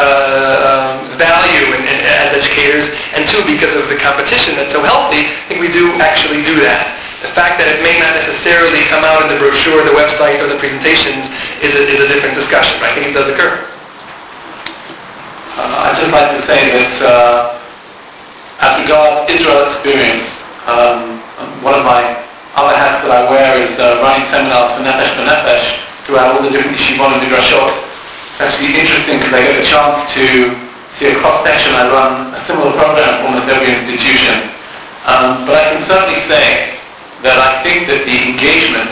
um, 0.65 1.21
value 1.21 1.69
in, 1.77 1.85
in, 1.85 2.01
as 2.01 2.33
educators, 2.33 2.89
and 3.13 3.29
two, 3.29 3.45
because 3.45 3.77
of 3.77 3.93
the 3.93 3.97
competition 4.01 4.57
that's 4.57 4.73
so 4.73 4.81
healthy, 4.81 5.29
I 5.29 5.53
think 5.53 5.61
we 5.61 5.69
do 5.69 6.01
actually 6.01 6.41
do 6.41 6.57
that. 6.65 7.12
The 7.23 7.31
fact 7.31 7.55
that 7.63 7.71
it 7.71 7.79
may 7.79 7.95
not 8.03 8.19
necessarily 8.19 8.83
come 8.91 9.07
out 9.07 9.23
in 9.23 9.31
the 9.31 9.39
brochure, 9.39 9.79
the 9.87 9.95
website, 9.95 10.43
or 10.43 10.51
the 10.51 10.59
presentations 10.59 11.31
is 11.63 11.71
a, 11.71 11.81
is 11.87 11.99
a 12.03 12.07
different 12.11 12.35
discussion. 12.35 12.75
I 12.83 12.91
think 12.91 13.07
it 13.07 13.15
does 13.15 13.31
occur. 13.31 13.63
Uh, 15.55 15.87
I'd 15.87 15.95
just 15.95 16.11
like 16.11 16.35
to 16.35 16.41
say 16.43 16.61
that 16.75 16.93
uh, 16.99 17.63
as 18.59 18.73
regards 18.83 19.31
Israel 19.31 19.71
experience, 19.71 20.27
um, 20.67 21.23
one 21.63 21.79
of 21.79 21.87
my 21.87 22.03
other 22.59 22.75
hats 22.75 23.07
that 23.07 23.11
I 23.11 23.23
wear 23.31 23.55
is 23.55 23.71
uh, 23.79 24.03
running 24.03 24.27
seminars 24.27 24.75
for 24.75 24.83
Nefesh 24.83 25.15
for 25.15 25.23
Nefesh 25.23 25.67
throughout 26.03 26.35
all 26.35 26.43
the 26.43 26.51
different 26.51 26.75
yeshivot 26.75 27.07
and 27.07 27.23
midrashot. 27.23 27.71
It's 28.35 28.51
actually 28.51 28.75
interesting 28.75 29.23
because 29.23 29.31
I 29.31 29.41
get 29.47 29.63
a 29.63 29.65
chance 29.65 30.11
to 30.11 30.25
see 30.99 31.07
a 31.07 31.15
cross-section. 31.23 31.71
I 31.71 31.87
run 31.87 32.35
a 32.35 32.39
similar 32.45 32.75
program 32.75 33.23
for 33.23 33.31
almost 33.31 33.47
every 33.47 33.71
institution. 33.71 34.51
Um, 35.07 35.47
but 35.47 35.55
I 35.55 35.63
can 35.71 35.81
certainly 35.87 36.19
say 36.27 36.72
that 37.23 37.39
I 37.39 37.63
think 37.63 37.87
that 37.87 38.03
the 38.03 38.17
engagement 38.27 38.91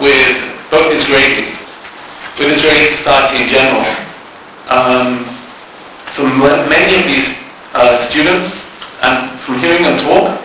with 0.00 0.36
both 0.72 0.88
Israelis, 0.88 1.52
with 2.40 2.56
Israeli 2.56 2.96
society 2.96 3.44
in 3.44 3.48
general, 3.52 3.84
um, 4.72 5.28
from 6.16 6.40
many 6.40 6.96
of 6.96 7.04
these 7.04 7.28
uh, 7.76 8.08
students 8.08 8.56
and 9.04 9.40
from 9.44 9.60
hearing 9.60 9.84
them 9.84 10.00
talk, 10.00 10.40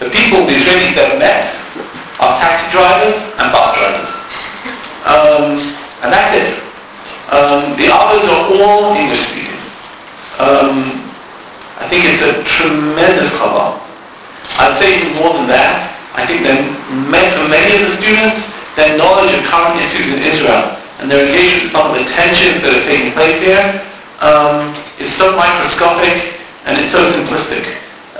the 0.00 0.08
people, 0.12 0.44
the 0.44 0.52
Israelis 0.52 0.94
that 0.96 1.12
I've 1.12 1.18
met, 1.18 1.56
are 2.20 2.36
taxi 2.40 2.68
drivers 2.76 3.16
and 3.40 3.46
bus 3.52 3.68
drivers. 3.76 4.10
Um, 5.08 5.44
and 6.04 6.12
that's 6.12 6.32
it. 6.36 6.60
Um, 7.32 7.76
the 7.80 7.88
others 7.88 8.24
are 8.28 8.44
all 8.60 8.92
English 8.96 9.24
speakers. 9.28 9.64
Um, 10.36 11.08
I 11.80 11.88
think 11.88 12.04
it's 12.04 12.20
a 12.20 12.44
tremendous 12.44 13.30
cover. 13.40 13.80
I'd 14.60 14.76
say 14.80 15.00
even 15.00 15.16
more 15.16 15.32
than 15.32 15.48
that. 15.48 15.99
I 16.20 16.28
think 16.28 16.44
that 16.44 16.60
for 16.60 17.48
many 17.48 17.80
of 17.80 17.88
the 17.88 17.96
students, 17.96 18.44
their 18.76 18.92
knowledge 19.00 19.32
of 19.32 19.40
current 19.48 19.80
issues 19.80 20.12
in 20.12 20.20
Israel 20.20 20.76
and 21.00 21.08
their 21.08 21.24
engagement 21.24 21.64
with 21.64 21.72
some 21.72 21.88
of 21.88 21.96
the 21.96 22.04
tensions 22.12 22.60
that 22.60 22.76
are 22.76 22.84
taking 22.84 23.16
place 23.16 23.40
here 23.40 23.80
um, 24.20 24.76
is 25.00 25.08
so 25.16 25.32
microscopic 25.32 26.36
and 26.68 26.76
it's 26.76 26.92
so 26.92 27.00
simplistic. 27.16 27.64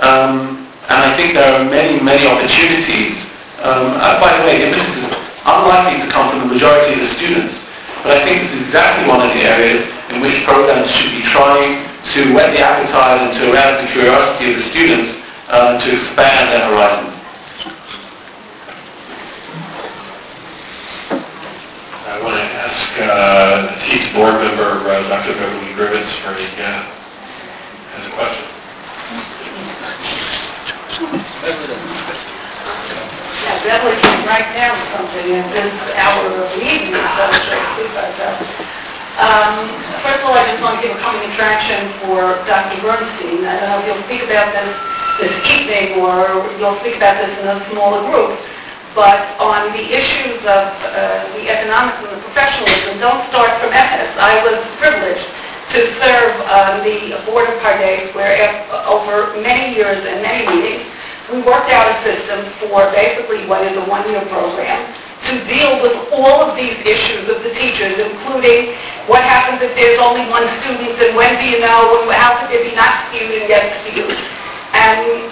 Um, 0.01 0.65
and 0.89 0.97
I 0.97 1.13
think 1.13 1.37
there 1.37 1.45
are 1.45 1.61
many, 1.61 2.01
many 2.01 2.25
opportunities. 2.25 3.21
Um, 3.61 3.93
uh, 4.01 4.17
by 4.17 4.33
the 4.33 4.49
way, 4.49 4.65
emphasis 4.65 4.97
is 4.97 5.13
unlikely 5.45 6.01
to 6.01 6.09
come 6.09 6.33
from 6.33 6.49
the 6.49 6.49
majority 6.57 6.97
of 6.97 7.05
the 7.05 7.11
students. 7.13 7.53
But 8.01 8.17
I 8.17 8.25
think 8.25 8.49
this 8.49 8.51
is 8.57 8.61
exactly 8.65 9.05
one 9.05 9.21
of 9.21 9.29
the 9.29 9.45
areas 9.45 9.85
in 10.09 10.25
which 10.25 10.41
programs 10.41 10.89
should 10.89 11.13
be 11.13 11.21
trying 11.29 11.85
to 12.17 12.33
whet 12.33 12.49
the 12.57 12.65
appetite 12.65 13.29
and 13.29 13.31
to 13.37 13.53
arouse 13.53 13.77
the 13.85 13.93
curiosity 13.93 14.45
of 14.51 14.55
the 14.57 14.65
students 14.73 15.21
uh, 15.53 15.77
to 15.77 15.85
expand 15.85 16.49
their 16.49 16.65
horizons. 16.65 17.10
I 22.21 22.23
want 22.23 22.37
to 22.37 22.45
ask 22.53 22.85
uh, 23.01 23.81
ATID 23.81 24.13
board 24.13 24.37
member 24.37 24.85
uh, 24.85 25.09
Dr. 25.09 25.33
Beverly 25.41 25.73
Gribetz 25.73 26.05
for 26.21 26.37
a, 26.37 26.45
uh, 26.53 26.85
has 27.97 28.05
a 28.05 28.13
question. 28.13 28.45
Yeah, 33.41 33.57
Beverly 33.65 33.97
can 34.05 34.21
write 34.29 34.53
down 34.53 34.77
something 34.93 35.33
in 35.33 35.49
this 35.49 35.73
hour 35.97 36.29
of 36.29 36.45
the 36.53 36.61
evening, 36.61 36.93
so 36.93 37.25
that. 37.97 38.37
Um, 39.17 39.65
First 40.05 40.21
of 40.21 40.29
all, 40.29 40.37
I 40.37 40.45
just 40.45 40.61
want 40.61 40.77
to 40.77 40.85
give 40.85 40.93
a 40.93 41.01
coming 41.01 41.25
attraction 41.25 41.89
for 42.05 42.37
Dr. 42.45 42.85
Bernstein. 42.85 43.49
I 43.49 43.65
don't 43.65 43.69
know 43.69 43.79
if 43.81 43.85
you'll 43.89 44.05
speak 44.05 44.21
about 44.29 44.53
this 44.53 44.77
this 45.17 45.33
evening, 45.57 45.97
or 46.05 46.53
you'll 46.61 46.77
speak 46.85 47.01
about 47.01 47.17
this 47.17 47.33
in 47.41 47.49
a 47.49 47.57
smaller 47.73 48.05
group, 48.05 48.37
but 48.95 49.39
on 49.39 49.71
the 49.71 49.85
issues 49.87 50.39
of 50.43 50.67
uh, 50.83 51.23
the 51.39 51.47
economics 51.47 52.03
and 52.03 52.17
the 52.17 52.21
professionalism, 52.27 52.99
don't 52.99 53.23
start 53.31 53.55
from 53.63 53.71
Ephes. 53.71 54.11
I 54.19 54.43
was 54.43 54.59
privileged 54.77 55.27
to 55.71 55.79
serve 56.03 56.35
on 56.51 56.83
the 56.83 57.15
Board 57.23 57.47
of 57.47 57.55
Pardes, 57.63 58.11
where 58.13 58.35
over 58.83 59.39
many 59.39 59.75
years 59.75 60.03
and 60.03 60.21
many 60.21 60.43
meetings, 60.43 60.83
we 61.31 61.39
worked 61.39 61.71
out 61.71 61.87
a 61.87 61.95
system 62.03 62.43
for 62.59 62.91
basically 62.91 63.47
what 63.47 63.63
is 63.63 63.77
a 63.77 63.85
one-year 63.87 64.25
program 64.27 64.83
to 65.31 65.33
deal 65.47 65.79
with 65.79 65.95
all 66.11 66.43
of 66.43 66.57
these 66.57 66.75
issues 66.83 67.29
of 67.29 67.39
the 67.43 67.53
teachers, 67.55 67.95
including 67.95 68.75
what 69.07 69.23
happens 69.23 69.61
if 69.63 69.71
there's 69.79 70.01
only 70.01 70.27
one 70.27 70.43
student, 70.59 70.99
and 70.99 71.15
when 71.15 71.31
do 71.39 71.45
you 71.47 71.59
know, 71.63 72.03
and 72.03 72.11
how 72.11 72.35
could 72.41 72.51
there 72.51 72.67
be 72.67 72.75
not 72.75 73.07
skewed 73.07 73.31
and 73.31 73.47
get 73.47 73.63
skewed. 73.87 74.11
And 74.73 75.31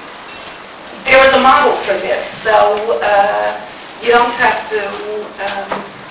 there 1.05 1.21
is 1.27 1.33
a 1.35 1.41
model 1.41 1.75
for 1.85 1.95
this, 1.99 2.21
so 2.43 2.99
uh, 2.99 3.59
you 4.01 4.09
don't 4.11 4.31
have 4.35 4.69
to, 4.71 4.79
um, 5.43 5.67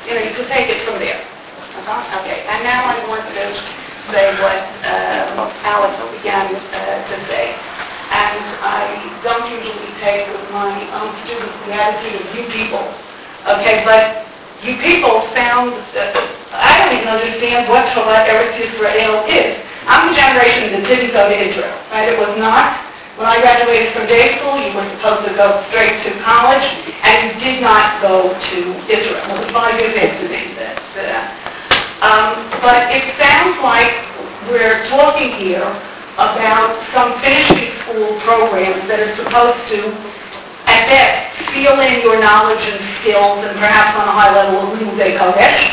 you 0.06 0.14
know, 0.14 0.22
you 0.24 0.32
can 0.36 0.48
take 0.48 0.68
it 0.68 0.84
from 0.86 0.98
there. 0.98 1.20
Uh-huh, 1.20 2.20
Okay, 2.20 2.44
and 2.48 2.64
now 2.64 2.84
I 2.84 3.00
want 3.08 3.24
to 3.28 3.78
say 4.12 4.32
what 4.40 4.60
um, 4.88 5.52
Alex 5.64 5.92
began 6.16 6.56
uh, 6.56 7.00
to 7.08 7.16
say. 7.28 7.52
And 8.08 8.40
I 8.64 8.88
don't 9.20 9.44
usually 9.52 9.92
take 10.00 10.24
with 10.32 10.48
my 10.48 10.72
own 10.96 11.12
students 11.24 11.52
the 11.68 11.76
attitude 11.76 12.24
of 12.24 12.26
you 12.32 12.44
people, 12.48 12.80
okay? 13.44 13.84
But 13.84 14.24
you 14.64 14.80
people 14.80 15.28
sound, 15.36 15.76
uh, 15.92 16.16
I 16.56 16.88
don't 16.88 16.96
even 16.96 17.08
understand 17.08 17.68
what 17.68 17.84
Torah 17.92 18.24
Eretz 18.24 18.56
Israel 18.56 19.28
is. 19.28 19.60
I'm 19.84 20.08
the 20.08 20.16
generation 20.16 20.72
that 20.72 20.88
didn't 20.88 21.12
go 21.12 21.28
to 21.28 21.36
Israel, 21.36 21.76
right? 21.92 22.08
It 22.08 22.16
was 22.16 22.32
not, 22.40 22.80
when 23.18 23.26
I 23.26 23.42
graduated 23.42 23.90
from 23.98 24.06
day 24.06 24.38
school, 24.38 24.62
you 24.62 24.70
were 24.70 24.86
supposed 24.94 25.26
to 25.26 25.34
go 25.34 25.58
straight 25.66 25.98
to 26.06 26.10
college, 26.22 26.62
and 27.02 27.34
you 27.34 27.50
did 27.50 27.58
not 27.58 27.98
go 27.98 28.30
to 28.30 28.58
Israel. 28.86 29.18
It 29.26 29.42
was 29.42 29.50
five 29.50 29.74
years 29.74 29.98
after 29.98 30.30
me 30.30 30.54
that, 30.54 30.78
uh, 30.94 31.26
um, 31.98 32.46
but 32.62 32.94
it 32.94 33.02
sounds 33.18 33.58
like 33.58 33.90
we're 34.46 34.86
talking 34.86 35.34
here 35.34 35.66
about 36.14 36.78
some 36.94 37.18
finishing 37.18 37.74
school 37.82 38.14
programs 38.22 38.86
that 38.86 39.02
are 39.02 39.10
supposed 39.18 39.66
to, 39.74 39.90
at 40.70 40.86
best, 40.86 41.50
seal 41.50 41.74
in 41.74 41.98
your 42.06 42.22
knowledge 42.22 42.62
and 42.70 42.78
skills 43.02 43.42
and 43.42 43.58
perhaps 43.58 43.98
on 43.98 44.06
a 44.06 44.14
high 44.14 44.30
level 44.30 44.62
of 44.62 44.78
Limudei 44.78 45.18
Kodesh, 45.18 45.66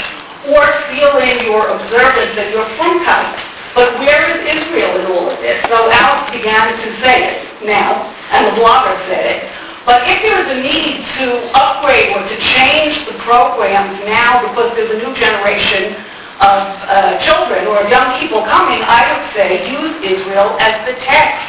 or 0.50 0.66
seal 0.90 1.14
in 1.22 1.46
your 1.46 1.70
observance 1.78 2.34
and 2.42 2.50
your 2.50 2.66
frumkeit. 2.74 3.45
But 3.76 4.00
where 4.00 4.24
is 4.32 4.40
Israel 4.48 5.04
in 5.04 5.06
all 5.12 5.28
of 5.28 5.36
this? 5.44 5.60
So 5.68 5.76
Alex 5.92 6.32
began 6.32 6.72
to 6.80 6.88
say 7.04 7.28
it 7.28 7.36
now, 7.68 8.08
and 8.32 8.48
the 8.48 8.56
blogger 8.56 8.96
said 9.12 9.28
it. 9.28 9.40
But 9.84 10.08
if 10.08 10.24
there 10.24 10.40
is 10.40 10.48
a 10.48 10.60
need 10.64 11.04
to 11.20 11.44
upgrade 11.52 12.16
or 12.16 12.24
to 12.24 12.38
change 12.40 13.04
the 13.04 13.20
programs 13.20 14.00
now 14.08 14.48
because 14.48 14.72
there's 14.80 14.96
a 14.96 15.00
new 15.04 15.12
generation 15.14 15.92
of 16.40 16.64
uh, 16.88 17.20
children 17.20 17.68
or 17.68 17.84
young 17.92 18.16
people 18.18 18.48
coming, 18.48 18.80
I 18.80 19.12
would 19.12 19.28
say 19.36 19.68
use 19.68 19.94
Israel 20.00 20.56
as 20.64 20.74
the 20.88 20.96
text. 21.04 21.44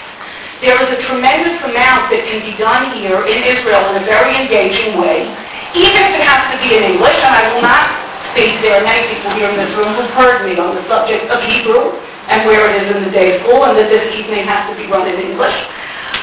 There 0.60 0.76
is 0.82 0.98
a 0.98 1.00
tremendous 1.06 1.62
amount 1.62 2.10
that 2.10 2.26
can 2.26 2.42
be 2.42 2.58
done 2.58 2.90
here 2.98 3.22
in 3.22 3.38
Israel 3.46 3.86
in 3.94 4.02
a 4.02 4.04
very 4.04 4.34
engaging 4.34 4.98
way, 4.98 5.30
even 5.78 6.00
if 6.10 6.12
it 6.18 6.24
has 6.26 6.42
to 6.50 6.58
be 6.58 6.74
in 6.74 6.82
English, 6.90 7.16
and 7.22 7.32
I 7.38 7.54
will 7.54 7.62
not 7.62 7.86
speak, 8.34 8.58
there 8.66 8.82
are 8.82 8.84
many 8.84 9.14
people 9.14 9.30
here 9.38 9.48
in 9.48 9.56
this 9.56 9.72
room 9.78 9.94
who've 9.94 10.12
heard 10.12 10.44
me 10.44 10.58
on 10.58 10.74
the 10.74 10.84
subject 10.90 11.30
of 11.30 11.40
Hebrew 11.46 11.96
and 12.28 12.46
where 12.46 12.66
it 12.70 12.82
is 12.82 12.96
in 12.96 13.04
the 13.04 13.10
day 13.10 13.38
school, 13.42 13.64
and 13.64 13.78
that 13.78 13.88
this 13.88 14.04
evening 14.14 14.44
has 14.44 14.68
to 14.70 14.74
be 14.76 14.90
run 14.90 15.06
in 15.06 15.18
English. 15.20 15.54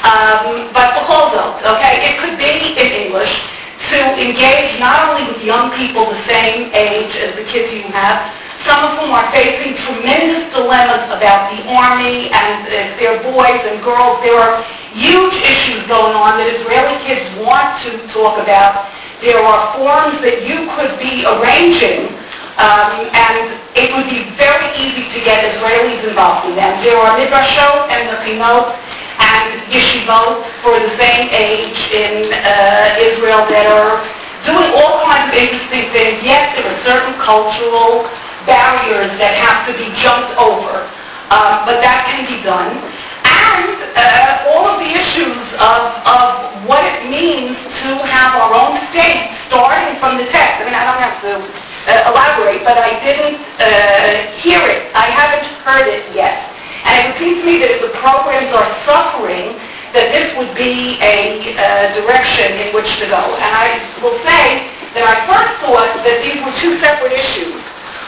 Um, 0.03 0.67
but 0.75 0.99
b'chol 0.99 1.31
zot, 1.31 1.63
okay, 1.63 2.11
it 2.11 2.19
could 2.19 2.35
be 2.35 2.75
in 2.75 3.07
English 3.07 3.31
to 3.91 3.99
engage 4.19 4.79
not 4.79 5.11
only 5.11 5.31
with 5.31 5.43
young 5.43 5.71
people 5.75 6.07
the 6.11 6.23
same 6.27 6.71
age 6.75 7.15
as 7.15 7.35
the 7.35 7.43
kids 7.43 7.71
you 7.71 7.83
have, 7.91 8.31
some 8.65 8.79
of 8.83 8.99
whom 8.99 9.11
are 9.11 9.27
facing 9.31 9.75
tremendous 9.75 10.47
dilemmas 10.55 11.03
about 11.11 11.51
the 11.51 11.63
army 11.67 12.31
and 12.31 12.67
if 12.67 12.95
they're 12.99 13.19
boys 13.23 13.59
and 13.67 13.83
girls. 13.83 14.23
There 14.23 14.39
are 14.39 14.63
huge 14.95 15.35
issues 15.35 15.83
going 15.87 16.15
on 16.15 16.39
that 16.39 16.47
Israeli 16.47 16.95
kids 17.03 17.27
want 17.43 17.79
to 17.83 17.91
talk 18.07 18.39
about. 18.39 18.87
There 19.19 19.39
are 19.39 19.75
forums 19.75 20.19
that 20.23 20.47
you 20.47 20.67
could 20.75 20.95
be 20.99 21.27
arranging 21.27 22.11
um, 22.57 23.09
and 23.09 23.57
it 23.73 23.89
would 23.97 24.05
be 24.05 24.29
very 24.37 24.69
easy 24.77 25.09
to 25.09 25.19
get 25.25 25.41
Israelis 25.57 26.05
involved 26.05 26.49
in 26.49 26.55
them. 26.55 26.83
There 26.85 26.97
are 26.97 27.17
midrashot 27.17 27.89
and 27.89 28.13
mechinot 28.13 28.77
and 29.17 29.61
yeshivot 29.73 30.45
for 30.61 30.77
the 30.77 30.93
same 31.01 31.33
age 31.33 31.77
in 31.89 32.29
uh, 32.29 32.97
Israel 33.01 33.41
that 33.49 33.65
are 33.65 34.05
doing 34.45 34.69
all 34.77 35.01
kinds 35.01 35.33
of 35.33 35.37
interesting 35.39 35.89
things. 35.89 36.21
Yes, 36.21 36.53
there 36.53 36.69
are 36.69 36.79
certain 36.85 37.17
cultural 37.17 38.05
barriers 38.45 39.09
that 39.17 39.33
have 39.33 39.65
to 39.65 39.73
be 39.73 39.89
jumped 39.97 40.35
over, 40.37 40.85
um, 41.33 41.65
but 41.65 41.81
that 41.81 42.05
can 42.11 42.27
be 42.27 42.37
done. 42.45 42.77
And 43.23 43.81
uh, 43.97 44.51
all 44.53 44.67
of 44.67 44.77
the 44.83 44.91
issues 44.93 45.41
of, 45.57 45.81
of 46.05 46.53
what 46.69 46.83
it 46.85 47.09
means 47.09 47.57
to 47.81 47.89
have 48.03 48.35
our 48.37 48.53
own 48.53 48.77
state, 48.91 49.31
starting 49.47 49.97
from 49.97 50.21
the 50.21 50.27
text. 50.29 50.61
I 50.61 50.69
mean, 50.69 50.75
I 50.75 50.83
don't 50.85 51.01
have 51.01 51.17
to 51.23 51.33
uh, 51.87 52.11
elaborate, 52.11 52.63
but 52.63 52.77
I 52.77 52.95
didn't 53.03 53.39
uh, 53.59 54.31
hear 54.39 54.59
it. 54.63 54.91
I 54.95 55.07
haven't 55.11 55.47
heard 55.67 55.87
it 55.87 56.03
yet. 56.15 56.49
And 56.83 57.11
it 57.11 57.19
seems 57.19 57.39
to 57.39 57.45
me 57.45 57.59
that 57.63 57.71
if 57.79 57.81
the 57.81 57.95
programs 57.99 58.51
are 58.51 58.67
suffering, 58.83 59.55
that 59.95 60.09
this 60.09 60.33
would 60.35 60.51
be 60.57 60.97
a 60.99 61.53
uh, 61.53 61.93
direction 61.93 62.57
in 62.59 62.73
which 62.73 62.89
to 62.99 63.05
go. 63.07 63.21
And 63.37 63.51
I 63.53 63.77
will 64.01 64.17
say 64.25 64.67
that 64.97 65.05
I 65.05 65.15
first 65.29 65.53
thought 65.61 65.91
that 66.01 66.17
these 66.25 66.41
were 66.41 66.55
two 66.57 66.75
separate 66.81 67.13
issues, 67.13 67.61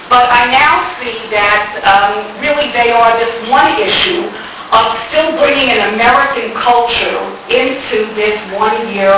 but 0.09 0.27
I 0.29 0.49
now 0.49 0.85
see 1.01 1.17
that 1.29 1.81
um, 1.85 2.35
really 2.41 2.73
they 2.73 2.89
are 2.89 3.13
this 3.21 3.33
one 3.49 3.73
issue 3.77 4.27
of 4.73 4.97
still 5.07 5.37
bringing 5.37 5.69
an 5.71 5.93
American 5.93 6.51
culture 6.57 7.21
into 7.53 8.09
this 8.17 8.35
one-year 8.57 9.13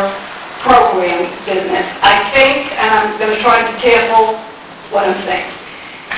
program 0.61 1.29
business. 1.45 1.85
I 2.01 2.29
think, 2.33 2.71
and 2.73 2.89
I'm 2.89 3.19
going 3.19 3.35
to 3.35 3.41
try 3.41 3.61
to 3.61 3.67
be 3.73 3.77
careful 3.81 4.39
what 4.91 5.07
I'm 5.07 5.19
saying, 5.25 5.51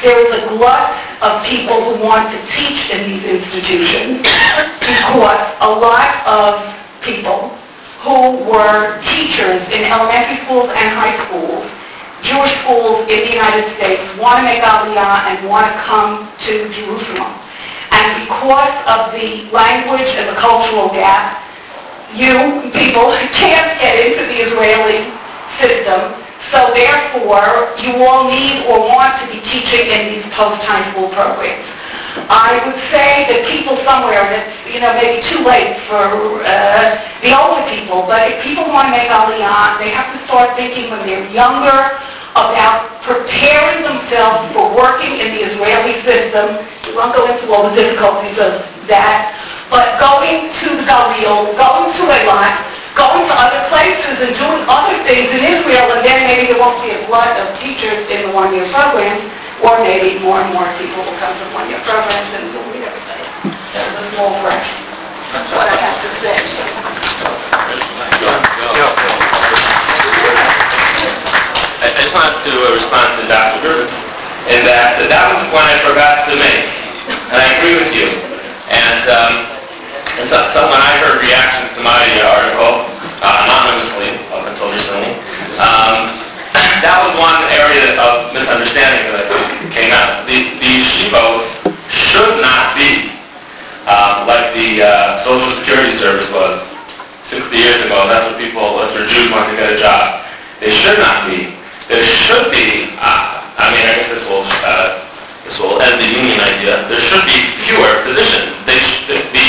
there 0.04 0.20
is 0.24 0.32
a 0.32 0.48
glut 0.56 0.96
of 1.22 1.44
people 1.44 1.84
who 1.84 2.04
want 2.04 2.32
to 2.32 2.40
teach 2.56 2.90
in 2.90 3.10
these 3.10 3.26
institutions 3.26 4.24
because 4.80 5.42
a 5.60 5.70
lot 5.70 6.24
of 6.24 6.64
people 7.04 7.52
who 8.06 8.48
were 8.48 9.02
teachers 9.04 9.60
in 9.76 9.84
elementary 9.84 10.40
schools 10.46 10.72
and 10.72 10.88
high 10.96 11.20
schools, 11.28 11.68
Jewish 12.24 12.54
schools 12.64 13.04
in 13.12 13.28
the 13.28 13.32
United 13.36 13.76
States, 13.76 14.04
want 14.20 14.40
to 14.40 14.44
make 14.48 14.64
Aliyah 14.64 15.36
and 15.36 15.50
want 15.50 15.68
to 15.68 15.78
come 15.84 16.32
to 16.48 16.70
Jerusalem. 16.72 17.36
And 17.92 18.24
because 18.24 18.76
of 18.88 19.12
the 19.12 19.52
language 19.52 20.08
and 20.16 20.30
the 20.30 20.40
cultural 20.40 20.88
gap, 20.90 21.49
you 22.16 22.72
people 22.74 23.12
can't 23.36 23.80
get 23.80 23.96
into 24.00 24.24
the 24.26 24.38
Israeli 24.48 25.14
system 25.60 26.20
so 26.52 26.74
therefore, 26.74 27.78
you 27.78 28.02
all 28.02 28.26
need 28.26 28.66
or 28.66 28.80
want 28.80 29.22
to 29.22 29.28
be 29.28 29.40
teaching 29.46 29.94
in 29.94 30.18
these 30.18 30.26
post-high 30.34 30.90
school 30.90 31.10
programs. 31.10 31.79
I 32.30 32.62
would 32.66 32.80
say 32.90 33.30
that 33.30 33.46
people 33.50 33.78
somewhere, 33.86 34.22
and 34.22 34.34
it's, 34.42 34.54
you 34.70 34.82
know, 34.82 34.94
maybe 34.98 35.22
too 35.26 35.42
late 35.46 35.78
for 35.86 36.42
uh, 36.42 36.98
the 37.22 37.34
older 37.34 37.66
people, 37.70 38.06
but 38.10 38.30
if 38.30 38.42
people 38.42 38.66
want 38.70 38.90
to 38.90 38.94
make 38.94 39.10
Aliyah, 39.10 39.78
they 39.78 39.94
have 39.94 40.10
to 40.14 40.20
start 40.26 40.58
thinking 40.58 40.90
when 40.90 41.06
they're 41.06 41.26
younger 41.30 41.98
about 42.34 43.02
preparing 43.06 43.82
themselves 43.86 44.54
for 44.54 44.70
working 44.74 45.18
in 45.22 45.34
the 45.38 45.42
Israeli 45.54 46.02
system. 46.06 46.62
We 46.86 46.98
won't 46.98 47.14
go 47.14 47.26
into 47.30 47.50
all 47.50 47.70
the 47.70 47.76
difficulties 47.76 48.38
of 48.38 48.62
that, 48.90 49.34
but 49.70 49.98
going 50.02 50.50
to 50.50 50.68
the 50.78 50.86
Galil, 50.86 51.54
going 51.58 51.90
to 51.94 52.04
Eilat, 52.10 52.56
going 52.98 53.26
to 53.26 53.36
other 53.38 53.62
places 53.70 54.18
and 54.22 54.34
doing 54.34 54.62
other 54.66 54.98
things 55.06 55.30
in 55.30 55.42
Israel, 55.46 55.94
and 55.94 56.02
then 56.06 56.26
maybe 56.26 56.54
there 56.54 56.62
won't 56.62 56.82
be 56.82 56.94
a 56.94 57.02
flood 57.06 57.38
of 57.38 57.54
teachers 57.58 58.06
in 58.10 58.30
the 58.30 58.32
one-year 58.34 58.66
programs, 58.74 59.22
or 59.64 59.84
maybe 59.84 60.20
more 60.24 60.40
and 60.40 60.54
more 60.56 60.68
people 60.80 61.04
will 61.04 61.20
come 61.20 61.36
to 61.36 61.46
one-year 61.52 61.82
programs 61.84 62.32
and 62.32 62.56
will 62.56 62.64
leave 62.72 62.88
everybody. 62.88 63.28
That's 63.76 63.92
a 63.92 64.04
small 64.16 64.40
fraction. 64.40 64.80
That's 65.36 65.52
what 65.52 65.68
I 65.68 65.76
have 65.76 66.00
to 66.00 66.10
say. 66.24 66.36
I 71.80 71.96
just 71.96 72.14
wanted 72.16 72.40
to 72.44 72.54
uh, 72.56 72.76
respond 72.76 73.08
to 73.20 73.28
Dr. 73.28 73.60
Gervin, 73.64 73.92
in 74.52 74.66
that 74.68 75.00
that 75.06 75.24
was 75.32 75.40
the 75.44 75.50
point 75.52 75.68
I 75.68 75.78
forgot 75.84 76.28
to 76.28 76.36
make, 76.36 76.68
and 77.32 77.40
I 77.40 77.48
agree 77.60 77.76
with 77.80 77.94
you. 77.96 78.10
And, 78.70 79.04
um, 79.12 79.34
and 80.20 80.26
so, 80.28 80.38
so 80.52 80.60
when 80.68 80.82
I 80.82 81.00
heard 81.04 81.24
reactions 81.24 81.76
to 81.78 81.82
my 81.84 82.04
uh, 82.20 82.36
article, 82.36 82.90
uh, 83.24 83.44
anonymously, 83.48 84.20
up 84.32 84.44
until 84.48 84.72
recently, 84.72 85.16
um, 85.60 86.29
that 86.54 86.98
was 87.06 87.14
one 87.20 87.40
area 87.54 87.94
of 88.02 88.34
misunderstanding 88.34 89.14
that 89.14 89.28
came 89.74 89.92
out. 89.94 90.26
The, 90.26 90.58
the 90.58 90.74
shivos 90.98 91.46
should 91.90 92.42
not 92.42 92.74
be 92.74 93.14
um, 93.86 94.26
like 94.30 94.54
the 94.54 94.82
uh, 94.86 95.24
Social 95.26 95.50
Security 95.62 95.98
Service 95.98 96.30
was 96.30 96.62
60 97.30 97.54
years 97.54 97.80
ago. 97.86 98.06
That's 98.10 98.26
what 98.30 98.38
people, 98.42 98.78
that's 98.82 98.94
where 98.94 99.06
Jews 99.06 99.30
want 99.30 99.50
to 99.50 99.56
get 99.58 99.74
a 99.74 99.78
job. 99.78 100.26
They 100.62 100.74
should 100.74 100.98
not 101.00 101.30
be. 101.30 101.54
There 101.90 102.06
should 102.06 102.50
be, 102.54 102.94
uh, 103.02 103.50
I 103.58 103.74
mean, 103.74 103.82
I 103.82 103.94
guess 103.98 104.10
this 104.14 104.24
will, 104.30 104.46
uh, 104.46 105.06
this 105.46 105.58
will 105.58 105.82
end 105.82 105.98
the 105.98 106.06
union 106.06 106.38
idea. 106.38 106.86
There 106.86 107.02
should 107.02 107.26
be 107.26 107.38
fewer 107.66 108.06
positions. 108.06 108.54
They 108.70 108.78
sh- 108.78 109.02
the, 109.10 109.18
the, 109.34 109.48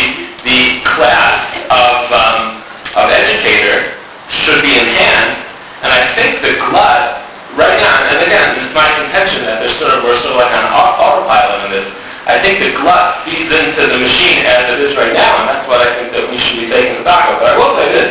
the 0.49 0.61
class 0.89 1.37
of, 1.69 2.09
um, 2.09 2.65
of 2.97 3.13
educator 3.13 3.93
should 4.33 4.65
be 4.65 4.73
in 4.73 4.89
hand. 4.89 5.40
And 5.81 5.89
I 5.89 6.13
think 6.13 6.45
the 6.45 6.61
glut, 6.61 7.25
right 7.57 7.77
now, 7.81 7.95
and 8.13 8.21
again, 8.23 8.61
it's 8.61 8.71
my 8.77 8.87
contention 9.01 9.49
that 9.49 9.65
there's 9.65 9.75
sort 9.81 9.97
of, 9.97 10.05
we're 10.05 10.19
sort 10.21 10.37
of 10.37 10.45
like 10.45 10.53
on 10.53 10.69
autopilot 10.69 11.67
in 11.67 11.71
this. 11.73 11.89
I 12.29 12.37
think 12.45 12.61
the 12.61 12.77
glut 12.79 13.25
feeds 13.25 13.49
into 13.49 13.83
the 13.89 13.99
machine 13.99 14.45
as 14.45 14.71
it 14.71 14.79
is 14.79 14.93
right 14.95 15.17
now, 15.17 15.41
and 15.41 15.47
that's 15.51 15.67
what 15.67 15.81
I 15.81 15.89
think 15.99 16.13
that 16.13 16.29
we 16.29 16.37
should 16.37 16.61
be 16.63 16.69
taking 16.69 17.01
stock 17.03 17.33
of. 17.33 17.41
But 17.41 17.53
I 17.53 17.55
will 17.57 17.75
say 17.81 17.89
this, 17.91 18.11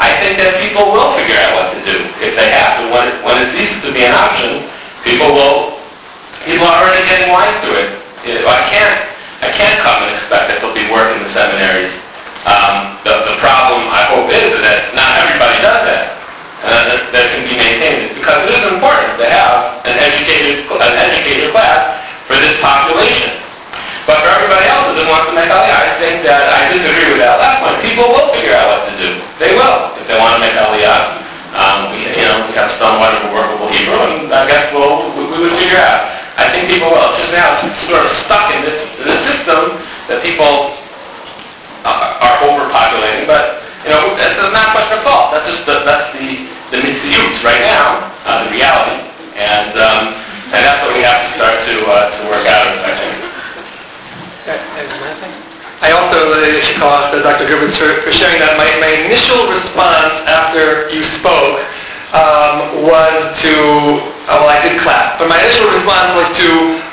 I 0.00 0.16
think 0.22 0.40
that 0.40 0.56
people 0.62 0.94
will 0.94 1.12
figure 1.18 1.36
out 1.36 1.60
what 1.60 1.66
to 1.76 1.80
do 1.84 1.96
if 2.24 2.32
they 2.38 2.48
have 2.48 2.80
to. 2.80 2.88
When 2.88 3.04
it, 3.10 3.16
when 3.26 3.36
it 3.42 3.52
ceases 3.52 3.84
to 3.84 3.90
be 3.92 4.06
an 4.06 4.14
option, 4.16 4.70
people 5.04 5.34
will, 5.34 5.76
people 6.46 6.64
are 6.64 6.86
already 6.86 7.04
getting 7.10 7.28
wise 7.28 7.52
to 7.66 7.70
it. 7.74 8.00
You 8.24 8.40
know, 8.40 8.48
I 8.48 8.64
can't, 8.70 8.96
I 9.44 9.50
can't 9.50 9.76
come 9.82 10.08
and 10.08 10.14
expect 10.14 10.48
that 10.48 10.62
there'll 10.62 10.72
be 10.72 10.88
work 10.88 11.10
in 11.18 11.26
the 11.26 11.32
seminaries. 11.34 11.92
Um, 12.48 12.96
the, 13.04 13.12
the 13.28 13.36
problem, 13.44 13.84
I 13.92 14.08
hope, 14.08 14.32
is 14.32 14.56
that 14.64 14.96
not 14.96 15.20
everybody 15.20 15.60
does 15.60 15.84
that. 15.84 15.89
Uh, 16.60 16.68
that, 16.68 17.08
that 17.08 17.24
can 17.32 17.40
be 17.48 17.56
maintained 17.56 18.20
because 18.20 18.44
it 18.44 18.52
is 18.52 18.64
important 18.68 19.16
to 19.16 19.24
have 19.24 19.80
an 19.88 19.96
educated, 19.96 20.68
an 20.68 20.92
educated 20.92 21.56
class 21.56 22.04
for 22.28 22.36
this 22.36 22.52
population. 22.60 23.32
But 24.04 24.20
for 24.20 24.28
everybody 24.28 24.68
else 24.68 24.92
who 24.92 25.00
doesn't 25.00 25.08
want 25.08 25.24
to 25.32 25.34
make 25.40 25.48
Aliyah, 25.48 25.72
I 25.72 25.96
think 25.96 26.20
that 26.28 26.52
I 26.52 26.68
disagree 26.68 27.16
with 27.16 27.24
that 27.24 27.40
last 27.40 27.64
one. 27.64 27.80
People 27.80 28.12
will 28.12 28.28
figure 28.36 28.52
out 28.52 28.76
what 28.76 28.92
to 28.92 28.94
do. 29.00 29.08
They 29.40 29.56
will 29.56 29.96
if 29.96 30.04
they 30.04 30.20
want 30.20 30.36
to 30.36 30.40
make 30.44 30.52
Aliyah. 30.52 31.24
Um, 31.56 31.96
we, 31.96 32.04
you 32.12 32.28
know, 32.28 32.44
we 32.44 32.52
have 32.60 32.68
some 32.76 33.00
wonderful 33.00 33.32
workable 33.32 33.72
Hebrew, 33.72 33.96
and 33.96 34.28
I 34.28 34.44
guess 34.44 34.68
we'll, 34.76 35.16
we, 35.16 35.32
we 35.32 35.36
would 35.40 35.56
figure 35.56 35.80
out. 35.80 36.12
I 36.36 36.52
think 36.52 36.68
people 36.68 36.92
will. 36.92 37.08
Just 37.16 37.32
now, 37.32 37.56
it's 37.56 37.80
sort 37.88 38.04
of 38.04 38.12
stuck 38.20 38.52
in 38.52 38.68
this, 38.68 38.76
in 39.00 39.06
this 39.08 39.20
system 39.32 39.80
that 40.12 40.20
people 40.20 40.76
uh, 41.88 42.20
are 42.20 42.36
overpopulating, 42.44 43.24
but 43.24 43.64
you 43.84 43.90
know, 43.90 44.14
that's 44.16 44.36
not 44.52 44.76
much 44.76 44.88
their 44.92 45.02
fault. 45.02 45.32
That's 45.32 45.48
just 45.48 45.64
the, 45.64 45.82
that's 45.84 46.12
the 46.16 46.46
the 46.70 46.78
metziut 46.78 47.42
right 47.42 47.64
now, 47.66 48.12
uh, 48.22 48.44
the 48.46 48.54
reality, 48.54 49.02
and 49.34 49.74
um, 49.74 50.14
and 50.54 50.60
that's 50.62 50.84
what 50.86 50.94
we 50.94 51.02
have 51.02 51.26
to 51.26 51.30
start 51.34 51.56
to 51.64 51.74
uh, 51.88 52.14
to 52.14 52.20
work 52.28 52.46
out. 52.46 52.66
I 52.84 52.92
think. 52.98 53.30
I 55.80 55.96
also 55.96 56.36
uh, 56.36 56.60
should 56.60 56.76
call 56.76 56.92
out 56.92 57.08
to 57.16 57.24
Dr. 57.24 57.48
Gribetz 57.48 57.80
for, 57.80 58.04
for 58.04 58.12
sharing 58.12 58.36
that. 58.44 58.60
My, 58.60 58.68
my 58.84 58.92
initial 59.08 59.48
response 59.48 60.12
after 60.28 60.92
you 60.92 61.00
spoke 61.16 61.56
um, 62.12 62.84
was 62.84 63.32
to, 63.40 63.54
uh, 64.28 64.44
well, 64.44 64.52
I 64.52 64.60
did 64.60 64.76
clap, 64.84 65.16
but 65.16 65.32
my 65.32 65.40
initial 65.40 65.72
response 65.72 66.12
was 66.20 66.28
to 66.36 66.48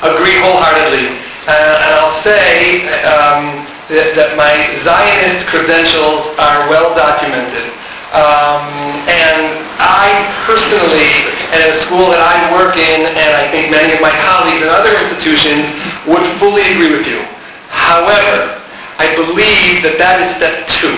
agree 0.08 0.40
wholeheartedly. 0.40 1.20
Uh, 1.44 1.84
and 1.84 1.90
I'll 2.00 2.20
say 2.24 2.88
um, 3.04 3.67
that, 3.88 4.12
that 4.16 4.36
my 4.36 4.52
Zionist 4.84 5.48
credentials 5.48 6.36
are 6.36 6.68
well 6.68 6.92
documented. 6.92 7.72
Um, 8.12 9.04
and 9.08 9.68
I 9.80 10.12
personally, 10.48 11.08
at 11.52 11.72
a 11.72 11.80
school 11.84 12.08
that 12.12 12.20
I 12.20 12.52
work 12.52 12.76
in, 12.76 13.04
and 13.04 13.30
I 13.36 13.48
think 13.52 13.72
many 13.72 13.96
of 13.96 14.00
my 14.00 14.12
colleagues 14.24 14.64
in 14.64 14.68
other 14.68 14.92
institutions, 14.92 15.68
would 16.08 16.24
fully 16.40 16.64
agree 16.72 16.92
with 16.92 17.08
you. 17.08 17.20
However, 17.68 18.60
I 19.00 19.12
believe 19.16 19.84
that 19.84 19.96
that 20.00 20.24
is 20.24 20.30
step 20.36 20.68
two. 20.80 20.96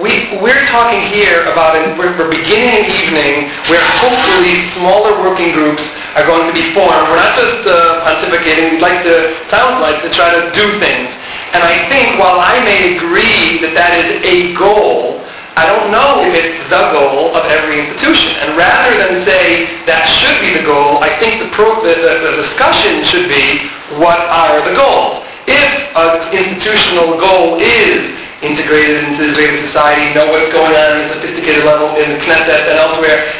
We, 0.00 0.36
we're 0.42 0.64
talking 0.66 1.00
here 1.12 1.46
about, 1.48 1.78
an, 1.78 1.96
we're, 1.96 2.12
we're 2.18 2.32
beginning 2.32 2.82
an 2.82 2.86
evening 2.88 3.48
where 3.70 3.84
hopefully 4.00 4.68
smaller 4.74 5.16
working 5.22 5.54
groups 5.54 5.84
are 6.18 6.26
going 6.26 6.50
to 6.50 6.54
be 6.56 6.74
formed. 6.74 7.08
We're 7.08 7.20
not 7.20 7.38
just 7.38 7.62
uh, 7.68 8.02
pontificating, 8.02 8.74
we'd 8.74 8.84
like 8.84 9.06
to, 9.06 9.32
sounds 9.48 9.78
like, 9.80 10.02
to 10.02 10.10
try 10.10 10.34
to 10.34 10.50
do 10.50 10.66
things. 10.82 11.08
And 11.54 11.62
I 11.62 11.86
think 11.86 12.18
while 12.18 12.42
I 12.42 12.58
may 12.66 12.98
agree 12.98 13.62
that 13.62 13.78
that 13.78 13.94
is 13.94 14.18
a 14.26 14.58
goal, 14.58 15.22
I 15.54 15.70
don't 15.70 15.94
know 15.94 16.26
if 16.26 16.34
it's 16.34 16.58
the 16.66 16.82
goal 16.90 17.30
of 17.30 17.46
every 17.46 17.78
institution. 17.78 18.34
And 18.42 18.58
rather 18.58 18.90
than 18.98 19.22
say 19.22 19.70
that 19.86 20.02
should 20.10 20.34
be 20.42 20.50
the 20.50 20.66
goal, 20.66 20.98
I 20.98 21.14
think 21.22 21.38
the, 21.38 21.50
pro, 21.54 21.78
the, 21.78 21.94
the, 21.94 22.14
the 22.26 22.32
discussion 22.42 23.06
should 23.06 23.30
be 23.30 23.70
what 24.02 24.18
are 24.18 24.66
the 24.66 24.74
goals. 24.74 25.22
If 25.46 25.70
an 25.94 26.34
institutional 26.34 27.22
goal 27.22 27.62
is 27.62 28.02
integrated 28.42 29.06
into 29.06 29.22
the 29.22 29.30
Israeli 29.30 29.62
society, 29.70 30.10
know 30.10 30.26
what's 30.34 30.50
going 30.50 30.74
on 30.74 31.06
at 31.06 31.06
a 31.06 31.22
sophisticated 31.22 31.62
level 31.62 31.94
in 32.02 32.18
the 32.18 32.20
Knesset 32.20 32.66
and 32.66 32.82
elsewhere, 32.82 33.30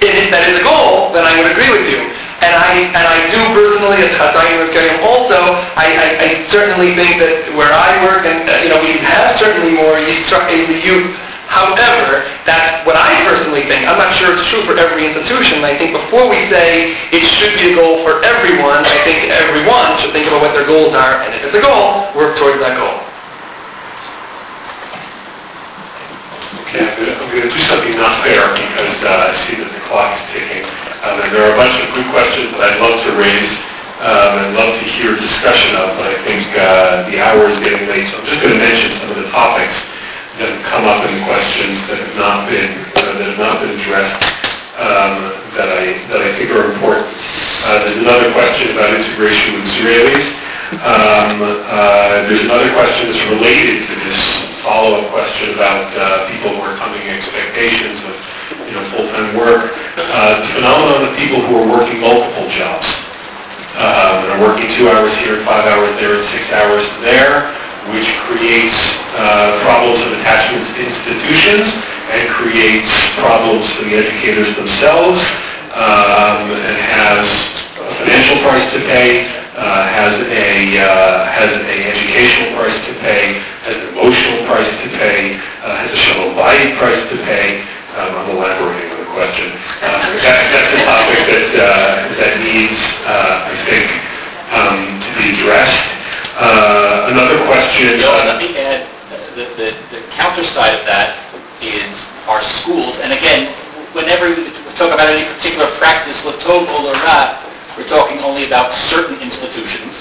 if 0.00 0.32
that 0.32 0.48
is 0.48 0.56
a 0.56 0.64
goal, 0.64 1.12
then 1.12 1.28
I 1.28 1.36
would 1.36 1.52
agree 1.52 1.68
with 1.68 1.84
you. 1.84 2.00
And 2.38 2.54
I 2.54 2.86
and 2.94 3.04
I 3.06 3.18
do 3.34 3.40
personally, 3.50 3.98
as 3.98 4.14
Chazayin 4.14 4.62
was 4.62 4.70
carrying 4.70 5.02
also, 5.02 5.58
I, 5.74 5.90
I, 5.90 6.08
I 6.22 6.28
certainly 6.50 6.94
think 6.94 7.18
that 7.18 7.50
where 7.58 7.74
I 7.74 7.98
work, 8.06 8.22
and 8.26 8.46
uh, 8.46 8.62
you 8.62 8.70
know, 8.70 8.78
we 8.78 8.94
have 9.02 9.34
certainly 9.38 9.74
more 9.74 9.98
Israeli 9.98 10.78
youth 10.78 11.18
However, 11.48 12.28
that's 12.44 12.84
what 12.84 12.92
I 12.94 13.24
personally 13.24 13.64
think. 13.64 13.88
I'm 13.88 13.96
not 13.96 14.12
sure 14.20 14.36
it's 14.36 14.44
true 14.52 14.68
for 14.68 14.76
every 14.76 15.08
institution. 15.08 15.64
I 15.64 15.80
think 15.80 15.96
before 15.96 16.28
we 16.28 16.44
say 16.52 16.92
it 17.08 17.24
should 17.24 17.56
be 17.56 17.72
a 17.72 17.74
goal 17.74 18.04
for 18.04 18.20
everyone, 18.20 18.84
I 18.84 18.96
think 19.00 19.32
everyone 19.32 19.96
should 19.96 20.12
think 20.12 20.28
about 20.28 20.44
what 20.44 20.52
their 20.52 20.68
goals 20.68 20.92
are, 20.92 21.24
and 21.24 21.32
if 21.32 21.48
it's 21.48 21.56
a 21.56 21.64
goal, 21.64 22.12
work 22.12 22.36
towards 22.36 22.60
that 22.60 22.76
goal. 22.76 23.07
Okay, 26.68 26.84
I'm 26.84 27.24
I'm 27.24 27.32
gonna 27.32 27.48
do 27.48 27.64
something 27.64 27.96
not 27.96 28.20
fair 28.20 28.44
because 28.52 29.00
uh, 29.00 29.32
I 29.32 29.34
see 29.48 29.56
that 29.56 29.72
the 29.72 29.80
clock 29.88 30.12
is 30.20 30.24
ticking. 30.36 30.68
Um, 31.00 31.16
and 31.16 31.32
there 31.32 31.48
are 31.48 31.56
a 31.56 31.58
bunch 31.58 31.72
of 31.80 31.88
good 31.96 32.04
questions 32.12 32.52
that 32.52 32.60
I'd 32.60 32.76
love 32.76 33.00
to 33.08 33.16
raise 33.16 33.48
um, 34.04 34.32
and 34.36 34.48
love 34.52 34.76
to 34.76 34.84
hear 34.84 35.16
discussion 35.16 35.80
of, 35.80 35.96
but 35.96 36.12
I 36.12 36.20
think 36.28 36.44
uh, 36.52 37.08
the 37.08 37.24
hour 37.24 37.48
is 37.48 37.56
getting 37.64 37.88
late, 37.88 38.12
so 38.12 38.20
I'm 38.20 38.28
just 38.28 38.44
going 38.44 38.52
to 38.52 38.60
mention 38.60 38.92
some 39.00 39.08
of 39.08 39.16
the 39.16 39.32
topics 39.32 39.80
that 40.36 40.52
have 40.52 40.62
come 40.68 40.84
up 40.84 41.08
in 41.08 41.16
the 41.16 41.24
questions 41.24 41.80
that 41.88 42.04
have 42.04 42.16
not 42.20 42.52
been 42.52 42.84
uh, 43.00 43.16
that 43.16 43.26
have 43.32 43.40
not 43.40 43.64
been 43.64 43.72
addressed 43.72 44.20
um, 44.76 45.40
that 45.56 45.72
I 45.72 46.04
that 46.12 46.20
I 46.20 46.36
think 46.36 46.52
are 46.52 46.68
important. 46.68 47.16
Uh, 47.64 47.88
there's 47.88 47.96
another 47.96 48.28
question 48.36 48.76
about 48.76 48.92
integration 48.92 49.56
with 49.56 49.72
Israelis. 49.72 50.47
Um, 50.68 51.40
uh, 51.40 52.28
there's 52.28 52.44
another 52.44 52.68
question 52.76 53.08
that's 53.08 53.24
related 53.32 53.88
to 53.88 53.94
this 54.04 54.20
follow-up 54.60 55.08
question 55.08 55.56
about 55.56 55.88
uh, 55.96 56.28
people 56.28 56.52
who 56.52 56.60
are 56.60 56.76
coming 56.76 57.00
expectations 57.08 58.04
of 58.04 58.12
you 58.68 58.76
know 58.76 58.84
full-time 58.92 59.32
work. 59.32 59.72
Uh, 59.96 60.44
the 60.44 60.48
phenomenon 60.52 61.08
of 61.08 61.16
people 61.16 61.40
who 61.40 61.56
are 61.56 61.68
working 61.72 62.04
multiple 62.04 62.44
jobs. 62.52 62.84
Um, 63.80 64.26
and 64.26 64.28
are 64.34 64.42
working 64.42 64.68
two 64.74 64.90
hours 64.90 65.14
here, 65.22 65.40
five 65.46 65.64
hours 65.64 65.94
there, 66.02 66.18
and 66.18 66.26
six 66.34 66.50
hours 66.50 66.84
there 67.00 67.54
which 67.94 68.10
creates 68.28 68.76
uh, 69.16 69.64
problems 69.64 70.04
of 70.04 70.12
attachments 70.20 70.68
to 70.76 70.84
institutions 70.84 71.72
and 72.12 72.28
creates 72.28 72.90
problems 73.16 73.64
for 73.72 73.88
the 73.88 73.96
educators 73.96 74.52
themselves 74.60 75.24
um, 75.72 76.52
and 76.52 76.76
has 76.76 77.24
financial 77.96 78.36
price 78.44 78.64
to 78.72 78.80
pay, 78.84 79.24
has 79.64 80.14
a 80.14 80.78
uh, 80.78 81.26
has 81.26 81.50
an 81.50 81.66
educational 81.66 82.54
price 82.54 82.78
to 82.86 82.92
pay, 83.02 83.42
has 83.66 83.74
an 83.74 83.88
emotional 83.90 84.46
price 84.46 84.70
to 84.82 84.88
pay, 84.94 85.34
uh, 85.64 85.82
has 85.82 85.90
a 85.90 85.96
shalom 85.98 86.38
bayit 86.38 86.78
price 86.78 87.02
to 87.10 87.16
pay. 87.26 87.66
Um, 87.98 88.14
I'm 88.14 88.30
elaborating 88.38 88.94
on 88.94 89.00
the 89.02 89.10
question. 89.10 89.50
Uh, 89.82 89.98
that, 90.22 90.38
that's 90.54 90.70
a 90.70 90.80
topic 90.86 91.20
that 91.26 91.48
uh, 91.58 91.66
that 92.22 92.34
needs, 92.46 92.78
uh, 93.02 93.50
I 93.50 93.54
think, 93.66 93.86
um, 94.54 94.78
to 95.02 95.10
be 95.18 95.34
addressed. 95.34 95.82
another 97.10 97.42
question. 97.50 97.98
Bill, 97.98 98.14
let 98.14 98.38
me 98.38 98.54
add, 98.54 98.86
the, 99.34 99.50
the, 99.58 99.68
the 99.90 100.00
counter 100.14 100.44
side 100.54 100.78
of 100.78 100.86
that 100.86 101.18
is 101.58 101.90
our 102.30 102.44
schools. 102.62 102.98
And 103.02 103.10
again, 103.10 103.50
whenever 103.94 104.30
we 104.30 104.54
talk 104.78 104.94
about 104.94 105.10
any 105.10 105.26
particular 105.34 105.66
practice, 105.82 106.20
latov 106.22 106.70
or 106.70 106.94
lara, 106.94 107.47
we're 107.78 107.86
talking 107.86 108.18
only 108.26 108.44
about 108.44 108.74
certain 108.90 109.22
institutions. 109.22 109.94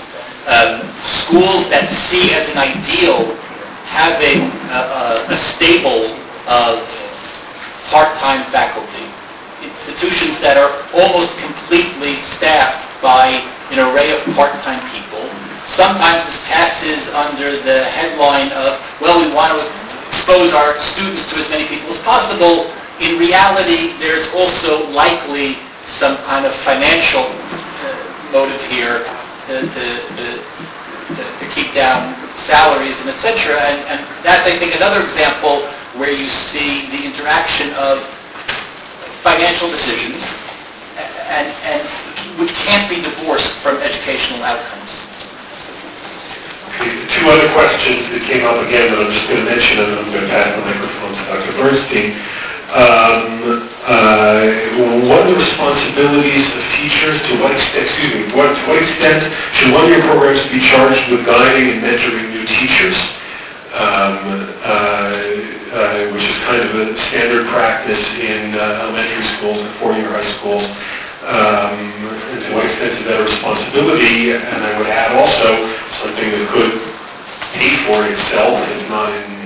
Um, 0.49 0.81
schools 1.29 1.69
that 1.69 1.85
see 2.09 2.33
as 2.33 2.49
an 2.49 2.57
ideal 2.57 3.37
having 3.85 4.49
a, 4.73 4.81
a, 4.81 5.05
a 5.29 5.37
stable 5.53 6.09
of 6.49 6.81
part-time 7.93 8.49
faculty. 8.49 9.05
Institutions 9.61 10.41
that 10.41 10.57
are 10.57 10.73
almost 10.97 11.29
completely 11.37 12.17
staffed 12.33 12.81
by 12.97 13.45
an 13.69 13.77
array 13.77 14.09
of 14.09 14.25
part-time 14.33 14.81
people. 14.89 15.21
Sometimes 15.77 16.25
this 16.25 16.41
passes 16.49 17.05
under 17.13 17.61
the 17.61 17.85
headline 17.93 18.49
of, 18.57 18.81
well, 18.97 19.21
we 19.21 19.29
want 19.29 19.53
to 19.53 19.61
expose 20.09 20.49
our 20.49 20.81
students 20.81 21.29
to 21.29 21.37
as 21.37 21.47
many 21.53 21.69
people 21.69 21.93
as 21.93 22.01
possible. 22.01 22.73
In 22.97 23.19
reality, 23.19 23.93
there's 24.01 24.25
also 24.33 24.89
likely 24.89 25.61
some 26.01 26.17
kind 26.25 26.45
of 26.45 26.53
financial 26.65 27.29
motive 28.31 28.61
here 28.69 29.03
to, 29.47 29.55
to, 29.61 29.85
to, 30.17 30.27
to 31.39 31.45
keep 31.55 31.73
down 31.73 32.15
salaries 32.45 32.95
and 32.99 33.09
etc. 33.09 33.55
And, 33.59 33.79
and 33.87 33.99
that's, 34.23 34.47
I 34.47 34.57
think, 34.59 34.75
another 34.75 35.03
example 35.03 35.67
where 35.99 36.11
you 36.11 36.29
see 36.51 36.87
the 36.91 37.01
interaction 37.03 37.73
of 37.73 38.03
financial 39.23 39.69
decisions 39.71 40.21
and, 40.97 41.47
and 41.65 41.83
which 42.39 42.51
can't 42.63 42.87
be 42.89 43.01
divorced 43.01 43.51
from 43.65 43.77
educational 43.77 44.43
outcomes. 44.43 44.91
Two 47.09 47.25
other 47.33 47.49
questions 47.57 48.05
that 48.13 48.21
came 48.29 48.45
up 48.45 48.61
again 48.61 48.93
that 48.93 49.01
I'm 49.01 49.09
just 49.09 49.25
going 49.25 49.41
to 49.41 49.49
mention, 49.49 49.81
and 49.81 49.97
I'm 49.97 50.09
going 50.13 50.21
to 50.21 50.29
pass 50.29 50.53
the 50.53 50.61
microphone 50.61 51.11
to 51.17 51.23
Dr. 51.25 51.53
Bernstein. 51.57 52.13
Um, 52.67 53.63
uh, 53.87 55.07
what 55.07 55.23
are 55.23 55.31
the 55.31 55.39
responsibilities 55.39 56.43
of 56.51 56.63
teachers? 56.75 57.15
To 57.31 57.39
what 57.39 57.55
extent, 57.55 57.87
excuse 57.87 58.11
me, 58.11 58.35
what, 58.35 58.51
to 58.51 58.63
what 58.67 58.83
extent 58.83 59.23
should 59.55 59.71
one-year 59.71 60.03
programs 60.03 60.43
be 60.51 60.59
charged 60.59 61.07
with 61.07 61.25
guiding 61.25 61.71
and 61.71 61.79
mentoring 61.79 62.27
new 62.35 62.43
teachers? 62.43 62.99
Um, 63.71 64.51
uh, 64.67 65.57
uh, 65.67 66.11
which 66.11 66.23
is 66.23 66.35
kind 66.43 66.63
of 66.63 66.75
a 66.75 66.97
standard 67.07 67.47
practice 67.47 68.03
in 68.19 68.55
uh, 68.55 68.83
elementary 68.83 69.23
schools 69.37 69.57
and 69.59 69.71
four-year 69.79 70.09
high 70.09 70.27
schools. 70.39 70.63
Um, 71.23 71.79
and 72.35 72.43
to 72.43 72.55
what 72.55 72.65
extent 72.65 72.99
is 72.99 73.03
that 73.05 73.19
a 73.19 73.23
responsibility? 73.23 74.31
And 74.31 74.63
I 74.63 74.77
would 74.79 74.87
add 74.87 75.15
also 75.15 75.71
something 76.03 76.31
that 76.31 76.47
could 76.51 76.83
pay 77.55 77.79
for 77.87 78.07
itself, 78.11 78.59
if 78.75 78.89
not 78.89 79.11
in 79.15 79.36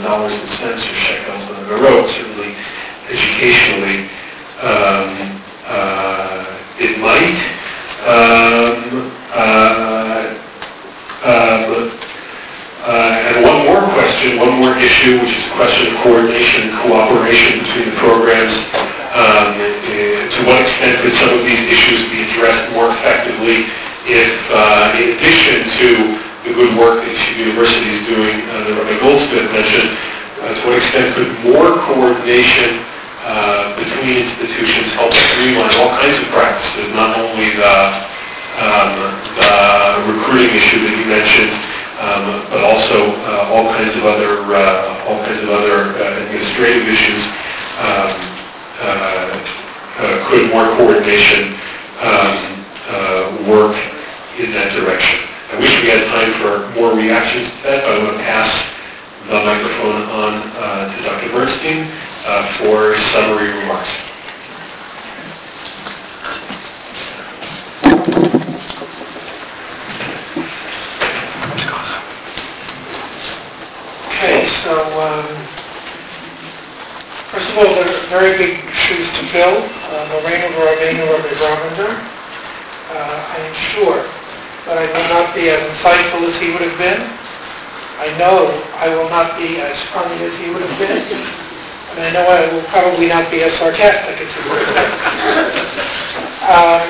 dollars 0.00 0.32
and 0.32 0.48
cents 0.48 0.80
or 0.80 0.94
shekels 0.94 1.44
on 1.50 1.68
the 1.68 1.76
road, 1.76 2.08
certainly 2.08 2.56
educationally, 3.12 4.08
um, 4.64 5.42
uh, 5.68 6.56
it 6.80 6.96
might. 6.98 7.36
Um, 8.08 9.12
uh, 9.32 10.38
um, 11.22 11.92
uh, 12.82 13.28
and 13.28 13.44
one 13.44 13.66
more 13.66 13.82
question, 13.94 14.38
one 14.38 14.58
more 14.58 14.74
issue, 14.76 15.20
which 15.20 15.36
is 15.36 15.46
a 15.46 15.54
question 15.54 15.94
of 15.94 16.02
coordination 16.02 16.70
and 16.70 16.78
cooperation 16.82 17.60
between 17.62 17.90
the 17.90 17.96
programs. 18.00 18.56
Um, 19.12 19.54
to 20.32 20.48
what 20.48 20.62
extent 20.64 21.02
could 21.04 21.12
some 21.12 21.28
of 21.28 21.44
these 21.44 21.60
issues 21.68 22.08
be 22.08 22.24
addressed 22.32 22.72
more 22.72 22.88
effectively 22.90 23.68
if, 24.08 24.32
uh, 24.50 24.96
in 24.96 25.14
addition 25.14 25.68
to 25.78 26.31
the 26.44 26.52
good 26.54 26.74
work 26.74 27.06
that 27.06 27.10
Yeshiva 27.14 27.54
University 27.54 27.90
is 27.94 28.02
doing, 28.06 28.34
uh, 28.50 28.66
that 28.66 28.74
Rabbi 28.74 28.96
Goldsmith 28.98 29.46
mentioned, 29.54 29.94
uh, 30.42 30.58
to 30.58 30.60
what 30.66 30.74
extent 30.82 31.14
could 31.14 31.30
more 31.46 31.78
coordination 31.86 32.82
uh, 33.22 33.78
between 33.78 34.26
institutions 34.26 34.90
help 34.98 35.14
streamline 35.14 35.70
all 35.78 35.94
kinds 36.02 36.18
of 36.18 36.26
practices, 36.34 36.90
not 36.98 37.14
only 37.14 37.54
the, 37.54 37.78
um, 38.58 38.90
the 39.38 39.52
recruiting 40.10 40.50
issue 40.50 40.82
that 40.82 40.94
you 40.98 41.06
mentioned, 41.06 41.54
um, 42.02 42.42
but 42.50 42.66
also 42.66 43.14
uh, 43.22 43.54
all 43.54 43.70
kinds 43.78 43.94
of 43.94 44.02
other 44.02 44.42
uh, 44.42 45.06
all 45.06 45.22
kinds 45.22 45.38
of 45.38 45.50
other 45.54 45.94
uh, 46.02 46.26
administrative 46.26 46.88
issues. 46.90 47.22
Um, 47.78 48.10
could 50.26 50.50
more 50.50 50.64
coordination 50.76 51.54
um, 52.00 53.46
work 53.46 53.76
in 54.38 54.50
that 54.50 54.72
direction? 54.72 55.20
I 55.52 55.58
wish 55.60 55.82
we 55.82 55.90
had 55.90 56.06
time 56.08 56.32
for 56.40 56.80
more 56.80 56.96
reactions 56.96 57.46
to 57.46 57.62
that, 57.68 57.84
but 57.84 58.00
I 58.00 58.04
want 58.04 58.16
to 58.16 58.24
pass 58.24 58.48
the 59.28 59.36
microphone 59.44 60.00
on 60.08 60.48
to 60.96 61.02
Dr. 61.04 61.28
Bernstein 61.28 61.92
for 62.56 62.96
summary 63.12 63.52
remarks. 63.60 63.92
Okay, 74.08 74.48
so 74.64 74.72
um, 75.04 75.28
first 77.28 77.50
of 77.52 77.58
all, 77.58 77.74
there 77.76 77.92
are 77.92 78.06
very 78.08 78.38
big 78.38 78.56
shoes 78.72 79.04
to 79.20 79.28
fill. 79.28 79.60
Uh, 79.60 80.08
Moreinu 80.16 80.48
Rabbeinu 80.56 81.12
Rabbi 81.12 81.34
Brovender. 81.36 81.92
Uh, 82.88 83.28
I 83.28 83.36
am 83.36 83.54
sure 83.54 84.21
that 84.66 84.78
I 84.78 84.86
will 84.86 85.08
not 85.10 85.34
be 85.34 85.50
as 85.50 85.58
insightful 85.74 86.22
as 86.28 86.36
he 86.38 86.52
would 86.54 86.62
have 86.62 86.78
been. 86.78 87.02
I 88.02 88.10
know 88.18 88.50
I 88.78 88.88
will 88.94 89.10
not 89.10 89.38
be 89.38 89.58
as 89.58 89.78
funny 89.90 90.22
as 90.22 90.34
he 90.38 90.50
would 90.50 90.62
have 90.62 90.78
been. 90.78 91.02
And 91.92 92.00
I 92.00 92.10
know 92.10 92.24
I 92.24 92.46
will 92.52 92.64
probably 92.70 93.06
not 93.06 93.30
be 93.30 93.42
as 93.42 93.52
sarcastic 93.58 94.16
as 94.18 94.30
he 94.32 94.40
would 94.48 94.62
have 94.64 94.74
been. 94.74 94.90
um, 96.46 96.86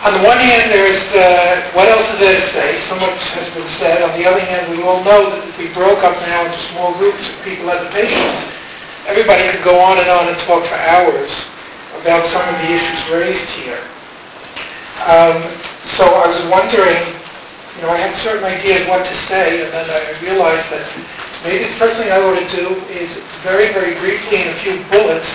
on 0.00 0.16
the 0.16 0.24
one 0.24 0.40
hand, 0.40 0.72
there's, 0.72 1.00
uh, 1.12 1.76
what 1.76 1.84
else 1.88 2.08
is 2.08 2.18
there 2.24 2.40
to 2.40 2.46
say? 2.56 2.80
So 2.88 2.96
much 2.96 3.20
has 3.36 3.52
been 3.52 3.68
said. 3.76 4.00
On 4.00 4.16
the 4.18 4.24
other 4.24 4.40
hand, 4.40 4.72
we 4.72 4.82
all 4.82 5.04
know 5.04 5.28
that 5.28 5.44
if 5.44 5.56
we 5.60 5.68
broke 5.76 6.00
up 6.00 6.16
now 6.24 6.48
into 6.48 6.56
small 6.72 6.96
groups 6.96 7.20
of 7.28 7.36
people 7.44 7.68
had 7.68 7.84
the 7.84 7.92
patience, 7.92 8.40
everybody 9.04 9.44
could 9.52 9.62
go 9.62 9.76
on 9.78 10.00
and 10.00 10.08
on 10.08 10.28
and 10.28 10.38
talk 10.40 10.64
for 10.64 10.80
hours 10.80 11.28
about 12.00 12.24
some 12.32 12.40
of 12.48 12.56
the 12.64 12.72
issues 12.72 13.00
raised 13.12 13.48
here. 13.60 13.84
Um, 15.00 15.40
so 15.96 16.04
I 16.04 16.28
was 16.28 16.44
wondering, 16.52 17.00
you 17.76 17.82
know, 17.82 17.90
I 17.90 18.04
had 18.04 18.16
certain 18.20 18.44
ideas 18.44 18.86
what 18.86 19.06
to 19.06 19.14
say, 19.24 19.64
and 19.64 19.72
then 19.72 19.88
I 19.88 20.20
realized 20.20 20.68
that 20.68 20.84
maybe 21.42 21.64
the 21.72 21.78
first 21.80 21.96
thing 21.96 22.12
I 22.12 22.20
ought 22.20 22.36
to 22.36 22.48
do 22.52 22.76
is 22.92 23.08
very, 23.42 23.72
very 23.72 23.96
briefly 23.96 24.42
in 24.44 24.48
a 24.52 24.58
few 24.60 24.84
bullets 24.92 25.28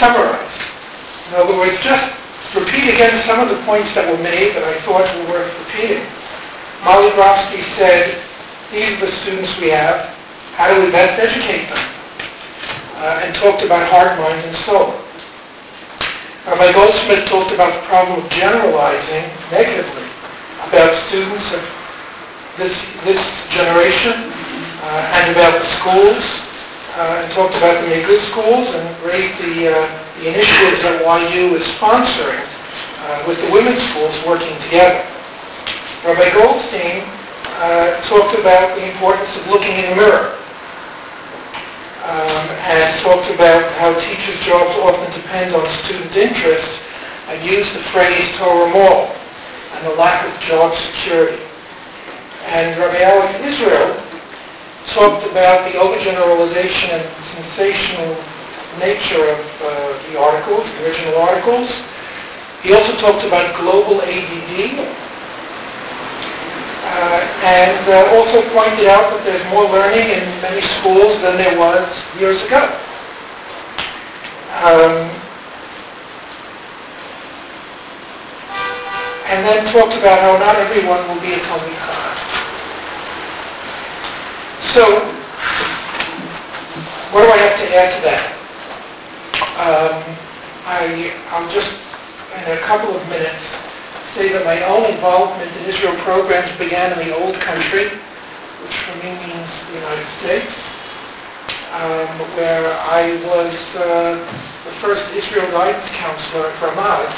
summarize. 0.00 0.56
In 1.28 1.34
other 1.34 1.56
words, 1.58 1.76
just 1.84 2.08
repeat 2.56 2.88
again 2.88 3.20
some 3.26 3.40
of 3.40 3.52
the 3.52 3.60
points 3.68 3.92
that 3.94 4.08
were 4.08 4.22
made 4.22 4.56
that 4.56 4.64
I 4.64 4.80
thought 4.82 5.04
were 5.20 5.36
worth 5.36 5.52
repeating. 5.68 6.02
Molly 6.80 7.12
Grofsky 7.12 7.60
said, 7.76 8.16
these 8.72 8.96
are 8.96 9.06
the 9.06 9.12
students 9.20 9.52
we 9.60 9.68
have. 9.68 10.08
How 10.56 10.72
do 10.72 10.80
we 10.80 10.90
best 10.90 11.20
educate 11.20 11.68
them? 11.68 11.84
Uh, 12.96 13.28
and 13.28 13.34
talked 13.34 13.62
about 13.62 13.88
heart, 13.88 14.18
mind, 14.18 14.40
and 14.44 14.56
soul. 14.64 14.96
Rabbi 16.46 16.72
Goldsmith 16.72 17.28
talked 17.28 17.52
about 17.52 17.74
the 17.76 17.86
problem 17.86 18.24
of 18.24 18.30
generalizing 18.30 19.28
negatively 19.52 20.08
about 20.68 20.96
students 21.08 21.44
of 21.52 21.60
this, 22.56 22.74
this 23.04 23.20
generation 23.52 24.32
uh, 24.80 25.16
and 25.20 25.32
about 25.36 25.60
the 25.60 25.68
schools 25.76 26.24
uh, 26.96 27.20
and 27.20 27.32
talked 27.32 27.56
about 27.56 27.84
the 27.84 27.88
Make 27.88 28.06
Good 28.06 28.22
schools 28.32 28.68
and 28.72 28.84
raised 29.04 29.36
the, 29.40 29.68
uh, 29.68 29.84
the 30.18 30.28
initiatives 30.32 30.82
that 30.82 31.04
YU 31.32 31.56
is 31.56 31.64
sponsoring 31.76 32.44
uh, 33.04 33.24
with 33.28 33.36
the 33.40 33.50
women's 33.52 33.82
schools 33.92 34.16
working 34.26 34.56
together. 34.64 35.04
Rabbi 36.04 36.32
Goldstein 36.32 37.04
uh, 37.60 38.00
talked 38.08 38.32
about 38.40 38.76
the 38.76 38.90
importance 38.90 39.28
of 39.36 39.46
looking 39.48 39.76
in 39.76 39.90
the 39.90 39.96
mirror 39.96 40.40
um, 42.08 42.44
and 42.64 43.00
talked 43.04 43.28
about 43.28 43.69
how 43.80 43.96
teachers' 43.96 44.44
jobs 44.44 44.76
often 44.84 45.08
depend 45.16 45.54
on 45.56 45.64
student 45.84 46.14
interest 46.14 46.68
and 47.28 47.40
used 47.48 47.72
the 47.72 47.80
phrase 47.96 48.28
Torah 48.36 48.68
Mall 48.68 49.08
and 49.72 49.86
the 49.86 49.94
lack 49.96 50.20
of 50.28 50.38
job 50.42 50.76
security. 50.76 51.42
And 52.44 52.78
Rabbi 52.78 53.00
Alex 53.00 53.32
Israel 53.40 53.96
talked 54.92 55.24
about 55.24 55.64
the 55.64 55.80
overgeneralization 55.80 56.92
and 56.92 57.08
sensational 57.40 58.20
nature 58.76 59.32
of 59.32 59.40
uh, 59.64 59.96
the 60.12 60.20
articles, 60.20 60.68
the 60.76 60.84
original 60.84 61.16
articles. 61.16 61.72
He 62.60 62.74
also 62.74 62.94
talked 63.00 63.24
about 63.24 63.56
global 63.56 64.02
ADD, 64.02 64.76
uh, 66.84 67.20
and 67.48 67.88
uh, 67.88 68.12
also 68.12 68.42
pointed 68.52 68.92
out 68.92 69.08
that 69.16 69.24
there's 69.24 69.48
more 69.48 69.64
learning 69.64 70.04
in 70.04 70.28
many 70.44 70.60
schools 70.76 71.16
than 71.22 71.38
there 71.38 71.58
was 71.58 71.88
years 72.20 72.42
ago. 72.42 72.88
Um, 74.50 75.08
and 79.30 79.46
then 79.46 79.72
talked 79.72 79.94
about 79.94 80.20
how 80.20 80.36
not 80.38 80.56
everyone 80.56 81.06
will 81.08 81.20
be 81.20 81.32
a 81.34 81.38
Talmid 81.38 81.70
Chacham. 81.78 82.10
So, 84.74 84.84
what 87.14 87.22
do 87.22 87.30
I 87.30 87.38
have 87.38 87.58
to 87.58 87.66
add 87.74 87.90
to 87.94 88.00
that? 88.06 88.40
Um, 89.54 90.02
I, 90.66 91.14
I'll 91.30 91.50
just, 91.50 91.70
in 92.42 92.58
a 92.58 92.60
couple 92.62 92.96
of 92.96 93.06
minutes, 93.08 93.42
say 94.14 94.32
that 94.32 94.44
my 94.44 94.62
own 94.66 94.84
involvement 94.92 95.54
in 95.56 95.64
Israel 95.64 95.96
programs 96.02 96.50
began 96.58 96.98
in 96.98 97.08
the 97.08 97.14
old 97.16 97.34
country, 97.40 97.90
which 98.62 98.76
for 98.86 98.96
me 98.98 99.14
means 99.14 99.50
the 99.70 99.74
United 99.74 100.08
States, 100.18 100.54
um, 101.70 102.18
where 102.34 102.66
I 102.74 103.14
was 103.26 103.54
uh, 103.78 104.18
the 104.66 104.74
first 104.80 105.06
Israel 105.14 105.50
guidance 105.52 105.88
counselor 105.94 106.50
for 106.58 106.74
Ramaz 106.74 107.14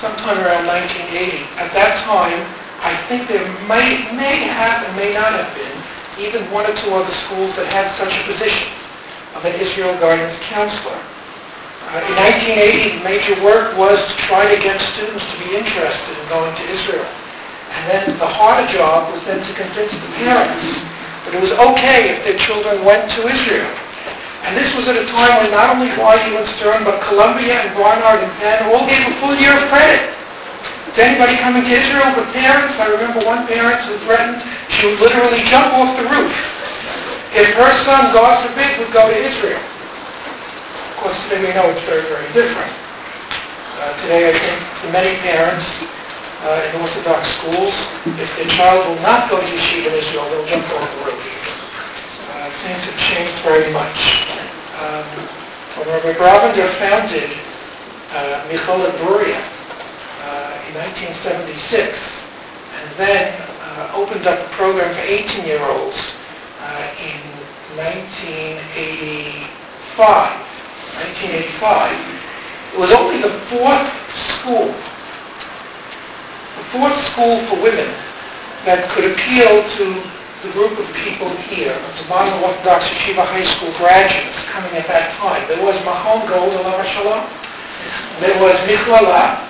sometime 0.00 0.38
around 0.44 0.66
1980. 0.66 1.42
At 1.56 1.72
that 1.74 1.98
time, 2.04 2.38
I 2.84 2.94
think 3.08 3.26
there 3.26 3.42
may, 3.66 4.06
may 4.14 4.46
have 4.46 4.86
and 4.86 4.94
may 4.94 5.14
not 5.14 5.34
have 5.34 5.50
been 5.56 5.74
even 6.20 6.50
one 6.50 6.66
or 6.66 6.74
two 6.76 6.90
other 6.94 7.10
schools 7.26 7.56
that 7.56 7.66
had 7.70 7.90
such 7.98 8.12
a 8.12 8.22
position 8.26 8.68
of 9.34 9.44
an 9.44 9.54
Israel 9.58 9.94
guidance 9.98 10.36
counselor. 10.46 10.98
Uh, 11.88 12.04
in 12.04 12.14
1980, 12.52 13.00
the 13.00 13.04
major 13.04 13.34
work 13.42 13.72
was 13.78 13.96
to 13.96 14.14
try 14.28 14.44
to 14.44 14.58
get 14.60 14.76
students 14.92 15.24
to 15.24 15.36
be 15.40 15.56
interested 15.56 16.12
in 16.12 16.24
going 16.28 16.52
to 16.54 16.64
Israel. 16.68 17.08
And 17.72 17.82
then 17.88 18.04
the 18.18 18.28
harder 18.28 18.68
job 18.68 19.14
was 19.14 19.24
then 19.24 19.40
to 19.40 19.52
convince 19.56 19.92
the 19.92 20.10
parents 20.20 20.64
that 21.28 21.36
it 21.36 21.42
was 21.44 21.52
okay 21.52 22.16
if 22.16 22.24
their 22.24 22.40
children 22.40 22.80
went 22.88 23.04
to 23.20 23.28
Israel. 23.28 23.68
And 24.48 24.56
this 24.56 24.72
was 24.72 24.88
at 24.88 24.96
a 24.96 25.04
time 25.12 25.44
when 25.44 25.52
not 25.52 25.76
only 25.76 25.92
YU 25.92 26.32
and 26.40 26.48
Stern, 26.56 26.80
but 26.88 27.04
Columbia 27.04 27.60
and 27.60 27.68
Barnard 27.76 28.24
and 28.24 28.32
Penn 28.40 28.64
all 28.72 28.88
gave 28.88 29.04
a 29.04 29.12
full 29.20 29.36
year 29.36 29.52
of 29.52 29.68
credit 29.68 30.00
to 30.96 30.98
anybody 31.04 31.36
coming 31.36 31.68
to 31.68 31.72
Israel 31.74 32.08
with 32.16 32.24
parents. 32.32 32.80
I 32.80 32.88
remember 32.88 33.20
one 33.28 33.44
parent 33.44 33.84
who 33.84 34.00
threatened 34.08 34.40
she 34.72 34.88
would 34.88 35.04
literally 35.04 35.44
jump 35.44 35.76
off 35.76 35.92
the 36.00 36.08
roof 36.08 36.32
if 37.36 37.52
her 37.60 37.72
son, 37.84 38.08
God 38.16 38.40
forbid, 38.48 38.80
would 38.80 38.92
go 38.92 39.04
to 39.04 39.14
Israel. 39.14 39.60
Of 39.60 40.96
course, 40.96 41.16
today 41.28 41.44
we 41.44 41.52
know 41.52 41.68
it's 41.68 41.84
very, 41.84 42.08
very 42.08 42.32
different. 42.32 42.72
Uh, 43.78 43.94
today, 44.02 44.32
I 44.32 44.34
think 44.34 44.58
for 44.80 44.90
many 44.90 45.14
parents 45.20 45.62
uh, 46.42 46.68
in 46.68 46.74
Orthodox 46.80 47.28
schools, 47.38 47.74
if 48.18 48.30
the 48.38 48.44
child 48.54 48.86
will 48.88 49.00
not 49.02 49.28
go 49.30 49.40
to 49.40 49.46
yeshiva 49.46 49.88
in 49.88 49.94
Israel, 49.94 50.28
they'll 50.30 50.46
jump 50.46 50.68
off 50.70 50.90
the 50.90 50.96
roof. 51.04 51.22
Uh, 52.30 52.50
things 52.62 52.84
have 52.84 52.98
changed 52.98 53.42
very 53.42 53.70
much. 53.72 53.98
Um, 54.78 55.06
when 55.78 55.88
Rabbi 55.88 56.12
Brovender 56.14 56.68
founded 56.78 57.30
uh, 58.10 58.46
Michlelet 58.48 58.96
Bruria 58.98 59.38
uh, 59.38 60.68
in 60.68 60.74
1976, 60.74 61.98
and 62.74 62.90
then 62.96 63.40
uh, 63.40 63.92
opened 63.94 64.26
up 64.26 64.38
a 64.38 64.48
program 64.54 64.94
for 64.94 65.02
18-year-olds 65.02 66.12
uh, 66.60 66.90
in 66.98 67.20
1985. 67.76 70.48
1985. 70.98 72.74
It 72.74 72.78
was 72.78 72.90
only 72.92 73.22
the 73.22 73.38
fourth 73.50 73.90
school, 74.38 74.74
the 76.58 76.64
fourth 76.74 76.98
school 77.14 77.40
for 77.46 77.56
women 77.62 77.88
that 78.66 78.90
could 78.90 79.06
appeal 79.12 79.62
to 79.78 79.84
the 80.42 80.50
group 80.54 80.78
of 80.78 80.86
people 80.94 81.30
here, 81.50 81.74
the 81.98 82.06
modern 82.06 82.38
Orthodox 82.42 82.86
Yeshiva 82.86 83.26
High 83.26 83.46
School 83.58 83.74
graduates 83.78 84.38
coming 84.50 84.70
at 84.78 84.86
that 84.86 85.14
time. 85.18 85.42
There 85.50 85.62
was 85.62 85.74
Machon 85.82 86.26
Gold, 86.30 86.54
Alav 86.62 86.86
Shalom. 86.94 87.26
There 88.22 88.38
was 88.38 88.54
Michlala, 88.70 89.46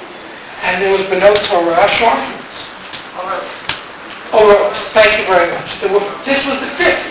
and 0.64 0.80
there 0.80 0.92
was 0.92 1.04
Benot 1.12 1.36
Torah 1.44 1.88
Shortens. 1.92 2.38
Oh, 4.32 4.48
thank 4.92 5.12
you 5.20 5.24
very 5.28 5.48
much. 5.52 5.68
Were, 5.88 6.04
this 6.24 6.40
was 6.44 6.60
the 6.60 6.72
fifth. 6.76 7.04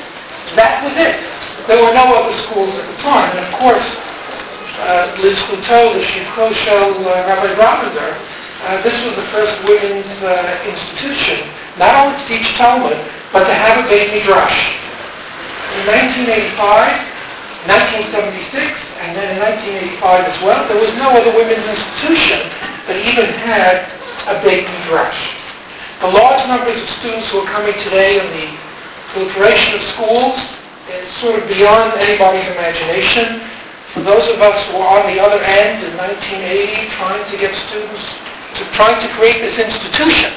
That 0.54 0.82
was 0.86 0.94
it. 0.98 1.18
There 1.66 1.82
were 1.82 1.94
no 1.94 2.14
other 2.14 2.34
schools 2.46 2.74
at 2.78 2.86
the 2.86 2.98
time. 3.02 3.34
And 3.38 3.46
of 3.46 3.54
course, 3.60 3.86
uh, 4.82 5.18
Liz 5.22 5.38
Huto, 5.50 5.98
the 5.98 6.06
Shivkosho 6.06 7.02
uh, 7.02 7.26
Rabbi 7.26 7.54
Brovender, 7.58 8.14
uh, 8.66 8.82
this 8.82 8.98
was 9.06 9.14
the 9.16 9.28
first 9.30 9.54
women's 9.70 10.10
uh, 10.24 10.58
institution, 10.66 11.46
not 11.78 11.94
only 11.94 12.18
to 12.18 12.26
teach 12.26 12.48
Talmud, 12.58 12.98
but 13.32 13.46
to 13.46 13.54
have 13.54 13.86
a 13.86 13.86
Beit 13.86 14.10
Midrash. 14.10 14.74
In 15.78 15.86
1985, 16.58 16.58
1976, 17.70 18.88
and 19.04 19.14
then 19.14 19.36
in 19.36 19.40
1985 20.02 20.26
as 20.26 20.38
well, 20.42 20.62
there 20.66 20.82
was 20.82 20.90
no 20.98 21.14
other 21.14 21.30
women's 21.38 21.68
institution 21.70 22.42
that 22.90 22.98
even 22.98 23.30
had 23.46 23.86
a 24.26 24.42
Beit 24.42 24.66
Midrash. 24.66 25.22
The 26.02 26.10
large 26.10 26.42
numbers 26.50 26.82
of 26.82 26.90
students 26.98 27.30
who 27.30 27.46
are 27.46 27.50
coming 27.50 27.78
today 27.86 28.18
and 28.18 28.30
the 28.34 28.48
proliferation 29.14 29.78
of 29.78 29.82
schools 29.94 30.38
is 30.90 31.06
sort 31.22 31.38
of 31.38 31.46
beyond 31.50 31.94
anybody's 32.00 32.48
imagination. 32.48 33.42
For 33.94 34.02
those 34.02 34.30
of 34.30 34.42
us 34.42 34.58
who 34.70 34.78
are 34.78 35.02
on 35.02 35.10
the 35.10 35.22
other 35.22 35.42
end 35.42 35.84
in 35.84 35.98
1980 35.98 36.90
trying 36.94 37.24
to 37.30 37.36
get 37.38 37.54
students, 37.68 38.02
to 38.58 38.64
trying 38.74 39.00
to 39.02 39.10
create 39.16 39.42
this 39.42 39.58
institution 39.58 40.34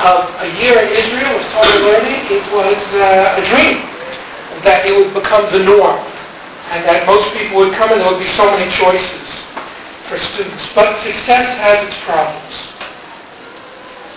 of 0.00 0.32
a 0.40 0.48
year 0.56 0.72
in 0.80 0.88
Israel 0.96 1.36
of 1.36 1.44
Torah 1.52 1.80
learning, 1.84 2.20
it 2.32 2.44
was 2.56 2.80
uh, 2.96 3.36
a 3.36 3.42
dream 3.52 3.84
that 4.64 4.88
it 4.88 4.96
would 4.96 5.12
become 5.12 5.44
the 5.52 5.60
norm 5.60 6.00
and 6.72 6.80
that 6.88 7.04
most 7.04 7.28
people 7.36 7.60
would 7.60 7.74
come 7.76 7.92
and 7.92 8.00
there 8.00 8.08
would 8.08 8.22
be 8.22 8.32
so 8.32 8.48
many 8.48 8.70
choices 8.72 9.28
for 10.08 10.16
students. 10.32 10.64
But 10.72 10.96
success 11.04 11.52
has 11.60 11.84
its 11.84 11.98
problems. 12.08 12.54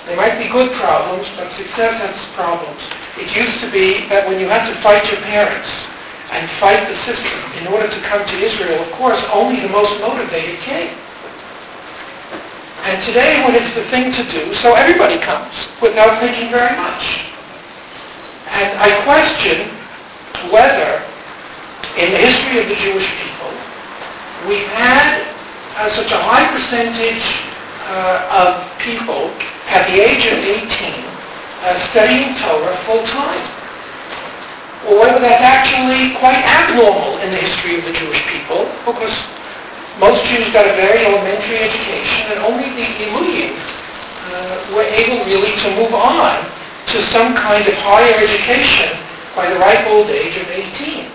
They 0.08 0.16
might 0.16 0.40
be 0.40 0.48
good 0.52 0.72
problems, 0.80 1.28
but 1.36 1.52
success 1.52 2.00
has 2.00 2.16
its 2.16 2.28
problems. 2.36 2.80
It 3.20 3.36
used 3.36 3.60
to 3.60 3.72
be 3.72 4.08
that 4.08 4.28
when 4.28 4.40
you 4.40 4.48
had 4.48 4.64
to 4.72 4.76
fight 4.80 5.04
your 5.12 5.20
parents 5.28 5.70
and 6.32 6.48
fight 6.60 6.88
the 6.88 6.96
system 7.04 7.40
in 7.60 7.68
order 7.68 7.88
to 7.88 8.00
come 8.08 8.24
to 8.26 8.36
Israel, 8.40 8.84
of 8.84 8.92
course, 8.96 9.20
only 9.32 9.60
the 9.60 9.70
most 9.70 10.00
motivated 10.00 10.60
came. 10.62 10.96
And 12.84 13.02
today, 13.04 13.40
when 13.46 13.56
it's 13.56 13.74
the 13.76 13.88
thing 13.88 14.12
to 14.12 14.24
do, 14.30 14.54
so 14.56 14.76
everybody 14.76 15.18
comes 15.18 15.56
without 15.82 16.20
thinking 16.20 16.52
very 16.52 16.76
much. 16.76 17.24
And 18.52 18.78
I 18.78 18.92
question 19.08 19.72
whether, 20.52 21.00
in 21.96 22.12
the 22.12 22.20
history 22.20 22.60
of 22.60 22.68
the 22.68 22.76
Jewish 22.76 23.08
people, 23.24 23.52
we've 24.52 24.68
had 24.76 25.24
uh, 25.80 25.90
such 25.96 26.12
a 26.12 26.20
high 26.20 26.44
percentage 26.52 27.24
uh, 27.88 28.44
of 28.44 28.80
people 28.84 29.32
at 29.72 29.88
the 29.88 30.04
age 30.04 30.28
of 30.28 30.44
18 30.44 30.68
uh, 31.64 31.80
studying 31.88 32.36
Torah 32.36 32.76
full 32.84 33.04
time. 33.08 33.48
Or 34.92 35.00
whether 35.00 35.24
that's 35.24 35.40
actually 35.40 36.20
quite 36.20 36.44
abnormal 36.44 37.18
in 37.24 37.32
the 37.32 37.40
history 37.40 37.80
of 37.80 37.86
the 37.86 37.94
Jewish 37.94 38.20
people, 38.28 38.68
because 38.84 39.16
most 40.00 40.26
Jews 40.26 40.50
got 40.54 40.66
a 40.66 40.74
very 40.74 41.06
elementary 41.06 41.58
education, 41.58 42.34
and 42.34 42.40
only 42.42 42.70
the 42.74 42.88
Iluyim 43.06 43.54
uh, 43.54 44.74
were 44.74 44.88
able 44.90 45.24
really 45.26 45.54
to 45.62 45.68
move 45.76 45.94
on 45.94 46.50
to 46.88 47.02
some 47.14 47.36
kind 47.36 47.68
of 47.68 47.74
higher 47.76 48.14
education 48.18 48.98
by 49.36 49.50
the 49.50 49.60
ripe 49.60 49.86
old 49.88 50.10
age 50.10 50.38
of 50.38 50.48
18. 50.48 51.06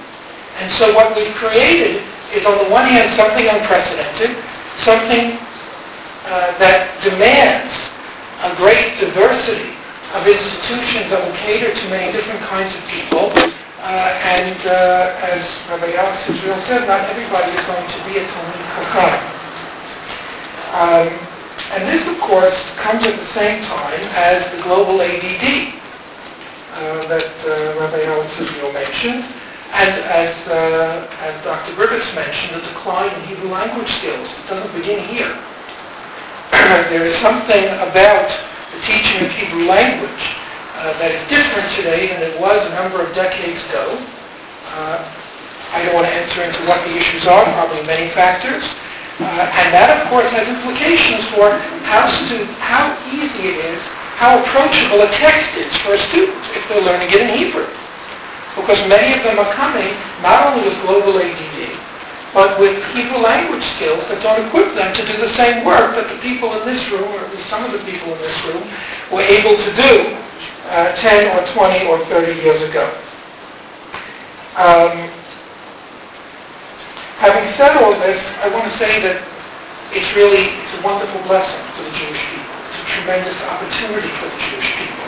And 0.58 0.72
so 0.72 0.94
what 0.94 1.14
we've 1.14 1.34
created 1.34 2.02
is, 2.34 2.46
on 2.46 2.58
the 2.58 2.70
one 2.70 2.86
hand, 2.86 3.10
something 3.14 3.46
unprecedented, 3.46 4.36
something 4.78 5.38
uh, 6.26 6.58
that 6.58 6.98
demands 7.02 7.74
a 8.42 8.54
great 8.54 8.98
diversity 9.00 9.74
of 10.14 10.26
institutions 10.26 11.10
that 11.10 11.20
will 11.20 11.36
cater 11.36 11.74
to 11.74 11.84
many 11.90 12.12
different 12.12 12.40
kinds 12.46 12.74
of 12.74 12.80
people. 12.86 13.30
Uh, 13.78 14.10
and 14.26 14.66
uh, 14.66 15.14
as 15.22 15.38
Rabbi 15.70 15.94
Alex 15.94 16.28
Israel 16.28 16.60
said, 16.66 16.88
not 16.88 17.08
everybody 17.10 17.52
is 17.54 17.62
going 17.62 17.86
to 17.86 17.98
be 18.10 18.18
a 18.18 18.26
Talmid 18.26 18.58
Chacham. 18.74 19.14
Um, 20.74 21.08
and 21.70 21.86
this, 21.86 22.02
of 22.08 22.18
course, 22.18 22.58
comes 22.74 23.06
at 23.06 23.16
the 23.16 23.26
same 23.26 23.62
time 23.62 24.02
as 24.18 24.42
the 24.50 24.62
global 24.62 25.00
ADD 25.00 25.78
uh, 26.74 27.06
that 27.06 27.30
uh, 27.46 27.78
Rabbi 27.78 28.02
Alex 28.02 28.34
Israel 28.40 28.72
mentioned, 28.72 29.22
and 29.70 29.94
as, 30.10 30.34
uh, 30.48 31.06
as 31.20 31.40
Dr. 31.44 31.70
Gribetz 31.78 32.12
mentioned, 32.16 32.60
the 32.60 32.66
decline 32.66 33.14
in 33.14 33.28
Hebrew 33.28 33.50
language 33.50 33.90
skills. 33.94 34.28
It 34.42 34.46
doesn't 34.48 34.74
begin 34.74 35.06
here. 35.06 35.30
there 36.90 37.04
is 37.04 37.14
something 37.18 37.64
about 37.78 38.26
the 38.74 38.80
teaching 38.82 39.24
of 39.24 39.30
Hebrew 39.30 39.66
language 39.66 40.34
uh, 40.78 40.94
that 41.02 41.10
is 41.10 41.22
different 41.26 41.66
today 41.74 42.06
than 42.14 42.22
it 42.22 42.38
was 42.38 42.62
a 42.66 42.72
number 42.78 43.02
of 43.02 43.10
decades 43.14 43.58
ago. 43.66 43.98
Uh, 44.70 45.02
I 45.74 45.82
don't 45.84 45.94
want 45.94 46.06
to 46.06 46.14
enter 46.14 46.46
into 46.46 46.62
what 46.64 46.80
the 46.86 46.94
issues 46.96 47.26
are, 47.26 47.44
probably 47.52 47.82
many 47.82 48.08
factors. 48.14 48.64
Uh, 49.18 49.26
and 49.26 49.74
that, 49.74 49.90
of 49.98 50.06
course, 50.06 50.30
has 50.30 50.46
implications 50.46 51.26
for 51.34 51.50
how, 51.82 52.06
stu- 52.06 52.46
how 52.62 52.94
easy 53.10 53.50
it 53.50 53.58
is, 53.74 53.82
how 54.14 54.38
approachable 54.38 55.02
a 55.02 55.10
text 55.18 55.50
is 55.58 55.74
for 55.82 55.98
a 55.98 56.00
student 56.08 56.38
if 56.54 56.62
they're 56.70 56.86
learning 56.86 57.10
it 57.10 57.26
in 57.26 57.30
Hebrew. 57.34 57.66
Because 58.54 58.78
many 58.86 59.18
of 59.18 59.26
them 59.26 59.42
are 59.42 59.50
coming 59.58 59.90
not 60.22 60.46
only 60.50 60.62
with 60.70 60.78
global 60.86 61.18
ADD, 61.18 61.74
but 62.38 62.54
with 62.62 62.78
Hebrew 62.94 63.18
language 63.18 63.66
skills 63.74 63.98
that 64.06 64.22
don't 64.22 64.46
equip 64.46 64.70
them 64.78 64.94
to 64.94 65.02
do 65.10 65.18
the 65.18 65.34
same 65.34 65.66
work 65.66 65.98
that 65.98 66.06
the 66.06 66.22
people 66.22 66.54
in 66.54 66.62
this 66.70 66.78
room, 66.86 67.10
or 67.10 67.26
at 67.26 67.34
least 67.34 67.50
some 67.50 67.66
of 67.66 67.74
the 67.74 67.82
people 67.82 68.14
in 68.14 68.20
this 68.22 68.38
room, 68.46 68.62
were 69.10 69.26
able 69.26 69.58
to 69.58 69.70
do 69.74 70.14
uh, 70.70 70.94
10 71.02 71.34
or 71.34 71.42
20 71.50 71.90
or 71.90 71.98
30 72.06 72.38
years 72.38 72.62
ago. 72.62 72.86
Um, 74.54 75.10
Having 77.18 77.50
said 77.58 77.74
all 77.82 77.98
this, 77.98 78.22
I 78.38 78.46
want 78.54 78.70
to 78.70 78.74
say 78.78 79.02
that 79.02 79.18
it's 79.90 80.06
really 80.14 80.54
it's 80.62 80.74
a 80.78 80.82
wonderful 80.86 81.18
blessing 81.26 81.58
for 81.74 81.82
the 81.82 81.90
Jewish 81.90 82.22
people. 82.30 82.54
It's 82.70 82.78
a 82.78 82.88
tremendous 82.94 83.34
opportunity 83.50 84.14
for 84.22 84.30
the 84.30 84.38
Jewish 84.46 84.70
people. 84.78 85.06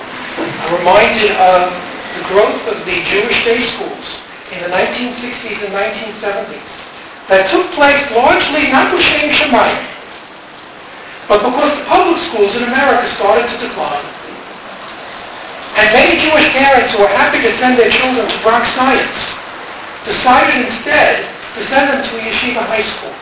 I'm 0.66 0.82
reminded 0.82 1.31
of 1.39 1.70
the 2.19 2.27
growth 2.27 2.59
of 2.74 2.82
the 2.82 2.98
Jewish 3.07 3.39
day 3.47 3.62
schools 3.70 4.07
in 4.51 4.66
the 4.66 4.70
1960s 4.74 5.62
and 5.62 5.70
1970s 5.70 6.90
that 7.31 7.47
took 7.47 7.70
place 7.78 8.02
largely 8.11 8.74
not 8.74 8.90
with 8.90 9.07
Shem 9.07 9.31
Shamayim, 9.31 9.86
but 11.31 11.47
because 11.47 11.70
the 11.78 11.86
public 11.86 12.19
schools 12.27 12.51
in 12.59 12.66
America 12.66 13.07
started 13.15 13.47
to 13.47 13.57
decline. 13.62 14.02
And 15.78 15.86
many 15.94 16.19
Jewish 16.19 16.51
parents 16.51 16.90
who 16.90 17.07
were 17.07 17.15
happy 17.15 17.39
to 17.47 17.55
send 17.57 17.78
their 17.78 17.89
children 17.89 18.27
to 18.27 18.36
Bronx 18.43 18.66
Science 18.74 19.15
decided 20.02 20.66
instead 20.66 21.23
to 21.55 21.61
send 21.70 21.94
them 21.94 22.02
to 22.02 22.12
a 22.19 22.23
yeshiva 22.27 22.66
high 22.66 22.82
school. 22.82 23.15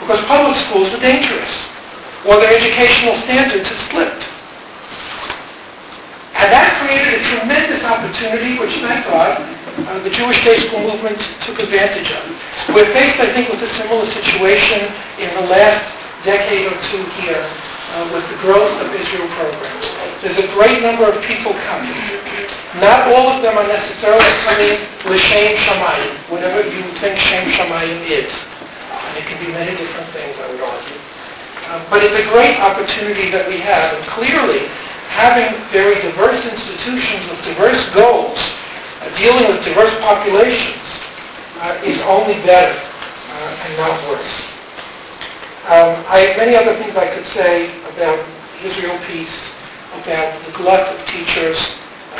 Because 0.00 0.24
public 0.24 0.56
schools 0.64 0.88
were 0.88 1.04
dangerous, 1.04 1.52
or 2.24 2.40
their 2.40 2.56
educational 2.56 3.20
standards 3.28 3.68
had 3.68 3.80
slipped. 3.92 4.24
And 6.40 6.48
that 6.48 6.72
created 6.80 7.20
a 7.20 7.22
tremendous 7.36 7.84
opportunity, 7.84 8.56
which, 8.56 8.72
thank 8.80 9.04
God, 9.04 9.44
uh, 9.74 9.98
the 10.02 10.10
Jewish 10.10 10.38
day 10.44 10.58
school 10.66 10.86
movement 10.86 11.18
took 11.42 11.58
advantage 11.58 12.10
of. 12.14 12.24
We're 12.70 12.86
faced, 12.94 13.18
I 13.18 13.32
think, 13.34 13.50
with 13.50 13.62
a 13.62 13.70
similar 13.74 14.06
situation 14.06 14.86
in 15.18 15.30
the 15.34 15.46
last 15.50 15.82
decade 16.22 16.70
or 16.70 16.76
two 16.88 17.02
here 17.20 17.42
uh, 17.42 18.10
with 18.14 18.22
the 18.30 18.38
growth 18.38 18.74
of 18.80 18.88
Israel 18.94 19.28
programs. 19.34 19.86
There's 20.22 20.38
a 20.38 20.48
great 20.54 20.80
number 20.80 21.04
of 21.04 21.18
people 21.26 21.52
coming. 21.66 21.92
Not 22.80 23.12
all 23.12 23.34
of 23.34 23.42
them 23.42 23.58
are 23.58 23.66
necessarily 23.66 24.24
coming 24.46 24.78
l'shem 25.06 25.54
shamayim, 25.58 26.30
whatever 26.30 26.62
you 26.62 26.82
think 26.98 27.18
shem 27.18 27.50
shamayim 27.50 28.02
is. 28.08 28.30
And 28.30 29.18
it 29.18 29.26
can 29.26 29.38
be 29.44 29.52
many 29.52 29.76
different 29.76 30.10
things, 30.10 30.34
I 30.38 30.50
would 30.50 30.62
argue. 30.62 30.98
Um, 31.70 31.86
but 31.90 32.02
it's 32.02 32.14
a 32.14 32.26
great 32.30 32.58
opportunity 32.58 33.30
that 33.30 33.48
we 33.48 33.58
have. 33.58 33.94
And 33.94 34.04
clearly, 34.06 34.66
having 35.12 35.54
very 35.70 36.00
diverse 36.02 36.44
institutions 36.44 37.26
with 37.30 37.38
diverse 37.44 37.84
goals, 37.94 38.38
dealing 39.16 39.48
with 39.48 39.64
diverse 39.64 39.92
populations, 40.00 40.86
uh, 41.60 41.80
is 41.84 41.98
only 42.04 42.34
better 42.44 42.76
uh, 42.76 43.64
and 43.64 43.76
not 43.76 43.94
worse. 44.08 44.34
Um, 45.64 46.04
I 46.12 46.28
have 46.28 46.36
many 46.36 46.56
other 46.56 46.76
things 46.76 46.96
I 46.96 47.08
could 47.08 47.24
say 47.32 47.72
about 47.88 48.20
Israel 48.60 49.00
peace, 49.08 49.32
about 49.96 50.36
the 50.44 50.52
glut 50.52 50.92
of 50.92 51.00
teachers. 51.08 51.56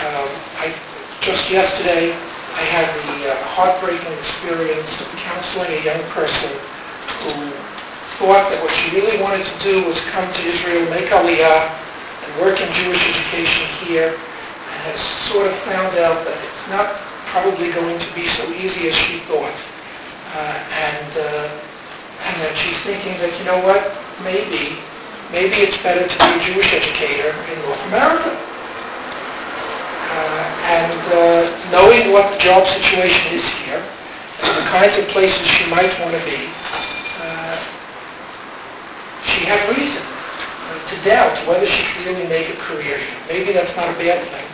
Um, 0.00 0.32
I, 0.56 0.72
just 1.20 1.50
yesterday, 1.50 2.12
I 2.12 2.64
had 2.72 2.88
the 3.04 3.32
uh, 3.32 3.36
heartbreaking 3.52 4.12
experience 4.16 4.88
of 5.00 5.08
counseling 5.20 5.76
a 5.76 5.82
young 5.84 6.00
person 6.16 6.56
who 7.20 7.52
thought 8.16 8.48
that 8.48 8.62
what 8.62 8.72
she 8.80 8.96
really 8.96 9.20
wanted 9.20 9.44
to 9.44 9.56
do 9.60 9.84
was 9.84 9.98
come 10.14 10.24
to 10.32 10.42
Israel, 10.46 10.88
make 10.88 11.10
aliyah, 11.10 11.68
and 12.24 12.30
work 12.40 12.60
in 12.60 12.72
Jewish 12.72 13.02
education 13.10 13.66
here 13.84 14.16
and 14.16 14.78
has 14.88 15.00
sort 15.28 15.52
of 15.52 15.54
found 15.68 15.98
out 15.98 16.24
that 16.24 16.38
it's 16.64 16.72
not 16.72 16.96
probably 17.28 17.68
going 17.72 17.98
to 18.00 18.14
be 18.14 18.26
so 18.40 18.48
easy 18.54 18.88
as 18.88 18.94
she 18.94 19.20
thought. 19.28 19.52
Uh, 20.32 20.56
and, 20.72 21.12
uh, 21.12 21.60
and 22.24 22.34
that 22.40 22.56
she's 22.56 22.80
thinking 22.88 23.20
that, 23.20 23.36
you 23.36 23.44
know 23.44 23.60
what, 23.60 23.84
maybe, 24.24 24.80
maybe 25.28 25.60
it's 25.60 25.76
better 25.84 26.08
to 26.08 26.16
be 26.16 26.30
a 26.32 26.40
Jewish 26.40 26.72
educator 26.72 27.36
in 27.52 27.60
North 27.68 27.84
America. 27.92 28.32
Uh, 30.08 30.40
and 30.64 31.00
uh, 31.12 31.52
knowing 31.68 32.16
what 32.16 32.32
the 32.32 32.40
job 32.40 32.64
situation 32.80 33.36
is 33.36 33.44
here, 33.68 33.84
and 34.40 34.56
the 34.56 34.68
kinds 34.72 34.96
of 34.96 35.04
places 35.12 35.44
she 35.44 35.68
might 35.68 35.92
want 36.00 36.16
to 36.16 36.24
be, 36.24 36.48
uh, 37.20 37.60
she 39.20 39.44
had 39.44 39.60
reason 39.68 40.00
to 40.88 40.96
doubt 41.04 41.36
whether 41.44 41.68
she 41.68 41.84
could 41.92 42.08
really 42.08 42.28
make 42.28 42.48
a 42.48 42.56
career 42.56 42.96
here. 42.96 43.20
Maybe 43.28 43.52
that's 43.52 43.76
not 43.76 43.92
a 43.92 43.96
bad 44.00 44.24
thing. 44.32 44.53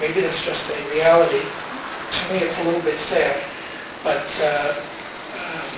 Maybe 0.00 0.20
that's 0.20 0.40
just 0.42 0.64
a 0.68 0.78
reality. 0.92 1.40
To 1.40 2.20
me, 2.32 2.44
it's 2.44 2.56
a 2.58 2.64
little 2.64 2.82
bit 2.82 3.00
sad. 3.08 3.40
But 4.04 4.28
uh, 4.38 4.76
um, 5.34 5.70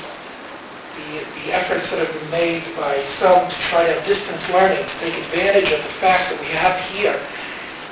the, 0.99 1.23
the 1.23 1.47
efforts 1.55 1.89
that 1.90 2.03
have 2.03 2.12
been 2.12 2.31
made 2.31 2.66
by 2.77 2.99
some 3.23 3.49
to 3.49 3.57
try 3.70 3.86
to 3.86 3.95
have 3.95 4.05
distance 4.05 4.43
learning, 4.51 4.82
to 4.82 4.97
take 4.99 5.15
advantage 5.15 5.70
of 5.70 5.81
the 5.81 5.95
fact 6.03 6.35
that 6.35 6.39
we 6.43 6.51
have 6.51 6.77
here, 6.90 7.15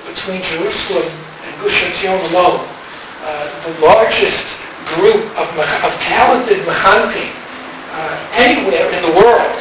between 0.07 0.43
Jerusalem 0.43 1.09
and 1.47 1.51
Gush 1.63 1.79
Etzion 1.83 2.19
alone, 2.31 2.67
uh, 3.23 3.47
the 3.63 3.75
largest 3.81 4.47
group 4.99 5.25
of, 5.39 5.47
of 5.59 5.93
talented 6.03 6.67
mechanchim 6.67 7.31
uh, 7.97 8.39
anywhere 8.39 8.91
in 8.93 9.03
the 9.03 9.15
world, 9.15 9.59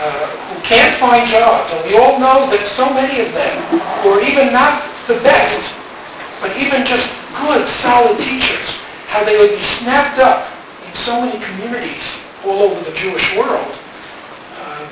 uh, 0.00 0.54
who 0.54 0.62
can't 0.62 0.98
find 0.98 1.28
jobs. 1.28 1.70
And 1.74 1.84
we 1.84 1.98
all 1.98 2.18
know 2.18 2.50
that 2.50 2.62
so 2.74 2.88
many 2.88 3.20
of 3.20 3.34
them, 3.34 3.54
who 4.02 4.16
are 4.16 4.22
even 4.22 4.52
not 4.52 4.82
the 5.06 5.20
best, 5.20 5.60
but 6.40 6.56
even 6.56 6.84
just 6.84 7.08
good, 7.36 7.68
solid 7.84 8.18
teachers, 8.18 8.68
how 9.12 9.24
they 9.24 9.36
would 9.36 9.50
be 9.50 9.62
snapped 9.78 10.18
up 10.18 10.48
in 10.88 10.94
so 11.04 11.20
many 11.20 11.38
communities 11.44 12.02
all 12.44 12.64
over 12.64 12.80
the 12.82 12.96
Jewish 12.96 13.24
world. 13.36 13.78
Um, 14.56 14.88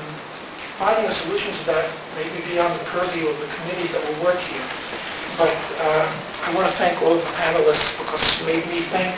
finding 0.78 1.10
a 1.10 1.14
solution 1.24 1.52
to 1.56 1.64
that 1.72 1.88
may 2.14 2.28
be 2.36 2.44
beyond 2.52 2.78
the 2.78 2.84
purview 2.92 3.26
of 3.28 3.36
the 3.40 3.48
committees 3.56 3.90
that 3.96 4.04
will 4.04 4.20
work 4.22 4.38
here. 4.52 4.68
But 5.40 5.56
uh, 5.80 6.06
I 6.44 6.54
want 6.54 6.70
to 6.70 6.76
thank 6.76 7.00
all 7.00 7.16
of 7.16 7.24
the 7.24 7.32
panelists 7.40 7.88
because 7.96 8.20
it 8.20 8.44
made 8.44 8.66
me 8.68 8.84
think, 8.92 9.16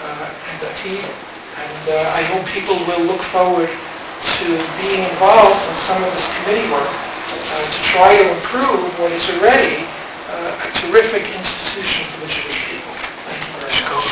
uh, 0.00 0.30
and 0.32 0.56
team. 0.80 1.04
And 1.04 1.84
uh, 1.88 2.16
I 2.16 2.22
hope 2.32 2.44
people 2.52 2.76
will 2.86 3.04
look 3.04 3.22
forward 3.32 3.68
to 3.68 4.46
being 4.80 5.04
involved 5.04 5.60
in 5.68 5.76
some 5.84 6.04
of 6.04 6.12
this 6.12 6.26
committee 6.40 6.68
work 6.72 6.88
uh, 6.88 7.64
to 7.64 7.80
try 7.92 8.16
to 8.16 8.24
improve 8.36 8.92
what 9.00 9.12
is 9.12 9.24
already 9.36 9.84
uh, 10.28 10.58
a 10.66 10.72
terrific 10.74 11.22
institution 11.22 12.06
for 12.12 12.20
the 12.20 12.26
Jewish 12.28 12.58
people. 12.68 12.92
Thank 13.26 13.42
you 13.46 13.52
very 13.60 13.80
much. 13.84 14.06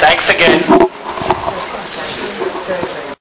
Thanks 0.00 0.28
again. 0.28 0.80